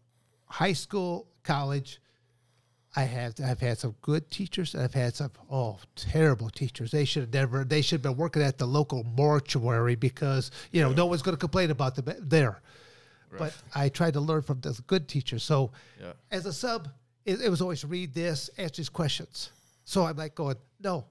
high 0.46 0.72
school, 0.72 1.28
college. 1.44 2.00
I 2.96 3.02
have 3.02 3.34
I've 3.44 3.60
had 3.60 3.78
some 3.78 3.94
good 4.02 4.30
teachers. 4.30 4.74
and 4.74 4.82
I've 4.82 4.94
had 4.94 5.14
some 5.14 5.30
oh 5.50 5.78
terrible 5.94 6.50
teachers. 6.50 6.90
They 6.90 7.04
should 7.04 7.22
have 7.22 7.32
never. 7.32 7.64
They 7.64 7.82
should 7.82 7.96
have 7.96 8.02
been 8.02 8.16
working 8.16 8.42
at 8.42 8.58
the 8.58 8.66
local 8.66 9.04
mortuary 9.04 9.94
because 9.94 10.50
you 10.72 10.80
know 10.82 10.92
no 10.92 11.06
one's 11.06 11.22
going 11.22 11.36
to 11.36 11.40
complain 11.40 11.70
about 11.70 11.94
them 11.94 12.08
eh, 12.08 12.14
there. 12.20 12.60
But 13.38 13.54
I 13.76 13.88
tried 13.90 14.14
to 14.14 14.20
learn 14.20 14.42
from 14.42 14.60
the 14.60 14.76
good 14.88 15.06
teachers. 15.06 15.44
So 15.44 15.70
Yeah. 16.00 16.14
as 16.32 16.46
a 16.46 16.52
sub, 16.52 16.88
it, 17.24 17.40
it 17.40 17.48
was 17.48 17.60
always 17.60 17.84
read 17.84 18.12
this, 18.12 18.50
answer 18.58 18.78
these 18.82 18.88
questions. 18.88 19.50
So 19.84 20.04
I'm 20.04 20.16
like 20.16 20.34
going, 20.34 20.56
no, 20.80 21.04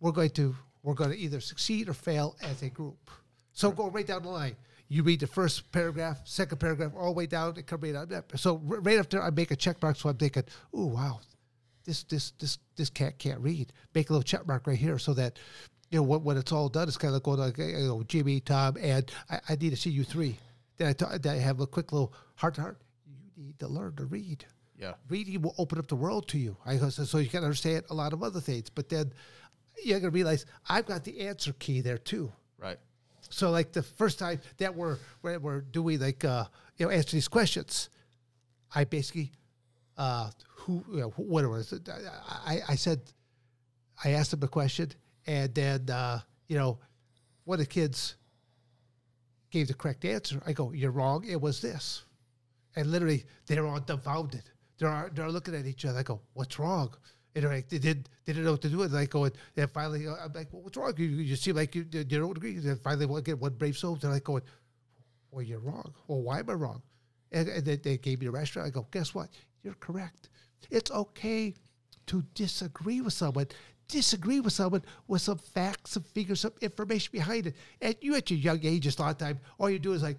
we're 0.00 0.12
going 0.12 0.30
to 0.30 0.54
we're 0.82 0.94
going 0.94 1.10
to 1.10 1.16
either 1.18 1.40
succeed 1.40 1.88
or 1.88 1.94
fail 1.94 2.36
as 2.42 2.62
a 2.62 2.68
group. 2.68 3.10
So 3.54 3.70
go 3.70 3.88
right 3.88 4.06
down 4.06 4.22
the 4.22 4.28
line. 4.28 4.54
You 4.88 5.02
read 5.02 5.20
the 5.20 5.26
first 5.26 5.72
paragraph, 5.72 6.20
second 6.24 6.58
paragraph, 6.58 6.92
all 6.96 7.06
the 7.06 7.12
way 7.12 7.26
down, 7.26 7.54
and 7.56 7.66
come 7.66 7.80
right 7.80 8.08
there. 8.08 8.24
So 8.36 8.58
right 8.64 8.98
after 8.98 9.20
I 9.22 9.30
make 9.30 9.50
a 9.50 9.56
check 9.56 9.82
mark, 9.82 9.96
so 9.96 10.08
I'm 10.08 10.16
thinking, 10.16 10.44
oh 10.72 10.86
wow, 10.86 11.20
this 11.84 12.04
this 12.04 12.30
this 12.38 12.58
this 12.76 12.90
cat 12.90 13.18
can't 13.18 13.40
read. 13.40 13.72
Make 13.94 14.10
a 14.10 14.12
little 14.12 14.22
check 14.22 14.46
mark 14.46 14.66
right 14.66 14.78
here 14.78 14.98
so 14.98 15.12
that 15.14 15.38
you 15.90 15.98
know 15.98 16.02
when, 16.04 16.22
when 16.22 16.36
it's 16.36 16.52
all 16.52 16.68
done, 16.68 16.86
it's 16.88 16.96
kind 16.96 17.14
of 17.14 17.22
going 17.24 17.40
like 17.40 17.58
you 17.58 17.72
know 17.88 18.02
Jimmy, 18.04 18.40
Tom, 18.40 18.76
and 18.80 19.10
I, 19.28 19.40
I 19.48 19.56
need 19.56 19.70
to 19.70 19.76
see 19.76 19.90
you 19.90 20.04
three. 20.04 20.36
Then 20.76 20.88
I, 20.88 20.92
ta- 20.92 21.18
then 21.20 21.34
I 21.34 21.38
have 21.38 21.60
a 21.60 21.66
quick 21.66 21.90
little 21.92 22.12
heart 22.36 22.54
to 22.56 22.60
heart. 22.60 22.78
You 23.36 23.44
need 23.44 23.58
to 23.58 23.66
learn 23.68 23.96
to 23.96 24.04
read 24.04 24.44
Yeah. 24.78 24.94
reading 25.08 25.42
will 25.42 25.54
open 25.58 25.78
up 25.78 25.88
the 25.88 25.96
world 25.96 26.28
to 26.28 26.38
you. 26.38 26.56
I 26.64 26.76
so 26.78 26.90
so 26.90 27.18
you 27.18 27.28
can 27.28 27.42
understand 27.42 27.84
a 27.90 27.94
lot 27.94 28.12
of 28.12 28.22
other 28.22 28.40
things. 28.40 28.70
But 28.70 28.88
then 28.88 29.12
you're 29.84 29.98
gonna 30.00 30.10
realize 30.10 30.46
I've 30.68 30.86
got 30.86 31.02
the 31.02 31.20
answer 31.26 31.52
key 31.54 31.80
there 31.80 31.98
too. 31.98 32.30
Right. 32.58 32.78
So 33.30 33.50
like 33.50 33.72
the 33.72 33.82
first 33.82 34.18
time 34.18 34.40
that 34.58 34.74
we're 34.74 34.98
we're, 35.22 35.38
we're 35.38 35.60
doing 35.60 36.00
like 36.00 36.24
uh, 36.24 36.44
you 36.76 36.86
know 36.86 36.92
answer 36.92 37.16
these 37.16 37.28
questions, 37.28 37.90
I 38.74 38.84
basically 38.84 39.32
uh, 39.96 40.30
who 40.48 40.84
you 40.92 41.00
know, 41.00 41.10
what 41.16 41.44
it 41.44 41.48
was 41.48 41.72
I, 42.44 42.60
I 42.68 42.74
said 42.74 43.00
I 44.02 44.10
asked 44.10 44.32
them 44.32 44.42
a 44.42 44.48
question 44.48 44.90
and 45.26 45.54
then 45.54 45.88
uh, 45.90 46.20
you 46.48 46.56
know 46.56 46.78
one 47.44 47.60
of 47.60 47.60
the 47.60 47.72
kids 47.72 48.16
gave 49.50 49.68
the 49.68 49.74
correct 49.74 50.04
answer. 50.04 50.42
I 50.46 50.52
go 50.52 50.72
you're 50.72 50.90
wrong. 50.90 51.24
It 51.26 51.40
was 51.40 51.60
this, 51.60 52.02
and 52.74 52.90
literally 52.90 53.24
they're 53.46 53.66
all 53.66 53.80
dumbfounded. 53.80 54.42
They're 54.78 55.10
they're 55.14 55.30
looking 55.30 55.54
at 55.54 55.66
each 55.66 55.84
other. 55.84 56.00
I 56.00 56.02
go 56.02 56.20
what's 56.34 56.58
wrong? 56.58 56.94
Like, 57.44 57.68
they 57.68 57.78
did, 57.78 58.08
they 58.24 58.32
didn't 58.32 58.44
know 58.44 58.52
what 58.52 58.62
to 58.62 58.68
do. 58.68 58.82
And 58.82 58.96
I 58.96 59.04
go, 59.04 59.24
and 59.24 59.70
finally, 59.72 60.06
uh, 60.06 60.14
I'm 60.24 60.32
like, 60.32 60.52
well, 60.52 60.62
what's 60.62 60.76
wrong? 60.76 60.94
You, 60.96 61.06
you 61.06 61.36
seem 61.36 61.56
like 61.56 61.74
you, 61.74 61.86
you 61.90 62.04
don't 62.04 62.36
agree. 62.36 62.56
And 62.56 62.80
finally, 62.80 63.06
one 63.06 63.22
get 63.22 63.38
one 63.38 63.52
brave 63.54 63.76
soul. 63.76 63.96
They're 63.96 64.10
like 64.10 64.24
going, 64.24 64.42
well, 65.30 65.42
you're 65.42 65.58
wrong. 65.58 65.92
Well, 66.08 66.22
why 66.22 66.38
am 66.38 66.50
I 66.50 66.54
wrong? 66.54 66.82
And, 67.32 67.48
and 67.48 67.64
they 67.64 67.98
gave 67.98 68.20
me 68.20 68.26
a 68.26 68.30
restaurant. 68.30 68.68
I 68.68 68.70
go, 68.70 68.86
guess 68.90 69.14
what? 69.14 69.28
You're 69.62 69.74
correct. 69.74 70.30
It's 70.70 70.90
okay 70.90 71.54
to 72.06 72.22
disagree 72.34 73.00
with 73.00 73.12
someone. 73.12 73.48
Disagree 73.88 74.40
with 74.40 74.52
someone 74.52 74.82
with 75.06 75.22
some 75.22 75.38
facts, 75.38 75.92
some 75.92 76.02
figures, 76.02 76.40
some 76.40 76.52
information 76.60 77.10
behind 77.12 77.48
it. 77.48 77.56
And 77.80 77.96
you 78.00 78.16
at 78.16 78.30
your 78.30 78.40
young 78.40 78.60
age, 78.64 78.84
just 78.84 78.98
a 78.98 79.02
lot 79.02 79.10
of 79.10 79.18
time, 79.18 79.40
all 79.58 79.68
you 79.68 79.78
do 79.78 79.92
is 79.92 80.02
like, 80.02 80.18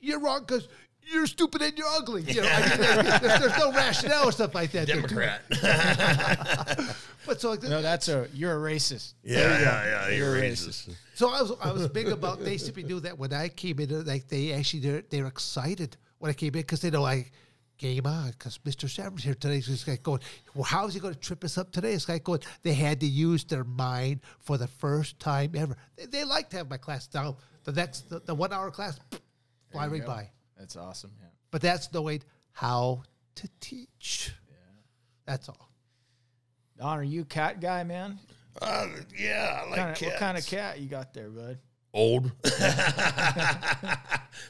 you're 0.00 0.20
wrong 0.20 0.40
because 0.46 0.68
you're 1.12 1.26
stupid 1.26 1.62
and 1.62 1.76
you're 1.78 1.86
ugly. 1.88 2.22
You 2.22 2.42
know, 2.42 2.48
I 2.50 2.60
mean, 2.68 2.78
there's, 2.78 3.40
there's 3.40 3.58
no 3.58 3.72
rationale 3.72 4.28
or 4.28 4.32
stuff 4.32 4.54
like 4.54 4.72
that. 4.72 4.86
there, 4.86 4.96
too. 4.96 5.06
Democrat. 5.08 5.42
But 7.26 7.40
so 7.40 7.50
like, 7.50 7.62
No, 7.64 7.82
that's 7.82 8.08
a 8.08 8.28
you're 8.32 8.54
a 8.54 8.72
racist. 8.72 9.14
Yeah, 9.24 9.40
yeah, 9.40 9.84
yeah. 9.84 10.08
You're 10.16 10.36
You're 10.36 10.50
racist. 10.50 10.88
racist. 10.88 10.96
So 11.14 11.28
I 11.28 11.42
was 11.42 11.52
I 11.60 11.72
was 11.72 11.88
big 11.88 12.08
about 12.08 12.44
they 12.44 12.56
simply 12.56 12.84
knew 12.84 13.00
that 13.00 13.18
when 13.18 13.32
I 13.32 13.48
came 13.48 13.80
in, 13.80 14.04
like 14.04 14.28
they 14.28 14.52
actually 14.52 14.80
they're 14.80 15.02
they're 15.10 15.26
excited 15.26 15.96
when 16.18 16.30
I 16.30 16.34
came 16.34 16.54
in 16.54 16.60
because 16.60 16.80
they 16.80 16.90
know 16.90 17.04
I 17.04 17.26
came 17.78 18.06
on 18.06 18.30
because 18.30 18.58
Mr. 18.58 18.88
Severn's 18.88 19.24
here 19.24 19.34
today. 19.34 19.60
So 19.60 19.72
it's 19.72 19.86
like 19.86 20.02
going, 20.02 20.20
well, 20.54 20.64
how 20.64 20.86
is 20.86 20.94
he 20.94 21.00
going 21.00 21.14
to 21.14 21.20
trip 21.20 21.44
us 21.44 21.58
up 21.58 21.72
today? 21.72 21.92
It's 21.92 22.08
like 22.08 22.24
going, 22.24 22.40
they 22.62 22.72
had 22.72 23.00
to 23.00 23.06
use 23.06 23.44
their 23.44 23.64
mind 23.64 24.20
for 24.38 24.56
the 24.56 24.66
first 24.66 25.20
time 25.20 25.52
ever. 25.54 25.76
They, 25.96 26.06
they 26.06 26.24
like 26.24 26.48
to 26.50 26.56
have 26.58 26.70
my 26.70 26.78
class 26.78 27.06
down. 27.06 27.36
The 27.64 27.72
next 27.72 28.08
the, 28.08 28.20
the 28.20 28.34
one 28.34 28.52
hour 28.52 28.70
class, 28.70 28.98
fly 29.72 29.88
right 29.88 30.06
by. 30.06 30.30
That's 30.58 30.76
awesome. 30.76 31.12
Yeah. 31.20 31.28
But 31.50 31.60
that's 31.62 31.86
the 31.88 32.00
way 32.02 32.20
how 32.52 33.02
to 33.36 33.48
teach. 33.60 34.32
Yeah. 34.48 34.54
That's 35.26 35.48
all. 35.48 35.70
Don, 36.78 36.98
are 36.98 37.02
you 37.04 37.22
a 37.22 37.26
cat 37.26 37.60
guy, 37.60 37.82
man? 37.84 38.18
Uh, 38.60 38.86
yeah, 39.18 39.62
I 39.64 39.68
like 39.68 39.76
Kinda- 39.78 39.94
cats. 39.94 40.02
what 40.02 40.16
kind 40.18 40.38
of 40.38 40.46
cat 40.46 40.80
you 40.80 40.88
got 40.88 41.12
there, 41.14 41.28
bud? 41.28 41.58
Old. 41.92 42.30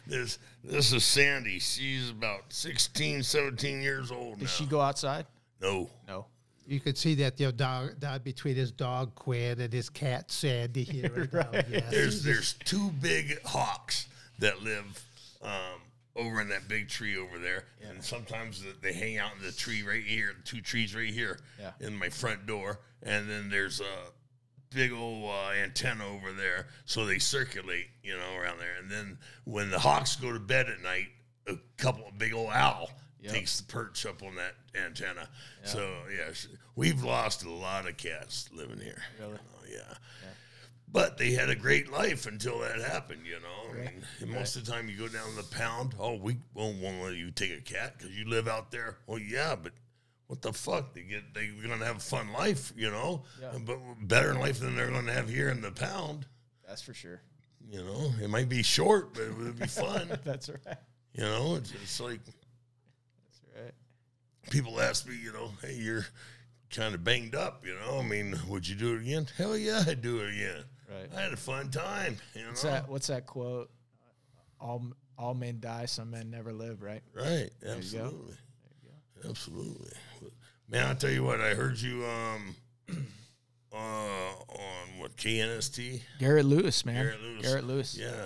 this 0.06 0.38
this 0.64 0.92
is 0.92 1.04
Sandy. 1.04 1.58
She's 1.58 2.10
about 2.10 2.52
16, 2.52 3.22
17 3.22 3.80
years 3.82 4.10
old 4.10 4.38
Does 4.40 4.48
now. 4.48 4.64
she 4.64 4.66
go 4.66 4.80
outside? 4.80 5.26
no. 5.60 5.90
No. 6.08 6.26
You 6.68 6.80
can 6.80 6.96
see 6.96 7.14
that 7.16 7.38
you 7.38 7.46
know, 7.46 7.52
dog, 7.52 8.00
dog 8.00 8.24
between 8.24 8.56
his 8.56 8.72
dog 8.72 9.14
Quinn 9.14 9.60
and 9.60 9.72
his 9.72 9.88
cat 9.88 10.32
Sandy 10.32 10.82
here 10.82 11.28
right, 11.32 11.52
now. 11.52 11.62
Yes. 11.70 11.90
There's 11.92 12.22
there's 12.24 12.52
two 12.64 12.90
big 13.00 13.40
hawks 13.44 14.08
that 14.40 14.60
live 14.64 15.04
um, 15.42 15.80
over 16.16 16.40
in 16.40 16.48
that 16.48 16.66
big 16.68 16.88
tree 16.88 17.16
over 17.16 17.38
there, 17.38 17.64
and 17.88 18.02
sometimes 18.02 18.64
they 18.82 18.92
hang 18.92 19.18
out 19.18 19.30
in 19.38 19.44
the 19.44 19.52
tree 19.52 19.82
right 19.82 20.02
here, 20.02 20.34
two 20.44 20.60
trees 20.60 20.94
right 20.94 21.12
here 21.12 21.38
Yeah. 21.60 21.72
in 21.80 21.94
my 21.96 22.08
front 22.08 22.46
door, 22.46 22.80
and 23.02 23.28
then 23.28 23.48
there's 23.50 23.80
a 23.80 24.10
big 24.70 24.92
old 24.92 25.30
uh, 25.30 25.50
antenna 25.52 26.06
over 26.06 26.32
there, 26.32 26.68
so 26.86 27.06
they 27.06 27.18
circulate, 27.18 27.86
you 28.02 28.16
know, 28.16 28.36
around 28.36 28.58
there. 28.58 28.76
And 28.80 28.90
then 28.90 29.18
when 29.44 29.70
the 29.70 29.78
hawks 29.78 30.16
go 30.16 30.32
to 30.32 30.40
bed 30.40 30.68
at 30.68 30.82
night, 30.82 31.08
a 31.46 31.56
couple 31.76 32.06
of 32.08 32.18
big 32.18 32.32
old 32.32 32.50
owl 32.50 32.90
Yep. 33.22 33.32
takes 33.34 33.60
the 33.60 33.66
perch 33.66 34.06
up 34.06 34.22
on 34.22 34.36
that 34.36 34.54
antenna. 34.74 35.28
So 35.64 35.80
yeah, 36.14 36.32
we've 36.76 37.02
lost 37.02 37.44
a 37.44 37.50
lot 37.50 37.88
of 37.88 37.96
cats 37.96 38.48
living 38.52 38.78
here. 38.78 39.02
Really? 39.18 39.38
Oh, 39.56 39.64
yeah. 39.68 39.94
But 40.90 41.18
they 41.18 41.32
had 41.32 41.50
a 41.50 41.54
great 41.56 41.90
life 41.92 42.26
until 42.26 42.60
that 42.60 42.80
happened, 42.80 43.26
you 43.26 43.38
know. 43.40 43.80
I 43.80 44.24
mean, 44.24 44.34
most 44.34 44.56
of 44.56 44.64
the 44.64 44.70
time 44.72 44.88
you 44.88 44.96
go 44.96 45.08
down 45.08 45.28
to 45.30 45.36
the 45.36 45.42
pound, 45.56 45.94
oh, 45.98 46.14
we 46.14 46.36
won't, 46.54 46.80
won't 46.80 47.02
let 47.02 47.14
you 47.16 47.30
take 47.32 47.52
a 47.52 47.60
cat 47.60 47.98
because 47.98 48.16
you 48.16 48.24
live 48.28 48.46
out 48.48 48.70
there. 48.70 48.96
Well, 49.06 49.18
yeah, 49.18 49.56
but 49.60 49.72
what 50.28 50.42
the 50.42 50.52
fuck? 50.52 50.94
They 50.94 51.02
get 51.02 51.34
they're 51.34 51.48
gonna 51.66 51.84
have 51.84 51.96
a 51.96 52.00
fun 52.00 52.32
life, 52.32 52.72
you 52.76 52.90
know, 52.90 53.24
Yeah. 53.40 53.58
but 53.64 53.78
better 54.02 54.34
life 54.34 54.60
than 54.60 54.76
they're 54.76 54.90
gonna 54.90 55.12
have 55.12 55.28
here 55.28 55.48
in 55.48 55.60
the 55.60 55.72
pound. 55.72 56.26
That's 56.66 56.82
for 56.82 56.94
sure. 56.94 57.20
You 57.68 57.82
know, 57.84 58.12
it 58.22 58.30
might 58.30 58.48
be 58.48 58.62
short, 58.62 59.12
but 59.12 59.24
it 59.24 59.36
would 59.36 59.58
be 59.58 59.66
fun. 59.66 60.18
That's 60.24 60.48
right. 60.48 60.78
you 61.14 61.24
know, 61.24 61.56
it's, 61.56 61.72
it's 61.82 62.00
like 62.00 62.20
That's 62.24 63.40
right. 63.56 63.74
people 64.50 64.80
ask 64.80 65.06
me, 65.08 65.16
you 65.16 65.32
know, 65.32 65.50
hey, 65.62 65.74
you're 65.74 66.06
kind 66.70 66.94
of 66.94 67.02
banged 67.04 67.34
up, 67.34 67.66
you 67.66 67.74
know. 67.74 67.98
I 67.98 68.02
mean, 68.02 68.38
would 68.48 68.66
you 68.68 68.76
do 68.76 68.94
it 68.94 69.02
again? 69.02 69.26
Hell 69.36 69.56
yeah, 69.56 69.82
I'd 69.86 70.00
do 70.00 70.20
it 70.20 70.30
again. 70.34 70.64
Right. 70.96 71.08
I 71.16 71.22
had 71.22 71.32
a 71.32 71.36
fun 71.36 71.70
time. 71.70 72.16
You 72.34 72.42
know, 72.42 72.48
What's 72.48 72.62
that? 72.62 72.88
What's 72.88 73.06
that 73.08 73.26
quote? 73.26 73.70
All 74.60 74.82
all 75.18 75.34
men 75.34 75.58
die, 75.60 75.86
some 75.86 76.10
men 76.10 76.30
never 76.30 76.52
live. 76.52 76.82
Right. 76.82 77.02
Right. 77.14 77.50
you 77.62 77.68
go. 77.68 77.74
Absolutely. 77.76 78.34
Absolutely. 79.28 79.92
Man, 80.68 80.86
I'll 80.88 80.96
tell 80.96 81.10
you 81.10 81.22
what, 81.24 81.40
I 81.40 81.54
heard 81.54 81.78
you 81.80 82.04
um 82.04 82.56
uh 83.72 83.76
on 83.76 84.98
what 84.98 85.16
KNST. 85.16 86.00
Garrett 86.18 86.46
Lewis, 86.46 86.84
man. 86.84 86.96
Garrett 87.04 87.20
Lewis. 87.22 87.42
Garrett 87.46 87.64
Lewis. 87.66 87.96
Yeah, 87.98 88.24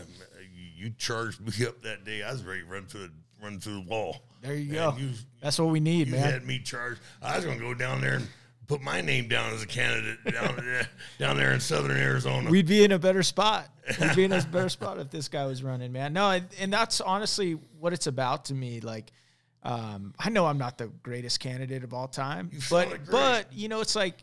you, 0.55 0.85
you 0.87 0.91
charged 0.97 1.41
me 1.41 1.67
up 1.67 1.83
that 1.83 2.05
day. 2.05 2.23
I 2.23 2.33
was 2.33 2.43
ready 2.45 2.63
to 2.63 2.67
run 2.67 2.87
through 2.87 3.09
the 3.09 3.13
run 3.43 3.61
through 3.61 3.85
the 3.85 3.89
wall. 3.91 4.23
There 4.43 4.55
you 4.55 4.73
go. 4.73 4.95
You, 4.99 5.11
That's 5.43 5.59
what 5.59 5.69
we 5.69 5.81
need, 5.81 6.09
you 6.09 6.15
man. 6.15 6.23
had 6.23 6.47
me 6.47 6.59
charged. 6.61 7.01
I 7.23 7.37
was 7.37 7.45
gonna 7.45 7.59
go 7.61 7.75
down 7.75 8.01
there 8.01 8.15
and 8.15 8.29
put 8.71 8.81
my 8.81 9.01
name 9.01 9.27
down 9.27 9.53
as 9.53 9.63
a 9.65 9.67
candidate 9.67 10.19
down 10.33 10.55
there, 10.65 10.89
down 11.19 11.37
there 11.37 11.53
in 11.53 11.59
Southern 11.59 11.97
Arizona. 11.97 12.49
We'd 12.49 12.69
be 12.69 12.85
in 12.85 12.93
a 12.93 13.01
better 13.01 13.25
spot. 13.25 13.69
We'd 14.01 14.15
be 14.15 14.23
in 14.25 14.33
a 14.33 14.41
better 14.43 14.69
spot 14.69 14.99
if 15.01 15.11
this 15.11 15.27
guy 15.27 15.45
was 15.47 15.65
running, 15.65 15.91
man. 15.91 16.13
No, 16.13 16.31
and- 16.31 16.47
and 16.61 16.73
that's 16.73 17.01
honestly 17.01 17.55
what 17.81 17.93
it's 17.93 18.07
about 18.07 18.45
to 18.47 18.55
me. 18.55 18.79
Like, 18.81 19.11
um, 19.65 20.15
I 20.21 20.31
know 20.31 20.47
I'm 20.47 20.57
not 20.59 20.79
the 20.79 20.87
greatest 21.03 21.41
candidate 21.41 21.83
of 21.83 21.93
all 21.93 22.07
time, 22.07 22.51
You 22.53 22.61
but 22.71 23.01
but 23.11 23.53
you 23.53 23.69
know, 23.69 23.81
it's 23.81 23.97
like 23.97 24.23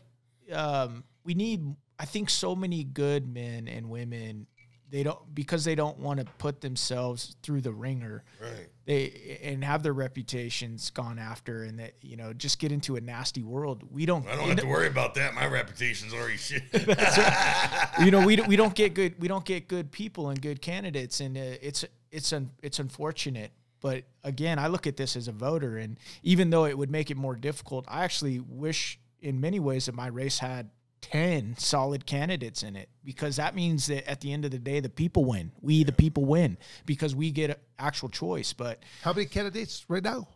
um, 0.50 1.04
we 1.24 1.34
need. 1.34 1.62
I 2.00 2.04
think 2.06 2.30
so 2.30 2.56
many 2.56 2.84
good 2.84 3.28
men 3.32 3.68
and 3.68 3.90
women. 3.90 4.46
They 4.90 5.02
don't 5.02 5.34
because 5.34 5.64
they 5.64 5.74
don't 5.74 5.98
want 5.98 6.18
to 6.20 6.26
put 6.38 6.62
themselves 6.62 7.36
through 7.42 7.60
the 7.60 7.72
ringer. 7.72 8.24
right. 8.40 8.68
They 8.86 9.38
and 9.42 9.62
have 9.62 9.82
their 9.82 9.92
reputations 9.92 10.88
gone 10.90 11.18
after, 11.18 11.64
and 11.64 11.78
that 11.78 11.92
you 12.00 12.16
know 12.16 12.32
just 12.32 12.58
get 12.58 12.72
into 12.72 12.96
a 12.96 13.00
nasty 13.02 13.42
world. 13.42 13.84
We 13.90 14.06
don't. 14.06 14.26
I 14.26 14.34
don't 14.36 14.48
have 14.48 14.60
to 14.60 14.66
worry 14.66 14.86
about 14.86 15.14
that. 15.16 15.34
My 15.34 15.46
reputation's 15.46 16.14
already 16.14 16.36
shit. 16.38 16.62
you 18.04 18.10
know, 18.10 18.24
we, 18.26 18.36
don't- 18.36 18.48
we 18.48 18.56
don't 18.56 18.74
get 18.74 18.94
good 18.94 19.20
we 19.20 19.28
don't 19.28 19.44
get 19.44 19.68
good 19.68 19.90
people 19.92 20.30
and 20.30 20.40
good 20.40 20.62
candidates, 20.62 21.20
and 21.20 21.36
uh, 21.36 21.40
it's 21.60 21.84
it's 22.10 22.32
un, 22.32 22.50
it's 22.62 22.78
unfortunate. 22.78 23.52
But 23.80 24.04
again, 24.24 24.58
I 24.58 24.66
look 24.68 24.86
at 24.86 24.96
this 24.96 25.16
as 25.16 25.28
a 25.28 25.32
voter, 25.32 25.76
and 25.76 25.98
even 26.22 26.50
though 26.50 26.64
it 26.64 26.76
would 26.76 26.90
make 26.90 27.10
it 27.10 27.16
more 27.16 27.36
difficult, 27.36 27.84
I 27.88 28.04
actually 28.04 28.40
wish, 28.40 28.98
in 29.20 29.40
many 29.40 29.60
ways, 29.60 29.86
that 29.86 29.94
my 29.94 30.06
race 30.08 30.38
had 30.38 30.70
ten 31.00 31.56
solid 31.58 32.06
candidates 32.06 32.62
in 32.62 32.76
it 32.76 32.88
because 33.04 33.36
that 33.36 33.54
means 33.54 33.86
that 33.86 34.08
at 34.08 34.20
the 34.20 34.32
end 34.32 34.44
of 34.44 34.50
the 34.50 34.58
day, 34.58 34.80
the 34.80 34.88
people 34.88 35.24
win. 35.24 35.52
We, 35.60 35.84
the 35.84 35.92
people, 35.92 36.24
win 36.24 36.58
because 36.86 37.14
we 37.14 37.30
get 37.30 37.60
actual 37.78 38.08
choice. 38.08 38.52
But 38.52 38.82
How 39.02 39.12
many 39.12 39.26
candidates 39.26 39.84
right 39.88 40.02
now? 40.02 40.28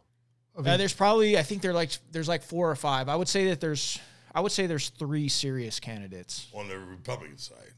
I 0.57 0.61
uh, 0.61 0.77
there's 0.77 0.93
probably 0.93 1.39
I 1.39 1.43
think 1.43 1.63
there 1.63 1.73
like 1.73 1.91
there's 2.11 2.29
like 2.29 2.43
four 2.43 2.71
or 2.71 2.77
five. 2.77 3.09
I 3.09 3.17
would 3.17 3.29
say 3.29 3.49
that 3.49 3.61
there's 3.61 3.99
I 4.35 4.41
would 4.41 4.53
say 4.53 4.67
there's 4.67 4.91
three 4.91 5.29
serious 5.29 5.81
candidates. 5.81 6.49
on 6.55 6.69
the 6.69 6.79
Republican 6.79 7.39
side. 7.39 7.73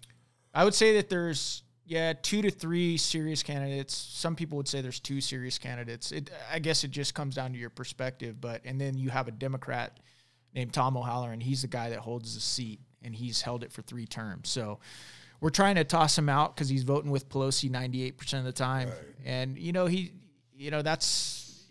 I 0.53 0.65
would 0.65 0.75
say 0.75 0.97
that 0.97 1.09
there's 1.09 1.63
yeah 1.87 2.15
two 2.21 2.43
to 2.43 2.51
three 2.51 2.97
serious 2.97 3.43
candidates. 3.43 3.95
Some 3.95 4.35
people 4.35 4.57
would 4.57 4.69
say 4.69 4.81
there's 4.81 5.01
two 5.01 5.21
serious 5.21 5.59
candidates. 5.59 6.13
It, 6.13 6.31
I 6.53 6.59
guess 6.59 6.85
it 6.85 6.91
just 6.91 7.15
comes 7.15 7.35
down 7.35 7.53
to 7.53 7.59
your 7.59 7.71
perspective. 7.71 8.41
But 8.41 8.63
and 8.65 8.81
then 8.81 8.97
you 8.97 9.11
have 9.11 9.29
a 9.29 9.33
Democrat 9.33 9.99
named 10.55 10.73
Tom 10.73 10.97
O'Halleran. 10.97 11.41
He's 11.41 11.63
the 11.63 11.69
guy 11.69 11.91
that 11.91 11.99
holds 12.01 12.35
the 12.35 12.41
seat, 12.41 12.81
and 13.03 13.15
he's 13.15 13.43
held 13.43 13.63
it 13.65 13.73
for 13.73 13.83
three 13.83 14.07
terms. 14.07 14.49
So 14.49 14.79
we're 15.41 15.51
trying 15.51 15.75
to 15.77 15.85
toss 15.85 16.17
him 16.17 16.29
out 16.29 16.55
because 16.55 16.69
he's 16.69 16.85
voting 16.85 17.11
with 17.11 17.29
Pelosi 17.29 17.71
98 17.71 18.17
percent 18.17 18.41
of 18.41 18.45
the 18.47 18.53
time, 18.59 18.91
and 19.25 19.59
you 19.59 19.73
know 19.73 19.87
he, 19.87 20.13
you 20.57 20.71
know 20.71 20.83
that's 20.83 21.65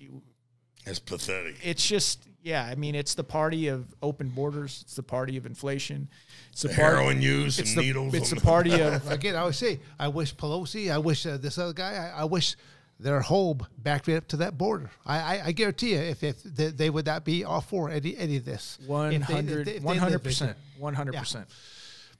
That's 0.86 1.00
pathetic. 1.00 1.56
it's 1.64 1.88
just 1.88 2.28
yeah. 2.42 2.66
I 2.66 2.76
mean 2.76 2.94
it's 2.94 3.16
the 3.16 3.24
party 3.24 3.70
of 3.70 3.86
open 4.02 4.30
borders. 4.30 4.82
It's 4.84 4.96
the 4.96 5.04
party 5.04 5.38
of 5.38 5.46
inflation. 5.46 6.10
It's 6.52 6.62
the, 6.64 6.70
party. 6.70 6.82
Heroin 6.82 7.22
use 7.22 7.58
It's 7.58 7.70
and 7.72 7.80
the, 7.80 7.82
needles. 7.88 8.14
it's 8.14 8.30
the 8.30 8.42
party 8.42 8.80
of 8.82 9.10
Again, 9.12 9.36
I 9.36 9.44
would 9.46 9.56
say, 9.56 9.80
I 9.98 10.10
wish 10.10 10.36
Pelosi, 10.36 10.92
I 10.94 10.98
wish 11.00 11.26
uh, 11.26 11.38
this 11.38 11.58
other 11.58 11.74
guy, 11.74 12.12
I, 12.16 12.22
I 12.22 12.26
wish 12.26 12.56
their 13.00 13.20
home 13.22 13.66
back 13.78 14.08
right 14.08 14.18
up 14.18 14.28
to 14.30 14.38
that 14.38 14.58
border. 14.58 14.90
I, 15.06 15.20
I, 15.20 15.42
I 15.48 15.52
guarantee 15.52 15.92
you, 15.94 16.00
if, 16.00 16.24
if 16.24 16.42
they, 16.44 16.68
they 16.70 16.90
would 16.90 17.06
not 17.06 17.26
be 17.26 17.44
all 17.44 17.62
for 17.62 17.90
any 17.90 18.16
any 18.18 18.38
of 18.38 18.46
this. 18.46 18.78
If 18.82 18.88
they- 18.88 19.16
if 19.16 19.22
100 19.30 19.66
they- 19.66 19.72
if 19.76 19.84
they 19.84 20.00
lived 20.00 20.26
in 20.26 20.32
100%. 20.32 20.56
100%. 20.80 21.46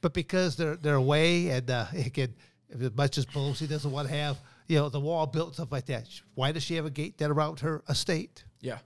But 0.02 0.14
because 0.14 0.56
they're 0.58 0.76
they're 0.76 0.96
away, 0.96 1.50
and 1.50 1.70
uh, 1.70 1.86
again, 1.94 2.34
as 2.74 2.92
much 2.96 3.18
as 3.18 3.26
Pelosi 3.26 3.70
doesn't 3.70 3.92
want 3.92 4.08
to 4.10 4.14
have 4.14 4.38
you 4.68 4.78
know 4.78 4.90
the 4.90 5.00
wall 5.00 5.26
built 5.28 5.48
and 5.50 5.54
stuff 5.56 5.72
like 5.72 5.86
that, 5.86 6.08
why 6.36 6.52
does 6.52 6.64
she 6.64 6.76
have 6.76 6.86
a 6.86 6.90
gate 6.90 7.18
that 7.20 7.30
around 7.32 7.62
her 7.62 7.84
estate? 7.88 8.44
Yeah. 8.62 8.80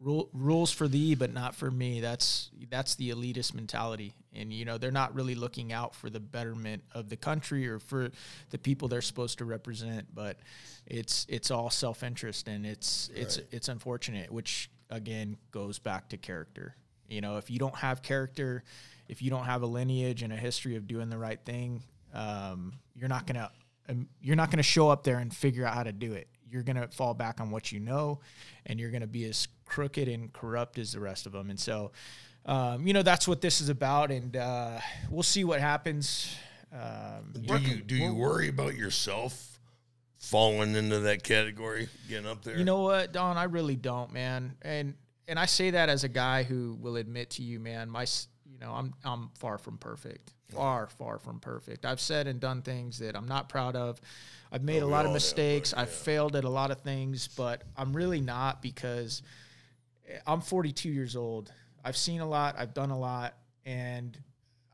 Rule, 0.00 0.28
rules 0.32 0.70
for 0.70 0.86
thee, 0.88 1.14
but 1.14 1.32
not 1.32 1.54
for 1.54 1.70
me. 1.70 2.00
That's 2.00 2.50
that's 2.70 2.94
the 2.94 3.10
elitist 3.10 3.54
mentality, 3.54 4.14
and 4.34 4.52
you 4.52 4.64
know 4.64 4.78
they're 4.78 4.90
not 4.90 5.14
really 5.14 5.34
looking 5.34 5.72
out 5.72 5.94
for 5.94 6.10
the 6.10 6.20
betterment 6.20 6.82
of 6.92 7.08
the 7.08 7.16
country 7.16 7.68
or 7.68 7.78
for 7.78 8.10
the 8.50 8.58
people 8.58 8.88
they're 8.88 9.02
supposed 9.02 9.38
to 9.38 9.44
represent. 9.44 10.14
But 10.14 10.38
it's 10.86 11.26
it's 11.28 11.50
all 11.50 11.70
self 11.70 12.02
interest, 12.02 12.48
and 12.48 12.66
it's 12.66 13.10
it's 13.14 13.38
it's 13.50 13.68
unfortunate. 13.68 14.30
Which 14.30 14.70
again 14.90 15.36
goes 15.50 15.78
back 15.78 16.08
to 16.10 16.16
character. 16.16 16.76
You 17.08 17.20
know, 17.20 17.36
if 17.36 17.50
you 17.50 17.58
don't 17.58 17.76
have 17.76 18.02
character, 18.02 18.64
if 19.08 19.22
you 19.22 19.30
don't 19.30 19.44
have 19.44 19.62
a 19.62 19.66
lineage 19.66 20.22
and 20.22 20.32
a 20.32 20.36
history 20.36 20.76
of 20.76 20.86
doing 20.86 21.10
the 21.10 21.18
right 21.18 21.40
thing, 21.44 21.82
um, 22.12 22.72
you're 22.94 23.08
not 23.08 23.26
gonna 23.26 23.50
um, 23.88 24.08
you're 24.22 24.36
not 24.36 24.50
gonna 24.50 24.62
show 24.62 24.88
up 24.88 25.04
there 25.04 25.18
and 25.18 25.34
figure 25.34 25.66
out 25.66 25.74
how 25.74 25.82
to 25.82 25.92
do 25.92 26.12
it. 26.12 26.28
You're 26.48 26.62
gonna 26.62 26.88
fall 26.88 27.14
back 27.14 27.40
on 27.40 27.50
what 27.50 27.72
you 27.72 27.80
know, 27.80 28.20
and 28.66 28.80
you're 28.80 28.90
gonna 28.90 29.06
be 29.06 29.24
as 29.24 29.48
crooked 29.66 30.08
and 30.08 30.32
corrupt 30.32 30.78
as 30.78 30.92
the 30.92 31.00
rest 31.00 31.26
of 31.26 31.32
them. 31.32 31.50
And 31.50 31.58
so, 31.58 31.92
um, 32.46 32.86
you 32.86 32.92
know, 32.92 33.02
that's 33.02 33.26
what 33.26 33.40
this 33.40 33.60
is 33.60 33.68
about. 33.68 34.10
And 34.10 34.36
uh, 34.36 34.78
we'll 35.10 35.22
see 35.22 35.44
what 35.44 35.60
happens. 35.60 36.34
Um, 36.72 37.32
you 37.34 37.46
Do 37.46 37.58
you 37.60 37.76
do 37.82 37.94
you 37.96 38.14
worry 38.14 38.48
about 38.48 38.74
yourself 38.74 39.58
falling 40.18 40.74
into 40.74 41.00
that 41.00 41.22
category, 41.22 41.88
getting 42.08 42.26
up 42.26 42.42
there? 42.42 42.56
You 42.58 42.64
know 42.64 42.82
what, 42.82 43.12
Don? 43.12 43.36
I 43.36 43.44
really 43.44 43.76
don't, 43.76 44.12
man. 44.12 44.56
And 44.62 44.94
and 45.28 45.38
I 45.38 45.46
say 45.46 45.70
that 45.70 45.88
as 45.88 46.04
a 46.04 46.08
guy 46.08 46.42
who 46.42 46.76
will 46.80 46.96
admit 46.96 47.30
to 47.30 47.42
you, 47.42 47.60
man. 47.60 47.88
My, 47.88 48.06
you 48.50 48.58
know, 48.58 48.72
I'm 48.72 48.92
I'm 49.04 49.30
far 49.38 49.56
from 49.58 49.78
perfect. 49.78 50.32
Far, 50.52 50.86
far 50.86 51.18
from 51.18 51.40
perfect. 51.40 51.84
I've 51.84 52.00
said 52.00 52.28
and 52.28 52.38
done 52.38 52.62
things 52.62 52.98
that 53.00 53.16
I'm 53.16 53.26
not 53.26 53.48
proud 53.48 53.74
of. 53.74 54.00
I've 54.52 54.62
made 54.62 54.82
Oh, 54.82 54.86
a 54.86 54.88
lot 54.88 54.98
all 55.00 55.06
of 55.06 55.06
have, 55.06 55.14
mistakes. 55.14 55.72
buddy, 55.72 55.82
I've 55.82 55.90
failed 55.90 56.36
at 56.36 56.44
a 56.44 56.48
lot 56.48 56.70
of 56.70 56.80
things, 56.82 57.26
but 57.28 57.62
I'm 57.76 57.92
really 57.92 58.20
not 58.20 58.62
because 58.62 59.22
I'm 60.26 60.40
42 60.40 60.90
years 60.90 61.16
old. 61.16 61.50
I've 61.84 61.96
seen 61.96 62.20
a 62.20 62.26
lot. 62.26 62.56
I've 62.58 62.72
done 62.72 62.90
a 62.90 62.98
lot, 62.98 63.34
and 63.66 64.18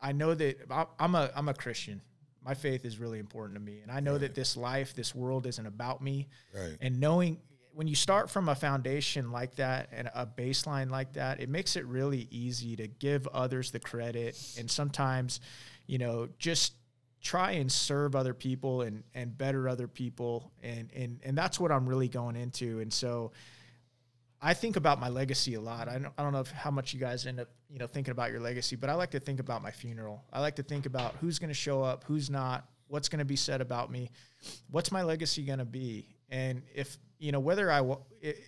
I 0.00 0.12
know 0.12 0.34
that 0.34 0.58
I'm 0.98 1.14
a 1.14 1.30
I'm 1.34 1.48
a 1.48 1.54
Christian. 1.54 2.00
My 2.42 2.54
faith 2.54 2.84
is 2.86 2.98
really 2.98 3.18
important 3.18 3.58
to 3.58 3.60
me, 3.60 3.80
and 3.82 3.90
I 3.90 4.00
know 4.00 4.16
that 4.16 4.34
this 4.34 4.56
life, 4.56 4.94
this 4.94 5.14
world, 5.14 5.46
isn't 5.46 5.66
about 5.66 6.02
me. 6.02 6.28
Right. 6.54 6.76
And 6.80 7.00
knowing 7.00 7.38
when 7.74 7.86
you 7.86 7.94
start 7.94 8.30
from 8.30 8.48
a 8.48 8.54
foundation 8.54 9.30
like 9.30 9.56
that 9.56 9.88
and 9.92 10.10
a 10.14 10.26
baseline 10.26 10.90
like 10.90 11.12
that, 11.14 11.40
it 11.40 11.48
makes 11.48 11.76
it 11.76 11.84
really 11.86 12.26
easy 12.30 12.76
to 12.76 12.86
give 12.86 13.26
others 13.28 13.72
the 13.72 13.80
credit, 13.80 14.38
and 14.58 14.70
sometimes, 14.70 15.40
you 15.86 15.98
know, 15.98 16.28
just 16.38 16.74
try 17.22 17.52
and 17.52 17.70
serve 17.70 18.14
other 18.16 18.32
people 18.32 18.82
and 18.82 19.02
and 19.14 19.36
better 19.36 19.68
other 19.68 19.88
people, 19.88 20.52
and 20.62 20.90
and 20.94 21.20
and 21.24 21.36
that's 21.36 21.58
what 21.58 21.72
I'm 21.72 21.88
really 21.88 22.08
going 22.08 22.36
into, 22.36 22.78
and 22.80 22.92
so. 22.92 23.32
I 24.42 24.54
think 24.54 24.76
about 24.76 24.98
my 24.98 25.08
legacy 25.08 25.54
a 25.54 25.60
lot. 25.60 25.88
I 25.88 25.98
don't, 25.98 26.12
I 26.16 26.22
don't 26.22 26.32
know 26.32 26.44
how 26.54 26.70
much 26.70 26.94
you 26.94 27.00
guys 27.00 27.26
end 27.26 27.40
up, 27.40 27.48
you 27.68 27.78
know, 27.78 27.86
thinking 27.86 28.12
about 28.12 28.30
your 28.30 28.40
legacy, 28.40 28.74
but 28.74 28.88
I 28.88 28.94
like 28.94 29.10
to 29.10 29.20
think 29.20 29.38
about 29.38 29.62
my 29.62 29.70
funeral. 29.70 30.24
I 30.32 30.40
like 30.40 30.56
to 30.56 30.62
think 30.62 30.86
about 30.86 31.14
who's 31.20 31.38
going 31.38 31.48
to 31.48 31.54
show 31.54 31.82
up, 31.82 32.04
who's 32.04 32.30
not, 32.30 32.66
what's 32.88 33.08
going 33.08 33.18
to 33.18 33.24
be 33.24 33.36
said 33.36 33.60
about 33.60 33.90
me, 33.90 34.10
what's 34.70 34.90
my 34.90 35.02
legacy 35.02 35.42
going 35.42 35.58
to 35.58 35.64
be, 35.64 36.06
and 36.30 36.62
if 36.74 36.96
you 37.18 37.32
know 37.32 37.40
whether 37.40 37.70
I, 37.70 37.82
it, 38.22 38.38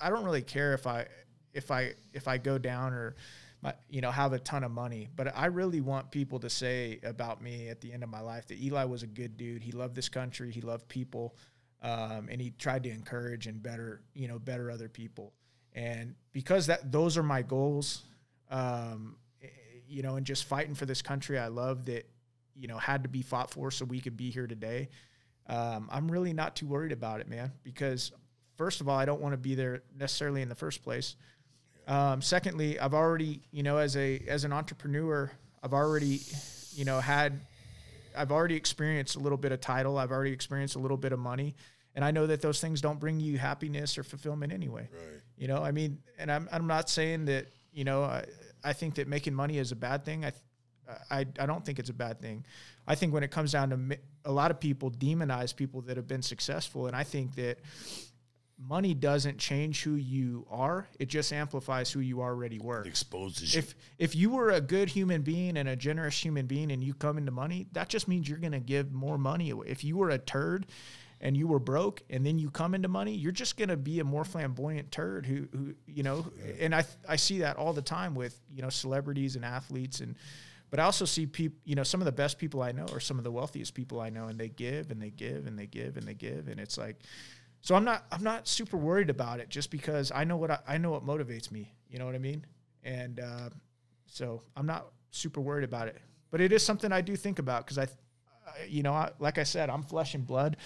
I 0.00 0.08
don't 0.08 0.24
really 0.24 0.42
care 0.42 0.72
if 0.72 0.86
I, 0.86 1.06
if 1.52 1.70
I, 1.70 1.94
if 2.12 2.28
I 2.28 2.38
go 2.38 2.56
down 2.56 2.92
or, 2.92 3.16
my, 3.62 3.74
you 3.90 4.00
know, 4.00 4.10
have 4.10 4.32
a 4.32 4.38
ton 4.38 4.64
of 4.64 4.70
money, 4.70 5.08
but 5.16 5.36
I 5.36 5.46
really 5.46 5.82
want 5.82 6.10
people 6.10 6.38
to 6.40 6.48
say 6.48 6.98
about 7.02 7.42
me 7.42 7.68
at 7.68 7.80
the 7.80 7.92
end 7.92 8.02
of 8.02 8.08
my 8.08 8.20
life 8.20 8.46
that 8.46 8.58
Eli 8.58 8.84
was 8.84 9.02
a 9.02 9.06
good 9.06 9.36
dude. 9.36 9.62
He 9.62 9.72
loved 9.72 9.94
this 9.94 10.08
country. 10.08 10.50
He 10.50 10.62
loved 10.62 10.88
people. 10.88 11.36
Um, 11.82 12.28
and 12.30 12.40
he 12.40 12.52
tried 12.52 12.84
to 12.84 12.90
encourage 12.90 13.46
and 13.46 13.62
better, 13.62 14.02
you 14.14 14.28
know, 14.28 14.38
better 14.38 14.70
other 14.70 14.88
people. 14.88 15.34
And 15.74 16.14
because 16.32 16.66
that 16.66 16.90
those 16.90 17.16
are 17.16 17.22
my 17.22 17.42
goals, 17.42 18.02
um, 18.50 19.16
you 19.88 20.02
know, 20.02 20.16
and 20.16 20.26
just 20.26 20.44
fighting 20.44 20.74
for 20.74 20.86
this 20.86 21.02
country 21.02 21.38
I 21.38 21.48
love 21.48 21.86
that, 21.86 22.08
you 22.54 22.68
know, 22.68 22.78
had 22.78 23.02
to 23.02 23.08
be 23.08 23.22
fought 23.22 23.50
for 23.50 23.70
so 23.70 23.84
we 23.84 24.00
could 24.00 24.16
be 24.16 24.30
here 24.30 24.46
today. 24.46 24.88
Um, 25.46 25.88
I'm 25.90 26.10
really 26.10 26.32
not 26.32 26.54
too 26.54 26.66
worried 26.66 26.92
about 26.92 27.20
it, 27.20 27.28
man, 27.28 27.52
because 27.64 28.12
first 28.56 28.80
of 28.80 28.88
all, 28.88 28.96
I 28.96 29.04
don't 29.04 29.20
want 29.20 29.32
to 29.32 29.38
be 29.38 29.54
there 29.54 29.82
necessarily 29.98 30.42
in 30.42 30.48
the 30.48 30.54
first 30.54 30.82
place. 30.84 31.16
Um, 31.88 32.22
secondly, 32.22 32.78
I've 32.78 32.94
already, 32.94 33.40
you 33.50 33.62
know, 33.62 33.78
as 33.78 33.96
a 33.96 34.20
as 34.28 34.44
an 34.44 34.52
entrepreneur, 34.52 35.30
I've 35.62 35.72
already, 35.72 36.20
you 36.74 36.84
know, 36.84 37.00
had, 37.00 37.40
I've 38.16 38.30
already 38.30 38.54
experienced 38.54 39.16
a 39.16 39.18
little 39.18 39.38
bit 39.38 39.50
of 39.50 39.60
title. 39.60 39.98
I've 39.98 40.12
already 40.12 40.32
experienced 40.32 40.76
a 40.76 40.78
little 40.78 40.96
bit 40.96 41.12
of 41.12 41.18
money, 41.18 41.56
and 41.94 42.04
I 42.04 42.10
know 42.10 42.26
that 42.26 42.40
those 42.40 42.60
things 42.60 42.80
don't 42.80 43.00
bring 43.00 43.20
you 43.20 43.38
happiness 43.38 43.98
or 43.98 44.02
fulfillment 44.02 44.52
anyway. 44.52 44.88
Right. 44.92 45.20
You 45.36 45.48
know, 45.48 45.62
I 45.62 45.72
mean, 45.72 45.98
and 46.18 46.30
I'm 46.30 46.48
I'm 46.52 46.66
not 46.66 46.88
saying 46.88 47.26
that 47.26 47.46
you 47.72 47.84
know 47.84 48.02
I, 48.02 48.24
I 48.62 48.72
think 48.72 48.94
that 48.96 49.08
making 49.08 49.34
money 49.34 49.58
is 49.58 49.72
a 49.72 49.76
bad 49.76 50.04
thing. 50.04 50.24
I, 50.24 50.32
I 51.10 51.26
I 51.38 51.46
don't 51.46 51.64
think 51.64 51.78
it's 51.78 51.90
a 51.90 51.94
bad 51.94 52.20
thing. 52.20 52.44
I 52.86 52.94
think 52.94 53.12
when 53.12 53.22
it 53.22 53.30
comes 53.30 53.52
down 53.52 53.70
to 53.70 53.98
a 54.24 54.32
lot 54.32 54.50
of 54.50 54.60
people 54.60 54.90
demonize 54.90 55.54
people 55.54 55.80
that 55.82 55.96
have 55.96 56.06
been 56.06 56.22
successful, 56.22 56.86
and 56.86 56.96
I 56.96 57.04
think 57.04 57.34
that 57.36 57.58
money 58.68 58.92
doesn't 58.92 59.38
change 59.38 59.82
who 59.82 59.94
you 59.94 60.46
are. 60.50 60.86
It 60.98 61.08
just 61.08 61.32
amplifies 61.32 61.90
who 61.90 62.00
you 62.00 62.20
already 62.20 62.58
were. 62.58 62.82
It 62.82 62.88
exposes 62.88 63.54
you. 63.54 63.60
If 63.60 63.74
if 63.98 64.14
you 64.14 64.30
were 64.30 64.50
a 64.50 64.60
good 64.60 64.88
human 64.88 65.22
being 65.22 65.56
and 65.56 65.68
a 65.68 65.76
generous 65.76 66.22
human 66.22 66.46
being 66.46 66.70
and 66.70 66.84
you 66.84 66.94
come 66.94 67.18
into 67.18 67.32
money, 67.32 67.66
that 67.72 67.88
just 67.88 68.08
means 68.08 68.28
you're 68.28 68.38
going 68.38 68.52
to 68.52 68.60
give 68.60 68.92
more 68.92 69.18
money 69.18 69.50
away. 69.50 69.66
If 69.68 69.82
you 69.84 69.96
were 69.96 70.10
a 70.10 70.18
turd 70.18 70.66
and 71.20 71.36
you 71.36 71.46
were 71.46 71.58
broke 71.58 72.02
and 72.08 72.24
then 72.24 72.38
you 72.38 72.50
come 72.50 72.74
into 72.74 72.88
money, 72.88 73.14
you're 73.14 73.32
just 73.32 73.56
going 73.56 73.68
to 73.68 73.76
be 73.76 74.00
a 74.00 74.04
more 74.04 74.24
flamboyant 74.24 74.90
turd 74.90 75.26
who 75.26 75.48
who 75.52 75.74
you 75.86 76.02
know, 76.02 76.26
and 76.58 76.74
I 76.74 76.84
I 77.08 77.16
see 77.16 77.38
that 77.40 77.56
all 77.56 77.72
the 77.72 77.82
time 77.82 78.14
with, 78.14 78.40
you 78.50 78.62
know, 78.62 78.70
celebrities 78.70 79.36
and 79.36 79.44
athletes 79.44 80.00
and 80.00 80.16
but 80.70 80.78
I 80.78 80.84
also 80.84 81.04
see 81.04 81.26
people, 81.26 81.58
you 81.64 81.74
know, 81.74 81.82
some 81.82 82.00
of 82.00 82.04
the 82.04 82.12
best 82.12 82.38
people 82.38 82.62
I 82.62 82.70
know 82.70 82.86
are 82.92 83.00
some 83.00 83.18
of 83.18 83.24
the 83.24 83.32
wealthiest 83.32 83.74
people 83.74 84.00
I 84.00 84.08
know 84.08 84.28
and 84.28 84.38
they 84.38 84.48
give 84.48 84.92
and 84.92 85.02
they 85.02 85.10
give 85.10 85.46
and 85.46 85.58
they 85.58 85.66
give 85.66 85.96
and 85.96 86.06
they 86.06 86.14
give 86.14 86.48
and 86.48 86.60
it's 86.60 86.78
like 86.78 86.96
so 87.62 87.74
I'm 87.74 87.84
not 87.84 88.04
I'm 88.10 88.22
not 88.22 88.48
super 88.48 88.76
worried 88.76 89.10
about 89.10 89.40
it 89.40 89.48
just 89.48 89.70
because 89.70 90.10
I 90.14 90.24
know 90.24 90.36
what 90.36 90.50
I, 90.50 90.58
I 90.66 90.78
know 90.78 90.90
what 90.90 91.04
motivates 91.04 91.50
me. 91.50 91.72
You 91.88 91.98
know 91.98 92.06
what 92.06 92.14
I 92.14 92.18
mean? 92.18 92.46
And 92.82 93.20
uh, 93.20 93.50
so 94.06 94.42
I'm 94.56 94.66
not 94.66 94.86
super 95.10 95.40
worried 95.40 95.64
about 95.64 95.88
it. 95.88 95.98
But 96.30 96.40
it 96.40 96.52
is 96.52 96.64
something 96.64 96.92
I 96.92 97.00
do 97.00 97.16
think 97.16 97.38
about 97.38 97.66
because 97.66 97.78
I, 97.78 97.88
you 98.68 98.82
know, 98.82 98.92
I, 98.92 99.10
like 99.18 99.38
I 99.38 99.42
said, 99.42 99.68
I'm 99.68 99.82
flesh 99.82 100.14
and 100.14 100.26
blood. 100.26 100.56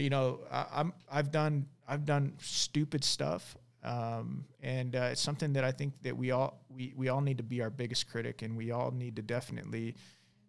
You 0.00 0.10
know, 0.10 0.40
I, 0.50 0.66
I'm 0.72 0.92
I've 1.10 1.30
done 1.30 1.66
I've 1.86 2.04
done 2.04 2.34
stupid 2.38 3.04
stuff, 3.04 3.56
um, 3.84 4.44
and 4.62 4.96
uh, 4.96 5.10
it's 5.12 5.20
something 5.20 5.52
that 5.52 5.64
I 5.64 5.72
think 5.72 6.02
that 6.02 6.16
we 6.16 6.30
all 6.30 6.64
we 6.68 6.94
we 6.96 7.08
all 7.08 7.20
need 7.20 7.36
to 7.38 7.44
be 7.44 7.60
our 7.62 7.70
biggest 7.70 8.08
critic, 8.08 8.42
and 8.42 8.56
we 8.56 8.70
all 8.70 8.90
need 8.90 9.16
to 9.16 9.22
definitely 9.22 9.96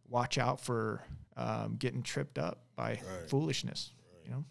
watch 0.07 0.37
out 0.37 0.59
for 0.59 1.01
um, 1.37 1.75
getting 1.77 2.01
tripped 2.03 2.37
up 2.37 2.63
by 2.75 2.99
foolishness. 3.27 3.91
You 4.25 4.31
know. 4.31 4.45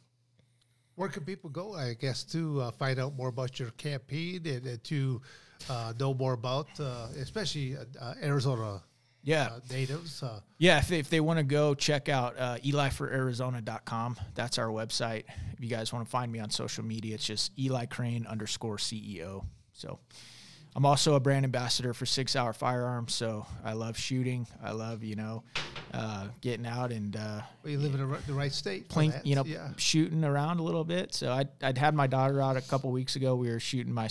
Where 0.96 1.09
can 1.09 1.24
people 1.24 1.48
go, 1.48 1.74
I 1.74 1.94
guess, 1.94 2.24
to 2.24 2.61
uh, 2.61 2.70
find 2.72 2.98
out 2.98 3.16
more 3.16 3.28
about 3.28 3.59
your 3.59 3.70
campaign 3.70 4.46
and, 4.46 4.66
and 4.66 4.84
to 4.84 5.22
uh, 5.70 5.94
know 5.98 6.12
more 6.12 6.34
about, 6.34 6.68
uh, 6.78 7.07
especially 7.18 7.76
uh, 7.76 7.84
uh, 7.98 8.14
Arizona 8.22 8.82
yeah 9.23 9.49
uh, 9.53 9.61
natives. 9.71 10.23
Uh, 10.23 10.41
yeah, 10.59 10.79
if 10.79 10.89
they, 10.89 10.99
if 10.99 11.11
they 11.11 11.21
want 11.21 11.39
to 11.39 11.45
go 11.45 11.75
check 11.75 12.09
out 12.09 12.39
uh, 12.39 12.57
eliforarizona.com. 12.59 14.16
That's 14.35 14.59
our 14.59 14.68
website. 14.68 15.25
If 15.53 15.61
you 15.61 15.68
guys 15.68 15.93
want 15.93 16.05
to 16.05 16.11
find 16.11 16.31
me 16.31 16.39
on 16.39 16.51
social 16.51 16.85
media, 16.85 17.14
it's 17.14 17.27
just 17.27 17.53
Eli 17.59 17.87
Crane 17.87 18.27
underscore 18.27 18.77
CEO. 18.77 19.45
So 19.73 19.99
I'm 20.77 20.87
also 20.87 21.14
a 21.14 21.21
brand 21.21 21.45
ambassador 21.45 21.93
for 21.93 22.07
Sig 22.07 22.29
Sauer 22.29 22.53
Firearms. 22.53 23.14
So 23.14 23.47
I 23.64 23.73
love 23.73 23.97
shooting. 23.97 24.47
I 24.62 24.73
love 24.73 25.03
you 25.03 25.16
know 25.16 25.45
uh, 25.93 26.29
getting 26.41 26.66
out 26.66 26.93
and 26.93 27.16
uh, 27.16 27.41
well, 27.62 27.73
you 27.73 27.79
live 27.79 27.95
in 27.95 28.01
the 28.27 28.35
right 28.35 28.53
state. 28.53 28.89
Playing, 28.89 29.12
you 29.25 29.35
know, 29.35 29.45
yeah. 29.45 29.71
shooting 29.77 30.25
around 30.25 30.61
a 30.61 30.62
little 30.62 30.85
bit. 30.85 31.14
So 31.14 31.33
I'd, 31.33 31.49
I'd 31.62 31.79
had 31.79 31.95
my 31.95 32.07
daughter 32.07 32.41
out 32.41 32.57
a 32.57 32.61
couple 32.61 32.91
weeks 32.93 33.16
ago. 33.16 33.35
We 33.35 33.51
were 33.51 33.61
shooting 33.61 33.93
my 33.93 34.09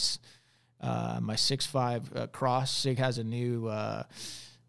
uh, 0.81 1.19
my 1.21 1.35
six 1.35 1.65
five 1.65 2.09
uh, 2.15 2.27
cross. 2.27 2.71
Sig 2.71 2.97
has 2.97 3.17
a 3.17 3.23
new. 3.23 3.67
Uh, 3.67 4.03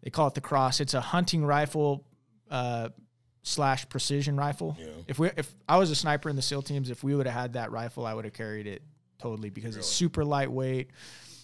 they 0.03 0.09
call 0.09 0.27
it 0.27 0.33
the 0.33 0.41
cross. 0.41 0.79
It's 0.79 0.93
a 0.93 1.01
hunting 1.01 1.45
rifle 1.45 2.05
uh, 2.49 2.89
slash 3.43 3.87
precision 3.89 4.35
rifle. 4.37 4.75
Yeah. 4.79 4.87
If 5.07 5.19
we 5.19 5.29
if 5.37 5.53
I 5.67 5.77
was 5.77 5.91
a 5.91 5.95
sniper 5.95 6.29
in 6.29 6.35
the 6.35 6.41
SEAL 6.41 6.63
teams, 6.63 6.89
if 6.89 7.03
we 7.03 7.15
would 7.15 7.25
have 7.27 7.35
had 7.39 7.53
that 7.53 7.71
rifle, 7.71 8.05
I 8.05 8.13
would 8.13 8.25
have 8.25 8.33
carried 8.33 8.67
it 8.67 8.81
totally 9.19 9.49
because 9.49 9.77
it's 9.77 9.87
super 9.87 10.25
lightweight, 10.25 10.89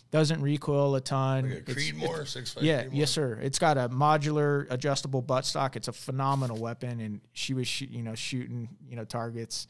doesn't 0.10 0.42
recoil 0.42 0.96
a 0.96 1.02
ton. 1.02 1.44
Like 1.44 1.54
a 1.54 1.58
It's- 1.72 1.76
Creedmoor, 1.76 2.28
six 2.28 2.54
five. 2.54 2.64
yeah, 2.64 2.84
Creedmoor? 2.86 2.90
yes, 2.94 3.12
sir. 3.12 3.40
It's 3.42 3.60
got 3.60 3.78
a 3.78 3.88
modular 3.90 4.66
adjustable 4.72 5.22
buttstock. 5.22 5.76
It's 5.76 5.88
a 5.88 5.94
phenomenal 5.94 6.58
weapon, 6.58 7.00
and 7.00 7.22
she 7.34 7.54
was, 7.54 7.68
shoo- 7.68 7.88
you 7.90 8.02
know, 8.04 8.16
shooting, 8.16 8.70
you 8.90 8.96
know, 8.96 9.04
targets, 9.06 9.68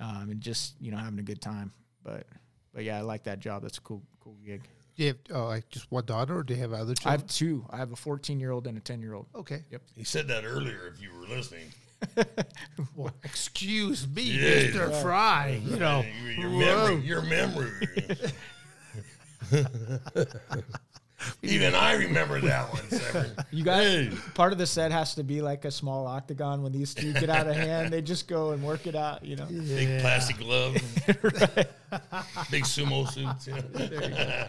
um, 0.00 0.30
and 0.30 0.40
just, 0.40 0.74
you 0.80 0.90
know, 0.90 0.96
having 0.96 1.18
a 1.20 1.22
good 1.22 1.40
time. 1.40 1.72
But, 2.02 2.26
but 2.72 2.82
yeah, 2.82 2.98
I 2.98 3.02
like 3.02 3.22
that 3.24 3.38
job. 3.38 3.62
That's 3.62 3.78
a 3.78 3.82
cool, 3.82 4.02
cool 4.20 4.36
gig. 4.44 4.62
Do 4.96 5.02
you 5.02 5.08
have 5.08 5.16
uh, 5.36 5.46
like 5.46 5.68
just 5.70 5.90
one 5.90 6.04
daughter, 6.04 6.36
or 6.38 6.42
do 6.44 6.54
you 6.54 6.60
have 6.60 6.72
other 6.72 6.94
children? 6.94 7.08
I 7.08 7.10
have 7.12 7.26
two. 7.26 7.66
I 7.70 7.78
have 7.78 7.90
a 7.92 7.96
14 7.96 8.38
year 8.38 8.52
old 8.52 8.66
and 8.66 8.78
a 8.78 8.80
10 8.80 9.00
year 9.00 9.14
old. 9.14 9.26
okay. 9.34 9.64
Yep. 9.70 9.82
He 9.96 10.04
said 10.04 10.28
that 10.28 10.44
earlier. 10.44 10.92
If 10.94 11.02
you 11.02 11.10
were 11.18 11.26
listening, 11.26 11.72
Well, 12.94 13.12
excuse 13.24 14.06
me, 14.06 14.22
Yeah. 14.22 14.70
Mr. 14.70 15.02
Frye. 15.02 15.60
You 15.64 15.76
know, 15.76 16.04
your, 16.38 16.48
your 16.50 16.50
memory, 16.50 16.96
your 17.06 17.22
memory. 17.22 17.88
Even 21.42 21.74
I 21.74 21.94
remember 21.94 22.40
that 22.40 22.72
one. 22.72 22.88
Severn. 22.90 23.30
You 23.50 23.64
guys, 23.64 24.14
part 24.34 24.52
of 24.52 24.58
the 24.58 24.66
set 24.66 24.92
has 24.92 25.14
to 25.16 25.24
be 25.24 25.42
like 25.42 25.64
a 25.64 25.70
small 25.70 26.06
octagon. 26.06 26.62
When 26.62 26.72
these 26.72 26.94
two 26.94 27.12
get 27.12 27.30
out 27.30 27.46
of 27.46 27.56
hand, 27.56 27.92
they 27.92 28.02
just 28.02 28.28
go 28.28 28.50
and 28.50 28.62
work 28.62 28.86
it 28.86 28.94
out. 28.94 29.24
You 29.24 29.36
know. 29.36 29.46
Big 29.46 30.00
plastic 30.00 30.38
gloves, 30.38 30.80
big 32.50 32.64
sumo 32.64 33.08
suits. 33.08 33.46
You 33.46 33.54
know? 33.54 34.46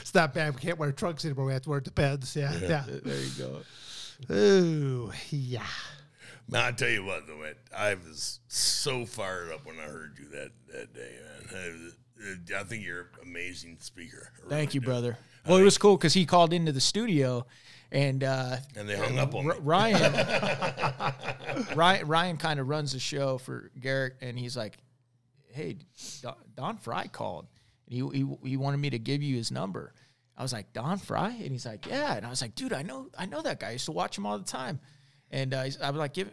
it's 0.00 0.14
not 0.14 0.34
bad. 0.34 0.54
We 0.54 0.60
can't 0.60 0.78
wear 0.78 0.92
trunks 0.92 1.24
anymore. 1.24 1.46
We 1.46 1.52
have 1.52 1.62
to 1.62 1.70
wear 1.70 1.80
depends. 1.80 2.36
Yeah, 2.36 2.54
yeah. 2.60 2.84
There 2.86 3.16
you 3.16 3.30
go. 3.38 4.34
Ooh, 4.34 5.12
yeah. 5.30 5.66
Man, 6.48 6.62
I 6.64 6.72
tell 6.72 6.88
you 6.88 7.04
what, 7.04 7.26
though, 7.26 7.36
man, 7.36 7.54
I 7.76 7.94
was 7.94 8.40
so 8.48 9.06
fired 9.06 9.52
up 9.52 9.64
when 9.64 9.78
I 9.78 9.84
heard 9.84 10.18
you 10.18 10.28
that 10.30 10.50
that 10.72 10.94
day, 10.94 11.14
man. 11.50 11.92
I, 12.54 12.60
I 12.60 12.62
think 12.64 12.84
you're 12.84 13.00
an 13.00 13.06
amazing 13.22 13.78
speaker. 13.80 14.30
I 14.46 14.48
Thank 14.48 14.74
you, 14.74 14.80
do. 14.80 14.86
brother. 14.86 15.18
Well, 15.46 15.58
it 15.58 15.62
was 15.62 15.78
cool 15.78 15.96
because 15.96 16.14
he 16.14 16.24
called 16.26 16.52
into 16.52 16.72
the 16.72 16.80
studio, 16.80 17.46
and 17.90 18.22
uh, 18.22 18.56
And 18.76 18.88
they 18.88 18.96
hung 18.96 19.18
up 19.18 19.34
on 19.34 19.46
me. 19.46 19.50
R- 19.52 19.60
Ryan, 19.60 21.14
Ryan, 21.74 22.06
Ryan 22.06 22.36
kind 22.36 22.60
of 22.60 22.68
runs 22.68 22.92
the 22.92 22.98
show 23.00 23.38
for 23.38 23.70
Garrett, 23.80 24.16
and 24.20 24.38
he's 24.38 24.56
like, 24.56 24.78
"Hey, 25.48 25.78
Don, 26.22 26.34
Don 26.54 26.76
Frye 26.78 27.08
called, 27.08 27.46
and 27.86 27.94
he, 27.94 28.18
he 28.18 28.50
he 28.50 28.56
wanted 28.56 28.78
me 28.78 28.90
to 28.90 28.98
give 28.98 29.22
you 29.22 29.36
his 29.36 29.50
number." 29.50 29.92
I 30.36 30.42
I 30.42 30.44
was 30.44 30.52
like, 30.52 30.72
Don 30.72 30.98
Frye? 30.98 31.36
And 31.42 31.52
he's 31.52 31.66
like, 31.66 31.86
yeah. 31.86 32.16
And 32.16 32.26
I 32.26 32.30
was 32.30 32.40
like, 32.42 32.54
dude, 32.54 32.72
I 32.72 32.82
know, 32.82 33.10
I 33.16 33.26
know 33.26 33.42
that 33.42 33.60
guy. 33.60 33.68
I 33.68 33.72
used 33.72 33.84
to 33.84 33.92
watch 33.92 34.16
him 34.16 34.26
all 34.26 34.38
the 34.38 34.44
time. 34.44 34.80
And 35.30 35.54
uh, 35.54 35.58
I 35.80 35.90
was 35.90 35.98
like, 35.98 36.14
give, 36.14 36.30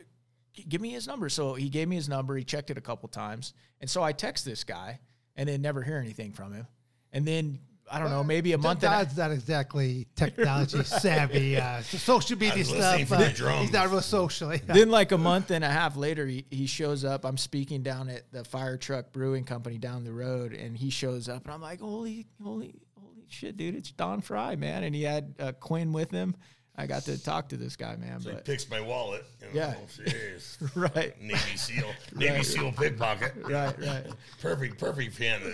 give 0.68 0.82
me 0.82 0.90
his 0.92 1.06
number. 1.06 1.30
So 1.30 1.54
he 1.54 1.70
gave 1.70 1.88
me 1.88 1.96
his 1.98 2.10
number. 2.10 2.36
He 2.36 2.44
checked 2.44 2.72
it 2.72 2.78
a 2.78 2.82
couple 2.82 3.08
times. 3.10 3.54
And 3.82 3.90
so 3.90 4.02
I 4.02 4.14
text 4.14 4.46
this 4.46 4.64
guy 4.64 5.00
and 5.36 5.48
then 5.48 5.62
never 5.62 5.84
hear 5.84 5.98
anything 5.98 6.32
from 6.32 6.54
him. 6.54 6.66
And 7.12 7.24
then, 7.28 7.60
I 7.92 8.00
don't 8.00 8.10
know, 8.10 8.24
maybe 8.24 8.54
a 8.54 8.58
month 8.58 8.84
and 8.84 8.94
a, 9.12 9.16
not 9.20 9.32
exactly 9.32 10.08
technology 10.16 10.84
savvy. 10.84 11.58
Uh, 11.58 11.82
social 11.82 12.38
media 12.38 12.64
stuff. 12.64 13.02
for 13.08 13.16
Uh, 13.16 13.30
drums. 13.34 13.62
he's 13.62 13.72
not 13.74 13.90
real 13.90 14.02
social. 14.02 14.54
Yeah. 14.54 14.60
then 14.68 14.90
like 14.90 15.12
a 15.12 15.18
month 15.18 15.52
and 15.52 15.64
a 15.64 15.70
half 15.70 15.96
later 15.98 16.26
he, 16.28 16.46
he 16.50 16.66
shows 16.66 17.04
up 17.06 17.26
i'm 17.26 17.38
speaking 17.38 17.82
down 17.84 18.10
at 18.10 18.32
the 18.32 18.44
fire 18.44 18.78
truck 18.78 19.12
brewing 19.12 19.44
company 19.44 19.78
down 19.78 20.04
the 20.04 20.12
road 20.12 20.54
and 20.54 20.78
he 20.78 20.90
shows 20.90 21.28
up 21.30 21.44
and 21.46 21.54
i'm 21.54 21.62
like 21.62 21.80
holy 21.80 22.26
holy 22.44 22.76
holy 23.00 23.26
shit 23.28 23.58
dude 23.58 23.76
it's 23.76 23.92
don 23.92 24.22
frye 24.22 24.56
man 24.56 24.84
and 24.84 24.94
he 24.96 25.04
had 25.04 25.34
uh, 25.40 25.52
quinn 25.54 25.94
with 25.94 26.10
him 26.12 26.36
i 26.78 26.86
got 26.88 27.04
to 27.04 27.22
talk 27.24 27.50
to 27.50 27.58
this 27.58 27.76
guy 27.76 27.96
man 27.96 28.20
He 28.22 28.32
but 28.32 28.46
picks 28.46 28.70
my 28.70 28.82
wallet. 28.82 29.24
You 29.42 29.48
know, 29.48 29.52
Yeah. 29.54 29.76
Jeez. 30.06 30.58
right 30.94 31.20
Navy 31.22 31.58
SEAL. 31.58 31.92
Navy 32.16 32.44
SEAL 32.44 32.72
pickpocket. 32.74 33.34
right 33.44 33.78
right 33.80 34.06
Perfect, 34.42 34.78
perfect 34.80 35.18
candidate. 35.18 35.54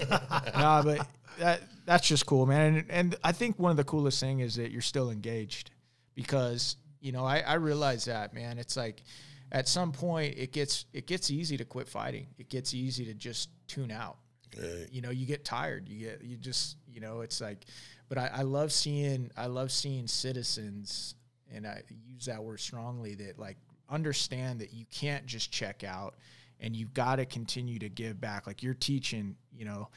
You 0.00 0.06
know? 0.06 0.18
nah, 0.54 0.82
but 0.82 1.06
that 1.38 1.62
that's 1.86 2.06
just 2.06 2.26
cool, 2.26 2.46
man. 2.46 2.76
And, 2.76 2.90
and 2.90 3.16
I 3.24 3.32
think 3.32 3.58
one 3.58 3.70
of 3.70 3.76
the 3.76 3.84
coolest 3.84 4.20
thing 4.20 4.40
is 4.40 4.56
that 4.56 4.70
you're 4.70 4.82
still 4.82 5.10
engaged 5.10 5.70
because 6.14 6.76
you 7.00 7.12
know 7.12 7.24
I, 7.24 7.40
I 7.40 7.54
realize 7.54 8.04
that, 8.06 8.34
man. 8.34 8.58
It's 8.58 8.76
like 8.76 9.02
at 9.50 9.68
some 9.68 9.92
point 9.92 10.34
it 10.36 10.52
gets 10.52 10.84
it 10.92 11.06
gets 11.06 11.30
easy 11.30 11.56
to 11.56 11.64
quit 11.64 11.88
fighting. 11.88 12.26
It 12.38 12.48
gets 12.48 12.74
easy 12.74 13.04
to 13.06 13.14
just 13.14 13.50
tune 13.66 13.90
out. 13.90 14.18
Right. 14.56 14.88
You 14.90 15.02
know, 15.02 15.10
you 15.10 15.26
get 15.26 15.44
tired. 15.44 15.88
You 15.88 16.06
get 16.06 16.22
you 16.22 16.36
just 16.36 16.76
you 16.86 17.00
know 17.00 17.20
it's 17.20 17.40
like, 17.40 17.64
but 18.08 18.18
I, 18.18 18.30
I 18.34 18.42
love 18.42 18.72
seeing 18.72 19.30
I 19.36 19.46
love 19.46 19.70
seeing 19.70 20.06
citizens, 20.06 21.14
and 21.52 21.66
I 21.66 21.82
use 22.06 22.26
that 22.26 22.42
word 22.42 22.60
strongly 22.60 23.14
that 23.16 23.38
like 23.38 23.56
understand 23.88 24.60
that 24.60 24.72
you 24.72 24.84
can't 24.90 25.26
just 25.26 25.50
check 25.50 25.82
out 25.82 26.16
and 26.60 26.76
you've 26.76 26.92
got 26.92 27.16
to 27.16 27.24
continue 27.24 27.78
to 27.78 27.88
give 27.88 28.20
back 28.20 28.46
like 28.46 28.62
you're 28.62 28.74
teaching 28.74 29.34
you 29.56 29.64
know 29.64 29.88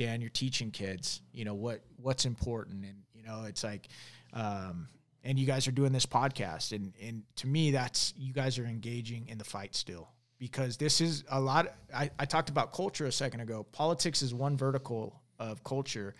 dan 0.00 0.22
you're 0.22 0.30
teaching 0.30 0.70
kids 0.70 1.20
you 1.30 1.44
know 1.44 1.54
what 1.54 1.82
what's 2.00 2.24
important? 2.24 2.84
And 2.84 2.96
you 3.14 3.22
know 3.22 3.44
it's 3.46 3.62
like 3.62 3.88
um 4.32 4.88
and 5.22 5.38
you 5.38 5.46
guys 5.46 5.68
are 5.68 5.72
doing 5.72 5.92
this 5.92 6.06
podcast 6.06 6.72
and 6.72 6.94
and 7.02 7.22
to 7.36 7.46
me 7.46 7.70
that's 7.70 8.14
you 8.16 8.32
guys 8.32 8.58
are 8.58 8.64
engaging 8.64 9.28
in 9.28 9.36
the 9.36 9.44
fight 9.44 9.74
still. 9.74 10.08
Because 10.38 10.78
this 10.78 11.02
is 11.02 11.22
a 11.30 11.38
lot 11.38 11.74
I, 11.94 12.10
I 12.18 12.24
talked 12.24 12.48
about 12.48 12.72
culture 12.72 13.04
a 13.04 13.12
second 13.12 13.40
ago. 13.40 13.66
Politics 13.72 14.22
is 14.22 14.32
one 14.32 14.56
vertical 14.56 15.20
of 15.38 15.62
culture 15.64 16.14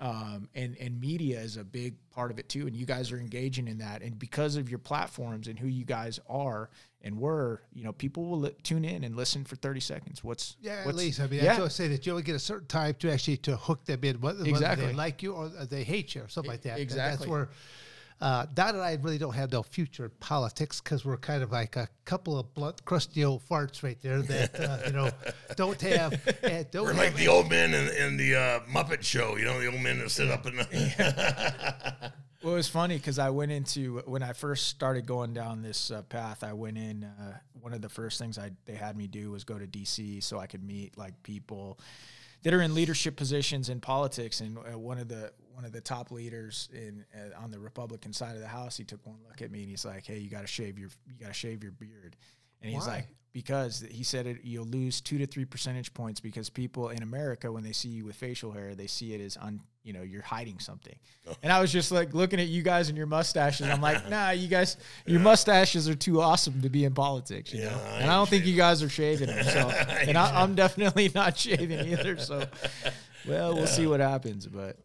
um, 0.00 0.48
and 0.54 0.76
and 0.80 1.00
media 1.00 1.40
is 1.40 1.56
a 1.56 1.64
big 1.64 1.96
part 2.10 2.30
of 2.30 2.38
it 2.38 2.48
too. 2.48 2.66
And 2.68 2.76
you 2.76 2.86
guys 2.86 3.10
are 3.10 3.18
engaging 3.18 3.66
in 3.66 3.78
that, 3.78 4.02
and 4.02 4.16
because 4.16 4.54
of 4.56 4.70
your 4.70 4.78
platforms 4.78 5.48
and 5.48 5.58
who 5.58 5.66
you 5.66 5.84
guys 5.84 6.20
are 6.28 6.70
and 7.02 7.18
were, 7.18 7.62
you 7.72 7.84
know, 7.84 7.92
people 7.92 8.24
will 8.26 8.40
li- 8.40 8.56
tune 8.62 8.84
in 8.84 9.04
and 9.04 9.14
listen 9.16 9.44
for 9.44 9.56
thirty 9.56 9.80
seconds. 9.80 10.24
What's 10.24 10.56
Yeah, 10.60 10.72
at 10.80 10.86
what's- 10.86 10.98
least. 10.98 11.20
I 11.20 11.26
mean, 11.28 11.44
yeah, 11.44 11.54
I 11.54 11.56
always 11.58 11.72
say 11.74 11.88
that 11.88 12.04
you 12.06 12.12
only 12.12 12.24
get 12.24 12.34
a 12.34 12.38
certain 12.40 12.66
time 12.66 12.94
to 13.00 13.10
actually 13.10 13.36
to 13.38 13.56
hook 13.56 13.84
them 13.84 14.00
in, 14.02 14.20
whether, 14.20 14.38
whether 14.38 14.50
Exactly. 14.50 14.86
they 14.86 14.92
like 14.94 15.22
you 15.22 15.32
or 15.34 15.48
they 15.48 15.84
hate 15.84 16.14
you 16.14 16.22
or 16.22 16.28
something 16.28 16.50
like 16.50 16.62
that. 16.62 16.72
And 16.72 16.80
exactly. 16.80 17.18
That's 17.26 17.30
where 17.30 17.48
uh, 18.20 18.46
Don 18.52 18.74
and 18.74 18.82
I 18.82 18.98
really 19.00 19.18
don't 19.18 19.34
have 19.34 19.52
no 19.52 19.62
future 19.62 20.06
in 20.06 20.10
politics 20.18 20.80
because 20.80 21.04
we're 21.04 21.16
kind 21.18 21.42
of 21.42 21.52
like 21.52 21.76
a 21.76 21.88
couple 22.04 22.38
of 22.38 22.52
blunt, 22.54 22.84
crusty 22.84 23.24
old 23.24 23.42
farts 23.48 23.82
right 23.82 23.98
there 24.02 24.22
that 24.22 24.58
uh, 24.58 24.78
you 24.86 24.92
know 24.92 25.10
don't 25.56 25.80
have 25.80 26.14
uh, 26.14 26.64
don't 26.70 26.84
We're 26.84 26.94
have 26.94 26.96
like 26.96 27.14
the 27.14 27.28
old 27.28 27.48
men 27.48 27.74
in, 27.74 27.88
in 27.88 28.16
the 28.16 28.34
uh, 28.34 28.60
Muppet 28.72 29.02
Show. 29.04 29.36
You 29.36 29.44
know, 29.44 29.60
the 29.60 29.66
old 29.66 29.80
men 29.80 29.98
that 30.00 30.10
sit 30.10 30.30
up 30.30 30.46
in 30.46 30.56
the. 30.56 32.12
Well, 32.40 32.52
it 32.52 32.58
was 32.58 32.68
funny 32.68 32.96
because 32.96 33.18
I 33.18 33.30
went 33.30 33.50
into 33.50 33.98
when 34.06 34.22
I 34.22 34.32
first 34.32 34.68
started 34.68 35.06
going 35.06 35.34
down 35.34 35.60
this 35.60 35.90
uh, 35.90 36.02
path. 36.02 36.44
I 36.44 36.52
went 36.52 36.78
in. 36.78 37.02
Uh, 37.02 37.36
one 37.60 37.72
of 37.72 37.82
the 37.82 37.88
first 37.88 38.20
things 38.20 38.38
I 38.38 38.52
they 38.64 38.74
had 38.74 38.96
me 38.96 39.08
do 39.08 39.32
was 39.32 39.42
go 39.42 39.58
to 39.58 39.66
DC 39.66 40.22
so 40.22 40.38
I 40.38 40.46
could 40.46 40.62
meet 40.62 40.96
like 40.96 41.20
people 41.24 41.80
that 42.44 42.54
are 42.54 42.62
in 42.62 42.74
leadership 42.74 43.16
positions 43.16 43.68
in 43.68 43.80
politics. 43.80 44.40
And 44.40 44.56
uh, 44.58 44.78
one 44.78 44.98
of 44.98 45.08
the 45.08 45.32
one 45.58 45.64
of 45.64 45.72
the 45.72 45.80
top 45.80 46.12
leaders 46.12 46.68
in 46.72 47.04
uh, 47.12 47.42
on 47.42 47.50
the 47.50 47.58
Republican 47.58 48.12
side 48.12 48.36
of 48.36 48.40
the 48.40 48.46
House, 48.46 48.76
he 48.76 48.84
took 48.84 49.04
one 49.04 49.16
look 49.28 49.42
at 49.42 49.50
me 49.50 49.62
and 49.62 49.68
he's 49.68 49.84
like, 49.84 50.06
"Hey, 50.06 50.18
you 50.18 50.30
got 50.30 50.42
to 50.42 50.46
shave 50.46 50.78
your 50.78 50.88
you 51.08 51.14
got 51.20 51.26
to 51.28 51.34
shave 51.34 51.64
your 51.64 51.72
beard." 51.72 52.14
And 52.62 52.70
he's 52.72 52.86
Why? 52.86 52.94
like, 52.98 53.06
because 53.32 53.84
he 53.90 54.04
said 54.04 54.28
it, 54.28 54.38
you'll 54.44 54.66
lose 54.66 55.00
two 55.00 55.18
to 55.18 55.26
three 55.26 55.44
percentage 55.44 55.92
points 55.94 56.20
because 56.20 56.48
people 56.48 56.90
in 56.90 57.02
America, 57.02 57.50
when 57.50 57.64
they 57.64 57.72
see 57.72 57.88
you 57.88 58.04
with 58.04 58.14
facial 58.14 58.52
hair, 58.52 58.76
they 58.76 58.86
see 58.86 59.14
it 59.14 59.20
as 59.20 59.36
un, 59.36 59.60
you 59.82 59.92
know, 59.92 60.02
you're 60.02 60.22
hiding 60.22 60.60
something. 60.60 60.94
And 61.42 61.52
I 61.52 61.60
was 61.60 61.72
just 61.72 61.90
like 61.90 62.14
looking 62.14 62.38
at 62.40 62.46
you 62.46 62.62
guys 62.62 62.88
and 62.88 62.96
your 62.96 63.08
mustaches. 63.08 63.66
I'm 63.68 63.80
like, 63.80 64.08
nah, 64.10 64.30
you 64.30 64.46
guys, 64.46 64.76
your 65.06 65.18
mustaches 65.20 65.88
are 65.88 65.94
too 65.96 66.20
awesome 66.20 66.62
to 66.62 66.68
be 66.68 66.84
in 66.84 66.94
politics, 66.94 67.52
you 67.52 67.62
Yeah, 67.62 67.70
know. 67.70 67.82
I 67.84 67.96
and 67.98 68.04
I 68.04 68.14
don't 68.14 68.20
ain't 68.20 68.28
think 68.28 68.46
you 68.46 68.56
guys 68.56 68.80
are 68.80 68.88
shaving 68.88 69.26
them. 69.26 69.44
So, 69.44 69.68
and 70.06 70.16
I, 70.16 70.40
I'm 70.40 70.54
definitely 70.54 71.10
not 71.14 71.36
shaving 71.36 71.80
either. 71.80 72.16
So, 72.18 72.44
well, 73.26 73.54
we'll 73.56 73.66
see 73.66 73.88
what 73.88 73.98
happens, 74.00 74.46
but 74.46 74.76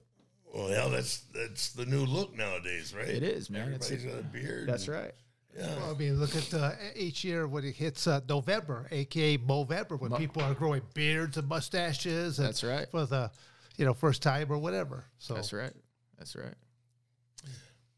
well, 0.53 0.69
yeah, 0.69 0.87
that's 0.87 1.23
that's 1.33 1.73
the 1.73 1.85
new 1.85 2.05
look 2.05 2.35
nowadays, 2.37 2.93
right? 2.95 3.07
it 3.07 3.23
is, 3.23 3.49
man. 3.49 3.73
It's, 3.73 3.91
Everybody's 3.91 4.13
got 4.13 4.21
a 4.21 4.23
beard. 4.23 4.69
that's 4.69 4.87
and- 4.87 4.95
right. 4.95 5.11
Yeah. 5.57 5.75
Well, 5.75 5.91
I 5.91 5.97
mean, 5.97 6.19
look 6.19 6.35
at 6.35 6.51
uh, 6.51 6.71
each 6.95 7.23
year 7.23 7.45
when 7.45 7.63
it 7.63 7.75
hits 7.75 8.07
uh, 8.07 8.21
November, 8.27 8.87
aka 8.89 9.37
Movember, 9.37 9.99
when 9.99 10.11
people 10.13 10.41
are 10.41 10.55
growing 10.55 10.81
beards 10.95 11.37
and 11.37 11.47
mustaches. 11.47 12.39
And 12.39 12.47
That's 12.47 12.63
right. 12.63 12.89
For 12.89 13.05
the, 13.05 13.29
you 13.77 13.85
know, 13.85 13.93
first 13.93 14.23
time 14.23 14.51
or 14.51 14.57
whatever. 14.57 15.05
So 15.19 15.35
That's 15.35 15.53
right. 15.53 15.73
That's 16.17 16.35
right. 16.35 16.55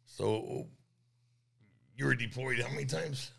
So 0.05 0.67
you 1.95 2.05
were 2.05 2.15
deployed 2.15 2.59
how 2.59 2.69
many 2.69 2.85
times? 2.85 3.31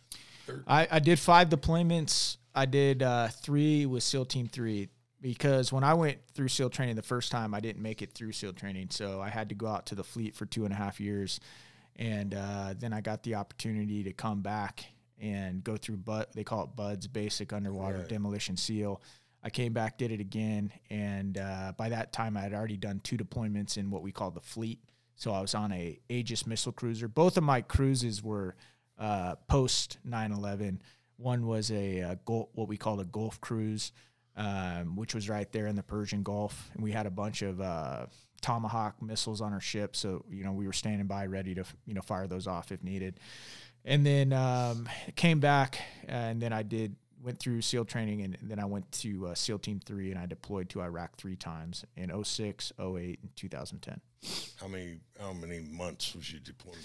I, 0.67 0.89
I 0.91 0.99
did 0.99 1.19
five 1.19 1.49
deployments. 1.49 2.37
I 2.55 2.65
did 2.65 3.03
uh, 3.03 3.29
three 3.29 3.85
with 3.85 4.03
SEAL 4.03 4.27
Team 4.27 4.49
Three 4.49 4.89
because 5.21 5.73
when 5.73 5.85
I 5.85 5.95
went 5.95 6.19
through 6.35 6.49
SEAL 6.49 6.71
training 6.71 6.97
the 6.97 7.03
first 7.03 7.33
time, 7.33 7.55
I 7.55 7.61
didn't 7.61 7.83
make 7.83 8.03
it 8.03 8.13
through 8.13 8.33
SEAL 8.33 8.53
training, 8.55 8.89
so 8.91 9.21
I 9.21 9.29
had 9.29 9.49
to 9.49 9.55
go 9.55 9.67
out 9.67 9.87
to 9.87 9.95
the 9.95 10.05
fleet 10.05 10.35
for 10.35 10.47
two 10.47 10.65
and 10.65 10.73
a 10.73 10.77
half 10.77 11.01
years, 11.01 11.41
and 11.97 12.35
uh, 12.35 12.75
then 12.79 12.93
I 12.93 13.01
got 13.01 13.23
the 13.23 13.37
opportunity 13.37 14.05
to 14.05 14.13
come 14.13 14.43
back 14.43 14.85
and 15.21 15.65
go 15.65 15.77
through. 15.77 15.99
But 15.99 16.33
they 16.35 16.45
call 16.45 16.65
it 16.65 16.77
BUDS, 16.77 17.07
Basic 17.07 17.53
Underwater 17.53 17.99
Right. 17.99 18.09
Demolition 18.09 18.57
SEAL. 18.57 19.01
I 19.43 19.51
came 19.51 19.73
back, 19.73 19.97
did 19.97 20.11
it 20.11 20.21
again, 20.21 20.73
and 20.91 21.39
uh, 21.39 21.73
by 21.77 21.89
that 21.91 22.13
time 22.13 22.37
I 22.37 22.41
had 22.41 22.53
already 22.53 22.77
done 22.77 23.01
two 23.05 23.17
deployments 23.17 23.77
in 23.77 23.91
what 23.91 24.03
we 24.03 24.11
call 24.13 24.31
the 24.31 24.41
fleet. 24.41 24.81
So 25.15 25.33
I 25.33 25.41
was 25.41 25.55
on 25.55 25.73
a 25.73 25.99
Aegis 26.09 26.47
missile 26.47 26.73
cruiser. 26.73 27.09
Both 27.09 27.37
of 27.37 27.45
my 27.45 27.63
cruises 27.63 28.23
were 28.23 28.57
uh, 28.99 29.37
post 29.49 29.99
9/11. 30.07 30.81
One 31.17 31.47
was 31.47 31.71
a, 31.71 32.03
uh 32.03 32.15
Gulf, 32.27 32.49
what 32.55 32.69
we 32.69 32.77
call 32.77 33.01
a 33.01 33.05
Gulf 33.05 33.41
cruise, 33.41 33.93
um, 34.37 34.97
which 34.97 35.15
was 35.15 35.29
right 35.29 35.51
there 35.53 35.67
in 35.67 35.77
the 35.77 35.83
Persian 35.83 36.23
Gulf, 36.23 36.71
and 36.75 36.83
we 36.83 36.93
had 36.93 37.07
a 37.07 37.11
bunch 37.11 37.43
of 37.43 37.61
uh, 37.61 38.07
Tomahawk 38.41 39.01
missiles 39.01 39.41
on 39.41 39.53
our 39.53 39.61
ship. 39.61 39.97
So 39.97 40.25
you 40.31 40.45
know 40.45 40.53
we 40.53 40.67
were 40.67 40.73
standing 40.73 41.07
by, 41.07 41.27
ready 41.27 41.55
to 41.55 41.65
you 41.87 41.95
know 41.95 42.03
fire 42.03 42.27
those 42.27 42.47
off 42.47 42.73
if 42.73 42.83
needed. 42.83 43.19
And 43.85 44.05
then 44.05 44.33
um, 44.33 44.89
came 45.15 45.39
back, 45.39 45.81
and 46.09 46.43
then 46.43 46.53
I 46.53 46.63
did 46.63 46.97
went 47.23 47.39
through 47.39 47.63
SEAL 47.63 47.87
training, 47.87 48.23
and 48.23 48.37
then 48.43 48.59
I 48.59 48.65
went 48.65 48.91
to 48.93 49.29
uh, 49.29 49.35
SEAL 49.35 49.61
Team 49.61 49.81
Three, 49.85 50.11
and 50.11 50.19
I 50.19 50.27
deployed 50.27 50.69
to 50.71 50.83
Iraq 50.83 51.17
three 51.17 51.37
times 51.37 51.85
in 51.97 52.13
06, 52.25 52.73
08, 52.79 53.19
and 53.23 53.37
2010. 53.37 54.01
How 54.61 54.69
many 54.69 55.01
how 55.21 55.33
many 55.33 55.61
months 55.61 56.15
was 56.15 56.33
you 56.33 56.41
deployed? 56.41 56.77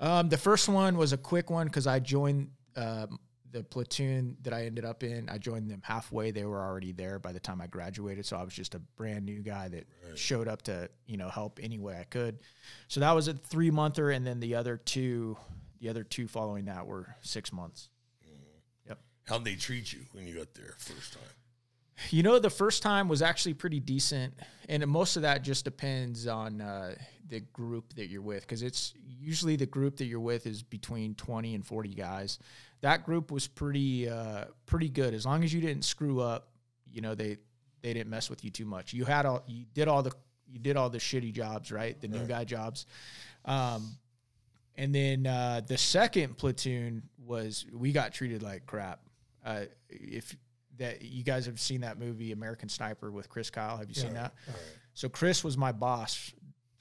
Um, 0.00 0.28
the 0.28 0.36
first 0.36 0.68
one 0.68 0.96
was 0.96 1.12
a 1.12 1.16
quick 1.16 1.50
one 1.50 1.66
because 1.66 1.86
I 1.86 2.00
joined 2.00 2.50
um, 2.76 3.18
the 3.56 3.64
platoon 3.64 4.36
that 4.42 4.52
I 4.52 4.66
ended 4.66 4.84
up 4.84 5.02
in. 5.02 5.30
I 5.30 5.38
joined 5.38 5.70
them 5.70 5.80
halfway; 5.82 6.30
they 6.30 6.44
were 6.44 6.62
already 6.62 6.92
there 6.92 7.18
by 7.18 7.32
the 7.32 7.40
time 7.40 7.62
I 7.62 7.66
graduated. 7.66 8.26
So 8.26 8.36
I 8.36 8.42
was 8.42 8.52
just 8.52 8.74
a 8.74 8.78
brand 8.78 9.24
new 9.24 9.40
guy 9.40 9.68
that 9.68 9.86
showed 10.14 10.46
up 10.46 10.62
to 10.62 10.90
you 11.06 11.16
know 11.16 11.30
help 11.30 11.58
any 11.62 11.78
way 11.78 11.98
I 11.98 12.04
could. 12.04 12.40
So 12.88 13.00
that 13.00 13.12
was 13.12 13.28
a 13.28 13.32
three 13.32 13.70
monther, 13.70 14.10
and 14.10 14.26
then 14.26 14.40
the 14.40 14.56
other 14.56 14.76
two, 14.76 15.38
the 15.80 15.88
other 15.88 16.04
two 16.04 16.28
following 16.28 16.66
that 16.66 16.86
were 16.86 17.16
six 17.22 17.50
months. 17.50 17.88
Yep. 18.86 18.98
How'd 19.26 19.44
they 19.46 19.54
treat 19.54 19.90
you 19.90 20.00
when 20.12 20.26
you 20.26 20.34
got 20.34 20.52
there 20.54 20.74
first 20.78 21.14
time? 21.14 21.22
You 22.10 22.22
know, 22.22 22.38
the 22.38 22.50
first 22.50 22.82
time 22.82 23.08
was 23.08 23.22
actually 23.22 23.54
pretty 23.54 23.80
decent, 23.80 24.34
and 24.68 24.86
most 24.86 25.16
of 25.16 25.22
that 25.22 25.42
just 25.42 25.64
depends 25.64 26.26
on 26.26 26.60
uh, 26.60 26.94
the 27.26 27.40
group 27.40 27.94
that 27.94 28.08
you're 28.08 28.20
with, 28.20 28.42
because 28.42 28.62
it's 28.62 28.92
usually 29.18 29.56
the 29.56 29.66
group 29.66 29.96
that 29.96 30.04
you're 30.04 30.20
with 30.20 30.46
is 30.46 30.62
between 30.62 31.14
20 31.14 31.54
and 31.54 31.64
40 31.64 31.94
guys. 31.94 32.38
That 32.82 33.04
group 33.04 33.30
was 33.30 33.46
pretty 33.46 34.08
uh, 34.08 34.44
pretty 34.66 34.88
good 34.88 35.14
as 35.14 35.26
long 35.26 35.44
as 35.44 35.52
you 35.52 35.60
didn't 35.60 35.84
screw 35.84 36.20
up. 36.20 36.48
You 36.90 37.00
know, 37.00 37.14
they 37.14 37.38
they 37.82 37.92
didn't 37.92 38.10
mess 38.10 38.30
with 38.30 38.44
you 38.44 38.50
too 38.50 38.64
much. 38.66 38.92
You 38.92 39.04
had 39.04 39.26
all 39.26 39.42
you 39.46 39.64
did 39.74 39.88
all 39.88 40.02
the 40.02 40.12
you 40.48 40.58
did 40.58 40.76
all 40.76 40.90
the 40.90 40.98
shitty 40.98 41.32
jobs, 41.32 41.72
right? 41.72 42.00
The 42.00 42.08
new 42.08 42.24
guy 42.26 42.44
jobs. 42.44 42.86
Um, 43.44 43.96
and 44.76 44.94
then 44.94 45.26
uh, 45.26 45.62
the 45.66 45.78
second 45.78 46.36
platoon 46.36 47.02
was 47.18 47.66
we 47.72 47.92
got 47.92 48.12
treated 48.12 48.42
like 48.42 48.66
crap. 48.66 49.00
Uh, 49.44 49.64
if 49.88 50.36
that 50.78 51.02
you 51.02 51.24
guys 51.24 51.46
have 51.46 51.58
seen 51.58 51.80
that 51.80 51.98
movie 51.98 52.32
American 52.32 52.68
Sniper 52.68 53.10
with 53.10 53.28
Chris 53.28 53.48
Kyle, 53.50 53.78
have 53.78 53.88
you 53.88 53.94
seen 53.94 54.14
that? 54.14 54.34
So 54.94 55.08
Chris 55.08 55.42
was 55.42 55.56
my 55.56 55.72
boss 55.72 56.32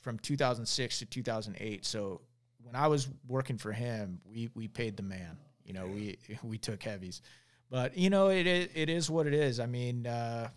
from 0.02 0.20
2006 0.20 1.00
to 1.00 1.06
2008. 1.06 1.86
So 1.86 2.22
when 2.64 2.76
I 2.76 2.88
was 2.88 3.08
working 3.28 3.58
for 3.58 3.72
him, 3.72 4.20
we 4.26 4.50
we 4.54 4.68
paid 4.68 4.98
the 4.98 5.04
man. 5.04 5.38
You 5.66 5.74
know, 5.74 5.88
we 5.88 6.18
we 6.44 6.58
took 6.58 6.82
heavies, 6.84 7.22
but 7.70 7.98
you 7.98 8.10
know, 8.10 8.30
it 8.30 8.48
it, 8.48 8.72
it 8.76 8.90
is 8.90 9.10
what 9.10 9.28
it 9.28 9.34
is. 9.34 9.60
I 9.60 9.66
mean, 9.66 10.08
uh, 10.08 10.50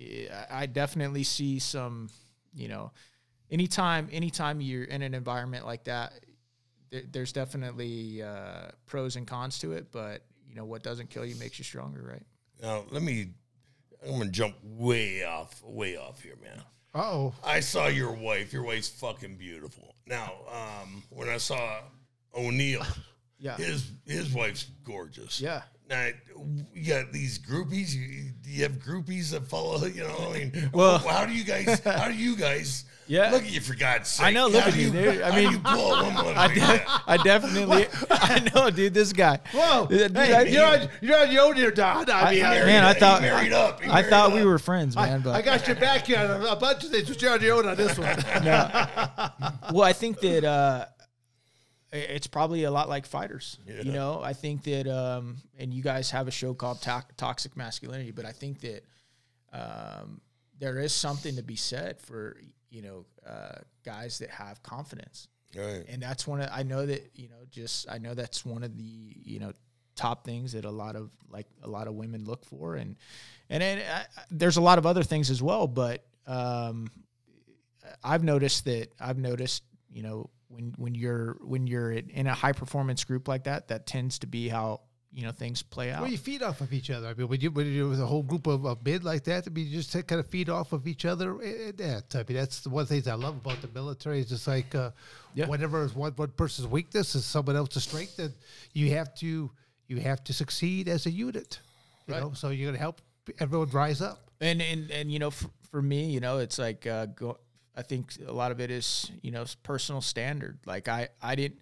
I- 0.00 0.46
I 0.62 0.66
definitely 0.66 1.24
see 1.24 1.58
some. 1.58 2.08
You 2.54 2.68
know, 2.68 2.92
anytime 3.50 4.08
anytime 4.12 4.60
you're 4.60 4.84
in 4.84 5.02
an 5.02 5.12
environment 5.14 5.66
like 5.66 5.84
that, 5.84 6.12
there, 6.90 7.02
there's 7.10 7.32
definitely 7.32 8.22
uh, 8.22 8.68
pros 8.86 9.16
and 9.16 9.26
cons 9.26 9.58
to 9.58 9.72
it. 9.72 9.92
But 9.92 10.22
you 10.48 10.54
know, 10.54 10.64
what 10.64 10.82
doesn't 10.82 11.10
kill 11.10 11.26
you 11.26 11.36
makes 11.36 11.58
you 11.58 11.64
stronger, 11.64 12.02
right? 12.02 12.22
Now 12.62 12.84
let 12.90 13.02
me. 13.02 13.28
I'm 14.06 14.18
gonna 14.18 14.30
jump 14.30 14.54
way 14.62 15.24
off, 15.24 15.62
way 15.64 15.96
off 15.96 16.22
here, 16.22 16.36
man. 16.42 16.62
Uh 16.94 16.98
oh. 17.02 17.34
I 17.44 17.60
saw 17.60 17.88
your 17.88 18.12
wife. 18.12 18.52
Your 18.52 18.62
wife's 18.62 18.88
fucking 18.88 19.36
beautiful. 19.36 19.94
Now, 20.06 20.32
um, 20.50 21.02
when 21.10 21.28
I 21.28 21.36
saw 21.38 21.80
O'Neill, 22.34 22.84
Yeah. 23.38 23.56
his 23.56 23.90
his 24.06 24.32
wife's 24.32 24.66
gorgeous. 24.84 25.40
Yeah. 25.40 25.62
Now, 25.88 26.08
you 26.74 26.84
got 26.84 27.12
these 27.12 27.38
groupies. 27.38 27.94
You, 27.94 28.30
do 28.42 28.50
you 28.50 28.64
have 28.64 28.72
groupies 28.72 29.30
that 29.30 29.46
follow? 29.46 29.84
You 29.86 30.02
know, 30.02 30.30
I 30.30 30.32
mean, 30.32 30.70
Well- 30.72 30.98
how 30.98 31.24
do 31.26 31.32
you 31.32 31.44
guys? 31.44 31.78
How 31.84 32.08
do 32.08 32.14
you 32.14 32.36
guys? 32.36 32.84
Yeah. 33.08 33.30
Look 33.30 33.44
at 33.44 33.52
you 33.52 33.60
for 33.60 33.76
God's 33.76 34.08
sake. 34.08 34.26
I 34.26 34.30
know, 34.32 34.48
look 34.48 34.62
How 34.62 34.66
at 34.68 34.74
do 34.74 34.80
you, 34.80 34.90
dude. 34.90 35.22
I 35.22 35.36
mean, 35.36 35.52
you 35.52 35.60
pull 35.60 35.94
a 35.94 36.02
woman 36.12 36.26
I, 36.36 36.52
de- 36.52 36.84
I 37.06 37.16
definitely, 37.18 37.86
I 38.10 38.50
know, 38.52 38.68
dude. 38.68 38.94
This 38.94 39.12
guy. 39.12 39.38
Whoa. 39.54 39.86
Dude, 39.86 40.16
hey, 40.16 40.34
I- 40.34 40.42
you're, 40.42 40.66
on, 40.66 40.88
you're 41.00 41.16
on 41.16 41.30
your 41.30 41.44
own 41.44 41.54
here, 41.54 41.70
Don. 41.70 42.10
I 42.10 42.32
mean, 42.32 42.44
I, 42.44 42.64
man, 42.64 42.82
I 42.82 42.94
He 42.94 42.98
thought 42.98 43.22
married 43.22 43.52
up. 43.52 43.80
He 43.80 43.88
I 43.88 43.94
married 43.94 44.10
thought 44.10 44.32
we 44.32 44.44
were 44.44 44.58
friends, 44.58 44.96
man. 44.96 45.20
I, 45.20 45.22
but 45.22 45.36
I 45.36 45.42
got 45.42 45.68
your 45.68 45.76
back 45.76 46.06
here 46.08 46.18
on 46.18 46.28
a, 46.42 46.46
a 46.46 46.56
bunch 46.56 46.82
of 46.82 46.90
things, 46.90 47.08
but 47.08 47.22
you're 47.22 47.30
on 47.32 47.40
your 47.40 47.58
own 47.58 47.68
on 47.68 47.76
this 47.76 47.96
one. 47.96 48.08
well, 49.72 49.82
I 49.84 49.92
think 49.92 50.18
that 50.22 50.42
uh, 50.44 50.86
i- 50.86 50.95
it's 51.92 52.26
probably 52.26 52.64
a 52.64 52.70
lot 52.70 52.88
like 52.88 53.06
fighters. 53.06 53.58
Yeah. 53.66 53.82
You 53.82 53.92
know, 53.92 54.20
I 54.22 54.32
think 54.32 54.64
that, 54.64 54.86
um, 54.88 55.36
and 55.58 55.72
you 55.72 55.82
guys 55.82 56.10
have 56.10 56.28
a 56.28 56.30
show 56.30 56.52
called 56.54 56.82
to- 56.82 57.04
Toxic 57.16 57.56
Masculinity, 57.56 58.10
but 58.10 58.24
I 58.24 58.32
think 58.32 58.60
that 58.60 58.84
um, 59.52 60.20
there 60.58 60.78
is 60.78 60.92
something 60.92 61.36
to 61.36 61.42
be 61.42 61.56
said 61.56 62.00
for 62.00 62.36
you 62.70 62.82
know 62.82 63.06
uh, 63.26 63.58
guys 63.84 64.18
that 64.18 64.30
have 64.30 64.62
confidence, 64.62 65.28
Right. 65.56 65.84
and 65.88 66.02
that's 66.02 66.26
one 66.26 66.40
of 66.40 66.50
I 66.52 66.62
know 66.62 66.84
that 66.84 67.10
you 67.14 67.28
know 67.28 67.44
just 67.50 67.88
I 67.90 67.98
know 67.98 68.14
that's 68.14 68.44
one 68.44 68.62
of 68.62 68.76
the 68.76 68.82
you 68.84 69.38
know 69.38 69.52
top 69.94 70.24
things 70.24 70.52
that 70.52 70.64
a 70.66 70.70
lot 70.70 70.94
of 70.96 71.10
like 71.30 71.46
a 71.62 71.68
lot 71.68 71.86
of 71.88 71.94
women 71.94 72.24
look 72.24 72.44
for, 72.44 72.74
and 72.74 72.96
and 73.48 73.62
then 73.62 73.78
I- 73.90 74.06
there's 74.30 74.56
a 74.56 74.60
lot 74.62 74.78
of 74.78 74.86
other 74.86 75.02
things 75.04 75.30
as 75.30 75.42
well, 75.42 75.66
but 75.66 76.04
um, 76.26 76.90
I've 78.02 78.24
noticed 78.24 78.64
that 78.64 78.92
I've 79.00 79.18
noticed, 79.18 79.62
you 79.88 80.02
know, 80.02 80.28
when 80.48 80.74
when 80.76 80.94
you're 80.94 81.36
when 81.40 81.66
you're 81.66 81.92
in 81.92 82.26
a 82.26 82.34
high 82.34 82.52
performance 82.52 83.04
group 83.04 83.28
like 83.28 83.44
that, 83.44 83.68
that 83.68 83.86
tends 83.86 84.18
to 84.20 84.26
be 84.26 84.48
how 84.48 84.80
you 85.12 85.22
know 85.24 85.32
things 85.32 85.62
play 85.62 85.90
out. 85.90 86.02
Well, 86.02 86.10
you 86.10 86.18
feed 86.18 86.42
off 86.42 86.60
of 86.60 86.72
each 86.72 86.90
other. 86.90 87.08
I 87.08 87.14
mean, 87.14 87.28
when 87.28 87.40
you 87.40 87.50
when 87.50 87.72
you're 87.72 87.88
with 87.88 88.00
a 88.00 88.06
whole 88.06 88.22
group 88.22 88.46
of, 88.46 88.64
of 88.66 88.84
men 88.84 89.02
like 89.02 89.24
that, 89.24 89.46
I 89.46 89.50
mean, 89.50 89.66
you 89.66 89.80
just 89.82 89.92
kind 90.06 90.20
of 90.20 90.26
feed 90.26 90.48
off 90.48 90.72
of 90.72 90.86
each 90.86 91.04
other. 91.04 91.40
And 91.40 91.76
that 91.78 92.14
I 92.14 92.18
mean, 92.28 92.36
that's 92.36 92.60
the 92.60 92.70
one 92.70 92.82
of 92.82 92.88
the 92.88 92.94
things 92.94 93.08
I 93.08 93.14
love 93.14 93.36
about 93.36 93.60
the 93.62 93.68
military. 93.68 94.20
Is 94.20 94.28
just 94.28 94.46
like 94.46 94.74
uh, 94.74 94.90
Yeah. 95.34 95.46
whatever 95.46 95.82
is 95.84 95.94
one 95.94 96.12
one 96.16 96.30
person's 96.30 96.68
weakness 96.68 97.14
is 97.14 97.24
someone 97.24 97.56
else's 97.56 97.84
strength, 97.84 98.18
and 98.18 98.32
you 98.72 98.90
have 98.92 99.14
to 99.16 99.50
you 99.88 99.96
have 100.00 100.22
to 100.24 100.32
succeed 100.32 100.88
as 100.88 101.06
a 101.06 101.10
unit. 101.10 101.60
You 102.06 102.14
Right. 102.14 102.20
know, 102.22 102.32
so 102.34 102.50
you're 102.50 102.68
gonna 102.70 102.78
help 102.78 103.00
everyone 103.40 103.70
rise 103.70 104.00
up. 104.02 104.30
and 104.40 104.60
and 104.62 104.90
and 104.90 105.10
you 105.10 105.18
know, 105.18 105.30
for, 105.30 105.48
for 105.70 105.82
me, 105.82 106.10
you 106.10 106.20
know, 106.20 106.38
it's 106.38 106.58
like 106.58 106.86
uh, 106.86 107.06
go. 107.06 107.38
I 107.76 107.82
think 107.82 108.14
a 108.26 108.32
lot 108.32 108.52
of 108.52 108.60
it 108.60 108.70
is 108.70 109.10
you 109.22 109.30
know 109.30 109.44
personal 109.62 110.00
standard. 110.00 110.58
Like 110.66 110.88
I 110.88 111.08
I 111.22 111.34
didn't 111.34 111.60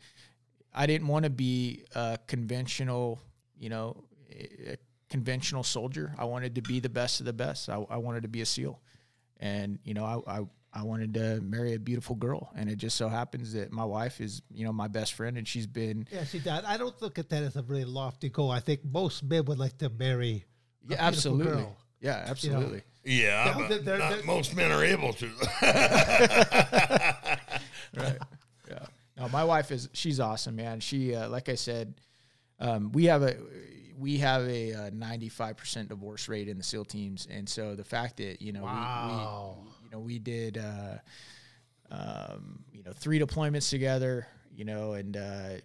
I 0.74 0.86
didn't 0.86 1.09
want 1.09 1.24
to 1.24 1.31
be 1.31 1.85
a 1.95 2.19
conventional 2.27 3.20
you 3.59 3.69
know 3.69 4.05
a 4.31 4.77
conventional 5.11 5.62
soldier. 5.62 6.15
I 6.19 6.24
wanted 6.24 6.55
to 6.57 6.62
be 6.62 6.81
the 6.81 6.89
best 6.89 7.20
of 7.20 7.27
the 7.27 7.32
best. 7.32 7.69
I, 7.69 7.77
I 7.91 7.97
wanted 7.99 8.23
to 8.23 8.28
be 8.28 8.41
a 8.41 8.47
SEAL, 8.47 8.81
and 9.39 9.78
you 9.85 9.95
know 9.95 10.05
I. 10.05 10.39
I 10.39 10.45
I 10.77 10.82
wanted 10.82 11.15
to 11.15 11.41
marry 11.41 11.74
a 11.74 11.78
beautiful 11.78 12.16
girl, 12.16 12.51
and 12.57 12.69
it 12.69 12.78
just 12.78 12.97
so 12.97 13.09
happens 13.09 13.53
that 13.53 13.70
my 13.70 13.85
wife 13.85 14.20
is, 14.20 14.43
you 14.53 14.65
know, 14.65 14.73
my 14.73 14.89
best 14.89 15.12
friend, 15.12 15.39
and 15.39 15.47
she's 15.47 15.69
been 15.69 16.09
Yeah, 16.11 16.24
see, 16.24 16.43
I 16.51 16.77
don't 16.77 17.01
look 17.01 17.16
at 17.20 17.28
that 17.28 17.45
as 17.45 17.55
a 17.55 17.62
really 17.62 17.85
lofty 17.85 18.28
goal. 18.28 18.51
I 18.51 18.59
think 18.59 18.81
most 18.85 19.23
men 19.23 19.45
would 19.45 19.59
like 19.59 19.78
to 19.78 19.89
marry. 19.89 20.47
yeah, 20.89 20.97
absolutely, 20.99 21.45
girl. 21.47 21.77
yeah, 22.01 22.24
absolutely. 22.27 22.82
Yeah, 23.05 23.53
No, 23.53 23.59
but 23.61 23.69
they're- 23.69 23.79
they're- 23.81 23.99
not 23.99 24.11
they're- 24.15 24.23
most 24.25 24.57
men 24.57 24.71
are 24.73 24.83
able 24.85 25.13
to. 25.15 25.27
right. 27.97 28.19
Yeah. 28.69 28.87
No, 29.17 29.29
my 29.29 29.45
wife 29.45 29.71
is 29.71 29.89
she's 29.93 30.21
awesome, 30.21 30.57
man. 30.57 30.81
She 30.81 31.15
uh, 31.15 31.29
like 31.29 31.49
I 31.49 31.55
said, 31.55 31.95
um, 32.61 32.91
we 32.93 33.05
have 33.07 33.23
a 33.23 33.37
we 33.99 34.19
have 34.19 34.43
a 34.49 34.91
ninety 34.93 35.29
five 35.29 35.57
percent 35.57 35.89
divorce 35.91 36.29
rate 36.29 36.49
in 36.49 36.57
the 36.59 36.65
SEAL 36.65 36.87
teams, 36.87 37.27
and 37.31 37.49
so 37.49 37.75
the 37.75 37.85
fact 37.85 38.17
that 38.17 38.43
you 38.43 38.53
know 38.53 38.65
Wow. 38.65 39.57
we, 39.59 39.65
we 39.65 39.85
you 39.85 39.91
know 39.91 39.99
we 40.01 40.19
did 40.19 40.59
uh, 40.59 40.99
um, 41.91 42.65
you 42.73 42.83
know 42.83 42.93
three 42.93 43.21
deployments 43.21 43.71
together, 43.71 44.27
you 44.57 44.65
know, 44.65 44.93
and 44.93 45.17
uh, 45.17 45.21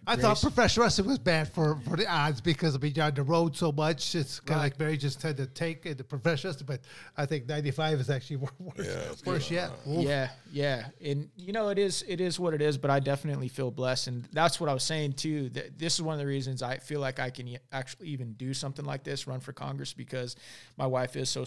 I 0.06 0.14
Grace- 0.16 0.22
thought 0.22 0.40
professional 0.40 0.84
wrestling 0.84 1.06
was 1.08 1.18
bad 1.18 1.48
for, 1.52 1.78
for 1.88 1.96
the 1.96 2.10
odds 2.10 2.40
because 2.40 2.74
of 2.74 2.80
being 2.80 2.98
on 3.00 3.14
the 3.14 3.22
road 3.22 3.56
so 3.56 3.70
much. 3.70 4.14
It's 4.14 4.40
kind 4.40 4.56
of 4.56 4.62
Right. 4.62 4.62
like 4.72 4.78
Mary 4.80 4.96
just 4.96 5.20
tend 5.20 5.36
to 5.36 5.46
take 5.46 5.86
in 5.86 5.96
the 5.96 6.02
professional 6.04 6.52
wrestling, 6.52 6.66
but 6.66 6.80
I 7.16 7.24
think 7.26 7.46
95 7.48 8.00
is 8.00 8.10
actually 8.10 8.36
worse, 8.58 8.76
Yeah, 8.78 8.84
it's 9.12 9.24
worse 9.24 9.48
good. 9.48 9.54
yet. 9.54 9.70
Oof. 9.88 10.04
Yeah, 10.04 10.30
yeah, 10.52 10.86
and 11.04 11.28
you 11.36 11.52
know 11.52 11.68
it 11.68 11.78
is 11.78 12.02
it 12.08 12.20
is 12.20 12.40
what 12.40 12.52
it 12.54 12.60
is. 12.62 12.78
But 12.78 12.90
I 12.90 12.98
definitely 13.00 13.48
feel 13.48 13.70
blessed, 13.70 14.08
and 14.08 14.28
that's 14.32 14.58
what 14.60 14.68
I 14.68 14.74
was 14.74 14.82
saying 14.82 15.12
too. 15.12 15.50
That 15.50 15.78
this 15.78 15.94
is 15.94 16.02
one 16.02 16.14
of 16.14 16.18
the 16.18 16.26
reasons 16.26 16.62
I 16.62 16.78
feel 16.78 17.00
like 17.00 17.20
I 17.20 17.30
can 17.30 17.56
actually 17.72 18.08
even 18.08 18.32
do 18.32 18.52
something 18.52 18.84
like 18.84 19.04
this, 19.04 19.26
run 19.26 19.40
for 19.40 19.52
Congress, 19.52 19.92
because 19.92 20.34
my 20.76 20.86
wife 20.86 21.14
is 21.16 21.30
so 21.30 21.44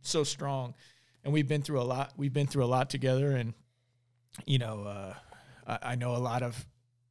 so 0.00 0.24
strong, 0.24 0.74
and 1.24 1.32
we've 1.34 1.48
been 1.48 1.60
through 1.62 1.80
a 1.80 1.84
lot. 1.84 2.12
We've 2.16 2.32
been 2.32 2.46
through 2.46 2.64
a 2.64 2.66
lot 2.78 2.88
together, 2.88 3.32
and 3.32 3.52
you 4.46 4.58
know, 4.58 4.84
uh, 4.84 5.14
I, 5.66 5.78
I 5.92 5.94
know 5.96 6.16
a 6.16 6.18
lot 6.18 6.42
of. 6.42 6.64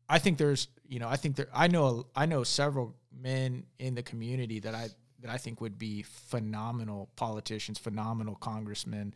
I 0.09 0.19
think 0.19 0.37
there's, 0.37 0.67
you 0.87 0.99
know, 0.99 1.07
I 1.09 1.15
think 1.17 1.35
there. 1.35 1.49
I 1.53 1.67
know 1.67 2.07
I 2.15 2.25
know 2.25 2.43
several 2.43 2.95
men 3.19 3.65
in 3.79 3.95
the 3.95 4.03
community 4.03 4.59
that 4.61 4.73
I 4.75 4.89
that 5.21 5.31
I 5.31 5.37
think 5.37 5.59
would 5.61 5.77
be 5.79 6.03
phenomenal 6.03 7.09
politicians, 7.15 7.79
phenomenal 7.79 8.35
congressmen. 8.35 9.13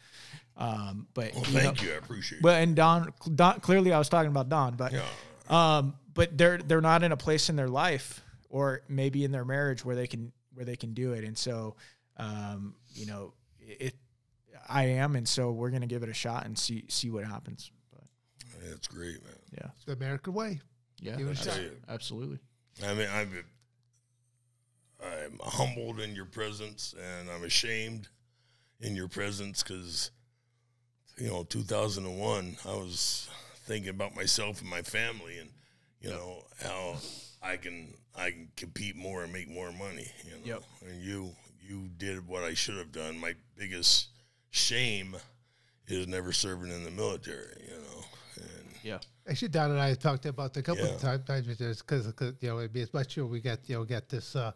Um, 0.58 1.08
but 1.14 1.34
well, 1.34 1.44
you 1.46 1.54
know- 1.54 1.60
thank 1.60 1.82
you. 1.84 1.92
I 1.92 1.96
appreciate 1.98 2.40
it. 2.40 2.42
but 2.42 2.62
and 2.62 2.76
Don, 2.76 3.14
Don, 3.36 3.60
clearly 3.60 3.94
I 3.94 4.00
was 4.00 4.10
talking 4.10 4.32
about 4.32 4.50
Don, 4.50 4.76
but 4.76 4.92
Yeah. 4.92 5.06
um, 5.50 5.94
but 6.14 6.38
they're 6.38 6.58
they're 6.58 6.82
not 6.82 7.04
in 7.04 7.12
a 7.12 7.18
place 7.18 7.50
in 7.50 7.56
their 7.56 7.70
life 7.70 8.22
or 8.50 8.82
maybe 8.90 9.24
in 9.24 9.32
their 9.32 9.46
marriage 9.46 9.86
where 9.86 9.96
they 9.96 10.08
can 10.08 10.32
where 10.54 10.66
they 10.66 10.76
can 10.76 10.94
do 10.94 11.14
it, 11.14 11.24
and 11.24 11.38
so 11.38 11.76
um, 12.18 12.76
you 12.94 13.06
know 13.06 13.34
it. 13.60 13.96
I 14.68 14.84
am, 14.86 15.16
and 15.16 15.28
so 15.28 15.52
we're 15.52 15.70
gonna 15.70 15.88
give 15.88 16.04
it 16.04 16.10
a 16.10 16.14
shot 16.14 16.46
and 16.46 16.58
see 16.58 16.84
see 16.90 17.10
what 17.10 17.24
happens. 17.26 17.72
But 17.92 18.04
It's 18.72 18.88
great, 18.88 19.24
man. 19.24 19.34
yeah, 19.54 19.68
It's 19.76 19.86
the 19.86 19.94
American 19.94 20.34
way. 20.34 20.60
Yeah, 21.02 21.18
Give 21.18 21.28
it 21.28 21.30
a 21.30 21.32
abs- 21.32 21.44
shot. 21.46 21.62
You. 21.62 21.72
absolutely. 21.90 22.40
I 22.86 22.94
mean, 22.94 23.08
I'm, 23.14 23.30
I'm 25.04 25.40
humbled 25.44 26.00
in 26.00 26.16
your 26.16 26.26
presence, 26.26 26.94
and 26.98 27.30
I'm 27.30 27.44
ashamed 27.44 28.08
in 28.80 28.96
your 28.96 29.08
presence 29.08 29.64
because, 29.64 30.12
you 31.18 31.28
know, 31.28 31.44
2001, 31.44 32.58
I 32.66 32.74
was 32.74 33.30
thinking 33.66 33.90
about 33.90 34.16
myself 34.16 34.62
and 34.62 34.70
my 34.70 34.82
family, 34.84 35.38
and 35.40 35.50
you 36.02 36.10
know 36.10 36.44
how 36.64 36.98
I 37.44 37.58
can 37.58 37.94
I 38.18 38.32
can 38.32 38.48
compete 38.56 38.96
more 38.96 39.24
and 39.24 39.32
make 39.34 39.50
more 39.50 39.72
money. 39.72 40.08
You 40.24 40.32
know, 40.32 40.38
Yep. 40.46 40.64
and 40.90 41.02
you 41.02 41.32
you 41.68 41.90
did 41.98 42.28
what 42.28 42.44
I 42.44 42.54
should 42.54 42.78
have 42.78 42.92
done. 42.92 43.20
My 43.20 43.34
biggest 43.58 44.08
shame 44.50 45.16
is 45.88 46.08
never 46.08 46.32
serving 46.32 46.72
in 46.72 46.84
the 46.84 46.92
military. 46.92 47.62
You 47.66 47.78
know, 47.78 48.04
and 48.38 48.71
Yeah, 48.84 49.00
Actually, 49.28 49.50
Don 49.50 49.72
and 49.72 49.80
I 49.80 49.90
have 49.90 50.00
talked 50.00 50.26
about 50.26 50.56
a 50.58 50.62
couple 50.62 50.86
Yeah. 50.88 50.96
of 50.96 51.02
times 51.02 51.26
times 51.26 51.48
with 51.48 51.60
this 51.60 51.82
because 51.82 52.12
you 52.42 52.50
know 52.50 52.60
it'd 52.60 52.74
be 52.74 52.82
as 52.82 52.94
much 52.94 53.12
sure 53.14 53.26
we 53.26 53.40
got 53.40 53.60
you 53.70 53.76
know 53.78 53.84
got 53.86 54.10
this 54.10 54.36
uh, 54.36 54.52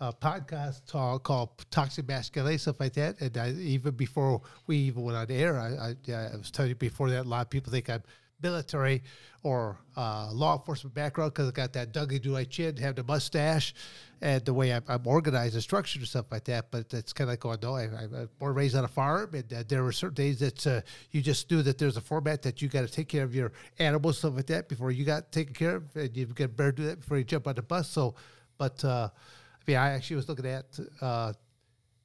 uh, 0.00 0.12
podcast 0.12 0.86
talk 0.86 1.22
called 1.22 1.50
Toxic 1.70 2.06
Masculinity 2.08 2.58
stuff 2.58 2.80
like 2.80 2.94
that, 2.94 3.20
and 3.20 3.36
I, 3.36 3.50
even 3.52 3.94
before 3.94 4.40
we 4.66 4.76
even 4.76 5.02
went 5.02 5.16
on 5.16 5.30
air, 5.30 5.58
I, 5.58 5.94
I, 6.10 6.12
I 6.12 6.36
was 6.36 6.50
telling 6.50 6.70
you 6.70 6.74
before 6.74 7.10
that 7.10 7.26
a 7.26 7.28
lot 7.28 7.42
of 7.42 7.50
people 7.50 7.70
think 7.72 7.88
I'm 7.90 8.02
military 8.42 9.02
or 9.42 9.78
uh, 9.96 10.30
law 10.32 10.56
enforcement 10.56 10.94
background 10.94 11.32
because 11.32 11.48
I 11.48 11.52
got 11.52 11.72
that 11.72 11.92
Dougie 11.92 12.20
Do 12.20 12.36
I 12.36 12.44
chin, 12.44 12.76
have 12.76 12.96
the 12.96 13.04
mustache, 13.04 13.74
and 14.20 14.44
the 14.44 14.52
way 14.52 14.72
I'm, 14.72 14.82
I'm 14.86 15.06
organized 15.06 15.54
and 15.54 15.62
structured 15.62 16.02
and 16.02 16.08
stuff 16.08 16.26
like 16.30 16.44
that. 16.44 16.70
But 16.70 16.92
it's 16.92 17.12
kind 17.12 17.28
of 17.28 17.32
like 17.32 17.40
going, 17.40 17.58
no, 17.62 17.76
I, 17.76 17.84
I'm 17.84 18.28
born 18.38 18.54
raised 18.54 18.76
on 18.76 18.84
a 18.84 18.88
farm, 18.88 19.30
and 19.34 19.52
uh, 19.52 19.62
there 19.66 19.82
were 19.82 19.92
certain 19.92 20.14
days 20.14 20.40
that 20.40 20.66
uh, 20.66 20.80
you 21.10 21.22
just 21.22 21.50
knew 21.50 21.62
that 21.62 21.78
there's 21.78 21.96
a 21.96 22.02
format 22.02 22.42
that 22.42 22.60
you 22.60 22.68
got 22.68 22.82
to 22.82 22.88
take 22.88 23.08
care 23.08 23.24
of 23.24 23.34
your 23.34 23.52
animals, 23.78 24.18
stuff 24.18 24.36
like 24.36 24.46
that, 24.46 24.68
before 24.68 24.90
you 24.90 25.04
got 25.04 25.32
taken 25.32 25.54
care 25.54 25.76
of, 25.76 25.96
and 25.96 26.14
you 26.16 26.26
get 26.26 26.56
better 26.56 26.72
do 26.72 26.84
that 26.84 27.00
before 27.00 27.16
you 27.16 27.24
jump 27.24 27.46
on 27.46 27.54
the 27.54 27.62
bus. 27.62 27.88
So, 27.88 28.14
but 28.58 28.84
uh, 28.84 29.08
I 29.14 29.62
mean, 29.66 29.76
I 29.78 29.90
actually 29.90 30.16
was 30.16 30.28
looking 30.28 30.46
at 30.46 30.66
uh, 31.00 31.32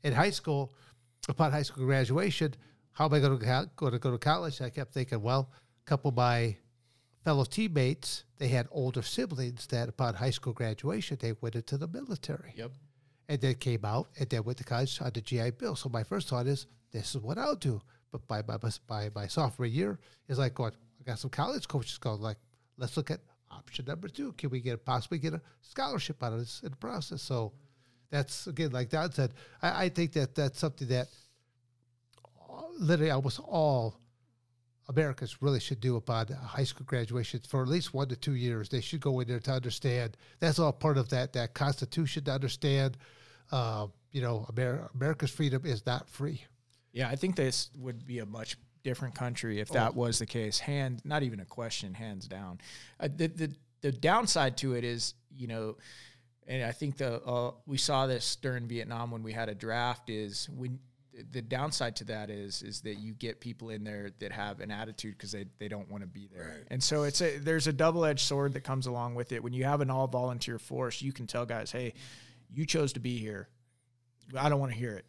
in 0.03 0.13
high 0.13 0.29
school, 0.29 0.73
upon 1.27 1.51
high 1.51 1.63
school 1.63 1.85
graduation, 1.85 2.53
how 2.93 3.05
am 3.05 3.13
I 3.13 3.19
going 3.19 3.37
to 3.37 3.69
go 3.75 3.89
to 3.89 3.99
go 3.99 4.11
to 4.11 4.17
college? 4.17 4.61
I 4.61 4.69
kept 4.69 4.93
thinking, 4.93 5.21
well, 5.21 5.49
couple 5.85 6.09
of 6.09 6.15
my 6.15 6.57
fellow 7.23 7.43
teammates, 7.45 8.23
they 8.37 8.47
had 8.47 8.67
older 8.71 9.01
siblings 9.01 9.67
that 9.67 9.89
upon 9.89 10.13
high 10.15 10.29
school 10.31 10.53
graduation, 10.53 11.17
they 11.19 11.33
went 11.41 11.55
into 11.55 11.77
the 11.77 11.87
military 11.87 12.53
Yep. 12.55 12.71
and 13.29 13.41
then 13.41 13.55
came 13.55 13.83
out 13.85 14.09
and 14.19 14.29
then 14.29 14.43
went 14.43 14.57
to 14.59 14.63
college 14.63 14.99
on 15.01 15.11
the 15.13 15.21
GI 15.21 15.51
Bill. 15.51 15.75
So 15.75 15.89
my 15.89 16.03
first 16.03 16.29
thought 16.29 16.47
is, 16.47 16.67
this 16.91 17.15
is 17.15 17.21
what 17.21 17.37
I'll 17.37 17.55
do. 17.55 17.81
But 18.11 18.27
by 18.27 18.41
my 18.47 18.57
by 18.87 19.09
my 19.13 19.27
sophomore 19.27 19.65
year, 19.65 19.99
is 20.27 20.37
like 20.39 20.53
going, 20.53 20.71
I 20.99 21.03
got 21.03 21.19
some 21.19 21.29
college 21.31 21.67
coaches 21.67 21.97
going 21.97 22.21
like, 22.21 22.37
let's 22.77 22.95
look 22.95 23.11
at 23.11 23.19
option 23.51 23.85
number 23.85 24.07
two. 24.07 24.31
Can 24.33 24.49
we 24.49 24.61
get 24.61 24.85
possibly 24.85 25.17
get 25.17 25.33
a 25.33 25.41
scholarship 25.61 26.21
out 26.23 26.33
of 26.33 26.39
this 26.39 26.61
in 26.63 26.69
the 26.69 26.77
process? 26.77 27.21
So 27.21 27.51
that's 28.11 28.47
again, 28.47 28.71
like 28.71 28.89
Don 28.89 29.11
said, 29.11 29.33
I, 29.61 29.85
I 29.85 29.89
think 29.89 30.13
that 30.13 30.35
that's 30.35 30.59
something 30.59 30.87
that 30.89 31.07
uh, 32.49 32.61
literally 32.79 33.11
almost 33.11 33.39
all 33.39 33.99
Americans 34.87 35.41
really 35.41 35.59
should 35.59 35.79
do 35.79 35.95
upon 35.95 36.27
high 36.27 36.63
school 36.63 36.85
graduation 36.85 37.39
for 37.47 37.63
at 37.63 37.67
least 37.67 37.93
one 37.93 38.07
to 38.09 38.15
two 38.15 38.35
years. 38.35 38.69
They 38.69 38.81
should 38.81 39.01
go 39.01 39.19
in 39.19 39.27
there 39.27 39.39
to 39.39 39.51
understand. 39.51 40.17
That's 40.39 40.59
all 40.59 40.71
part 40.71 40.97
of 40.97 41.09
that 41.09 41.33
that 41.33 41.53
Constitution 41.53 42.23
to 42.25 42.31
understand. 42.31 42.97
Uh, 43.51 43.87
you 44.11 44.21
know, 44.21 44.45
Amer- 44.51 44.89
America's 44.93 45.31
freedom 45.31 45.65
is 45.65 45.85
not 45.85 46.09
free. 46.09 46.43
Yeah, 46.93 47.09
I 47.09 47.15
think 47.15 47.35
this 47.35 47.69
would 47.77 48.05
be 48.05 48.19
a 48.19 48.25
much 48.25 48.57
different 48.83 49.15
country 49.15 49.59
if 49.59 49.69
that 49.69 49.95
was 49.95 50.19
the 50.19 50.25
case. 50.25 50.59
Hand, 50.59 51.01
not 51.03 51.23
even 51.23 51.39
a 51.39 51.45
question, 51.45 51.93
hands 51.93 52.27
down. 52.27 52.59
Uh, 52.99 53.09
the, 53.13 53.27
the 53.27 53.51
the 53.81 53.91
downside 53.91 54.57
to 54.57 54.73
it 54.73 54.83
is, 54.83 55.15
you 55.35 55.47
know, 55.47 55.77
and 56.47 56.63
I 56.63 56.71
think 56.71 56.97
the 56.97 57.21
uh, 57.23 57.51
we 57.65 57.77
saw 57.77 58.07
this 58.07 58.35
during 58.37 58.67
Vietnam 58.67 59.11
when 59.11 59.23
we 59.23 59.33
had 59.33 59.49
a 59.49 59.55
draft. 59.55 60.09
Is 60.09 60.47
when 60.49 60.79
the 61.31 61.41
downside 61.41 61.95
to 61.97 62.03
that 62.05 62.29
is 62.29 62.61
is 62.61 62.81
that 62.81 62.95
you 62.95 63.13
get 63.13 63.39
people 63.39 63.69
in 63.69 63.83
there 63.83 64.11
that 64.19 64.31
have 64.31 64.59
an 64.59 64.71
attitude 64.71 65.17
because 65.17 65.31
they, 65.31 65.45
they 65.59 65.67
don't 65.67 65.89
want 65.89 66.03
to 66.03 66.07
be 66.07 66.27
there, 66.33 66.63
and 66.69 66.83
so 66.83 67.03
it's 67.03 67.21
a 67.21 67.37
there's 67.37 67.67
a 67.67 67.73
double 67.73 68.05
edged 68.05 68.21
sword 68.21 68.53
that 68.53 68.61
comes 68.61 68.87
along 68.87 69.15
with 69.15 69.31
it. 69.31 69.43
When 69.43 69.53
you 69.53 69.63
have 69.65 69.81
an 69.81 69.89
all 69.89 70.07
volunteer 70.07 70.59
force, 70.59 71.01
you 71.01 71.13
can 71.13 71.27
tell 71.27 71.45
guys, 71.45 71.71
hey, 71.71 71.93
you 72.51 72.65
chose 72.65 72.93
to 72.93 72.99
be 72.99 73.17
here. 73.17 73.47
I 74.37 74.49
don't 74.49 74.59
want 74.59 74.71
to 74.71 74.77
hear 74.77 74.93
it. 74.93 75.05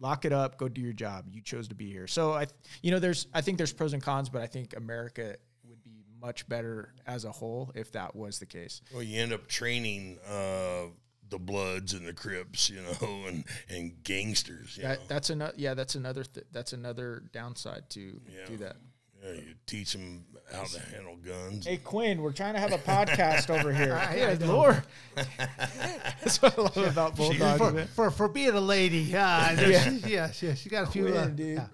Lock 0.00 0.24
it 0.24 0.32
up 0.32 0.58
go 0.58 0.68
do 0.68 0.80
your 0.80 0.92
job. 0.92 1.26
You 1.30 1.40
chose 1.40 1.68
to 1.68 1.74
be 1.74 1.90
here. 1.90 2.06
So 2.06 2.32
i 2.32 2.46
you 2.82 2.90
know 2.90 2.98
there's 2.98 3.26
i 3.32 3.40
think 3.40 3.58
there's 3.58 3.72
pros 3.72 3.92
and 3.92 4.02
cons 4.02 4.28
but 4.28 4.42
i 4.42 4.46
think 4.46 4.76
america 4.76 5.36
would 5.68 5.82
be 5.82 6.04
much 6.20 6.48
better 6.48 6.94
as 7.06 7.24
a 7.24 7.30
whole 7.30 7.70
if 7.74 7.92
that 7.92 8.16
was 8.16 8.38
the 8.38 8.46
case. 8.46 8.82
Well, 8.92 9.02
you 9.02 9.20
end 9.20 9.32
up 9.32 9.46
training 9.46 10.18
uh, 10.28 10.86
the 11.30 11.38
Bloods 11.38 11.92
and 11.94 12.06
the 12.06 12.12
Crips, 12.12 12.70
you 12.70 12.80
know, 12.82 13.24
and 13.28 13.44
and 13.68 13.92
gangsters. 14.04 14.76
You 14.76 14.82
know? 14.84 14.88
that, 14.90 15.08
that's 15.08 15.30
another 15.30 15.54
yeah 15.56 15.74
that's 15.74 15.94
another 15.94 16.24
th- 16.24 16.46
that's 16.52 16.72
another 16.72 17.22
downside 17.32 17.88
to 17.90 18.20
Yeah. 18.28 18.46
do 18.46 18.56
that 18.58 18.76
Yeah, 19.24 19.32
you 19.32 19.54
teach 19.66 19.92
them 19.92 20.24
how 20.52 20.64
to 20.64 20.80
handle 20.80 21.16
guns. 21.16 21.66
hey 21.66 21.78
quinn 21.78 22.20
we're 22.20 22.32
trying 22.32 22.54
to 22.54 22.60
have 22.60 22.72
a 22.72 22.78
podcast 22.78 23.48
over 23.50 23.72
here 23.80 23.94
I- 23.94 24.12
I 24.12 24.34
Good 24.36 24.40
know. 24.42 24.56
lord 24.58 24.82
that's 25.16 26.40
what 26.42 26.58
i 26.58 26.62
love 26.62 26.76
about 26.76 27.16
bulldogs 27.16 27.58
For, 27.58 27.84
for 27.94 28.10
for 28.10 28.28
being 28.28 28.50
a 28.50 28.60
lady, 28.60 28.98
yeah, 28.98 29.52
Yeah. 29.52 29.68
yeah, 29.68 29.82
she, 29.82 30.12
yeah, 30.12 30.30
she, 30.30 30.54
she 30.54 30.68
got 30.68 30.88
a 30.88 30.90
few. 30.90 31.08
uh, 31.08 31.26
dude. 31.26 31.56
yeah. 31.56 31.66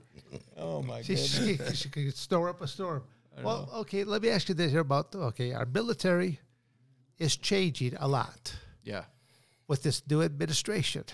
oh 0.57 0.83
my 0.83 1.03
She, 1.03 1.15
goodness 1.15 1.71
she, 1.71 1.75
she 1.75 1.89
could 1.89 2.17
store 2.17 2.49
up 2.49 2.61
a 2.63 2.69
storm. 2.69 3.03
Well, 3.43 3.69
okay, 3.83 4.05
let 4.05 4.21
me 4.23 4.29
ask 4.29 4.49
you 4.49 4.55
this 4.55 4.71
here 4.71 4.81
about 4.81 5.15
okay, 5.15 5.53
our 5.53 5.67
military 5.67 6.39
is 7.19 7.37
changing 7.37 7.97
a 7.99 8.07
lot 8.09 8.55
yeah 8.85 9.05
with 9.71 9.85
this 9.85 10.03
new 10.11 10.21
administration. 10.21 11.05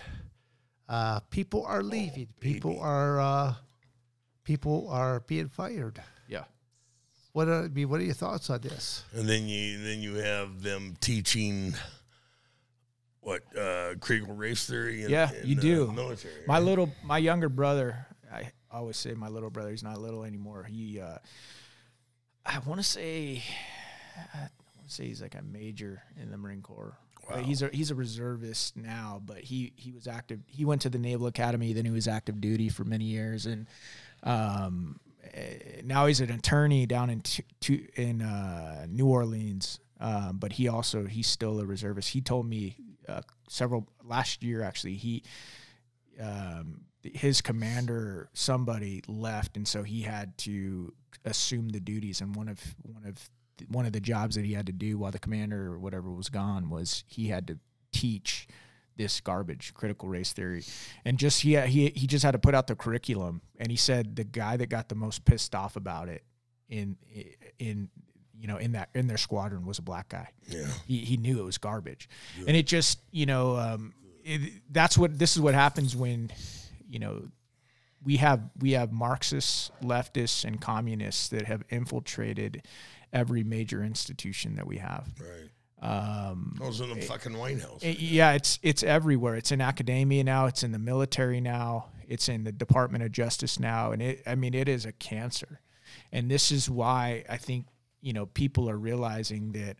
Uh, 0.89 1.19
people 1.29 1.63
are 1.63 1.83
leaving. 1.83 2.27
People 2.39 2.79
are 2.79 3.19
uh, 3.21 3.53
people 4.43 4.89
are 4.89 5.19
being 5.27 5.47
fired. 5.47 6.01
yeah 6.27 6.45
What 7.33 7.47
are 7.47 7.65
I 7.65 7.67
mean, 7.67 7.87
what 7.87 7.99
are 8.01 8.03
your 8.03 8.15
thoughts 8.15 8.49
on 8.49 8.61
this? 8.61 9.03
And 9.13 9.29
then 9.29 9.47
you 9.47 9.77
then 9.83 10.01
you 10.01 10.15
have 10.15 10.63
them 10.63 10.97
teaching 10.99 11.75
what 13.21 13.43
uh, 13.55 13.93
critical 13.99 14.33
race 14.33 14.65
theory. 14.65 15.03
In, 15.03 15.11
Yeah, 15.11 15.31
in 15.31 15.47
you 15.47 15.55
do. 15.55 15.75
military. 15.91 15.95
Military. 16.07 16.33
My 16.47 16.59
little, 16.59 16.89
my 17.03 17.19
younger 17.19 17.49
brother. 17.49 18.07
I 18.33 18.51
always 18.71 18.97
say 18.97 19.13
my 19.13 19.27
little 19.27 19.51
brother. 19.51 19.69
He's 19.69 19.83
not 19.83 19.99
little 20.01 20.23
anymore. 20.23 20.63
He, 20.63 20.99
uh, 20.99 21.17
I 22.45 22.57
want 22.65 22.79
to 22.81 22.87
say, 22.87 23.43
I 24.33 24.49
want 24.75 24.87
to 24.87 24.93
say 24.93 25.05
he's 25.05 25.21
like 25.21 25.35
a 25.35 25.43
major 25.43 26.01
in 26.19 26.31
the 26.31 26.37
Marine 26.37 26.61
Corps. 26.63 26.97
But 27.29 27.43
he's 27.43 27.61
a 27.61 27.69
he's 27.73 27.91
a 27.91 27.95
reservist 27.95 28.77
now, 28.77 29.21
but 29.25 29.39
he 29.39 29.73
he 29.75 29.91
was 29.91 30.07
active. 30.07 30.39
He 30.47 30.65
went 30.65 30.81
to 30.83 30.89
the 30.89 30.99
Naval 30.99 31.27
Academy, 31.27 31.73
then 31.73 31.85
he 31.85 31.91
was 31.91 32.07
active 32.07 32.39
duty 32.39 32.69
for 32.69 32.83
many 32.83 33.05
years, 33.05 33.45
and 33.45 33.67
um, 34.23 34.99
eh, 35.33 35.81
now 35.83 36.05
he's 36.05 36.21
an 36.21 36.31
attorney 36.31 36.85
down 36.85 37.09
in 37.09 37.21
Tu- 37.21 37.43
Tu- 37.59 37.87
in 37.95 38.21
uh, 38.21 38.85
New 38.89 39.07
Orleans. 39.07 39.79
Um, 39.99 40.37
but 40.37 40.53
he 40.53 40.67
also 40.67 41.05
he's 41.05 41.27
still 41.27 41.59
a 41.59 41.65
reservist. 41.65 42.09
He 42.09 42.21
told 42.21 42.45
me 42.47 42.75
uh, 43.07 43.21
several 43.49 43.87
last 44.03 44.43
year 44.43 44.61
actually 44.61 44.95
he 44.95 45.23
um, 46.19 46.81
his 47.03 47.41
commander 47.41 48.29
somebody 48.33 49.01
left 49.07 49.55
and 49.55 49.67
so 49.67 49.83
he 49.83 50.01
had 50.01 50.37
to 50.37 50.93
assume 51.25 51.69
the 51.69 51.79
duties 51.79 52.21
and 52.21 52.35
one 52.35 52.49
of 52.49 52.59
one 52.83 53.05
of 53.05 53.29
one 53.69 53.85
of 53.85 53.93
the 53.93 53.99
jobs 53.99 54.35
that 54.35 54.45
he 54.45 54.53
had 54.53 54.65
to 54.67 54.71
do 54.71 54.97
while 54.97 55.11
the 55.11 55.19
commander 55.19 55.73
or 55.73 55.79
whatever 55.79 56.11
was 56.11 56.29
gone 56.29 56.69
was 56.69 57.03
he 57.07 57.27
had 57.27 57.47
to 57.47 57.59
teach 57.91 58.47
this 58.97 59.21
garbage 59.21 59.73
critical 59.73 60.09
race 60.09 60.33
theory. 60.33 60.63
And 61.05 61.17
just 61.17 61.41
he 61.41 61.59
he 61.61 61.89
he 61.95 62.07
just 62.07 62.25
had 62.25 62.31
to 62.31 62.39
put 62.39 62.55
out 62.55 62.67
the 62.67 62.75
curriculum. 62.75 63.41
And 63.59 63.69
he 63.71 63.77
said 63.77 64.15
the 64.15 64.23
guy 64.23 64.57
that 64.57 64.67
got 64.67 64.89
the 64.89 64.95
most 64.95 65.25
pissed 65.25 65.55
off 65.55 65.75
about 65.75 66.09
it 66.09 66.23
in 66.69 66.97
in 67.59 67.89
you 68.37 68.47
know 68.47 68.57
in 68.57 68.73
that 68.73 68.89
in 68.93 69.07
their 69.07 69.17
squadron 69.17 69.65
was 69.65 69.79
a 69.79 69.83
black 69.83 70.09
guy. 70.09 70.29
Yeah. 70.47 70.67
he, 70.85 70.99
he 70.99 71.17
knew 71.17 71.39
it 71.39 71.45
was 71.45 71.57
garbage. 71.57 72.09
And 72.45 72.57
it 72.57 72.67
just 72.67 72.99
you 73.11 73.25
know 73.25 73.55
um, 73.55 73.93
it, 74.23 74.61
that's 74.71 74.97
what 74.97 75.17
this 75.17 75.35
is 75.35 75.41
what 75.41 75.53
happens 75.53 75.95
when 75.95 76.31
you 76.87 76.99
know 76.99 77.23
we 78.03 78.17
have 78.17 78.41
we 78.59 78.71
have 78.71 78.91
marxists 78.91 79.71
leftists 79.83 80.43
and 80.45 80.61
communists 80.61 81.29
that 81.29 81.45
have 81.45 81.63
infiltrated 81.69 82.63
every 83.13 83.43
major 83.43 83.83
institution 83.83 84.55
that 84.55 84.67
we 84.67 84.77
have 84.77 85.07
Right. 85.19 85.49
um, 85.81 86.57
I 86.61 86.65
was 86.67 86.81
in 86.81 86.89
the 86.89 87.01
fucking 87.01 87.37
White 87.37 87.61
House. 87.61 87.81
it- 87.83 87.99
yeah, 87.99 88.33
it's 88.33 88.59
it's 88.63 88.83
everywhere. 88.83 89.35
It's 89.35 89.51
in 89.51 89.61
academia 89.61 90.23
now. 90.23 90.45
It's 90.47 90.63
in 90.63 90.71
the 90.71 90.79
military 90.79 91.39
now. 91.41 91.87
It's 92.07 92.29
in 92.29 92.43
the 92.45 92.51
Department 92.51 93.03
of 93.03 93.11
Justice 93.11 93.59
now, 93.59 93.91
and 93.91 94.01
it. 94.01 94.23
I 94.25 94.35
mean, 94.35 94.53
it 94.53 94.67
is 94.69 94.85
a 94.85 94.91
cancer, 94.93 95.59
and 96.11 96.29
this 96.31 96.51
is 96.51 96.69
why 96.69 97.23
I 97.29 97.37
think 97.37 97.65
you 98.01 98.13
know 98.13 98.25
people 98.25 98.69
are 98.69 98.77
realizing 98.77 99.51
that. 99.53 99.77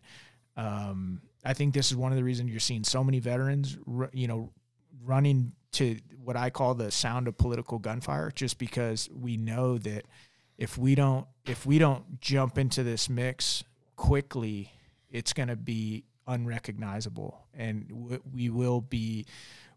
Um, 0.55 1.21
I 1.45 1.53
think 1.53 1.73
this 1.73 1.91
is 1.91 1.95
one 1.95 2.11
of 2.11 2.17
the 2.17 2.23
reasons 2.23 2.49
you're 2.49 2.59
seeing 2.59 2.83
so 2.83 3.03
many 3.03 3.19
veterans, 3.19 3.77
you 4.11 4.27
know, 4.27 4.51
running 5.03 5.53
to 5.73 5.97
what 6.23 6.35
I 6.35 6.49
call 6.49 6.73
the 6.73 6.91
sound 6.91 7.27
of 7.27 7.37
political 7.37 7.77
gunfire, 7.79 8.31
just 8.31 8.57
because 8.57 9.07
we 9.13 9.37
know 9.37 9.77
that 9.77 10.05
if 10.57 10.77
we 10.77 10.95
don't 10.95 11.27
if 11.45 11.65
we 11.65 11.79
don't 11.79 12.19
jump 12.19 12.57
into 12.57 12.84
this 12.84 13.09
mix 13.09 13.63
quickly, 13.95 14.71
it's 15.09 15.34
going 15.34 15.49
to 15.49 15.55
be 15.55 16.05
unrecognizable, 16.27 17.47
and 17.53 18.19
we 18.34 18.49
will 18.49 18.81
be 18.81 19.25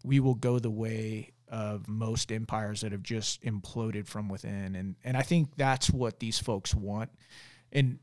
we 0.03 0.19
will 0.19 0.35
go 0.35 0.59
the 0.59 0.71
way 0.71 1.31
of 1.47 1.87
most 1.87 2.31
empires 2.31 2.81
that 2.81 2.91
have 2.91 3.03
just 3.03 3.41
imploded 3.43 4.07
from 4.07 4.29
within, 4.29 4.75
and 4.75 4.95
and 5.03 5.15
I 5.15 5.21
think 5.21 5.55
that's 5.55 5.89
what 5.89 6.19
these 6.19 6.39
folks 6.39 6.73
want. 6.73 7.09
And 7.71 7.99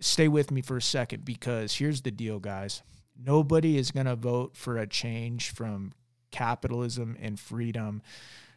stay 0.00 0.28
with 0.28 0.50
me 0.50 0.62
for 0.62 0.76
a 0.76 0.82
second 0.82 1.24
because 1.24 1.74
here's 1.74 2.02
the 2.02 2.10
deal, 2.10 2.38
guys. 2.38 2.82
Nobody 3.22 3.76
is 3.76 3.90
going 3.90 4.06
to 4.06 4.16
vote 4.16 4.56
for 4.56 4.78
a 4.78 4.86
change 4.86 5.50
from 5.50 5.92
capitalism 6.30 7.16
and 7.20 7.38
freedom 7.38 8.02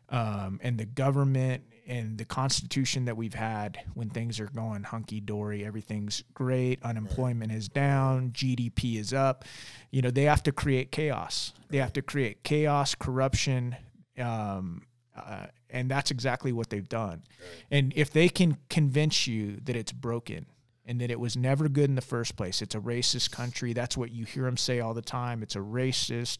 um, 0.09 0.59
and 0.63 0.77
the 0.77 0.85
government 0.85 1.63
and 1.87 2.17
the 2.17 2.25
constitution 2.25 3.05
that 3.05 3.15
we've 3.15 3.35
had 3.35 3.79
when 3.93 4.09
things 4.09 4.39
are 4.39 4.47
going 4.47 4.83
hunky 4.83 5.19
dory, 5.21 5.63
everything's 5.63 6.23
great, 6.33 6.81
unemployment 6.83 7.51
is 7.51 7.69
down, 7.69 8.31
GDP 8.31 8.99
is 8.99 9.13
up. 9.13 9.45
You 9.91 10.01
know, 10.01 10.09
they 10.09 10.23
have 10.23 10.41
to 10.43 10.51
create 10.51 10.91
chaos. 10.91 11.53
They 11.69 11.77
have 11.77 11.93
to 11.93 12.01
create 12.01 12.43
chaos, 12.43 12.95
corruption, 12.95 13.75
um, 14.17 14.83
uh, 15.15 15.47
and 15.69 15.89
that's 15.89 16.11
exactly 16.11 16.51
what 16.51 16.69
they've 16.69 16.87
done. 16.87 17.23
And 17.69 17.93
if 17.95 18.11
they 18.11 18.29
can 18.29 18.57
convince 18.69 19.27
you 19.27 19.57
that 19.63 19.75
it's 19.75 19.91
broken 19.91 20.47
and 20.85 20.99
that 21.01 21.11
it 21.11 21.19
was 21.19 21.37
never 21.37 21.69
good 21.69 21.89
in 21.89 21.95
the 21.95 22.01
first 22.01 22.35
place, 22.35 22.61
it's 22.61 22.75
a 22.75 22.79
racist 22.79 23.31
country. 23.31 23.73
That's 23.73 23.95
what 23.95 24.11
you 24.11 24.25
hear 24.25 24.43
them 24.43 24.57
say 24.57 24.79
all 24.79 24.93
the 24.93 25.01
time. 25.01 25.43
It's 25.43 25.55
a 25.55 25.59
racist, 25.59 26.39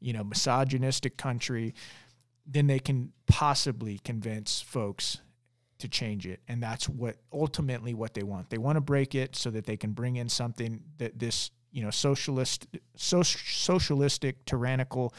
you 0.00 0.12
know, 0.12 0.24
misogynistic 0.24 1.16
country. 1.16 1.74
Then 2.46 2.66
they 2.66 2.78
can 2.78 3.12
possibly 3.26 3.98
convince 3.98 4.60
folks 4.60 5.18
to 5.78 5.88
change 5.88 6.26
it, 6.26 6.40
and 6.48 6.62
that's 6.62 6.88
what 6.88 7.16
ultimately 7.32 7.92
what 7.92 8.14
they 8.14 8.22
want. 8.22 8.50
They 8.50 8.58
want 8.58 8.76
to 8.76 8.80
break 8.80 9.14
it 9.14 9.36
so 9.36 9.50
that 9.50 9.66
they 9.66 9.76
can 9.76 9.92
bring 9.92 10.16
in 10.16 10.28
something 10.28 10.82
that 10.98 11.18
this 11.18 11.50
you 11.72 11.82
know 11.82 11.90
socialist, 11.90 12.66
so, 12.94 13.22
socialistic, 13.22 14.44
tyrannical 14.44 15.12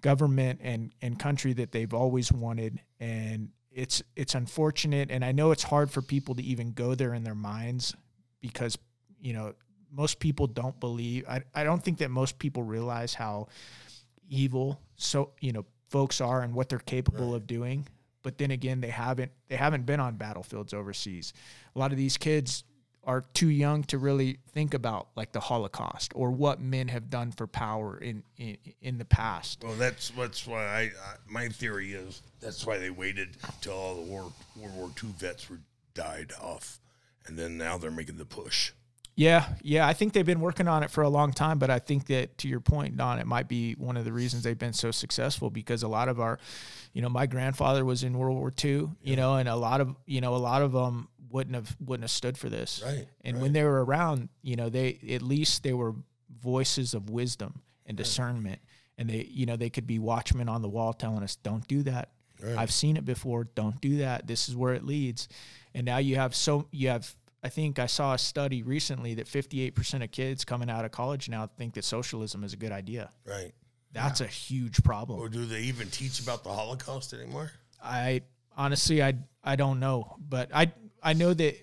government 0.00 0.60
and 0.62 0.92
and 1.02 1.18
country 1.18 1.52
that 1.54 1.72
they've 1.72 1.92
always 1.92 2.32
wanted 2.32 2.80
and 3.00 3.50
it's 3.72 4.02
it's 4.16 4.34
unfortunate, 4.34 5.10
and 5.10 5.24
I 5.24 5.32
know 5.32 5.52
it's 5.52 5.62
hard 5.62 5.90
for 5.90 6.02
people 6.02 6.34
to 6.34 6.42
even 6.42 6.72
go 6.72 6.94
there 6.94 7.14
in 7.14 7.22
their 7.22 7.34
minds 7.34 7.94
because 8.40 8.76
you 9.20 9.32
know 9.32 9.54
most 9.92 10.18
people 10.18 10.46
don't 10.46 10.78
believe. 10.80 11.24
I 11.28 11.42
I 11.54 11.64
don't 11.64 11.82
think 11.82 11.98
that 11.98 12.10
most 12.10 12.38
people 12.38 12.62
realize 12.62 13.14
how 13.14 13.48
evil 14.28 14.80
so 14.96 15.32
you 15.40 15.52
know 15.52 15.64
folks 15.90 16.20
are 16.20 16.40
and 16.42 16.54
what 16.54 16.68
they're 16.68 16.78
capable 16.78 17.34
of 17.34 17.46
doing. 17.46 17.86
But 18.22 18.38
then 18.38 18.50
again, 18.50 18.80
they 18.80 18.90
haven't 18.90 19.32
they 19.48 19.56
haven't 19.56 19.86
been 19.86 20.00
on 20.00 20.16
battlefields 20.16 20.72
overseas. 20.72 21.32
A 21.74 21.78
lot 21.78 21.90
of 21.90 21.98
these 21.98 22.16
kids 22.16 22.64
are 23.04 23.24
too 23.32 23.48
young 23.48 23.82
to 23.84 23.96
really 23.98 24.38
think 24.52 24.74
about 24.74 25.08
like 25.16 25.32
the 25.32 25.40
Holocaust 25.40 26.12
or 26.14 26.30
what 26.30 26.60
men 26.60 26.88
have 26.88 27.08
done 27.08 27.32
for 27.32 27.46
power 27.46 27.96
in 27.96 28.22
in, 28.36 28.56
in 28.82 28.98
the 28.98 29.04
past. 29.04 29.62
Well, 29.64 29.74
that's 29.74 30.10
that's 30.10 30.46
why 30.46 30.64
I, 30.66 30.80
I 30.80 30.90
my 31.28 31.48
theory 31.48 31.92
is 31.92 32.22
that's 32.40 32.66
why 32.66 32.78
they 32.78 32.90
waited 32.90 33.36
till 33.60 33.72
all 33.72 33.94
the 33.96 34.02
war 34.02 34.32
World 34.56 34.76
War 34.76 34.90
II 35.02 35.10
vets 35.18 35.48
were 35.48 35.60
died 35.94 36.32
off, 36.40 36.78
and 37.26 37.38
then 37.38 37.56
now 37.56 37.78
they're 37.78 37.90
making 37.90 38.18
the 38.18 38.26
push. 38.26 38.72
Yeah, 39.16 39.46
yeah, 39.62 39.86
I 39.86 39.92
think 39.92 40.12
they've 40.12 40.24
been 40.24 40.40
working 40.40 40.66
on 40.66 40.82
it 40.82 40.90
for 40.90 41.02
a 41.02 41.08
long 41.08 41.32
time, 41.32 41.58
but 41.58 41.68
I 41.68 41.78
think 41.78 42.06
that 42.06 42.38
to 42.38 42.48
your 42.48 42.60
point, 42.60 42.96
Don, 42.96 43.18
it 43.18 43.26
might 43.26 43.48
be 43.48 43.74
one 43.74 43.96
of 43.96 44.04
the 44.04 44.12
reasons 44.12 44.44
they've 44.44 44.58
been 44.58 44.72
so 44.72 44.90
successful 44.90 45.50
because 45.50 45.82
a 45.82 45.88
lot 45.88 46.08
of 46.08 46.20
our, 46.20 46.38
you 46.94 47.02
know, 47.02 47.08
my 47.08 47.26
grandfather 47.26 47.84
was 47.84 48.02
in 48.02 48.16
World 48.16 48.38
War 48.38 48.52
II, 48.64 48.88
you 49.02 49.16
know, 49.16 49.34
and 49.34 49.48
a 49.48 49.56
lot 49.56 49.80
of, 49.80 49.94
you 50.06 50.20
know, 50.20 50.34
a 50.34 50.38
lot 50.38 50.62
of 50.62 50.72
them 50.72 51.08
wouldn't 51.30 51.54
have 51.54 51.76
wouldn't 51.80 52.04
have 52.04 52.10
stood 52.10 52.38
for 52.38 52.48
this. 52.48 52.82
Right, 52.84 53.06
And 53.22 53.36
right. 53.36 53.42
when 53.42 53.52
they 53.52 53.62
were 53.62 53.84
around, 53.84 54.30
you 54.42 54.56
know, 54.56 54.68
they 54.68 54.98
at 55.10 55.22
least 55.22 55.62
they 55.62 55.72
were 55.74 55.94
voices 56.42 56.94
of 56.94 57.10
wisdom 57.10 57.62
and 57.86 57.96
discernment, 57.96 58.60
and 58.96 59.10
they, 59.10 59.28
you 59.30 59.46
know, 59.46 59.56
they 59.56 59.70
could 59.70 59.86
be 59.86 59.98
watchmen 59.98 60.48
on 60.48 60.62
the 60.62 60.68
wall 60.68 60.92
telling 60.92 61.22
us, 61.22 61.36
"Don't 61.36 61.66
do 61.68 61.82
that." 61.82 62.10
I've 62.56 62.72
seen 62.72 62.96
it 62.96 63.04
before. 63.04 63.44
Don't 63.54 63.80
do 63.80 63.98
that. 63.98 64.26
This 64.26 64.48
is 64.48 64.56
where 64.56 64.72
it 64.74 64.84
leads. 64.84 65.28
And 65.74 65.84
now 65.84 65.98
you 65.98 66.16
have 66.16 66.34
so 66.34 66.66
you 66.70 66.88
have. 66.88 67.14
I 67.42 67.48
think 67.48 67.78
I 67.78 67.86
saw 67.86 68.14
a 68.14 68.18
study 68.18 68.62
recently 68.62 69.14
that 69.14 69.26
58% 69.26 70.04
of 70.04 70.10
kids 70.10 70.44
coming 70.44 70.68
out 70.68 70.84
of 70.84 70.90
college 70.90 71.28
now 71.28 71.46
think 71.46 71.74
that 71.74 71.84
socialism 71.84 72.44
is 72.44 72.52
a 72.52 72.56
good 72.56 72.72
idea. 72.72 73.10
Right. 73.26 73.52
That's 73.92 74.20
a 74.20 74.26
huge 74.26 74.82
problem. 74.84 75.18
Or 75.18 75.28
do 75.28 75.46
they 75.46 75.62
even 75.62 75.88
teach 75.88 76.20
about 76.20 76.44
the 76.44 76.52
Holocaust 76.52 77.12
anymore? 77.14 77.50
I 77.82 78.22
honestly 78.56 79.02
I 79.02 79.14
I 79.42 79.56
don't 79.56 79.80
know, 79.80 80.16
but 80.18 80.50
I 80.54 80.70
I 81.02 81.14
know 81.14 81.32
that 81.34 81.56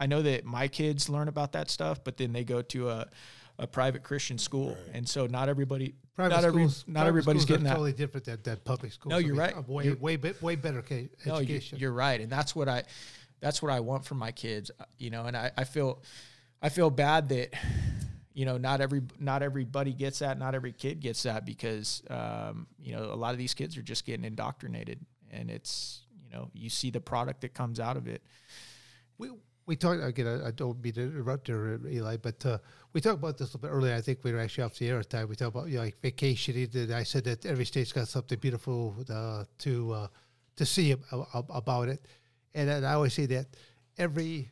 I 0.00 0.06
know 0.06 0.20
that 0.22 0.44
my 0.44 0.66
kids 0.68 1.08
learn 1.08 1.28
about 1.28 1.52
that 1.52 1.70
stuff, 1.70 2.02
but 2.04 2.16
then 2.16 2.32
they 2.32 2.44
go 2.44 2.60
to 2.62 2.90
a 2.90 3.06
a 3.58 3.66
private 3.66 4.02
Christian 4.02 4.38
school, 4.38 4.76
and 4.92 5.08
so 5.08 5.26
not 5.26 5.48
everybody 5.48 5.94
Private 6.16 6.34
not 6.34 6.44
every 6.44 6.62
schools, 6.68 6.84
not 6.88 7.06
everybody's 7.06 7.44
getting 7.46 7.64
that. 7.64 7.70
totally 7.70 7.92
different 7.92 8.26
than, 8.26 8.38
than 8.42 8.56
public 8.64 8.92
school. 8.92 9.10
No, 9.10 9.18
you're 9.18 9.34
right. 9.36 9.66
Way, 9.68 9.84
You're- 9.84 9.96
way, 9.98 10.16
be- 10.16 10.34
way 10.42 10.56
better 10.56 10.82
ca- 10.82 11.08
No, 11.24 11.36
you- 11.36 11.42
education. 11.44 11.78
you're 11.78 11.92
right, 11.92 12.20
and 12.20 12.30
that's 12.30 12.54
what 12.56 12.68
I 12.68 12.82
that's 13.42 13.60
what 13.60 13.70
I 13.70 13.80
want 13.80 14.06
for 14.06 14.14
my 14.14 14.32
kids. 14.32 14.70
uh, 14.80 14.84
You 14.96 15.10
know, 15.10 15.24
and 15.26 15.36
I, 15.36 15.50
I 15.58 15.64
feel 15.64 16.00
I 16.62 16.68
feel 16.70 16.88
bad 16.90 17.28
that 17.30 17.52
you 18.32 18.46
know 18.46 18.56
not 18.56 18.80
every 18.80 19.02
not 19.18 19.42
everybody 19.42 19.92
gets 19.92 20.20
that, 20.20 20.38
not 20.38 20.54
every 20.54 20.72
kid 20.72 21.00
gets 21.00 21.24
that 21.24 21.44
because 21.44 22.02
um, 22.08 22.66
you 22.80 22.94
know 22.94 23.04
a 23.12 23.18
lot 23.24 23.32
of 23.32 23.38
these 23.38 23.52
kids 23.52 23.76
are 23.76 23.82
just 23.82 24.06
getting 24.06 24.24
indoctrinated, 24.24 25.04
and 25.30 25.50
it's 25.50 26.02
you 26.24 26.30
know 26.34 26.48
you 26.54 26.70
see 26.70 26.90
the 26.90 27.00
product 27.00 27.42
that 27.42 27.52
comes 27.52 27.78
out 27.80 27.96
of 27.96 28.06
it. 28.06 28.22
we 29.18 29.28
we 29.66 29.76
talked 29.76 30.02
again. 30.02 30.42
I, 30.44 30.50
don't 30.50 30.82
mean 30.82 30.92
to 30.94 31.02
interrupt 31.02 31.48
you, 31.48 31.80
Eli, 31.86 32.16
but 32.16 32.44
uh, 32.46 32.58
we 32.92 33.00
talked 33.00 33.18
about 33.18 33.38
this 33.38 33.54
a 33.54 33.56
little 33.56 33.68
bit 33.68 33.74
earlier. 33.76 33.94
I 33.94 34.00
think 34.00 34.24
we 34.24 34.32
were 34.32 34.40
actually 34.40 34.64
off 34.64 34.76
the 34.78 34.88
air 34.88 34.98
at 34.98 35.08
time. 35.10 35.28
We 35.28 35.36
talked 35.36 35.54
about 35.54 35.68
you 35.68 35.76
know, 35.76 35.84
like 35.84 36.00
vacationing, 36.00 36.68
and 36.74 36.92
I 36.92 37.04
said 37.04 37.24
that 37.24 37.46
every 37.46 37.64
state's 37.64 37.92
got 37.92 38.08
something 38.08 38.38
beautiful 38.38 38.96
uh, 39.08 39.44
to 39.58 39.92
uh, 39.92 40.06
to 40.56 40.64
see 40.66 40.92
ab- 40.92 41.04
ab- 41.34 41.50
about 41.50 41.88
it. 41.88 42.06
And 42.54 42.68
then 42.68 42.84
I 42.84 42.94
always 42.94 43.14
say 43.14 43.26
that 43.26 43.46
every 43.98 44.50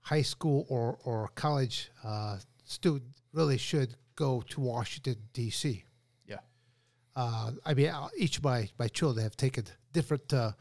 high 0.00 0.22
school 0.22 0.66
or 0.68 0.98
or 1.04 1.28
college 1.34 1.90
uh, 2.04 2.38
student 2.64 3.12
really 3.32 3.58
should 3.58 3.94
go 4.16 4.42
to 4.50 4.60
Washington 4.60 5.16
D.C. 5.32 5.84
Yeah, 6.26 6.36
Uh, 7.16 7.52
I 7.64 7.74
mean, 7.74 7.88
uh, 7.88 8.08
each 8.16 8.38
of 8.38 8.44
my, 8.44 8.68
my 8.78 8.88
children 8.88 9.24
have 9.24 9.36
taken 9.36 9.64
different 9.92 10.32
uh, 10.32 10.52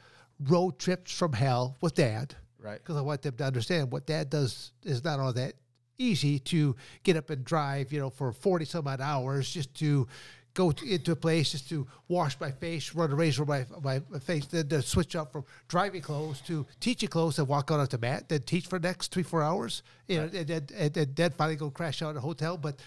road 0.47 0.79
trips 0.79 1.11
from 1.11 1.33
hell 1.33 1.77
with 1.81 1.95
dad. 1.95 2.35
Right. 2.59 2.77
Because 2.77 2.95
I 2.97 3.01
want 3.01 3.23
them 3.23 3.35
to 3.37 3.43
understand 3.43 3.91
what 3.91 4.05
dad 4.05 4.29
does 4.29 4.71
is 4.83 5.03
not 5.03 5.19
all 5.19 5.33
that 5.33 5.55
easy 5.97 6.39
to 6.39 6.75
get 7.03 7.17
up 7.17 7.29
and 7.29 7.43
drive, 7.43 7.91
you 7.91 7.99
know, 7.99 8.09
for 8.09 8.31
40 8.31 8.65
some 8.65 8.87
odd 8.87 9.01
hours 9.01 9.49
just 9.49 9.73
to 9.75 10.07
go 10.53 10.71
to, 10.71 10.85
into 10.85 11.11
a 11.11 11.15
place, 11.15 11.51
just 11.51 11.69
to 11.69 11.87
wash 12.07 12.39
my 12.39 12.51
face, 12.51 12.93
run 12.93 13.11
a 13.11 13.15
razor 13.15 13.45
my, 13.45 13.65
my 13.81 13.99
face, 14.19 14.45
then 14.47 14.67
to 14.69 14.81
switch 14.81 15.15
up 15.15 15.31
from 15.31 15.45
driving 15.67 16.01
clothes 16.01 16.41
to 16.41 16.65
teaching 16.79 17.09
clothes 17.09 17.39
and 17.39 17.47
walk 17.47 17.71
out 17.71 17.79
onto 17.79 17.97
the 17.97 18.01
mat, 18.01 18.29
then 18.29 18.41
teach 18.41 18.67
for 18.67 18.79
the 18.79 18.87
next 18.87 19.11
three, 19.11 19.23
four 19.23 19.41
hours, 19.41 19.83
you 20.07 20.17
know, 20.17 20.23
and, 20.23 20.47
then 20.47 20.67
and, 20.77 20.97
and 20.97 21.15
then 21.15 21.31
finally 21.31 21.55
go 21.55 21.69
crash 21.69 22.01
out 22.01 22.11
at 22.11 22.17
a 22.17 22.21
hotel. 22.21 22.57
But 22.57 22.79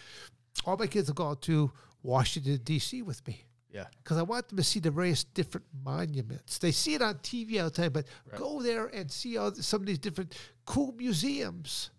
all 0.64 0.76
my 0.76 0.86
kids 0.86 1.08
have 1.08 1.16
gone 1.16 1.38
to 1.42 1.72
Washington, 2.02 2.60
D.C. 2.64 3.02
with 3.02 3.26
me 3.26 3.46
yeah, 3.74 3.86
because 4.02 4.18
I 4.18 4.22
want 4.22 4.48
them 4.48 4.56
to 4.58 4.62
see 4.62 4.78
the 4.78 4.92
various 4.92 5.24
different 5.24 5.66
monuments. 5.84 6.58
They 6.58 6.70
see 6.70 6.94
it 6.94 7.02
on 7.02 7.14
TV 7.16 7.58
all 7.58 7.70
the 7.70 7.70
time, 7.70 7.90
but 7.90 8.06
go 8.36 8.62
there 8.62 8.86
and 8.86 9.10
see 9.10 9.36
all 9.36 9.52
some 9.52 9.80
of 9.80 9.86
these 9.86 9.98
different 9.98 10.38
cool 10.64 10.94
museums. 10.96 11.90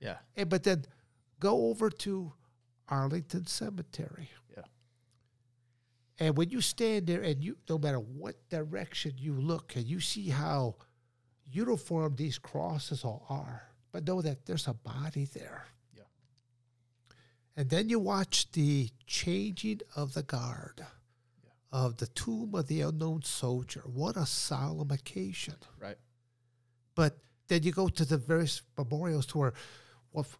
yeah, 0.00 0.16
And 0.36 0.48
but 0.48 0.64
then 0.64 0.84
go 1.38 1.68
over 1.68 1.88
to 1.88 2.32
Arlington 2.88 3.46
Cemetery. 3.46 4.28
Yeah, 6.20 6.26
And 6.26 6.36
when 6.36 6.50
you 6.50 6.60
stand 6.60 7.06
there 7.06 7.22
and 7.22 7.42
you 7.42 7.56
no 7.68 7.78
matter 7.78 7.98
what 7.98 8.48
direction 8.48 9.14
you 9.16 9.34
look 9.34 9.76
and 9.76 9.86
you 9.86 10.00
see 10.00 10.28
how 10.28 10.76
uniform 11.50 12.14
these 12.16 12.38
crosses 12.38 13.04
all 13.04 13.26
are, 13.28 13.62
but 13.92 14.06
know 14.06 14.22
that 14.22 14.46
there's 14.46 14.68
a 14.68 14.74
body 14.74 15.24
there. 15.24 15.66
Yeah. 15.96 16.02
And 17.56 17.70
then 17.70 17.88
you 17.88 17.98
watch 17.98 18.52
the 18.52 18.90
changing 19.06 19.80
of 19.96 20.14
the 20.14 20.22
guard 20.22 20.86
of 21.72 21.98
the 21.98 22.06
tomb 22.08 22.54
of 22.54 22.66
the 22.66 22.80
unknown 22.80 23.22
soldier. 23.22 23.82
What 23.84 24.16
a 24.16 24.26
solemn 24.26 24.90
occasion. 24.90 25.54
right. 25.78 25.96
But 26.94 27.18
then 27.48 27.62
you 27.62 27.72
go 27.72 27.88
to 27.88 28.04
the 28.04 28.16
various 28.16 28.62
memorials 28.76 29.26
to 29.26 29.38
where, 29.38 29.52
with, 30.12 30.36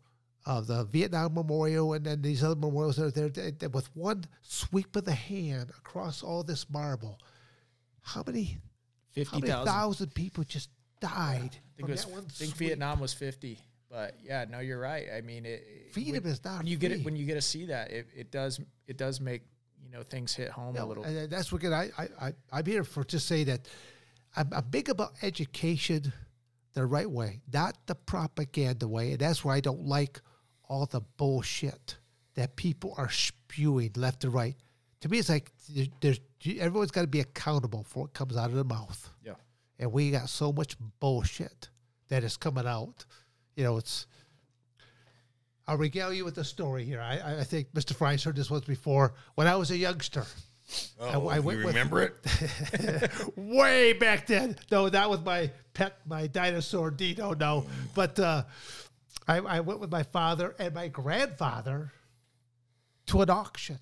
uh, 0.47 0.61
the 0.61 0.85
Vietnam 0.85 1.35
Memorial 1.35 1.93
and 1.93 2.05
then 2.05 2.23
these 2.23 2.43
other 2.43 2.55
memorials 2.59 2.97
that 2.97 3.19
are 3.19 3.29
there, 3.29 3.69
with 3.69 3.95
one 3.95 4.25
sweep 4.43 4.97
of 4.97 5.05
the 5.05 5.12
hand 5.12 5.71
across 5.71 6.23
all 6.23 6.43
this 6.43 6.69
marble, 6.71 7.19
how 8.03 8.23
many, 8.27 8.45
how 8.45 8.59
Fifty 9.12 9.37
many 9.41 9.53
thousand. 9.53 9.73
thousand 9.73 10.15
people 10.15 10.45
just 10.45 10.71
died? 11.01 11.51
I 11.57 11.77
think, 11.77 11.89
was, 11.89 12.07
I 12.07 12.21
think? 12.33 12.57
Vietnam 12.57 13.01
was 13.01 13.12
50. 13.12 13.59
But 13.91 14.15
yeah, 14.23 14.45
no, 14.49 14.61
you're 14.61 14.79
right. 14.79 15.09
I 15.15 15.21
mean, 15.21 15.45
it, 15.45 15.89
Freedom 15.93 16.23
when, 16.23 16.33
is 16.33 16.45
not 16.45 16.59
when 16.59 16.67
you 16.69 16.77
get 16.77 16.93
it 16.93 17.05
when 17.05 17.17
you 17.17 17.27
get 17.27 17.35
to 17.35 17.43
see 17.43 17.67
that, 17.67 17.91
it, 17.91 18.07
it 18.15 18.31
does 18.31 18.61
it 18.87 18.97
does 18.97 19.21
make 19.21 19.43
you 19.85 19.91
know 19.91 20.03
things 20.05 20.33
hit 20.33 20.49
home 20.49 20.77
a 20.77 20.79
No, 20.79 20.87
little. 20.87 21.03
and 21.03 21.29
that's 21.29 21.51
what 21.53 21.65
I, 21.65 21.91
I, 21.99 22.09
I, 22.21 22.33
I'm 22.53 22.65
here 22.67 22.85
for 22.85 23.03
to 23.03 23.19
say 23.19 23.43
that 23.45 23.67
I'm, 24.37 24.49
I'm 24.53 24.65
big 24.71 24.91
about 24.91 25.15
education 25.23 26.12
the 26.75 26.87
right 26.87 27.11
way, 27.11 27.41
not 27.53 27.77
the 27.87 27.97
propaganda 27.97 28.87
way. 28.87 29.11
And 29.11 29.19
that's 29.19 29.45
why 29.45 29.57
I 29.57 29.61
don't 29.61 29.85
like 29.87 30.21
all 30.71 30.87
the 30.87 31.01
bullshit 31.17 31.97
that 32.37 32.55
people 32.55 32.95
are 32.97 33.11
spewing 33.11 33.91
left 33.97 34.23
and 34.25 34.33
right. 34.33 34.55
To 35.01 35.09
me, 35.09 35.19
it's 35.19 35.29
like 35.29 35.51
there- 35.69 35.87
there's 36.01 36.21
everyone's 36.59 36.93
got 36.93 37.01
to 37.03 37.07
be 37.09 37.21
accountable 37.21 37.83
for 37.83 38.05
what 38.05 38.15
comes 38.15 38.37
out 38.37 38.49
of 38.51 38.55
their 38.55 38.65
mouth. 38.65 39.11
yeah, 39.27 39.35
And 39.81 39.93
we 39.93 40.11
got 40.13 40.29
so 40.29 40.53
much 40.53 40.77
bullshit 41.01 41.69
that 42.09 42.23
is 42.23 42.37
coming 42.37 42.67
out. 42.67 43.05
You 43.57 43.65
know, 43.65 43.77
it's. 43.79 44.07
I'll 45.67 45.77
regale 45.77 46.13
you 46.13 46.25
with 46.25 46.39
a 46.39 46.45
story 46.45 46.85
here. 46.85 47.01
I, 47.01 47.19
I- 47.19 47.41
I 47.41 47.45
think 47.45 47.73
Mr. 47.75 47.95
Frye's 47.95 48.23
heard 48.25 48.37
this 48.37 48.51
once 48.51 48.65
before. 48.65 49.15
When 49.35 49.47
I 49.49 49.57
was 49.57 49.71
a 49.73 49.77
youngster, 49.77 50.25
Oh, 51.01 51.27
I 51.29 51.37
you 51.37 51.43
went 51.43 51.59
with- 51.59 51.67
remember 51.67 52.03
it? 52.03 53.11
way 53.37 53.93
back 53.93 54.29
then. 54.29 54.57
No, 54.71 54.89
that 54.89 55.11
was 55.11 55.21
my 55.25 55.51
pet, 55.75 55.99
my 56.07 56.29
dinosaur 56.29 56.93
Dino. 56.93 57.35
No, 57.35 57.67
but 57.95 58.19
uh, 58.21 58.45
I, 59.29 59.39
I 59.39 59.61
went 59.61 59.81
with 59.81 59.91
my 59.91 60.03
father 60.03 60.55
and 60.59 60.75
my 60.75 60.89
grandfather 60.89 61.93
to 63.07 63.23
an 63.23 63.31
auction. 63.31 63.79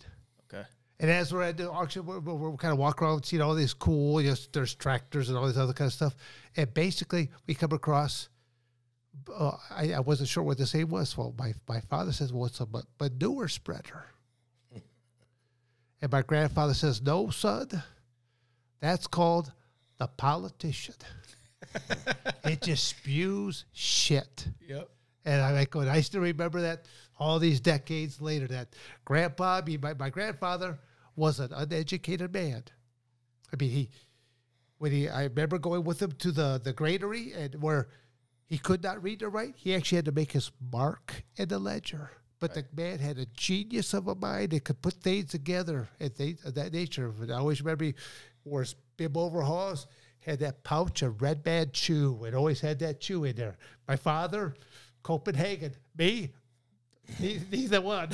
okay, 0.53 0.67
And 1.01 1.11
as 1.11 1.33
we're 1.33 1.43
at 1.43 1.57
the 1.57 1.71
auction, 1.71 2.07
we're, 2.07 2.21
we're, 2.21 2.35
we're 2.35 2.57
kind 2.57 2.73
of 2.73 2.79
walking 2.79 3.07
around, 3.07 3.17
and 3.17 3.27
seeing 3.27 3.43
all 3.43 3.55
these 3.55 3.75
cool, 3.75 4.21
you 4.21 4.31
know, 4.31 4.37
there's 4.53 4.75
tractors 4.75 5.29
and 5.29 5.39
all 5.39 5.47
this 5.47 5.57
other 5.57 5.73
kind 5.73 5.87
of 5.89 5.93
stuff. 5.93 6.15
And 6.57 6.73
basically, 6.75 7.31
we 7.47 7.55
come 7.55 7.73
across, 7.73 8.29
uh, 9.35 9.53
I, 9.71 9.93
I 9.93 10.01
wasn't 10.01 10.29
sure 10.29 10.43
what 10.43 10.59
the 10.59 10.71
name 10.75 10.89
was. 10.89 11.17
Well, 11.17 11.35
my, 11.39 11.55
my 11.69 11.81
father 11.81 12.13
says, 12.13 12.33
well, 12.33 12.47
it's 12.47 12.61
a 12.61 12.67
ma- 12.67 12.83
manure 13.01 13.49
spreader. 13.49 14.07
and 16.01 16.13
my 16.13 16.23
grandfather 16.23 16.75
says, 16.75 17.03
no, 17.03 17.31
son, 17.31 17.83
that's 18.81 19.07
called 19.07 19.53
the 19.99 20.07
politician. 20.07 20.95
it 22.45 22.63
just 22.63 22.87
spews 22.87 23.65
shit. 23.73 24.47
yep, 24.67 24.89
And 25.29 25.43
I'm 25.43 25.55
like, 25.55 25.77
I 25.77 26.01
still 26.01 26.23
remember 26.23 26.63
that 26.63 26.87
all 27.19 27.39
these 27.39 27.61
decades 27.61 28.19
later 28.19 28.47
that 28.47 28.75
grandpa, 29.05 29.59
I 29.59 29.63
mean, 29.63 29.81
my, 29.83 29.93
my 29.93 30.09
grandfather 30.09 30.79
was 31.17 31.39
an 31.39 31.53
uneducated 31.53 32.33
man. 32.33 32.65
I 33.53 33.57
mean, 33.61 33.71
he 33.71 33.91
when 34.79 34.91
he 34.91 35.07
I 35.07 35.25
remember 35.25 35.59
going 35.59 35.85
with 35.85 36.01
him 36.01 36.13
to 36.13 36.33
the 36.33 36.59
the 36.65 36.73
granary 36.73 37.35
and 37.35 37.61
where 37.61 37.89
he 38.47 38.57
could 38.57 38.83
not 38.83 39.03
read 39.03 39.23
or 39.23 39.29
write, 39.29 39.57
he 39.57 39.75
actually 39.75 39.97
had 39.97 40.07
to 40.07 40.13
make 40.13 40.33
his 40.33 40.51
mark 40.73 41.25
in 41.37 41.51
the 41.51 41.59
ledger. 41.59 42.11
But 42.41 42.55
the 42.55 42.65
man 42.75 42.99
had 42.99 43.19
a 43.19 43.27
genius 43.27 43.93
of 43.93 44.09
a 44.09 44.15
mind 44.15 44.55
and 44.55 44.65
could 44.65 44.81
put 44.81 44.95
things 44.95 45.27
together 45.31 45.91
and 46.01 46.15
things 46.15 46.43
of 46.47 46.55
that 46.55 46.73
nature. 46.73 47.13
And 47.21 47.31
I 47.31 47.37
always 47.37 47.61
remember 47.61 47.85
he 47.85 47.95
wore 48.45 48.61
his 48.61 48.77
bib 48.97 49.19
overalls, 49.19 49.89
had 50.21 50.39
that 50.39 50.65
pouch 50.65 51.03
of 51.03 51.21
Red 51.21 51.45
Man 51.45 51.71
Chew, 51.73 52.25
and 52.25 52.35
always 52.35 52.61
had 52.61 52.79
that 52.79 53.01
chew 53.01 53.25
in 53.25 53.37
there. 53.37 53.59
My 53.87 53.97
father, 53.97 54.55
Copenhagen. 55.09 55.73
Me, 55.97 56.29
ne- 57.19 57.41
neither 57.51 57.81
one. 57.81 58.11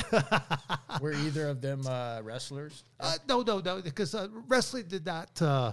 Were 1.01 1.13
either 1.13 1.49
of 1.49 1.61
them 1.61 1.85
uh, 1.89 2.21
wrestlers? 2.23 2.85
Uh, 3.01 3.15
no, 3.29 3.43
no, 3.43 3.59
no, 3.59 3.83
because 3.83 4.15
uh, 4.15 4.29
wrestling 4.47 4.85
did 4.87 5.05
not. 5.05 5.43
Uh, 5.43 5.73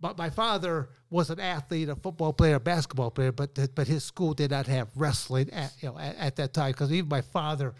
but 0.00 0.16
my 0.16 0.30
father 0.30 0.88
was 1.10 1.30
an 1.30 1.40
athlete, 1.40 1.88
a 1.88 1.96
football 1.96 2.32
player, 2.32 2.54
a 2.54 2.60
basketball 2.60 3.10
player, 3.10 3.32
but 3.32 3.58
but 3.74 3.88
his 3.88 4.04
school 4.04 4.34
did 4.34 4.52
not 4.52 4.68
have 4.68 4.86
wrestling 4.94 5.50
at 5.50 5.72
you 5.80 5.88
know 5.88 5.98
at, 5.98 6.16
at 6.16 6.36
that 6.36 6.54
time. 6.54 6.70
Because 6.70 6.92
even 6.92 7.08
my 7.08 7.22
father, 7.22 7.74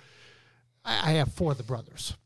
I, 0.84 1.10
I 1.10 1.12
have 1.12 1.32
four 1.34 1.52
of 1.52 1.58
the 1.58 1.64
brothers, 1.64 2.16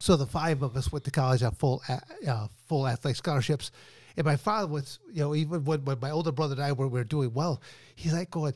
so 0.00 0.16
the 0.16 0.26
five 0.26 0.62
of 0.62 0.76
us 0.76 0.92
went 0.92 1.06
to 1.06 1.10
college 1.10 1.42
on 1.42 1.52
full 1.52 1.82
a- 1.88 2.30
uh, 2.30 2.48
full 2.66 2.86
athletic 2.86 3.16
scholarships. 3.16 3.70
And 4.18 4.26
my 4.26 4.36
father 4.36 4.66
was, 4.66 4.98
you 5.12 5.22
know, 5.22 5.34
even 5.34 5.64
when, 5.64 5.84
when 5.84 5.98
my 6.00 6.10
older 6.10 6.32
brother 6.32 6.54
and 6.54 6.62
I 6.62 6.72
were, 6.72 6.88
were 6.88 7.04
doing 7.04 7.32
well, 7.32 7.62
he's 7.94 8.12
like 8.12 8.32
going, 8.32 8.52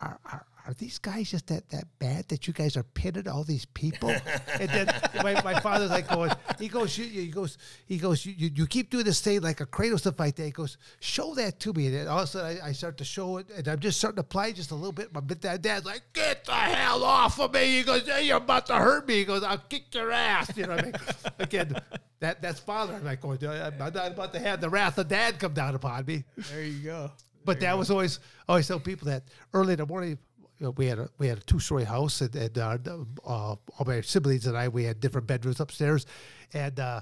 are, 0.00 0.18
are, 0.30 0.46
are 0.66 0.74
these 0.74 0.98
guys 0.98 1.30
just 1.30 1.46
that, 1.46 1.68
that 1.70 1.84
bad 2.00 2.26
that 2.28 2.46
you 2.46 2.52
guys 2.52 2.76
are 2.76 2.82
pinning 2.82 3.28
all 3.28 3.44
these 3.44 3.64
people? 3.66 4.10
and 4.60 4.68
then 4.68 4.86
my, 5.22 5.40
my 5.42 5.60
father's 5.60 5.90
like 5.90 6.08
going, 6.08 6.30
he 6.58 6.68
goes, 6.68 6.98
you, 6.98 7.04
you- 7.04 7.22
he 7.22 7.28
goes, 7.28 7.56
he 7.86 7.98
goes, 7.98 8.26
you, 8.26 8.34
you, 8.36 8.50
you 8.54 8.66
keep 8.66 8.90
doing 8.90 9.04
this 9.04 9.20
thing 9.20 9.40
like 9.42 9.60
a 9.60 9.66
cradle 9.66 9.96
stuff 9.96 10.18
like 10.18 10.34
that. 10.36 10.44
He 10.44 10.50
goes, 10.50 10.76
show 11.00 11.34
that 11.36 11.60
to 11.60 11.72
me. 11.72 11.86
And 11.86 11.94
then 11.94 12.08
all 12.08 12.18
of 12.18 12.24
a 12.24 12.26
sudden 12.26 12.60
I, 12.62 12.68
I 12.68 12.72
start 12.72 12.98
to 12.98 13.04
show 13.04 13.36
it 13.38 13.46
and 13.56 13.66
I'm 13.68 13.78
just 13.78 13.98
starting 13.98 14.16
to 14.16 14.20
apply 14.22 14.52
just 14.52 14.70
a 14.72 14.74
little 14.74 14.92
bit. 14.92 15.14
My 15.14 15.20
dad, 15.20 15.62
dad's 15.62 15.86
like, 15.86 16.02
get 16.12 16.44
the 16.44 16.52
hell 16.52 17.04
off 17.04 17.38
of 17.40 17.54
me. 17.54 17.78
He 17.78 17.82
goes, 17.84 18.06
hey, 18.06 18.24
you're 18.26 18.38
about 18.38 18.66
to 18.66 18.74
hurt 18.74 19.06
me. 19.06 19.14
He 19.18 19.24
goes, 19.24 19.42
I'll 19.44 19.58
kick 19.58 19.94
your 19.94 20.10
ass. 20.10 20.50
You 20.56 20.64
know 20.64 20.70
what 20.76 20.80
I 20.80 20.84
mean? 20.86 20.94
Again, 21.38 21.76
that, 22.20 22.42
that's 22.42 22.58
father. 22.60 22.94
I'm 22.94 23.04
like, 23.04 23.20
going, 23.20 23.38
I'm 23.46 23.78
not 23.78 23.94
about 23.96 24.32
to 24.32 24.40
have 24.40 24.60
the 24.60 24.68
wrath 24.68 24.98
of 24.98 25.06
dad 25.08 25.38
come 25.38 25.52
down 25.54 25.74
upon 25.76 26.04
me. 26.06 26.24
There 26.50 26.64
you 26.64 26.80
go. 26.82 27.10
But 27.46 27.60
that 27.60 27.78
was 27.78 27.90
always 27.90 28.18
I 28.48 28.52
always 28.52 28.68
tell 28.68 28.80
people 28.80 29.06
that 29.06 29.24
early 29.54 29.72
in 29.72 29.78
the 29.78 29.86
morning 29.86 30.18
you 30.58 30.66
know, 30.66 30.70
we 30.70 30.86
had 30.86 30.98
a 30.98 31.08
we 31.18 31.28
had 31.28 31.38
a 31.38 31.42
two 31.42 31.58
story 31.58 31.84
house 31.84 32.20
and, 32.20 32.34
and 32.34 32.58
uh, 32.58 32.78
uh, 33.26 33.28
all 33.28 33.84
my 33.86 34.00
siblings 34.00 34.46
and 34.46 34.56
I 34.56 34.68
we 34.68 34.84
had 34.84 35.00
different 35.00 35.26
bedrooms 35.26 35.60
upstairs, 35.60 36.06
and 36.52 36.78
uh, 36.80 37.00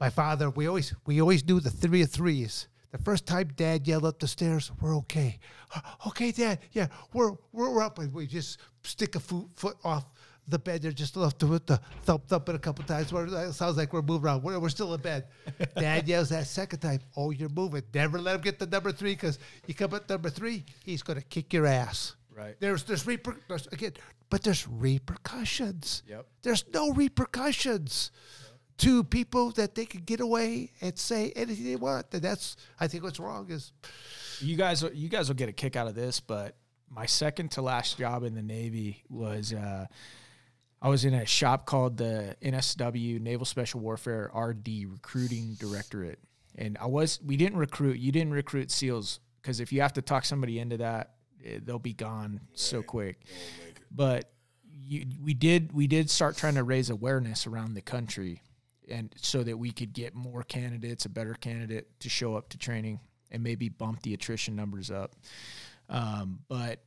my 0.00 0.10
father 0.10 0.50
we 0.50 0.68
always 0.68 0.94
we 1.06 1.20
always 1.20 1.46
knew 1.46 1.60
the 1.60 1.70
three 1.70 2.02
of 2.02 2.10
threes. 2.10 2.68
The 2.92 2.98
first 2.98 3.26
time 3.26 3.48
Dad 3.56 3.88
yelled 3.88 4.04
up 4.04 4.20
the 4.20 4.28
stairs, 4.28 4.70
"We're 4.80 4.96
okay, 4.98 5.38
okay, 6.06 6.30
Dad, 6.30 6.60
yeah, 6.72 6.88
we're 7.12 7.32
we're, 7.52 7.70
we're 7.70 7.82
up," 7.82 7.98
and 7.98 8.12
we 8.12 8.26
just 8.26 8.58
stick 8.84 9.16
a 9.16 9.20
foot, 9.20 9.46
foot 9.56 9.76
off 9.82 10.04
the 10.48 10.58
bed 10.58 10.82
They're 10.82 10.92
just 10.92 11.16
left 11.16 11.38
to 11.40 11.46
put 11.46 11.66
the 11.66 11.80
thump 12.02 12.26
thump 12.26 12.48
it 12.48 12.54
a 12.54 12.58
couple 12.58 12.84
times. 12.84 13.12
Where 13.12 13.26
it 13.26 13.52
sounds 13.52 13.76
like 13.76 13.92
we're 13.92 14.02
moving 14.02 14.26
around. 14.26 14.42
We're, 14.42 14.58
we're 14.58 14.68
still 14.68 14.92
in 14.94 15.00
bed. 15.00 15.26
Dad 15.76 16.08
yells 16.08 16.30
that 16.30 16.46
second 16.46 16.80
time, 16.80 17.00
"Oh, 17.16 17.30
you're 17.30 17.48
moving!" 17.48 17.82
Never 17.94 18.18
let 18.18 18.36
him 18.36 18.40
get 18.40 18.58
to 18.58 18.66
number 18.66 18.92
three 18.92 19.12
because 19.12 19.38
you 19.66 19.74
come 19.74 19.94
at 19.94 20.08
number 20.08 20.30
three, 20.30 20.64
he's 20.84 21.02
going 21.02 21.18
to 21.18 21.24
kick 21.24 21.52
your 21.52 21.66
ass. 21.66 22.16
Right. 22.34 22.56
There's 22.60 22.82
there's 22.84 23.04
reper- 23.04 23.38
there's, 23.48 23.66
again, 23.68 23.92
but 24.30 24.42
there's 24.42 24.66
repercussions. 24.66 26.02
Yep. 26.08 26.26
There's 26.42 26.64
no 26.72 26.92
repercussions 26.92 28.10
to 28.78 29.04
people 29.04 29.50
that 29.52 29.74
they 29.74 29.84
can 29.84 30.00
get 30.00 30.20
away 30.20 30.72
and 30.80 30.98
say 30.98 31.32
anything 31.36 31.64
they 31.64 31.76
want. 31.76 32.06
And 32.12 32.22
that's 32.22 32.56
I 32.80 32.88
think 32.88 33.04
what's 33.04 33.20
wrong 33.20 33.50
is 33.50 33.72
You 34.40 34.56
guys, 34.56 34.82
you 34.94 35.08
guys 35.08 35.28
will 35.28 35.36
get 35.36 35.48
a 35.48 35.52
kick 35.52 35.76
out 35.76 35.86
of 35.86 35.94
this, 35.94 36.20
but 36.20 36.56
my 36.90 37.06
second 37.06 37.50
to 37.52 37.62
last 37.62 37.98
job 37.98 38.24
in 38.24 38.34
the 38.34 38.42
Navy 38.42 39.04
was 39.08 39.52
uh, 39.52 39.86
I 40.82 40.88
was 40.88 41.04
in 41.04 41.14
a 41.14 41.24
shop 41.24 41.64
called 41.64 41.96
the 41.96 42.36
NSW 42.42 43.20
Naval 43.20 43.46
Special 43.46 43.78
Warfare 43.78 44.32
RD 44.34 44.68
Recruiting 44.88 45.54
Directorate, 45.54 46.18
and 46.56 46.76
I 46.80 46.86
was 46.86 47.20
we 47.24 47.36
didn't 47.36 47.58
recruit. 47.58 47.98
You 47.98 48.10
didn't 48.10 48.32
recruit 48.32 48.72
SEALs 48.72 49.20
because 49.40 49.60
if 49.60 49.72
you 49.72 49.80
have 49.80 49.92
to 49.92 50.02
talk 50.02 50.24
somebody 50.24 50.58
into 50.58 50.78
that, 50.78 51.14
eh, 51.44 51.60
they'll 51.62 51.78
be 51.78 51.92
gone 51.92 52.40
so 52.54 52.82
quick. 52.82 53.20
But 53.92 54.32
you, 54.64 55.06
we 55.22 55.34
did 55.34 55.72
we 55.72 55.86
did 55.86 56.10
start 56.10 56.36
trying 56.36 56.56
to 56.56 56.64
raise 56.64 56.90
awareness 56.90 57.46
around 57.46 57.74
the 57.74 57.80
country, 57.80 58.42
and 58.88 59.14
so 59.20 59.44
that 59.44 59.56
we 59.56 59.70
could 59.70 59.92
get 59.92 60.16
more 60.16 60.42
candidates, 60.42 61.04
a 61.04 61.08
better 61.08 61.34
candidate 61.34 62.00
to 62.00 62.08
show 62.08 62.34
up 62.34 62.48
to 62.48 62.58
training, 62.58 62.98
and 63.30 63.44
maybe 63.44 63.68
bump 63.68 64.02
the 64.02 64.14
attrition 64.14 64.56
numbers 64.56 64.90
up. 64.90 65.14
Um, 65.88 66.40
but 66.48 66.80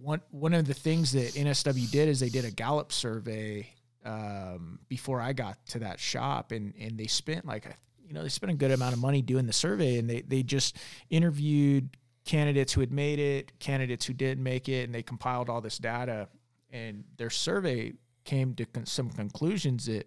one 0.00 0.20
one 0.30 0.54
of 0.54 0.66
the 0.66 0.74
things 0.74 1.12
that 1.12 1.34
NSW 1.34 1.90
did 1.90 2.08
is 2.08 2.20
they 2.20 2.28
did 2.28 2.44
a 2.44 2.50
Gallup 2.50 2.92
survey 2.92 3.68
um, 4.04 4.78
before 4.88 5.20
I 5.20 5.32
got 5.32 5.64
to 5.66 5.80
that 5.80 6.00
shop, 6.00 6.52
and 6.52 6.74
and 6.78 6.98
they 6.98 7.06
spent 7.06 7.46
like 7.46 7.66
a 7.66 7.74
you 8.06 8.14
know 8.14 8.22
they 8.22 8.28
spent 8.28 8.52
a 8.52 8.56
good 8.56 8.70
amount 8.70 8.94
of 8.94 9.00
money 9.00 9.22
doing 9.22 9.46
the 9.46 9.52
survey, 9.52 9.98
and 9.98 10.08
they 10.08 10.22
they 10.22 10.42
just 10.42 10.76
interviewed 11.10 11.96
candidates 12.24 12.72
who 12.72 12.80
had 12.80 12.92
made 12.92 13.18
it, 13.18 13.58
candidates 13.58 14.06
who 14.06 14.12
didn't 14.12 14.42
make 14.42 14.68
it, 14.68 14.84
and 14.84 14.94
they 14.94 15.02
compiled 15.02 15.48
all 15.48 15.60
this 15.60 15.78
data, 15.78 16.28
and 16.70 17.04
their 17.16 17.30
survey 17.30 17.92
came 18.24 18.54
to 18.54 18.64
con- 18.66 18.86
some 18.86 19.10
conclusions 19.10 19.86
that 19.86 20.06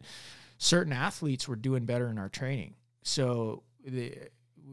certain 0.58 0.94
athletes 0.94 1.48
were 1.48 1.56
doing 1.56 1.86
better 1.86 2.08
in 2.08 2.18
our 2.18 2.30
training. 2.30 2.76
So 3.04 3.64
they 3.86 4.30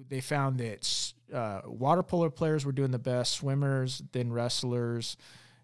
they 0.09 0.21
found 0.21 0.59
that 0.59 1.13
uh, 1.33 1.63
water 1.67 2.03
polo 2.03 2.31
players 2.31 2.65
were 2.65 2.73
doing 2.73 2.91
the 2.91 2.99
best, 2.99 3.35
swimmers, 3.35 4.03
then 4.13 4.33
wrestlers, 4.33 5.17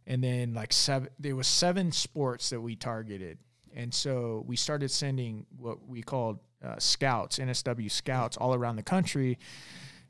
and 0.06 0.22
then 0.22 0.54
like 0.54 0.72
seven. 0.72 1.08
There 1.18 1.36
was 1.36 1.46
seven 1.46 1.92
sports 1.92 2.50
that 2.50 2.60
we 2.60 2.76
targeted, 2.76 3.38
and 3.74 3.92
so 3.92 4.44
we 4.46 4.56
started 4.56 4.90
sending 4.90 5.46
what 5.56 5.86
we 5.86 6.02
called 6.02 6.38
uh, 6.64 6.78
scouts, 6.78 7.38
NSW 7.38 7.90
scouts, 7.90 8.36
all 8.36 8.54
around 8.54 8.76
the 8.76 8.82
country, 8.82 9.38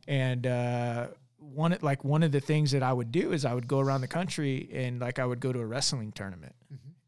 and. 0.07 0.47
Uh, 0.47 1.07
one 1.53 1.77
like 1.83 2.03
one 2.05 2.23
of 2.23 2.33
the 2.33 2.41
things 2.41 2.71
that 2.71 2.83
I 2.83 2.91
would 2.91 3.13
do 3.13 3.33
is 3.33 3.45
I 3.45 3.53
would 3.53 3.69
go 3.69 3.79
around 3.79 4.01
the 4.01 4.09
country 4.09 4.71
and 4.73 4.99
like 4.99 5.19
I 5.19 5.27
would 5.27 5.41
go 5.41 5.53
to 5.53 5.61
a 5.61 5.67
wrestling 5.67 6.11
tournament 6.11 6.55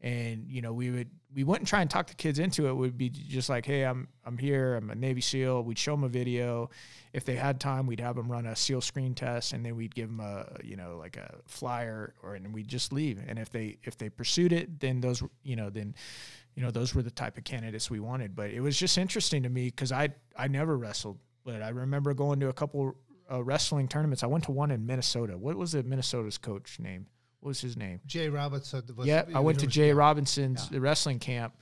and 0.07 0.45
you 0.47 0.61
know 0.61 0.71
we 0.71 0.89
would 0.89 1.09
we 1.35 1.43
wouldn't 1.43 1.67
try 1.67 1.81
and 1.81 1.89
talk 1.89 2.07
the 2.07 2.15
kids 2.15 2.39
into 2.39 2.67
it. 2.67 2.73
We'd 2.73 2.97
be 2.97 3.09
just 3.09 3.49
like, 3.49 3.65
hey, 3.65 3.83
I'm 3.83 4.07
I'm 4.25 4.37
here. 4.37 4.75
I'm 4.75 4.89
a 4.89 4.95
Navy 4.95 5.19
SEAL. 5.19 5.63
We'd 5.63 5.77
show 5.77 5.91
them 5.91 6.05
a 6.05 6.07
video. 6.07 6.69
If 7.11 7.25
they 7.25 7.35
had 7.35 7.59
time, 7.59 7.85
we'd 7.85 7.99
have 7.99 8.15
them 8.15 8.31
run 8.31 8.45
a 8.45 8.55
SEAL 8.55 8.81
screen 8.81 9.13
test, 9.13 9.51
and 9.51 9.65
then 9.65 9.75
we'd 9.75 9.93
give 9.93 10.07
them 10.07 10.21
a 10.21 10.45
you 10.63 10.77
know 10.77 10.97
like 10.97 11.17
a 11.17 11.35
flyer, 11.45 12.13
or 12.23 12.35
and 12.35 12.53
we'd 12.53 12.69
just 12.69 12.93
leave. 12.93 13.21
And 13.27 13.37
if 13.37 13.49
they 13.49 13.77
if 13.83 13.97
they 13.97 14.09
pursued 14.09 14.53
it, 14.53 14.79
then 14.79 15.01
those 15.01 15.21
you 15.43 15.57
know 15.57 15.69
then 15.69 15.93
you 16.55 16.63
know 16.63 16.71
those 16.71 16.95
were 16.95 17.03
the 17.03 17.11
type 17.11 17.37
of 17.37 17.43
candidates 17.43 17.91
we 17.91 17.99
wanted. 17.99 18.33
But 18.33 18.51
it 18.51 18.61
was 18.61 18.79
just 18.79 18.97
interesting 18.97 19.43
to 19.43 19.49
me 19.49 19.65
because 19.65 19.91
I 19.91 20.09
I 20.37 20.47
never 20.47 20.77
wrestled, 20.77 21.17
but 21.43 21.61
I 21.61 21.69
remember 21.69 22.13
going 22.13 22.39
to 22.39 22.47
a 22.47 22.53
couple 22.53 22.95
uh, 23.29 23.43
wrestling 23.43 23.89
tournaments. 23.89 24.23
I 24.23 24.27
went 24.27 24.45
to 24.45 24.51
one 24.51 24.71
in 24.71 24.85
Minnesota. 24.85 25.37
What 25.37 25.57
was 25.57 25.73
the 25.73 25.83
Minnesota's 25.83 26.37
coach 26.37 26.79
name? 26.79 27.07
What 27.47 27.51
was 27.51 27.61
his 27.61 27.77
name? 27.77 28.01
Jay 28.05 28.27
Robinson. 28.27 28.83
Was, 28.97 29.07
Yeah, 29.07 29.23
I 29.33 29.39
went 29.39 29.61
to 29.61 29.67
Jay 29.67 29.93
Robinson's 29.93 30.69
wrestling 30.69 31.19
camp. 31.19 31.53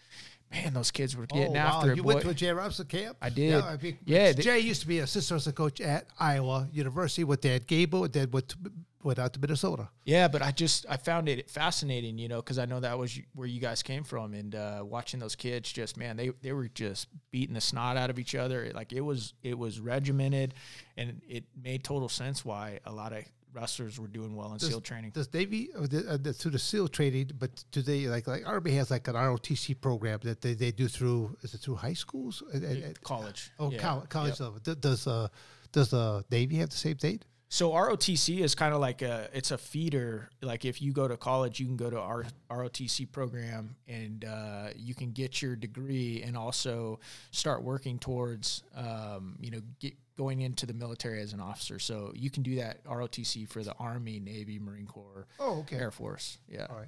Man, 0.51 0.73
those 0.73 0.89
kids 0.89 1.15
were 1.15 1.27
getting 1.27 1.55
oh, 1.55 1.59
after 1.59 1.87
wow. 1.87 1.93
it. 1.93 1.97
You 1.97 2.01
boy. 2.01 2.07
went 2.07 2.21
to 2.21 2.29
a 2.29 2.33
Jay 2.33 2.51
Robinson 2.51 2.87
camp? 2.87 3.17
I 3.21 3.29
did. 3.29 3.51
Yeah, 3.51 3.61
I 3.61 3.77
mean, 3.77 3.99
Yeah, 4.03 4.31
they- 4.31 4.41
Jay 4.41 4.59
used 4.61 4.81
to 4.81 4.87
be 4.87 4.97
a 4.97 5.03
assistant 5.03 5.35
wrestling 5.35 5.53
coach 5.53 5.81
at 5.81 6.07
Iowa 6.19 6.67
University 6.73 7.23
with 7.23 7.41
Dan 7.41 7.61
Gable, 7.67 8.07
then 8.07 8.31
went, 8.31 8.49
to, 8.49 8.57
went 9.03 9.19
out 9.19 9.33
to 9.33 9.39
Minnesota. 9.39 9.89
yeah, 10.05 10.27
but 10.27 10.41
I 10.41 10.49
just 10.49 10.87
I 10.89 10.97
found 10.97 11.29
it 11.29 11.51
fascinating, 11.51 12.17
you 12.17 12.29
know, 12.29 12.37
because 12.37 12.57
I 12.57 12.65
know 12.65 12.79
that 12.79 12.97
was 12.97 13.19
where 13.35 13.47
you 13.47 13.59
guys 13.59 13.83
came 13.83 14.03
from, 14.03 14.33
and 14.33 14.55
uh, 14.55 14.81
watching 14.83 15.19
those 15.19 15.35
kids, 15.35 15.71
just 15.71 15.97
man, 15.97 16.17
they 16.17 16.31
they 16.41 16.51
were 16.51 16.67
just 16.67 17.09
beating 17.29 17.53
the 17.53 17.61
snot 17.61 17.95
out 17.95 18.09
of 18.09 18.17
each 18.17 18.33
other. 18.33 18.71
Like 18.73 18.91
it 18.91 19.01
was 19.01 19.35
it 19.43 19.55
was 19.55 19.79
regimented, 19.79 20.55
and 20.97 21.21
it 21.29 21.43
made 21.55 21.83
total 21.83 22.09
sense 22.09 22.43
why 22.43 22.79
a 22.85 22.91
lot 22.91 23.13
of 23.13 23.23
wrestlers 23.55 23.99
were 23.99 24.07
doing 24.07 24.35
well 24.35 24.53
in 24.53 24.59
SEAL 24.59 24.81
training. 24.81 25.11
Does 25.11 25.33
Navy 25.33 25.69
uh, 25.75 25.87
the, 25.87 26.29
uh, 26.29 26.33
through 26.33 26.51
the 26.51 26.59
SEAL 26.59 26.89
training? 26.89 27.31
But 27.39 27.63
do 27.71 27.81
they 27.81 28.07
like 28.07 28.27
like 28.27 28.45
Army 28.45 28.71
has 28.71 28.91
like 28.91 29.07
an 29.07 29.15
ROTC 29.15 29.79
program 29.79 30.19
that 30.23 30.41
they, 30.41 30.53
they 30.53 30.71
do 30.71 30.87
through 30.87 31.35
is 31.41 31.53
it 31.53 31.59
through 31.59 31.75
high 31.75 31.93
schools? 31.93 32.43
Uh, 32.53 32.57
uh, 32.57 32.61
uh, 32.61 32.93
college. 33.03 33.51
oh, 33.59 33.71
yeah. 33.71 33.79
col- 33.79 34.05
college 34.09 34.39
Yep. 34.39 34.39
level. 34.39 34.75
Does 34.75 35.07
uh 35.07 35.27
does 35.71 35.89
the 35.89 36.23
Navy 36.29 36.57
have 36.57 36.69
the 36.69 36.77
same 36.77 36.95
date? 36.97 37.25
So 37.47 37.71
ROTC 37.71 38.39
is 38.39 38.55
kind 38.55 38.73
of 38.73 38.81
like 38.81 39.01
a 39.01 39.29
it's 39.31 39.51
a 39.51 39.57
feeder. 39.57 40.29
Like 40.41 40.65
if 40.65 40.81
you 40.81 40.91
go 40.91 41.07
to 41.07 41.15
college, 41.15 41.59
you 41.59 41.67
can 41.67 41.77
go 41.77 41.89
to 41.89 41.99
our 41.99 42.25
ROTC 42.49 43.11
program 43.11 43.75
and 43.87 44.25
uh, 44.25 44.69
you 44.75 44.95
can 44.95 45.11
get 45.11 45.41
your 45.41 45.55
degree 45.55 46.23
and 46.25 46.35
also 46.35 46.99
start 47.31 47.63
working 47.63 47.99
towards 47.99 48.63
um, 48.75 49.37
you 49.39 49.51
know 49.51 49.61
get, 49.79 49.93
going 50.17 50.41
into 50.41 50.65
the 50.65 50.73
military 50.73 51.21
as 51.21 51.33
an 51.33 51.39
officer. 51.41 51.79
So 51.79 52.11
you 52.15 52.29
can 52.29 52.43
do 52.43 52.55
that 52.55 52.83
ROTC 52.85 53.47
for 53.49 53.63
the 53.63 53.73
Army, 53.79 54.19
Navy, 54.19 54.59
Marine 54.59 54.87
Corps, 54.87 55.27
Oh, 55.39 55.59
okay. 55.59 55.77
Air 55.77 55.91
Force. 55.91 56.37
Yeah. 56.47 56.67
All 56.69 56.77
right. 56.77 56.87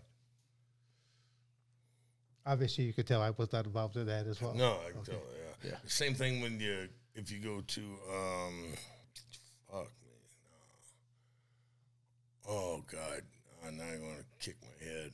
Obviously, 2.46 2.86
you 2.86 2.94
could 2.94 3.06
tell 3.06 3.22
I 3.22 3.32
was 3.32 3.52
not 3.52 3.66
involved 3.66 3.98
in 3.98 4.06
that 4.08 4.26
as 4.26 4.42
well. 4.42 4.54
No, 4.54 4.78
I 4.88 4.92
can 4.92 5.04
tell. 5.04 5.16
Yeah. 5.66 5.72
Same 5.86 6.14
thing 6.14 6.42
when 6.42 6.60
you 6.60 6.88
if 7.16 7.30
you 7.32 7.40
go 7.40 7.62
to 7.62 7.82
um, 8.14 8.74
fuck 9.70 9.88
me, 10.04 10.12
oh 12.48 12.84
god, 12.90 13.24
oh, 13.66 13.70
now 13.72 13.84
I 13.84 13.98
want 14.00 14.20
to 14.20 14.26
kick 14.40 14.56
my 14.62 14.86
head. 14.88 15.12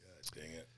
God 0.00 0.40
dang 0.40 0.52
it. 0.52 0.68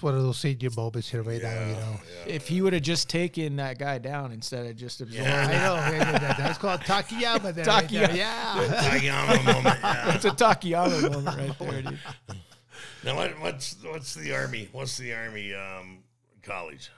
It's 0.00 0.02
one 0.02 0.14
of 0.14 0.22
those 0.22 0.38
senior 0.38 0.70
moments 0.74 1.10
here 1.10 1.20
right 1.22 1.42
now, 1.42 1.60
you 1.60 1.74
know. 1.74 2.00
yeah. 2.26 2.32
If 2.32 2.48
he 2.48 2.62
would 2.62 2.72
have 2.72 2.80
just 2.80 3.10
taken 3.10 3.56
that 3.56 3.78
guy 3.78 3.98
down 3.98 4.32
instead 4.32 4.64
of 4.64 4.74
just 4.74 5.02
absorbing, 5.02 5.30
I 5.30 5.44
know. 5.48 5.74
yeah, 5.74 5.90
yeah, 5.92 6.18
that- 6.18 6.38
That's 6.38 6.56
called 6.56 6.80
Takayama 6.80 7.52
there. 7.54 7.66
right 7.66 7.86
there, 7.86 8.08
Takayama. 8.08 8.16
Yeah. 8.16 8.78
Takayama 8.80 9.44
moment. 9.44 9.76
Yeah. 9.82 10.14
it's 10.14 10.24
a 10.24 10.30
Takayama 10.30 11.12
moment 11.12 11.36
right 11.36 11.58
there, 11.58 11.82
dude. 11.82 11.98
Now 13.04 13.14
what, 13.16 13.38
what's 13.40 13.76
what's 13.84 14.14
the 14.14 14.34
army? 14.34 14.70
What's 14.72 14.96
the 14.96 15.12
army 15.12 15.52
um, 15.52 15.98
college? 16.42 16.90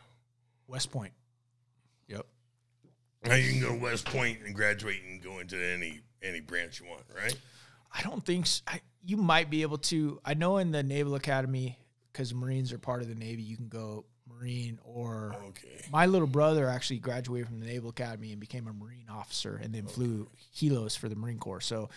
West 0.68 0.92
Point. 0.92 1.12
Yep. 2.06 2.24
Now 3.24 3.34
you 3.34 3.50
can 3.50 3.60
go 3.62 3.70
to 3.70 3.80
West 3.82 4.04
Point 4.04 4.38
and 4.46 4.54
graduate 4.54 5.00
and 5.08 5.20
go 5.20 5.40
into 5.40 5.56
any 5.60 6.02
any 6.22 6.38
branch 6.38 6.80
you 6.80 6.86
want, 6.88 7.02
right? 7.16 7.34
I 7.92 8.02
don't 8.02 8.24
think 8.24 8.44
s 8.44 8.62
I 8.68 8.80
you 9.04 9.16
might 9.16 9.50
be 9.50 9.62
able 9.62 9.78
to. 9.78 10.20
I 10.24 10.34
know 10.34 10.58
in 10.58 10.70
the 10.70 10.84
Naval 10.84 11.16
Academy 11.16 11.78
because 12.12 12.34
Marines 12.34 12.72
are 12.72 12.78
part 12.78 13.02
of 13.02 13.08
the 13.08 13.14
Navy. 13.14 13.42
You 13.42 13.56
can 13.56 13.68
go 13.68 14.04
Marine 14.28 14.78
or 14.84 15.34
Okay. 15.48 15.84
my 15.90 16.06
little 16.06 16.26
brother 16.28 16.68
actually 16.68 16.98
graduated 16.98 17.48
from 17.48 17.60
the 17.60 17.66
Naval 17.66 17.90
Academy 17.90 18.32
and 18.32 18.40
became 18.40 18.66
a 18.68 18.72
Marine 18.72 19.06
officer 19.10 19.58
and 19.62 19.74
then 19.74 19.86
flew 19.86 20.28
helos 20.56 20.96
for 20.96 21.08
the 21.08 21.16
Marine 21.16 21.38
Corps. 21.38 21.60
So 21.60 21.88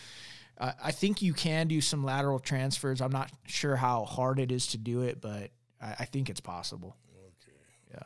uh, 0.58 0.72
I 0.84 0.92
think 0.92 1.22
you 1.22 1.34
can 1.34 1.68
do 1.68 1.82
some 1.82 2.04
lateral 2.04 2.40
transfers. 2.40 3.02
I'm 3.02 3.12
not 3.12 3.32
sure 3.46 3.76
how 3.76 4.06
hard 4.06 4.40
it 4.40 4.52
is 4.52 4.68
to 4.68 4.78
do 4.78 5.02
it, 5.02 5.22
but 5.22 5.52
I, 5.82 5.96
I 6.00 6.06
think 6.06 6.30
it's 6.30 6.40
possible. 6.42 6.96
Okay. 7.18 7.58
Yeah. 7.94 8.04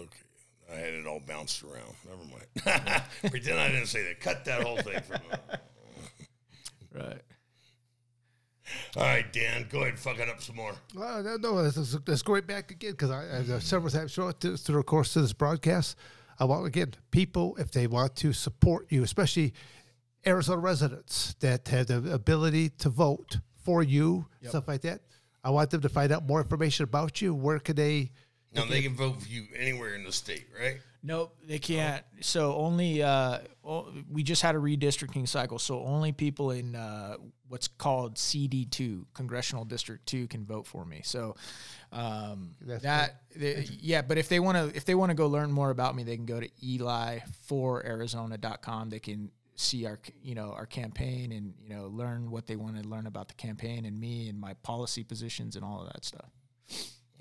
Okay. 0.00 0.08
I 0.72 0.74
had 0.74 0.94
it 0.94 1.06
all 1.06 1.20
bounced 1.20 1.62
around. 1.62 1.94
Never 2.04 2.24
mind. 2.24 3.02
Pretend 3.30 3.60
I 3.60 3.68
didn't 3.68 3.86
say 3.86 4.02
that. 4.08 4.20
Cut 4.20 4.44
that 4.46 4.62
whole 4.62 4.78
thing 4.78 5.00
from. 5.02 5.20
Right. 6.94 7.20
All 8.96 9.02
right, 9.02 9.30
Dan, 9.32 9.66
go 9.70 9.78
ahead 9.78 9.90
and 9.90 9.98
fuck 9.98 10.18
it 10.18 10.28
up 10.28 10.42
some 10.42 10.56
more. 10.56 10.74
Well, 10.94 11.22
no, 11.22 11.36
no, 11.36 11.52
let's, 11.54 11.76
let's- 12.06 12.22
go 12.22 12.32
right 12.34 12.46
back 12.46 12.70
again 12.70 12.92
because 12.92 13.10
I, 13.10 13.24
uh, 13.24 13.60
several 13.60 13.90
times 13.90 14.14
throughout 14.14 14.40
the, 14.40 14.56
through 14.56 14.76
the 14.78 14.82
course 14.82 15.14
of 15.16 15.22
this 15.22 15.32
broadcast, 15.32 15.96
I 16.38 16.44
want 16.44 16.66
again 16.66 16.94
people 17.10 17.56
if 17.58 17.70
they 17.70 17.86
want 17.86 18.16
to 18.16 18.32
support 18.32 18.86
you, 18.90 19.02
especially 19.02 19.54
Arizona 20.26 20.60
residents 20.60 21.34
that 21.40 21.68
have 21.68 21.86
the 21.86 22.12
ability 22.12 22.70
to 22.78 22.88
vote 22.90 23.38
for 23.64 23.82
you, 23.82 24.26
stuff 24.42 24.68
like 24.68 24.82
that. 24.82 25.00
I 25.44 25.50
want 25.50 25.70
them 25.70 25.80
to 25.82 25.88
find 25.88 26.10
out 26.12 26.26
more 26.26 26.40
information 26.40 26.84
about 26.84 27.22
you. 27.22 27.32
Where 27.34 27.58
can 27.60 27.76
they? 27.76 28.10
Now 28.52 28.64
they 28.64 28.82
can 28.82 28.96
vote 28.96 29.22
for 29.22 29.28
you 29.28 29.46
anywhere 29.56 29.94
in 29.94 30.04
the 30.04 30.12
state, 30.12 30.46
right? 30.58 30.78
Nope, 31.06 31.36
they 31.46 31.60
can't. 31.60 32.02
So 32.20 32.56
only 32.56 33.00
uh, 33.00 33.38
we 34.10 34.24
just 34.24 34.42
had 34.42 34.56
a 34.56 34.58
redistricting 34.58 35.28
cycle, 35.28 35.60
so 35.60 35.84
only 35.84 36.10
people 36.10 36.50
in 36.50 36.74
uh, 36.74 37.14
what's 37.46 37.68
called 37.68 38.18
CD 38.18 38.64
two, 38.64 39.06
Congressional 39.14 39.64
District 39.64 40.04
two, 40.04 40.26
can 40.26 40.44
vote 40.44 40.66
for 40.66 40.84
me. 40.84 41.02
So 41.04 41.36
um, 41.92 42.56
that, 42.82 43.20
the- 43.36 43.64
yeah. 43.80 44.02
But 44.02 44.18
if 44.18 44.28
they 44.28 44.40
want 44.40 44.58
to, 44.58 44.76
if 44.76 44.84
they 44.84 44.96
want 44.96 45.10
to 45.10 45.14
go 45.14 45.28
learn 45.28 45.52
more 45.52 45.70
about 45.70 45.94
me, 45.94 46.02
they 46.02 46.16
can 46.16 46.26
go 46.26 46.40
to 46.40 46.48
eli4arizona.com. 46.60 48.90
They 48.90 48.98
can 48.98 49.30
see 49.54 49.86
our, 49.86 50.00
you 50.24 50.34
know, 50.34 50.52
our 50.56 50.66
campaign 50.66 51.30
and 51.30 51.54
you 51.62 51.68
know 51.70 51.86
learn 51.86 52.32
what 52.32 52.48
they 52.48 52.56
want 52.56 52.82
to 52.82 52.88
learn 52.88 53.06
about 53.06 53.28
the 53.28 53.34
campaign 53.34 53.84
and 53.84 53.96
me 53.98 54.28
and 54.28 54.40
my 54.40 54.54
policy 54.64 55.04
positions 55.04 55.54
and 55.54 55.64
all 55.64 55.82
of 55.82 55.86
that 55.92 56.04
stuff. 56.04 56.30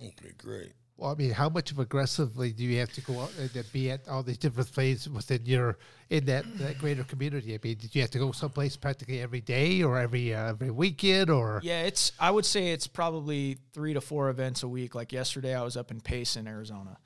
Okay, 0.02 0.32
great. 0.40 0.74
Well, 0.98 1.12
I 1.12 1.16
mean, 1.16 1.32
how 1.32 1.50
much 1.50 1.72
of 1.72 1.80
aggressively 1.80 2.54
do 2.54 2.64
you 2.64 2.80
have 2.80 2.94
to 2.94 3.02
go 3.02 3.20
out 3.20 3.34
and 3.38 3.52
be 3.74 3.92
at 3.92 4.08
all 4.08 4.24
these 4.24 4.38
different 4.38 4.72
places 4.72 5.10
within 5.10 5.46
your 5.46 5.78
in 6.10 6.24
that, 6.26 6.46
that 6.58 6.78
greater 6.78 7.04
community? 7.04 7.54
I 7.54 7.60
mean, 7.62 7.78
did 7.78 7.94
you 7.94 8.02
have 8.02 8.12
to 8.12 8.20
go 8.20 8.32
someplace 8.32 8.78
practically 8.78 9.20
every 9.22 9.42
day 9.42 9.84
or 9.84 10.00
every 10.00 10.34
uh, 10.34 10.50
every 10.50 10.72
weekend 10.72 11.30
or? 11.30 11.60
Yeah, 11.64 11.82
it's. 11.82 12.14
I 12.18 12.32
would 12.32 12.46
say 12.46 12.72
it's 12.72 12.88
probably 12.88 13.58
three 13.74 13.94
to 13.94 14.00
four 14.00 14.30
events 14.30 14.64
a 14.64 14.70
week. 14.70 14.96
Like 14.96 15.12
yesterday, 15.12 15.54
I 15.54 15.64
was 15.64 15.76
up 15.76 15.92
in 15.92 16.00
Payson, 16.00 16.48
Arizona, 16.48 16.98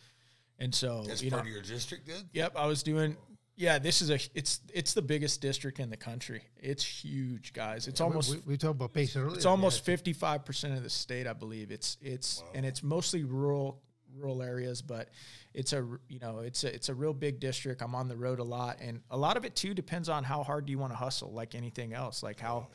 and 0.60 0.74
so 0.74 1.04
That's 1.08 1.24
you 1.24 1.32
know, 1.32 1.38
part 1.38 1.48
of 1.48 1.54
your 1.54 1.64
district, 1.64 2.06
then? 2.06 2.30
yep, 2.32 2.54
I 2.56 2.68
was 2.68 2.84
doing. 2.84 3.18
Yeah, 3.60 3.78
this 3.78 4.02
is 4.02 4.10
a. 4.10 4.18
It's 4.34 4.62
it's 4.74 4.94
the 4.94 5.02
biggest 5.02 5.42
district 5.42 5.82
in 5.82 5.90
the 5.90 5.98
country. 5.98 6.44
It's 6.62 6.82
huge, 6.82 7.52
guys. 7.52 7.90
It's 7.90 8.00
almost 8.00 8.32
we, 8.32 8.54
we 8.54 8.58
talked 8.58 8.78
about 8.78 8.94
pace 8.94 9.18
earlier. 9.18 9.36
it's 9.36 9.46
almost 9.46 9.84
fifty 9.84 10.14
five 10.14 10.46
percent 10.46 10.78
of 10.78 10.84
the 10.84 10.90
state, 10.90 11.28
I 11.28 11.34
believe. 11.34 11.70
It's 11.70 11.98
it's 12.02 12.42
and 12.56 12.66
it's 12.66 12.82
mostly 12.84 13.26
rural 13.26 13.82
rural 14.16 14.42
areas, 14.42 14.82
but 14.82 15.10
it's 15.54 15.74
a 15.74 15.86
you 16.08 16.20
know 16.22 16.40
it's 16.40 16.64
a 16.64 16.74
it's 16.74 16.88
a 16.88 16.96
real 16.96 17.12
big 17.14 17.42
district. 17.42 17.82
I'm 17.82 17.96
on 17.96 18.08
the 18.08 18.16
road 18.16 18.40
a 18.40 18.46
lot, 18.46 18.78
and 18.80 19.02
a 19.12 19.18
lot 19.18 19.36
of 19.36 19.44
it 19.44 19.58
too 19.58 19.74
depends 19.74 20.08
on 20.08 20.24
how 20.24 20.42
hard 20.42 20.66
do 20.66 20.72
you 20.72 20.80
want 20.80 20.94
to 20.94 20.98
hustle, 20.98 21.34
like 21.34 21.54
anything 21.54 21.94
else, 21.94 22.24
like 22.24 22.40
how 22.40 22.70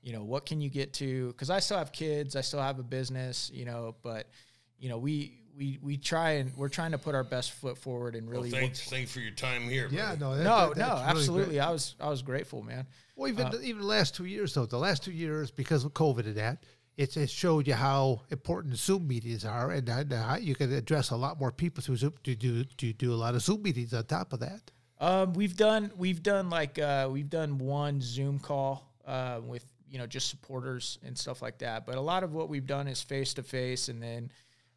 you 0.00 0.14
know 0.14 0.24
what 0.24 0.46
can 0.46 0.62
you 0.62 0.70
get 0.70 0.94
to 0.94 1.28
because 1.32 1.50
i 1.50 1.60
still 1.60 1.76
have 1.76 1.92
kids 1.92 2.34
i 2.34 2.40
still 2.40 2.62
have 2.62 2.78
a 2.78 2.82
business 2.82 3.50
you 3.52 3.66
know 3.66 3.94
but 4.02 4.30
you 4.78 4.88
know 4.88 4.96
we 4.96 5.39
we 5.60 5.78
we 5.82 5.96
try 5.98 6.30
and 6.40 6.50
we're 6.56 6.70
trying 6.70 6.92
to 6.92 6.98
put 6.98 7.14
our 7.14 7.22
best 7.22 7.52
foot 7.52 7.76
forward 7.76 8.16
and 8.16 8.26
Well, 8.26 8.38
really 8.38 8.50
thanks, 8.50 8.88
thanks 8.88 9.12
for 9.12 9.20
your 9.20 9.30
time 9.32 9.68
here. 9.68 9.88
Yeah, 9.90 10.16
brother. 10.16 10.18
no, 10.18 10.36
that, 10.36 10.44
no 10.44 10.68
that- 10.70 10.76
no 10.78 10.94
really 10.94 11.02
absolutely 11.06 11.54
great. 11.56 11.60
i 11.60 11.70
was 11.70 11.94
i 12.00 12.08
was 12.08 12.22
grateful 12.22 12.62
man 12.62 12.86
Well, 13.14 13.28
even 13.28 13.52
even 13.62 13.82
the 13.82 13.86
last 13.86 14.14
two 14.16 14.24
years 14.24 14.54
though, 14.54 14.64
the 14.66 14.78
last 14.78 15.04
two 15.04 15.12
years 15.12 15.50
because 15.50 15.84
of 15.84 15.92
COVID 15.92 16.24
and 16.24 16.36
that, 16.36 16.64
it's 16.96 17.16
it 17.18 17.28
showed 17.28 17.66
you 17.68 17.74
how 17.74 18.22
important 18.30 18.76
Zoom 18.78 19.06
meetings 19.06 19.44
are, 19.44 19.70
and, 19.70 19.86
and 19.88 20.10
how 20.12 20.36
you 20.36 20.54
can 20.54 20.72
address 20.72 21.10
a 21.10 21.16
lot 21.16 21.38
more 21.38 21.52
people 21.52 21.82
through 21.84 21.96
Zoom. 21.96 22.14
To 22.24 22.34
do 22.34 22.64
to 22.64 22.92
do 22.94 23.12
a 23.12 23.18
lot 23.24 23.34
of 23.34 23.42
Zoom 23.42 23.62
meetings 23.62 23.92
on 23.94 24.04
top 24.04 24.32
of 24.32 24.40
that. 24.40 24.70
Um, 24.98 25.34
we've 25.34 25.56
done 25.56 25.92
we've 25.96 26.22
done 26.22 26.48
like 26.50 26.78
uh, 26.78 27.08
we've 27.10 27.30
done 27.30 27.58
one 27.58 28.00
Zoom 28.00 28.38
call 28.38 28.90
uh, 29.06 29.40
with 29.46 29.64
you 29.88 29.98
know 29.98 30.06
just 30.06 30.28
supporters 30.30 30.98
and 31.04 31.16
stuff 31.16 31.40
like 31.42 31.58
that. 31.58 31.84
But 31.86 31.96
a 31.96 32.00
lot 32.00 32.22
of 32.22 32.32
what 32.32 32.48
we've 32.48 32.66
done 32.66 32.86
is 32.88 33.02
face 33.02 33.34
to 33.34 33.42
face, 33.42 33.88
and 33.88 34.02
then 34.02 34.30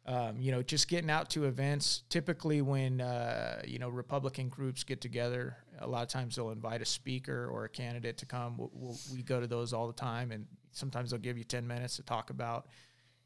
um, 0.06 0.40
you 0.40 0.52
know 0.52 0.62
just 0.62 0.88
getting 0.88 1.10
out 1.10 1.30
to 1.30 1.44
events. 1.44 2.02
Typically, 2.08 2.62
when 2.62 3.00
uh, 3.00 3.62
you 3.66 3.78
know 3.78 3.88
Republican 3.88 4.48
groups 4.48 4.84
get 4.84 5.00
together, 5.00 5.56
a 5.80 5.86
lot 5.86 6.02
of 6.02 6.08
times 6.08 6.36
they'll 6.36 6.50
invite 6.50 6.82
a 6.82 6.86
speaker 6.86 7.48
or 7.50 7.64
a 7.64 7.68
candidate 7.68 8.18
to 8.18 8.26
come. 8.26 8.56
We'll, 8.58 8.70
we'll, 8.74 8.98
we 9.12 9.22
go 9.22 9.40
to 9.40 9.46
those 9.46 9.72
all 9.72 9.86
the 9.86 9.94
time, 9.94 10.30
and 10.30 10.46
sometimes 10.72 11.10
they'll 11.10 11.20
give 11.20 11.38
you 11.38 11.44
ten 11.44 11.66
minutes 11.66 11.96
to 11.96 12.02
talk 12.02 12.30
about 12.30 12.66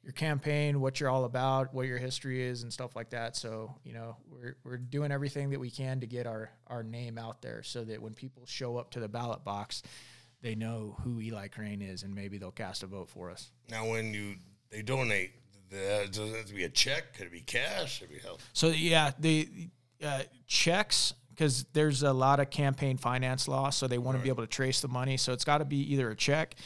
your 0.05 0.13
campaign, 0.13 0.81
what 0.81 1.01
you're 1.01 1.11
all 1.11 1.25
about, 1.25 1.75
what 1.75 1.87
your 1.87 1.99
history 1.99 2.43
is, 2.43 2.63
and 2.63 2.73
stuff 2.73 2.95
like 2.95 3.11
that. 3.11 3.37
So 3.37 3.75
you 3.85 3.93
know, 3.93 4.17
we're 4.31 4.57
we're 4.65 4.77
doing 4.77 5.11
everything 5.11 5.51
that 5.51 5.61
we 5.61 5.71
can 5.71 6.01
to 6.01 6.07
get 6.07 6.27
our 6.27 6.51
our 6.69 6.83
name 6.83 7.19
out 7.19 7.43
there, 7.43 7.63
so 7.63 7.85
that 7.85 8.01
when 8.01 8.15
people 8.15 8.45
show 8.47 8.77
up 8.77 8.93
to 8.93 9.01
the 9.01 9.09
ballot 9.09 9.45
box, 9.45 9.83
they 10.43 10.55
know 10.55 10.97
who 11.03 11.21
Eli 11.21 11.49
Crane 11.49 11.83
is, 11.83 12.05
and 12.05 12.15
maybe 12.15 12.39
they'll 12.39 12.51
cast 12.51 12.85
a 12.85 12.87
vote 12.87 13.11
for 13.11 13.31
us. 13.31 13.51
Now, 13.69 13.89
when 13.89 14.15
you 14.15 14.37
they 14.71 14.83
donate, 14.83 15.33
does 15.71 16.19
it 16.19 16.37
have 16.37 16.47
to 16.47 16.55
be 16.55 16.65
a 16.65 16.69
check? 16.69 17.15
Could 17.17 17.27
it 17.27 17.33
be 17.33 17.41
cash? 17.41 18.01
Could 18.01 18.11
it 18.11 18.15
be 18.15 18.21
help? 18.21 18.41
So 18.53 18.69
yeah, 18.69 19.13
the 19.19 19.49
uh, 20.03 20.23
checks 20.47 21.15
because 21.31 21.65
there's 21.73 22.03
a 22.03 22.13
lot 22.13 22.41
of 22.41 22.51
campaign 22.51 22.97
finance 22.97 23.47
law, 23.47 23.71
so 23.71 23.87
they 23.87 23.99
want 23.99 24.19
to 24.19 24.23
be 24.23 24.29
able 24.29 24.43
to 24.43 24.49
trace 24.49 24.81
the 24.81 24.89
money. 24.89 25.17
So 25.17 25.33
it's 25.33 25.45
got 25.45 25.59
to 25.59 25.65
be 25.65 25.93
either 25.93 26.11
a 26.11 26.17
check. 26.17 26.57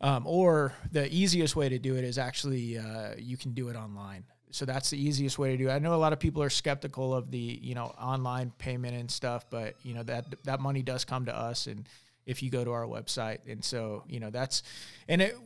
Um, 0.00 0.26
or 0.26 0.72
the 0.92 1.12
easiest 1.12 1.56
way 1.56 1.68
to 1.68 1.78
do 1.78 1.96
it 1.96 2.04
is 2.04 2.18
actually 2.18 2.78
uh, 2.78 3.14
you 3.18 3.36
can 3.36 3.52
do 3.52 3.68
it 3.68 3.76
online. 3.76 4.24
So 4.50 4.64
that's 4.64 4.90
the 4.90 4.98
easiest 4.98 5.38
way 5.38 5.50
to 5.50 5.56
do 5.58 5.68
it. 5.68 5.72
I 5.72 5.78
know 5.78 5.94
a 5.94 5.96
lot 5.96 6.12
of 6.12 6.20
people 6.20 6.42
are 6.42 6.48
skeptical 6.50 7.14
of 7.14 7.30
the 7.30 7.58
you 7.60 7.74
know 7.74 7.92
online 8.00 8.52
payment 8.58 8.96
and 8.96 9.10
stuff, 9.10 9.44
but 9.50 9.74
you 9.82 9.94
know 9.94 10.02
that 10.04 10.24
that 10.44 10.60
money 10.60 10.82
does 10.82 11.04
come 11.04 11.26
to 11.26 11.36
us, 11.36 11.66
and 11.66 11.86
if 12.24 12.42
you 12.42 12.50
go 12.50 12.64
to 12.64 12.72
our 12.72 12.86
website, 12.86 13.40
and 13.50 13.62
so 13.62 14.04
you 14.08 14.20
know 14.20 14.30
that's 14.30 14.62
and 15.08 15.20
it 15.20 15.36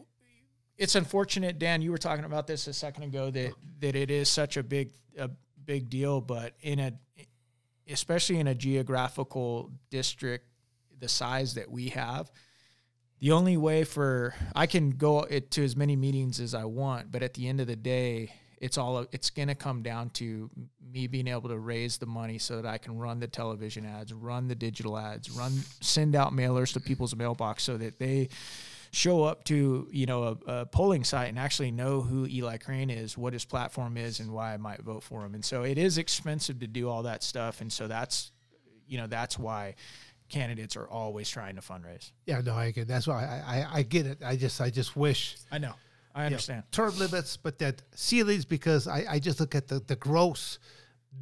it's 0.78 0.94
unfortunate, 0.94 1.58
Dan. 1.58 1.82
You 1.82 1.90
were 1.90 1.98
talking 1.98 2.24
about 2.24 2.46
this 2.46 2.66
a 2.66 2.72
second 2.72 3.04
ago 3.04 3.30
that 3.30 3.52
that 3.80 3.96
it 3.96 4.10
is 4.10 4.28
such 4.28 4.56
a 4.56 4.62
big 4.62 4.92
a 5.18 5.30
big 5.64 5.90
deal, 5.90 6.20
but 6.20 6.54
in 6.60 6.78
a 6.78 6.92
especially 7.88 8.38
in 8.38 8.46
a 8.46 8.54
geographical 8.54 9.70
district 9.90 10.46
the 10.98 11.08
size 11.08 11.54
that 11.54 11.70
we 11.70 11.88
have, 11.88 12.30
the 13.20 13.32
only 13.32 13.56
way 13.56 13.84
for 13.84 14.34
I 14.54 14.66
can 14.66 14.90
go 14.90 15.24
to 15.24 15.64
as 15.64 15.76
many 15.76 15.96
meetings 15.96 16.40
as 16.40 16.54
I 16.54 16.64
want, 16.64 17.12
but 17.12 17.22
at 17.22 17.34
the 17.34 17.48
end 17.48 17.60
of 17.60 17.66
the 17.66 17.76
day, 17.76 18.32
it's 18.60 18.78
all 18.78 19.06
it's 19.12 19.30
going 19.30 19.48
to 19.48 19.54
come 19.54 19.82
down 19.82 20.10
to 20.10 20.48
me 20.92 21.06
being 21.08 21.26
able 21.26 21.48
to 21.48 21.58
raise 21.58 21.98
the 21.98 22.06
money 22.06 22.38
so 22.38 22.62
that 22.62 22.66
I 22.66 22.78
can 22.78 22.96
run 22.98 23.18
the 23.18 23.26
television 23.26 23.84
ads, 23.84 24.12
run 24.12 24.46
the 24.48 24.54
digital 24.54 24.96
ads, 24.96 25.30
run 25.30 25.52
send 25.80 26.14
out 26.14 26.32
mailers 26.32 26.72
to 26.74 26.80
people's 26.80 27.14
mailbox 27.16 27.64
so 27.64 27.76
that 27.76 27.98
they 27.98 28.28
show 28.92 29.24
up 29.24 29.42
to 29.44 29.88
you 29.90 30.06
know 30.06 30.24
a, 30.46 30.52
a 30.52 30.66
polling 30.66 31.02
site 31.02 31.28
and 31.28 31.38
actually 31.38 31.70
know 31.70 32.02
who 32.02 32.26
Eli 32.26 32.58
Crane 32.58 32.90
is, 32.90 33.16
what 33.16 33.32
his 33.32 33.44
platform 33.44 33.96
is, 33.96 34.20
and 34.20 34.30
why 34.30 34.52
I 34.52 34.56
might 34.58 34.82
vote 34.82 35.02
for 35.02 35.24
him. 35.24 35.34
And 35.34 35.44
so 35.44 35.62
it 35.62 35.78
is 35.78 35.98
expensive 35.98 36.60
to 36.60 36.66
do 36.66 36.88
all 36.88 37.02
that 37.04 37.22
stuff, 37.22 37.60
and 37.60 37.72
so 37.72 37.88
that's 37.88 38.30
you 38.86 38.98
know 38.98 39.06
that's 39.06 39.38
why 39.38 39.74
candidates 40.28 40.76
are 40.76 40.88
always 40.88 41.28
trying 41.28 41.56
to 41.56 41.62
fundraise. 41.62 42.12
Yeah, 42.26 42.40
no, 42.40 42.54
I 42.54 42.70
get 42.70 42.86
that's 42.86 43.06
why 43.06 43.24
I, 43.24 43.56
I 43.56 43.78
I 43.78 43.82
get 43.82 44.06
it. 44.06 44.18
I 44.24 44.36
just 44.36 44.60
I 44.60 44.70
just 44.70 44.94
wish 44.96 45.36
I 45.50 45.58
know, 45.58 45.74
I 46.14 46.20
you 46.20 46.22
know, 46.22 46.26
understand. 46.26 46.64
term 46.70 46.96
limits, 46.98 47.36
but 47.36 47.58
that 47.60 47.82
ceilings 47.94 48.44
because 48.44 48.86
I, 48.86 49.04
I 49.08 49.18
just 49.18 49.40
look 49.40 49.54
at 49.54 49.68
the 49.68 49.80
the 49.80 49.96
gross 49.96 50.58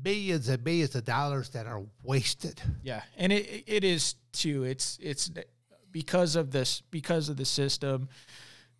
millions 0.05 0.49
and 0.49 0.65
millions 0.65 0.95
of 0.95 1.05
dollars 1.05 1.51
that 1.51 1.67
are 1.67 1.83
wasted. 2.03 2.61
Yeah, 2.83 3.03
and 3.17 3.33
it 3.33 3.65
it 3.67 3.85
is 3.85 4.17
too. 4.33 4.65
It's 4.65 4.99
it's 5.01 5.31
because 5.93 6.37
of 6.37 6.51
this 6.51 6.83
because 6.91 7.29
of 7.29 7.37
the 7.37 7.45
system. 7.45 8.09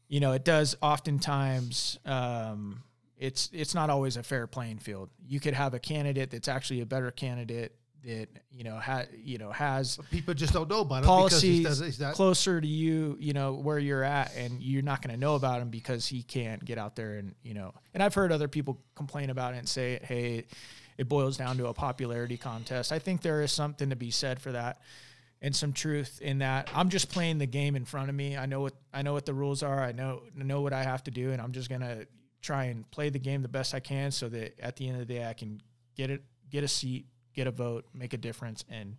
You 0.09 0.21
know, 0.21 0.33
it 0.33 0.45
does 0.45 0.77
oftentimes. 0.83 1.99
Um, 2.05 2.83
it's 3.17 3.51
it's 3.53 3.75
not 3.75 3.91
always 3.91 4.17
a 4.17 4.23
fair 4.23 4.47
playing 4.47 4.79
field. 4.79 5.11
You 5.27 5.41
could 5.41 5.55
have 5.55 5.75
a 5.75 5.79
candidate 5.79 6.31
that's 6.31 6.49
actually 6.49 6.81
a 6.81 6.87
better 6.87 7.11
candidate 7.11 7.77
that 8.05 8.29
you 8.51 8.65
know 8.65 8.77
ha, 8.77 9.03
you 9.23 9.39
know 9.39 9.51
has 9.51 9.99
People 10.11 10.35
just 10.35 10.53
don't 10.53 10.69
know 10.69 10.81
about 10.81 11.03
because 11.03 11.07
policies 11.07 11.65
does, 11.65 11.81
he's 11.81 12.01
not. 12.01 12.15
closer 12.15 12.61
to 12.61 12.67
you, 12.67 13.17
you 13.21 13.33
know, 13.33 13.55
where 13.55 13.79
you're 13.79 14.03
at, 14.03 14.35
and 14.37 14.61
you're 14.63 14.83
not 14.83 15.03
going 15.03 15.15
to 15.15 15.21
know 15.21 15.35
about 15.35 15.61
him 15.61 15.69
because 15.69 16.07
he 16.07 16.23
can't 16.23 16.65
get 16.65 16.79
out 16.79 16.97
there 16.97 17.17
and, 17.17 17.35
you 17.43 17.55
know, 17.55 17.75
and 17.95 18.03
I've 18.03 18.15
heard 18.15 18.33
other 18.33 18.49
people 18.49 18.81
complain 18.95 19.31
about 19.31 19.55
it 19.55 19.59
and 19.59 19.69
say, 19.69 20.01
hey, 20.03 20.47
it 20.97 21.09
boils 21.09 21.37
down 21.37 21.59
to 21.59 21.67
a 21.67 21.75
popularity 21.75 22.37
contest. 22.37 22.93
I 22.93 22.99
think 22.99 23.23
there 23.23 23.43
is 23.43 23.53
something 23.53 23.91
to 23.91 23.97
be 23.97 24.11
said 24.11 24.41
for 24.41 24.53
that 24.53 24.81
and 25.43 25.55
some 25.55 25.73
truth 25.73 26.21
in 26.21 26.39
that. 26.39 26.71
I'm 26.75 26.89
just 26.89 27.11
playing 27.11 27.39
the 27.39 27.47
game 27.47 27.77
in 27.77 27.85
front 27.85 28.09
of 28.09 28.15
me. 28.15 28.37
I 28.37 28.47
know 28.47 28.61
what 28.61 28.75
I 28.93 29.03
know 29.03 29.13
what 29.13 29.27
the 29.27 29.35
rules 29.35 29.63
are. 29.63 29.81
I 29.81 29.93
know 29.93 30.23
know 30.35 30.61
what 30.61 30.73
I 30.73 30.83
have 30.83 31.05
to 31.05 31.11
do, 31.11 31.31
and 31.31 31.41
I'm 31.41 31.53
just 31.53 31.71
gonna 31.71 32.05
try 32.43 32.65
and 32.65 32.91
play 32.91 33.11
the 33.11 33.19
game 33.19 33.43
the 33.43 33.49
best 33.49 33.75
I 33.75 33.81
can 33.81 34.11
so 34.11 34.29
that 34.29 34.59
at 34.61 34.77
the 34.77 34.89
end 34.89 35.01
of 35.01 35.07
the 35.07 35.15
day 35.15 35.27
I 35.27 35.35
can 35.35 35.61
get 35.97 36.11
it, 36.11 36.23
get 36.51 36.65
a 36.65 36.69
seat, 36.69 37.07
get 37.35 37.47
a 37.47 37.51
vote, 37.51 37.85
make 37.95 38.13
a 38.13 38.19
difference, 38.19 38.65
and 38.69 38.97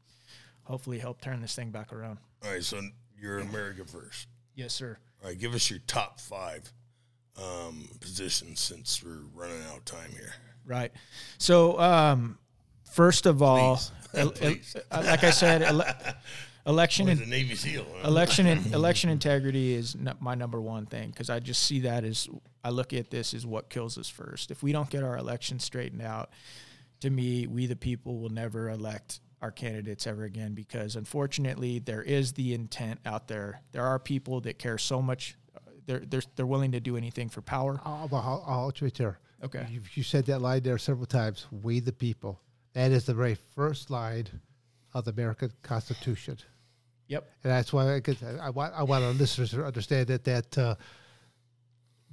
hopefully 0.64 1.00
help 1.00 1.22
turn 1.22 1.42
this 1.42 1.56
thing 1.56 1.72
back 1.72 1.92
around. 1.92 2.20
All 2.44 2.52
right, 2.52 2.64
so 2.64 2.82
you're 3.20 3.40
America 3.40 3.86
first. 3.86 4.28
Yes, 4.56 4.74
sir. 4.74 4.98
All 5.22 5.30
right, 5.30 5.40
give 5.40 5.54
us 5.54 5.70
your 5.70 5.80
top 5.88 6.20
five 6.20 6.72
um, 7.42 7.88
positions 8.00 8.60
since 8.60 9.04
we're 9.04 9.24
running 9.34 9.62
out 9.70 9.78
of 9.78 9.86
time 9.86 10.12
here. 10.12 10.34
Right. 10.66 10.92
So, 11.38 11.80
um, 11.80 12.38
first 12.92 13.26
of 13.26 13.42
all, 13.42 13.76
Please. 13.78 13.92
el- 14.14 14.32
Please. 14.32 14.76
el- 14.92 15.04
like 15.04 15.24
I 15.24 15.32
said, 15.32 15.62
ele- 15.62 15.84
election 16.66 17.06
Boy, 17.08 17.12
and 17.14 17.22
the 17.22 17.26
Navy 17.26 17.56
SEAL. 17.56 17.86
huh? 18.02 18.08
election 18.08 18.46
and 18.48 18.74
election 18.74 19.10
integrity 19.10 19.74
is 19.74 19.96
n- 19.96 20.14
my 20.20 20.36
number 20.36 20.62
one 20.62 20.86
thing 20.86 21.10
because 21.10 21.30
I 21.30 21.40
just 21.40 21.64
see 21.64 21.80
that 21.82 22.04
as 22.04 22.30
I 22.64 22.70
look 22.70 22.94
at 22.94 23.10
this 23.10 23.34
as 23.34 23.46
what 23.46 23.70
kills 23.70 23.98
us 23.98 24.10
first. 24.10 24.52
If 24.52 24.62
we 24.62 24.72
don't 24.72 24.90
get 24.90 25.04
our 25.04 25.18
election 25.18 25.60
straightened 25.60 26.02
out, 26.04 26.30
to 27.00 27.10
me, 27.10 27.48
we 27.48 27.66
the 27.66 27.76
people 27.76 28.20
will 28.20 28.30
never 28.30 28.70
elect 28.70 29.22
our 29.42 29.50
candidates 29.50 30.06
ever 30.06 30.24
again 30.24 30.54
because 30.54 30.96
unfortunately 30.96 31.80
there 31.80 32.04
is 32.04 32.34
the 32.34 32.54
intent 32.54 33.00
out 33.08 33.28
there. 33.28 33.62
There 33.72 33.84
are 33.84 33.98
people 33.98 34.40
that 34.42 34.60
care 34.60 34.78
so 34.78 35.02
much. 35.02 35.36
uh, 35.56 35.60
They're, 35.88 36.02
they're, 36.02 36.22
they're 36.36 36.46
willing 36.46 36.74
to 36.74 36.80
do 36.80 36.96
anything 36.96 37.28
for 37.28 37.42
power. 37.42 37.82
I'll, 37.84 38.08
I'll, 38.12 38.44
I'll 38.46 38.60
hold 38.62 38.80
you 38.80 38.86
right 38.86 38.94
there. 38.94 39.18
Okay. 39.44 39.66
You, 39.72 39.82
you 39.96 40.04
said 40.04 40.28
that 40.28 40.44
line 40.44 40.62
there 40.62 40.78
several 40.78 41.08
times. 41.08 41.48
We 41.64 41.80
the 41.80 41.92
people. 41.92 42.40
That 42.73 42.91
is 42.91 43.06
the 43.06 43.14
very 43.14 43.35
first 43.56 43.89
line 43.89 44.27
of 44.93 45.06
the 45.06 45.11
American 45.11 45.52
Constitution. 45.61 46.38
Yep. 47.07 47.30
And 47.43 47.52
that's 47.52 47.73
why 47.73 47.95
I, 47.95 47.99
could, 47.99 48.18
I 48.41 48.49
want 48.49 48.73
I 48.73 48.84
want 48.84 49.03
our 49.03 49.11
listeners 49.11 49.52
to 49.52 49.65
understand 49.65 50.07
that 50.07 50.23
that 50.23 50.57
uh, 50.57 50.76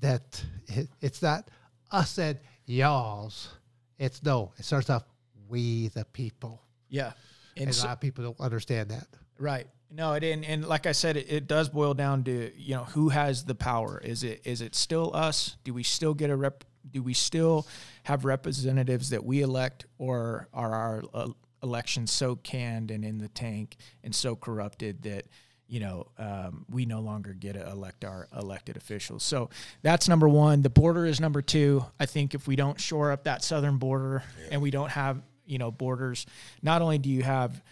that 0.00 0.44
it, 0.66 0.88
it's 1.00 1.22
not 1.22 1.48
us 1.90 2.18
and 2.18 2.38
y'all's. 2.66 3.50
It's 3.98 4.22
no. 4.22 4.52
It 4.58 4.64
starts 4.64 4.90
off 4.90 5.04
we 5.48 5.88
the 5.88 6.04
people, 6.04 6.60
Yeah. 6.90 7.12
and, 7.56 7.68
And 7.68 7.76
a 7.76 7.80
lot 7.80 7.92
of 7.92 8.00
people 8.00 8.22
don't 8.24 8.40
understand 8.40 8.90
that. 8.90 9.06
Right. 9.38 9.66
No, 9.90 10.12
it 10.12 10.22
and, 10.22 10.44
and 10.44 10.66
like 10.66 10.84
I 10.86 10.92
said, 10.92 11.16
it, 11.16 11.26
it 11.32 11.46
does 11.46 11.70
boil 11.70 11.94
down 11.94 12.22
to 12.24 12.52
you 12.54 12.74
know 12.74 12.84
who 12.84 13.08
has 13.08 13.44
the 13.44 13.54
power. 13.54 13.98
Is 14.04 14.22
it 14.24 14.42
is 14.44 14.60
it 14.60 14.74
still 14.74 15.10
us? 15.14 15.56
Do 15.64 15.72
we 15.72 15.82
still 15.82 16.12
get 16.12 16.28
a 16.28 16.36
rep? 16.36 16.64
Do 16.90 17.02
we 17.02 17.14
still 17.14 17.66
have 18.04 18.24
representatives 18.24 19.10
that 19.10 19.24
we 19.24 19.42
elect, 19.42 19.86
or 19.98 20.48
are 20.52 20.74
our 20.74 21.02
uh, 21.14 21.28
elections 21.62 22.10
so 22.10 22.36
canned 22.36 22.90
and 22.90 23.04
in 23.04 23.18
the 23.18 23.28
tank 23.28 23.76
and 24.04 24.14
so 24.14 24.36
corrupted 24.36 25.02
that 25.02 25.26
you 25.66 25.80
know 25.80 26.06
um, 26.18 26.64
we 26.70 26.86
no 26.86 27.00
longer 27.00 27.34
get 27.34 27.54
to 27.54 27.68
elect 27.68 28.04
our 28.04 28.28
elected 28.36 28.76
officials? 28.76 29.22
So 29.22 29.50
that's 29.82 30.08
number 30.08 30.28
one. 30.28 30.62
The 30.62 30.70
border 30.70 31.06
is 31.06 31.20
number 31.20 31.42
two. 31.42 31.84
I 32.00 32.06
think 32.06 32.34
if 32.34 32.46
we 32.46 32.56
don't 32.56 32.80
shore 32.80 33.12
up 33.12 33.24
that 33.24 33.42
southern 33.44 33.78
border 33.78 34.22
and 34.50 34.62
we 34.62 34.70
don't 34.70 34.90
have 34.90 35.22
you 35.46 35.58
know 35.58 35.70
borders, 35.70 36.26
not 36.62 36.82
only 36.82 36.98
do 36.98 37.08
you 37.08 37.22
have 37.22 37.62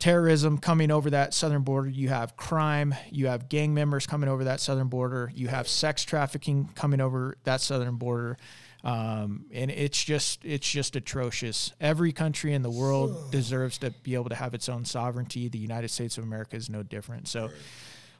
terrorism 0.00 0.58
coming 0.58 0.90
over 0.90 1.10
that 1.10 1.34
southern 1.34 1.62
border. 1.62 1.88
You 1.88 2.08
have 2.08 2.36
crime. 2.36 2.94
You 3.10 3.28
have 3.28 3.48
gang 3.48 3.74
members 3.74 4.06
coming 4.06 4.28
over 4.28 4.44
that 4.44 4.60
southern 4.60 4.88
border. 4.88 5.30
You 5.34 5.48
have 5.48 5.68
sex 5.68 6.04
trafficking 6.04 6.70
coming 6.74 7.00
over 7.00 7.36
that 7.44 7.60
southern 7.60 7.96
border. 7.96 8.36
Um, 8.82 9.44
and 9.52 9.70
it's 9.70 10.02
just 10.02 10.44
it's 10.44 10.68
just 10.68 10.96
atrocious. 10.96 11.72
Every 11.80 12.12
country 12.12 12.54
in 12.54 12.62
the 12.62 12.70
world 12.70 13.30
deserves 13.30 13.78
to 13.78 13.90
be 13.90 14.14
able 14.14 14.30
to 14.30 14.34
have 14.34 14.54
its 14.54 14.68
own 14.68 14.86
sovereignty. 14.86 15.48
The 15.48 15.58
United 15.58 15.90
States 15.90 16.16
of 16.16 16.24
America 16.24 16.56
is 16.56 16.70
no 16.70 16.82
different. 16.82 17.28
So, 17.28 17.50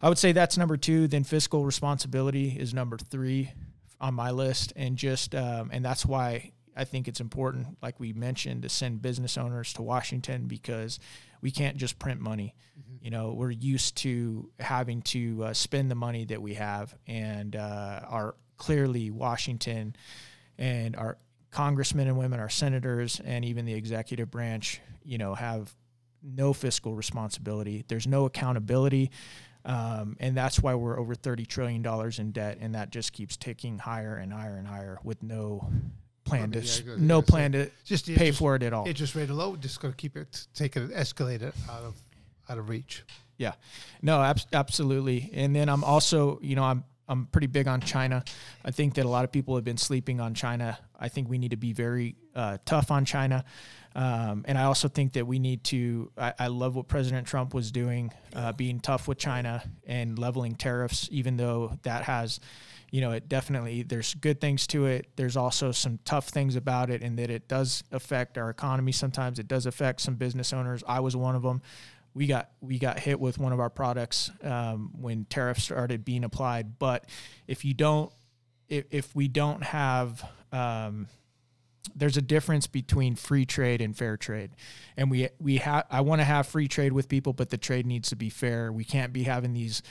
I 0.02 0.09
would 0.11 0.19
say 0.19 0.32
that's 0.32 0.59
number 0.59 0.77
two. 0.77 1.09
Then 1.09 1.24
fiscal 1.24 1.65
responsibility 1.65 2.57
is 2.59 2.74
number 2.74 2.98
three 2.98 3.52
on 4.02 4.12
my 4.12 4.32
list, 4.32 4.74
and 4.77 4.97
just 4.97 5.35
um, 5.35 5.70
and 5.73 5.82
that's 5.82 6.05
why 6.05 6.52
I 6.77 6.85
think 6.85 7.09
it's 7.09 7.20
important, 7.20 7.78
like 7.82 7.98
we 7.98 8.12
mentioned, 8.12 8.62
to 8.62 8.69
send 8.69 9.02
business 9.02 9.36
owners 9.36 9.73
to 9.74 9.82
Washington 9.82 10.47
because 10.47 10.98
we 11.40 11.50
can't 11.50 11.76
just 11.76 11.98
print 11.98 12.20
money. 12.20 12.54
You 13.00 13.10
know, 13.10 13.32
we're 13.32 13.50
used 13.50 13.96
to 13.98 14.50
having 14.58 15.00
to 15.02 15.44
uh, 15.44 15.52
spend 15.54 15.90
the 15.90 15.94
money 15.94 16.26
that 16.26 16.42
we 16.42 16.54
have, 16.54 16.94
and 17.06 17.56
uh, 17.56 18.00
our 18.06 18.34
clearly 18.58 19.10
Washington 19.10 19.96
and 20.58 20.94
our 20.96 21.16
congressmen 21.50 22.08
and 22.08 22.18
women, 22.18 22.40
our 22.40 22.50
senators, 22.50 23.20
and 23.24 23.44
even 23.44 23.64
the 23.64 23.74
executive 23.74 24.30
branch, 24.30 24.80
you 25.02 25.18
know, 25.18 25.34
have 25.34 25.74
no 26.22 26.52
fiscal 26.52 26.94
responsibility. 26.94 27.84
There's 27.88 28.06
no 28.06 28.26
accountability. 28.26 29.10
Um, 29.64 30.16
and 30.20 30.36
that's 30.36 30.60
why 30.60 30.74
we're 30.74 30.98
over 30.98 31.14
$30 31.14 31.46
trillion 31.46 31.84
in 32.18 32.32
debt. 32.32 32.58
And 32.60 32.74
that 32.74 32.90
just 32.90 33.12
keeps 33.12 33.36
ticking 33.36 33.78
higher 33.78 34.16
and 34.16 34.32
higher 34.32 34.56
and 34.56 34.66
higher 34.66 34.98
with 35.02 35.22
no 35.22 35.70
plan 36.24 36.51
to, 36.52 36.60
Yeah, 36.60 36.94
no 36.98 37.20
say, 37.20 37.26
plan 37.26 37.52
to 37.52 37.70
Just 37.84 38.06
pay 38.06 38.12
interest, 38.12 38.38
for 38.38 38.56
it 38.56 38.62
at 38.62 38.72
all. 38.72 38.86
interest 38.86 39.14
rate 39.14 39.30
alone, 39.30 39.59
just 39.60 39.80
going 39.80 39.92
to 39.92 39.97
keep 39.97 40.16
it, 40.16 40.47
take 40.55 40.76
it, 40.76 40.90
escalate 40.90 41.42
it 41.42 41.55
out 41.70 41.82
of 41.82 41.94
out 42.48 42.59
of 42.59 42.68
reach. 42.68 43.05
Yeah, 43.36 43.52
no, 44.02 44.20
ab- 44.22 44.40
absolutely. 44.52 45.30
And 45.32 45.55
then 45.56 45.68
I'm 45.68 45.82
also, 45.84 46.38
you 46.42 46.56
know, 46.56 46.64
I'm 46.64 46.84
I'm 47.09 47.26
pretty 47.26 47.47
big 47.48 47.66
on 47.66 47.80
China. 47.80 48.22
I 48.64 48.70
think 48.70 48.94
that 48.94 49.05
a 49.05 49.09
lot 49.09 49.24
of 49.24 49.32
people 49.32 49.56
have 49.56 49.64
been 49.64 49.78
sleeping 49.78 50.20
on 50.20 50.32
China. 50.34 50.78
I 50.98 51.09
think 51.09 51.28
we 51.28 51.38
need 51.38 51.51
to 51.51 51.56
be 51.56 51.72
very 51.72 52.14
uh, 52.36 52.59
tough 52.64 52.90
on 52.92 53.05
China. 53.05 53.44
Um, 53.97 54.44
and 54.47 54.56
I 54.56 54.64
also 54.64 54.86
think 54.86 55.14
that 55.14 55.26
we 55.26 55.40
need 55.40 55.64
to. 55.64 56.12
I, 56.16 56.32
I 56.38 56.47
love 56.47 56.76
what 56.76 56.86
President 56.86 57.26
Trump 57.26 57.52
was 57.55 57.72
doing, 57.72 58.12
uh, 58.36 58.52
being 58.52 58.78
tough 58.78 59.09
with 59.09 59.18
China 59.18 59.64
and 59.86 60.16
leveling 60.18 60.55
tariffs, 60.55 61.09
even 61.10 61.36
though 61.36 61.76
that 61.82 62.05
has, 62.05 62.38
you 62.90 63.00
know, 63.00 63.12
it 63.12 63.28
definitely 63.28 63.82
there's 63.82 64.14
good 64.14 64.40
things 64.40 64.66
to 64.68 64.86
it. 64.86 65.06
There's 65.16 65.36
also 65.36 65.72
some 65.72 65.98
tough 66.04 66.28
things 66.28 66.56
about 66.56 66.90
it, 66.90 67.02
and 67.02 67.18
that 67.18 67.30
it 67.30 67.48
does 67.48 67.84
affect 67.92 68.38
our 68.38 68.50
economy. 68.50 68.92
Sometimes 68.92 69.38
it 69.38 69.48
does 69.48 69.66
affect 69.66 70.00
some 70.00 70.14
business 70.14 70.52
owners. 70.52 70.82
I 70.86 71.00
was 71.00 71.16
one 71.16 71.36
of 71.36 71.42
them 71.42 71.62
we 72.14 72.26
got 72.26 72.50
we 72.60 72.78
got 72.78 72.98
hit 72.98 73.20
with 73.20 73.38
one 73.38 73.52
of 73.52 73.60
our 73.60 73.70
products 73.70 74.30
um, 74.42 74.90
when 75.00 75.24
tariffs 75.26 75.64
started 75.64 76.04
being 76.04 76.24
applied. 76.24 76.78
But 76.78 77.04
if 77.46 77.64
you 77.64 77.74
don't, 77.74 78.12
if, 78.68 78.84
if 78.90 79.14
we 79.14 79.28
don't 79.28 79.62
have, 79.62 80.24
um, 80.52 81.08
there's 81.94 82.16
a 82.16 82.22
difference 82.22 82.66
between 82.66 83.14
free 83.14 83.46
trade 83.46 83.80
and 83.80 83.96
fair 83.96 84.16
trade, 84.16 84.50
and 84.96 85.10
we 85.10 85.28
we 85.38 85.58
have. 85.58 85.86
I 85.90 86.00
want 86.00 86.20
to 86.20 86.24
have 86.24 86.46
free 86.46 86.68
trade 86.68 86.92
with 86.92 87.08
people, 87.08 87.32
but 87.32 87.50
the 87.50 87.58
trade 87.58 87.86
needs 87.86 88.08
to 88.10 88.16
be 88.16 88.28
fair. 88.28 88.72
We 88.72 88.84
can't 88.84 89.12
be 89.12 89.22
having 89.24 89.52
these 89.52 89.82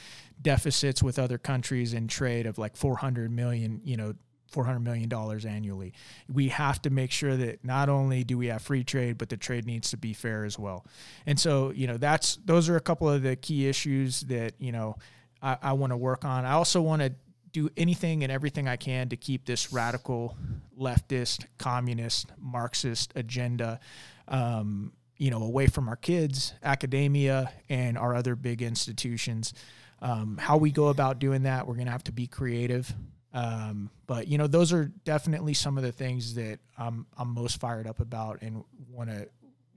deficits 0.41 1.03
with 1.03 1.19
other 1.19 1.37
countries 1.37 1.93
in 1.93 2.07
trade 2.07 2.45
of 2.45 2.57
like 2.57 2.75
400 2.75 3.31
million, 3.31 3.81
you 3.83 3.97
know, 3.97 4.13
400 4.51 4.79
million 4.79 5.09
dollars 5.09 5.45
annually. 5.45 5.93
We 6.27 6.49
have 6.49 6.81
to 6.83 6.89
make 6.89 7.11
sure 7.11 7.35
that 7.37 7.63
not 7.63 7.89
only 7.89 8.23
do 8.23 8.37
we 8.37 8.47
have 8.47 8.61
free 8.61 8.83
trade, 8.83 9.17
but 9.17 9.29
the 9.29 9.37
trade 9.37 9.65
needs 9.65 9.91
to 9.91 9.97
be 9.97 10.13
fair 10.13 10.43
as 10.43 10.57
well. 10.57 10.85
And 11.25 11.39
so, 11.39 11.71
you 11.71 11.87
know, 11.87 11.97
that's 11.97 12.37
those 12.45 12.69
are 12.69 12.75
a 12.75 12.81
couple 12.81 13.09
of 13.09 13.21
the 13.21 13.35
key 13.35 13.67
issues 13.67 14.21
that 14.21 14.53
you 14.59 14.71
know 14.71 14.95
I, 15.41 15.57
I 15.61 15.73
want 15.73 15.91
to 15.91 15.97
work 15.97 16.25
on. 16.25 16.45
I 16.45 16.53
also 16.53 16.81
want 16.81 17.01
to 17.01 17.13
do 17.51 17.69
anything 17.77 18.23
and 18.23 18.31
everything 18.31 18.67
I 18.67 18.75
can 18.75 19.09
to 19.09 19.17
keep 19.17 19.45
this 19.45 19.73
radical 19.73 20.37
leftist, 20.79 21.45
communist, 21.57 22.31
Marxist 22.39 23.11
agenda. 23.15 23.79
Um, 24.27 24.93
you 25.17 25.31
know, 25.31 25.43
away 25.43 25.67
from 25.67 25.89
our 25.89 25.97
kids, 25.97 26.53
academia, 26.63 27.51
and 27.67 27.97
our 27.97 28.15
other 28.15 28.37
big 28.37 28.61
institutions. 28.61 29.53
Um, 30.01 30.37
how 30.37 30.57
we 30.57 30.71
go 30.71 30.87
about 30.87 31.19
doing 31.19 31.43
that, 31.43 31.67
we're 31.67 31.73
going 31.75 31.85
to 31.87 31.91
have 31.91 32.03
to 32.05 32.11
be 32.11 32.25
creative. 32.27 32.93
Um, 33.33 33.89
but 34.07 34.27
you 34.27 34.37
know, 34.37 34.47
those 34.47 34.73
are 34.73 34.85
definitely 35.05 35.53
some 35.53 35.77
of 35.77 35.83
the 35.83 35.91
things 35.91 36.33
that 36.35 36.59
I'm 36.77 37.05
I'm 37.17 37.29
most 37.33 37.59
fired 37.59 37.85
up 37.85 37.99
about 37.99 38.41
and 38.41 38.63
want 38.89 39.09
to 39.09 39.27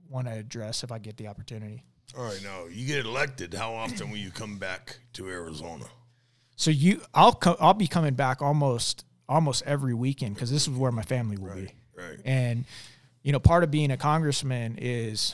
want 0.09 0.27
to 0.27 0.33
address 0.33 0.83
if 0.83 0.91
I 0.91 0.97
get 0.99 1.17
the 1.17 1.27
opportunity. 1.27 1.83
All 2.17 2.23
right, 2.25 2.39
now 2.43 2.65
you 2.71 2.85
get 2.87 3.05
elected. 3.05 3.53
How 3.53 3.73
often 3.73 4.09
will 4.09 4.17
you 4.17 4.31
come 4.31 4.57
back 4.57 4.97
to 5.13 5.27
Arizona? 5.27 5.85
So 6.55 6.71
you, 6.71 7.01
I'll 7.13 7.33
co- 7.33 7.57
I'll 7.59 7.73
be 7.73 7.87
coming 7.87 8.13
back 8.13 8.41
almost 8.41 9.05
almost 9.29 9.63
every 9.65 9.93
weekend 9.93 10.35
because 10.35 10.51
this 10.51 10.63
is 10.67 10.69
where 10.69 10.91
my 10.91 11.01
family 11.03 11.37
will 11.37 11.49
Right, 11.49 11.67
be. 11.67 12.01
right. 12.01 12.19
And 12.25 12.65
you 13.23 13.31
know, 13.31 13.39
part 13.39 13.63
of 13.63 13.71
being 13.71 13.89
a 13.91 13.97
congressman 13.97 14.77
is 14.79 15.33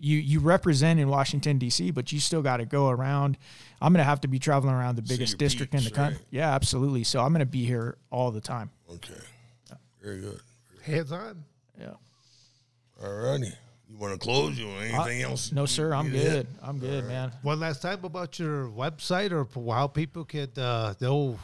you 0.00 0.18
you 0.18 0.40
represent 0.40 0.98
in 1.00 1.08
Washington 1.08 1.58
D.C., 1.58 1.90
but 1.92 2.12
you 2.12 2.20
still 2.20 2.42
got 2.42 2.58
to 2.58 2.64
go 2.66 2.88
around. 2.90 3.38
I'm 3.80 3.92
going 3.92 3.98
to 3.98 4.04
have 4.04 4.20
to 4.22 4.28
be 4.28 4.38
traveling 4.38 4.74
around 4.74 4.96
the 4.96 5.02
biggest 5.02 5.38
district 5.38 5.72
peeps, 5.72 5.84
in 5.84 5.90
the 5.90 5.94
country. 5.94 6.16
Right? 6.18 6.26
Yeah, 6.30 6.54
absolutely. 6.54 7.04
So 7.04 7.20
I'm 7.20 7.32
going 7.32 7.40
to 7.40 7.46
be 7.46 7.64
here 7.64 7.96
all 8.10 8.30
the 8.30 8.40
time. 8.40 8.70
Okay. 8.90 9.14
Very 10.02 10.20
good. 10.20 10.40
Hands 10.82 11.12
on. 11.12 11.44
Yeah. 11.78 11.94
All 13.02 13.12
righty. 13.12 13.52
You 13.88 13.96
want 13.98 14.12
to 14.12 14.18
close? 14.18 14.58
You 14.58 14.68
uh, 14.68 14.80
anything 14.80 15.24
I, 15.24 15.30
else? 15.30 15.52
No, 15.52 15.66
sir. 15.66 15.92
I'm 15.92 16.10
good. 16.10 16.46
I'm 16.62 16.78
good, 16.78 17.04
right. 17.04 17.12
man. 17.12 17.32
One 17.42 17.58
last 17.58 17.82
time 17.82 18.04
about 18.04 18.38
your 18.38 18.68
website 18.68 19.32
or 19.32 19.46
how 19.72 19.88
people 19.88 20.24
could 20.24 20.56
uh, 20.58 20.94
know. 21.00 21.38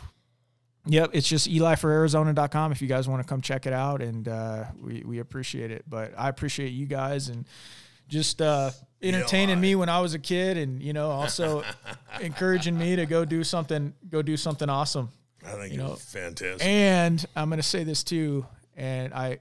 Yep, 0.89 1.11
it's 1.15 1.29
just 1.29 1.49
eliforarizona.com 1.49 2.71
if 2.71 2.81
you 2.81 2.87
guys 2.87 3.09
want 3.09 3.21
to 3.21 3.29
come 3.29 3.41
check 3.41 3.67
it 3.67 3.73
out, 3.73 4.01
and 4.01 4.29
uh, 4.29 4.67
we, 4.81 5.03
we 5.05 5.19
appreciate 5.19 5.73
it. 5.73 5.85
But 5.89 6.15
I 6.17 6.29
appreciate 6.29 6.69
you 6.69 6.87
guys 6.87 7.29
and 7.29 7.45
just 8.09 8.41
uh, 8.41 8.71
entertaining 9.15 9.61
me 9.61 9.75
when 9.75 9.89
I 9.89 10.01
was 10.01 10.15
a 10.15 10.19
kid, 10.19 10.57
and 10.57 10.83
you 10.83 10.93
know 10.93 11.11
also 11.11 11.63
encouraging 12.21 12.77
me 12.79 12.97
to 12.97 13.07
go 13.07 13.25
do 13.25 13.45
something 13.45 13.95
go 14.09 14.23
do 14.23 14.37
something 14.37 14.69
awesome. 14.69 15.11
I 15.47 15.53
think 15.53 15.73
you 15.73 15.79
know, 15.79 15.95
fantastic. 15.95 16.67
And 16.67 17.25
I'm 17.37 17.49
going 17.49 17.59
to 17.59 17.63
say 17.63 17.85
this 17.85 18.03
too, 18.03 18.47
and 18.77 19.15
I 19.15 19.39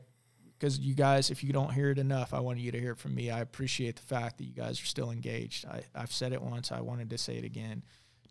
because 0.57 0.79
you 0.79 0.93
guys, 0.93 1.31
if 1.31 1.43
you 1.43 1.51
don't 1.51 1.73
hear 1.73 1.91
it 1.91 1.99
enough, 1.99 2.33
I 2.33 2.39
want 2.39 2.59
you 2.59 2.71
to 2.71 2.79
hear 2.79 2.91
it 2.91 2.97
from 2.97 3.13
me. 3.13 3.29
I 3.29 3.41
appreciate 3.41 3.97
the 3.97 4.01
fact 4.01 4.37
that 4.37 4.45
you 4.45 4.53
guys 4.53 4.81
are 4.81 4.85
still 4.85 5.11
engaged. 5.11 5.65
I, 5.65 5.81
I've 5.93 6.11
said 6.11 6.33
it 6.33 6.41
once. 6.41 6.71
I 6.71 6.81
wanted 6.81 7.09
to 7.09 7.17
say 7.17 7.37
it 7.37 7.43
again. 7.43 7.83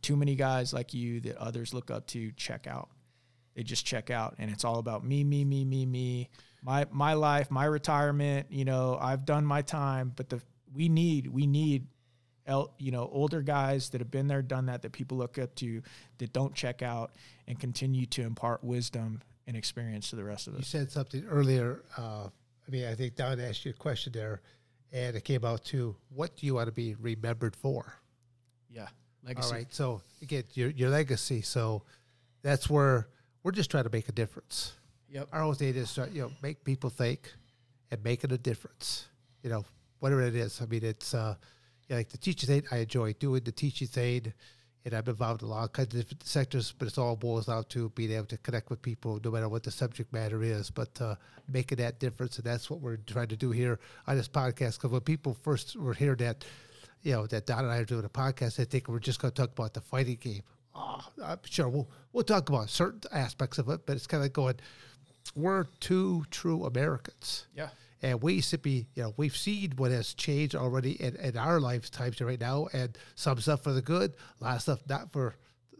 Too 0.02 0.16
many 0.16 0.35
guys 0.35 0.73
like 0.73 0.94
you 0.94 1.20
that 1.20 1.36
others 1.36 1.74
look 1.74 1.90
up 1.90 2.06
to 2.09 2.32
check 2.32 2.66
out. 2.66 2.89
They 3.55 3.62
just 3.62 3.86
check 3.86 4.11
out, 4.11 4.35
and 4.39 4.51
it's 4.51 4.65
all 4.65 4.78
about 4.78 5.05
me, 5.05 5.23
me, 5.23 5.44
me, 5.44 5.65
me, 5.65 5.86
me. 5.86 6.28
My 6.62 6.86
my 6.90 7.12
life, 7.15 7.51
my 7.51 7.66
retirement. 7.66 8.48
You 8.51 8.65
know, 8.65 8.98
I've 9.01 9.24
done 9.24 9.44
my 9.47 9.62
time, 9.62 10.12
but 10.15 10.28
the 10.28 10.40
we 10.74 10.88
need 10.88 11.28
we 11.28 11.46
need 11.46 11.86
el- 12.46 12.74
you 12.78 12.90
know 12.90 13.09
older 13.12 13.40
guys 13.42 13.90
that 13.90 14.01
have 14.01 14.10
been 14.10 14.26
there 14.26 14.42
done 14.42 14.66
that 14.66 14.82
that 14.82 14.92
people 14.92 15.16
look 15.16 15.38
up 15.38 15.55
to 15.55 15.80
that 16.18 16.32
don't 16.32 16.55
check 16.55 16.82
out 16.82 17.12
and 17.46 17.59
continue 17.59 18.06
to 18.06 18.22
impart 18.22 18.62
wisdom 18.64 19.22
and 19.46 19.56
experience 19.56 20.10
to 20.10 20.16
the 20.16 20.24
rest 20.24 20.46
of 20.48 20.55
us 20.55 20.60
You 20.60 20.80
said 20.80 20.90
something 20.90 21.24
earlier. 21.26 21.82
Uh, 21.98 22.28
I 22.66 22.70
mean, 22.70 22.86
I 22.86 22.94
think 22.94 23.14
Don 23.14 23.38
asked 23.40 23.64
you 23.66 23.72
a 23.72 23.74
question 23.74 24.12
there, 24.14 24.40
and 24.90 25.14
it 25.16 25.22
came 25.24 25.44
out 25.44 25.64
to 25.66 25.94
what 26.09 26.34
do 26.36 26.46
you 26.46 26.55
want 26.55 26.66
to 26.66 26.72
be 26.72 26.94
remembered 26.94 27.55
for? 27.56 27.94
yeah 28.70 28.88
legacy 29.22 29.46
All 29.46 29.52
right. 29.52 29.66
So 29.72 30.01
again, 30.22 30.44
your 30.55 30.70
your 30.70 30.90
legacy. 30.90 31.42
So 31.42 31.82
that's 32.42 32.68
where 32.68 33.09
we're 33.42 33.52
just 33.52 33.70
trying 33.70 33.84
to 33.84 33.90
make 33.90 34.09
a 34.09 34.12
difference. 34.12 34.72
yep 35.09 35.28
Our 35.32 35.42
whole 35.42 35.55
thing 35.55 35.74
is 35.76 35.96
you 36.12 36.22
know 36.22 36.30
make 36.42 36.64
people 36.64 36.90
think 36.90 37.30
and 37.90 38.02
making 38.02 38.32
a 38.32 38.38
difference. 38.38 39.06
You 39.42 39.51
know 39.51 39.64
whatever 40.05 40.20
it 40.20 40.36
is. 40.36 40.60
I 40.60 40.66
mean 40.66 40.85
it's 40.85 41.14
uh 41.14 41.35
yeah, 41.89 41.97
like 41.97 42.10
the 42.10 42.18
teaching 42.18 42.51
aid. 42.51 42.64
I 42.70 42.78
enjoy 42.78 43.14
doing 43.14 43.43
the 43.43 43.52
teaching 43.52 43.89
aid, 43.97 44.35
and 44.85 44.94
I'm 44.94 45.06
involved 45.06 45.43
in 45.43 45.48
a 45.48 45.51
lot 45.51 45.64
of 45.64 45.72
kinds 45.72 45.94
of 45.94 46.01
different 46.01 46.26
sectors. 46.26 46.74
But 46.78 46.89
it's 46.89 46.98
all 46.98 47.16
boils 47.16 47.47
down 47.47 47.64
to 47.70 47.89
being 47.90 48.12
able 48.12 48.26
to 48.26 48.39
connect 48.39 48.68
with 48.68 48.82
people, 48.82 49.18
no 49.24 49.31
matter 49.31 49.48
what 49.48 49.62
the 49.62 49.70
subject 49.70 50.12
matter 50.12 50.43
is. 50.43 50.70
But 50.70 51.01
uh, 51.01 51.14
making 51.48 51.78
that 51.78 52.01
difference, 52.01 52.36
and 52.36 52.44
that's 52.44 52.68
what 52.70 52.81
we're 52.81 52.97
trying 52.97 53.28
to 53.28 53.36
do 53.36 53.51
here 53.51 53.78
on 54.06 54.16
this 54.16 54.28
podcast. 54.28 54.76
Because 54.76 54.90
when 54.90 55.01
people 55.01 55.36
first 55.43 55.76
were 55.76 55.94
hearing 55.94 56.18
that, 56.18 56.44
you 57.02 57.12
know, 57.12 57.26
that 57.26 57.47
Don 57.47 57.64
and 57.64 57.72
I 57.72 57.78
are 57.78 57.85
doing 57.85 58.05
a 58.05 58.10
podcast, 58.10 58.56
they 58.56 58.64
think 58.64 58.89
we're 58.89 58.98
just 58.98 59.20
going 59.20 59.32
to 59.32 59.43
talk 59.43 59.52
about 59.52 59.74
the 59.74 59.81
fighting 59.81 60.18
game. 60.20 60.43
Oh, 60.74 61.01
I'm 61.22 61.39
sure 61.44 61.68
we'll 61.68 61.89
we'll 62.12 62.24
talk 62.24 62.48
about 62.48 62.68
certain 62.68 63.02
aspects 63.12 63.59
of 63.59 63.68
it, 63.68 63.86
but 63.86 63.97
it's 63.97 64.06
kind 64.06 64.24
of 64.24 64.32
going. 64.32 64.56
We're 65.35 65.64
two 65.81 66.24
true 66.31 66.64
Americans. 66.64 67.47
yeah 67.55 67.68
And 68.05 68.22
we 68.22 68.43
simply, 68.43 68.86
you 68.94 69.02
know, 69.02 69.14
we've 69.16 69.35
seen 69.35 69.72
what 69.76 69.90
has 69.90 70.12
changed 70.12 70.55
already 70.55 71.02
in, 71.02 71.16
in 71.16 71.39
our 71.39 71.59
lifetimes 71.59 72.20
right 72.20 72.39
now, 72.39 72.68
and 72.74 72.98
some 73.14 73.40
stuff 73.40 73.62
for 73.62 73.72
the 73.72 73.81
good, 73.81 74.12
a 74.43 74.44
lot 74.44 74.56
of 74.56 74.60
stuff 74.60 74.81
not 74.86 75.10
for 75.10 75.35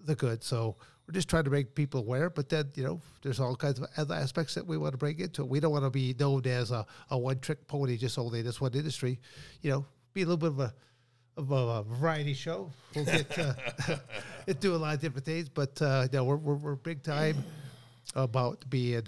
the 0.07 0.15
good. 0.15 0.43
So 0.43 0.77
we're 1.07 1.13
just 1.13 1.29
trying 1.29 1.45
to 1.45 1.51
make 1.51 1.75
people 1.75 2.01
aware. 2.01 2.31
But 2.31 2.49
then, 2.49 2.71
you 2.77 2.83
know, 2.83 3.03
there's 3.21 3.41
all 3.41 3.55
kinds 3.55 3.79
of 3.79 3.89
other 3.99 4.15
aspects 4.15 4.55
that 4.55 4.67
we 4.67 4.79
want 4.79 4.93
to 4.93 4.97
bring 4.97 5.21
into 5.21 5.43
it. 5.43 5.49
We 5.49 5.61
don't 5.61 5.71
want 5.71 5.85
to 5.85 5.91
be 5.91 6.17
known 6.19 6.47
as 6.47 6.71
a, 6.71 6.87
a 7.11 7.19
one 7.19 7.41
trick 7.41 7.69
pony, 7.69 7.99
just 7.99 8.19
only 8.19 8.41
this 8.41 8.59
one 8.59 8.73
industry. 8.73 9.21
You 9.61 9.73
know, 9.73 9.87
be 10.15 10.23
a 10.23 10.25
little 10.25 10.39
bit 10.39 10.49
of 10.49 10.61
a 10.61 10.75
of 11.37 11.51
a 11.51 11.83
variety 11.83 12.33
show. 12.33 12.71
We'll 12.97 13.05
get 13.05 13.39
uh, 13.39 13.53
do 14.61 14.75
a 14.75 14.77
lot 14.77 14.95
of 14.95 15.01
different 15.03 15.27
things, 15.27 15.51
but 15.51 15.83
uh, 15.83 16.09
no, 16.11 16.25
we're, 16.25 16.37
we're 16.37 16.55
we're 16.55 16.77
big 16.77 17.03
time 17.03 17.45
about 18.15 18.65
being 18.71 19.03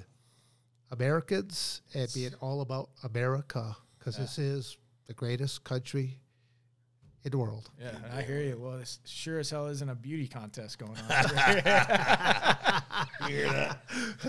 Americans 0.90 1.82
and 1.94 2.08
being 2.14 2.32
all 2.40 2.60
about 2.60 2.90
America 3.04 3.76
because 3.98 4.16
this 4.16 4.38
is 4.38 4.76
the 5.06 5.14
greatest 5.14 5.64
country 5.64 6.18
in 7.24 7.30
the 7.32 7.38
world. 7.38 7.70
yeah 7.80 7.90
i 8.14 8.22
hear 8.22 8.40
you 8.40 8.56
well 8.56 8.78
this 8.78 9.00
sure 9.04 9.40
as 9.40 9.50
hell 9.50 9.66
isn't 9.66 9.88
a 9.88 9.94
beauty 9.96 10.28
contest 10.28 10.78
going 10.78 10.92
on 10.92 10.98
You 13.28 13.36
hear 13.36 13.52
that? 13.52 13.78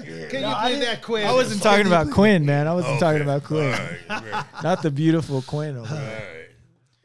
Hear 0.04 0.30
Can 0.30 0.42
that? 0.42 0.70
you 0.72 0.76
do 0.80 0.86
that 0.86 1.02
quiz? 1.04 1.26
i 1.26 1.32
wasn't 1.32 1.62
talking 1.62 1.86
about 1.88 2.10
quinn 2.12 2.46
man 2.46 2.68
i 2.68 2.74
wasn't 2.74 3.00
talking 3.00 3.22
about 3.22 3.44
quinn 3.44 3.74
All 3.74 3.80
right. 3.80 4.22
Very- 4.24 4.44
not 4.64 4.82
the 4.82 4.90
beautiful 4.92 5.42
quinn 5.44 5.78
over 5.78 5.94
there. 5.94 6.18
right. 6.18 6.34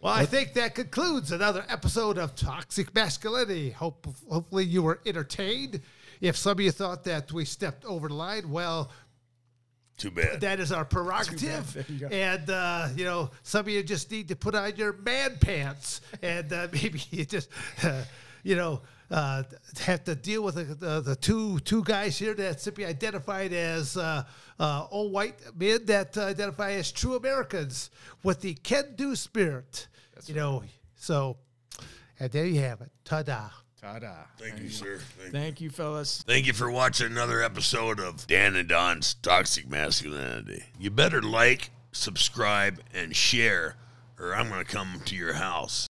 Well, 0.01 0.13
I 0.15 0.27
think 0.27 0.55
that 0.55 0.75
concludes 0.75 1.31
another 1.31 1.65
episode 1.69 2.19
of 2.19 2.35
Toxic 2.35 2.93
Masculinity. 2.93 3.71
Hope 3.71 4.09
hopefully 4.29 4.65
you 4.65 4.83
were 4.83 4.99
entertained. 5.07 5.81
If 6.21 6.37
some 6.37 6.53
of 6.53 6.61
you 6.61 6.73
thought 6.73 7.05
that 7.05 7.31
we 7.31 7.45
stepped 7.45 7.85
over 7.85 8.09
the 8.09 8.15
line, 8.15 8.51
well, 8.51 8.91
Too 10.03 10.11
bad. 10.11 10.41
that 10.41 10.59
is 10.59 10.73
our 10.73 10.85
prerogative. 10.85 11.87
You. 11.89 12.09
And 12.09 12.51
uh, 12.51 12.89
you 12.97 13.05
know, 13.05 13.31
some 13.45 13.61
of 13.61 13.69
you 13.69 13.83
just 13.85 14.11
need 14.11 14.27
to 14.29 14.37
put 14.37 14.57
on 14.57 14.75
your 14.75 14.95
man 14.95 15.37
pants, 15.41 16.01
and 16.23 16.53
uh, 16.53 16.67
maybe 16.73 17.01
you 17.11 17.25
just, 17.25 17.49
uh, 17.85 18.03
you 18.43 18.57
know, 18.57 18.83
uh, 19.13 19.45
have 19.81 20.03
to 20.05 20.17
deal 20.17 20.43
with 20.43 20.57
the, 20.57 20.65
the, 20.65 21.01
the 21.03 21.15
two 21.15 21.61
two 21.61 21.85
guys 21.85 22.19
here 22.19 22.35
that 22.35 22.61
simply 22.61 22.85
identified 22.85 23.53
as 23.53 23.97
uh, 23.97 24.25
uh, 24.59 24.87
old 24.91 25.13
white 25.13 25.39
men 25.57 25.85
that 25.87 26.19
uh, 26.19 26.23
identify 26.23 26.73
as 26.73 26.91
true 26.91 27.15
Americans 27.15 27.91
with 28.25 28.41
the 28.41 28.55
can-do 28.55 29.15
spirit. 29.15 29.87
you 30.27 30.35
know, 30.35 30.65
so 30.97 31.37
and 32.19 32.33
there 32.33 32.47
you 32.47 32.61
have 32.61 32.81
it. 32.81 32.91
Ta-da. 33.05 33.51
Ta-da. 33.83 34.15
Thank 34.39 34.61
you, 34.61 34.69
sir. 34.69 35.01
Thank 35.19 35.27
you. 35.27 35.41
thank 35.41 35.61
you 35.61 35.71
fellas 35.71 36.23
Thank 36.25 36.47
you 36.47 36.53
for 36.53 36.71
watching 36.71 37.09
another 37.09 37.43
episode 37.43 37.99
of 37.99 38.29
Dan 38.29 38.55
and 38.55 38.69
Don's 38.69 39.15
Toxic 39.15 39.69
Masculinity. 39.69 40.63
You 40.79 40.93
better 40.93 41.21
like, 41.21 41.71
subscribe, 41.91 42.81
and 42.95 43.17
share, 43.17 43.75
or 44.21 44.37
I'm 44.37 44.49
going 44.49 44.65
to 44.65 44.73
come 44.73 45.03
to 45.07 45.17
your 45.17 45.33
house. 45.33 45.81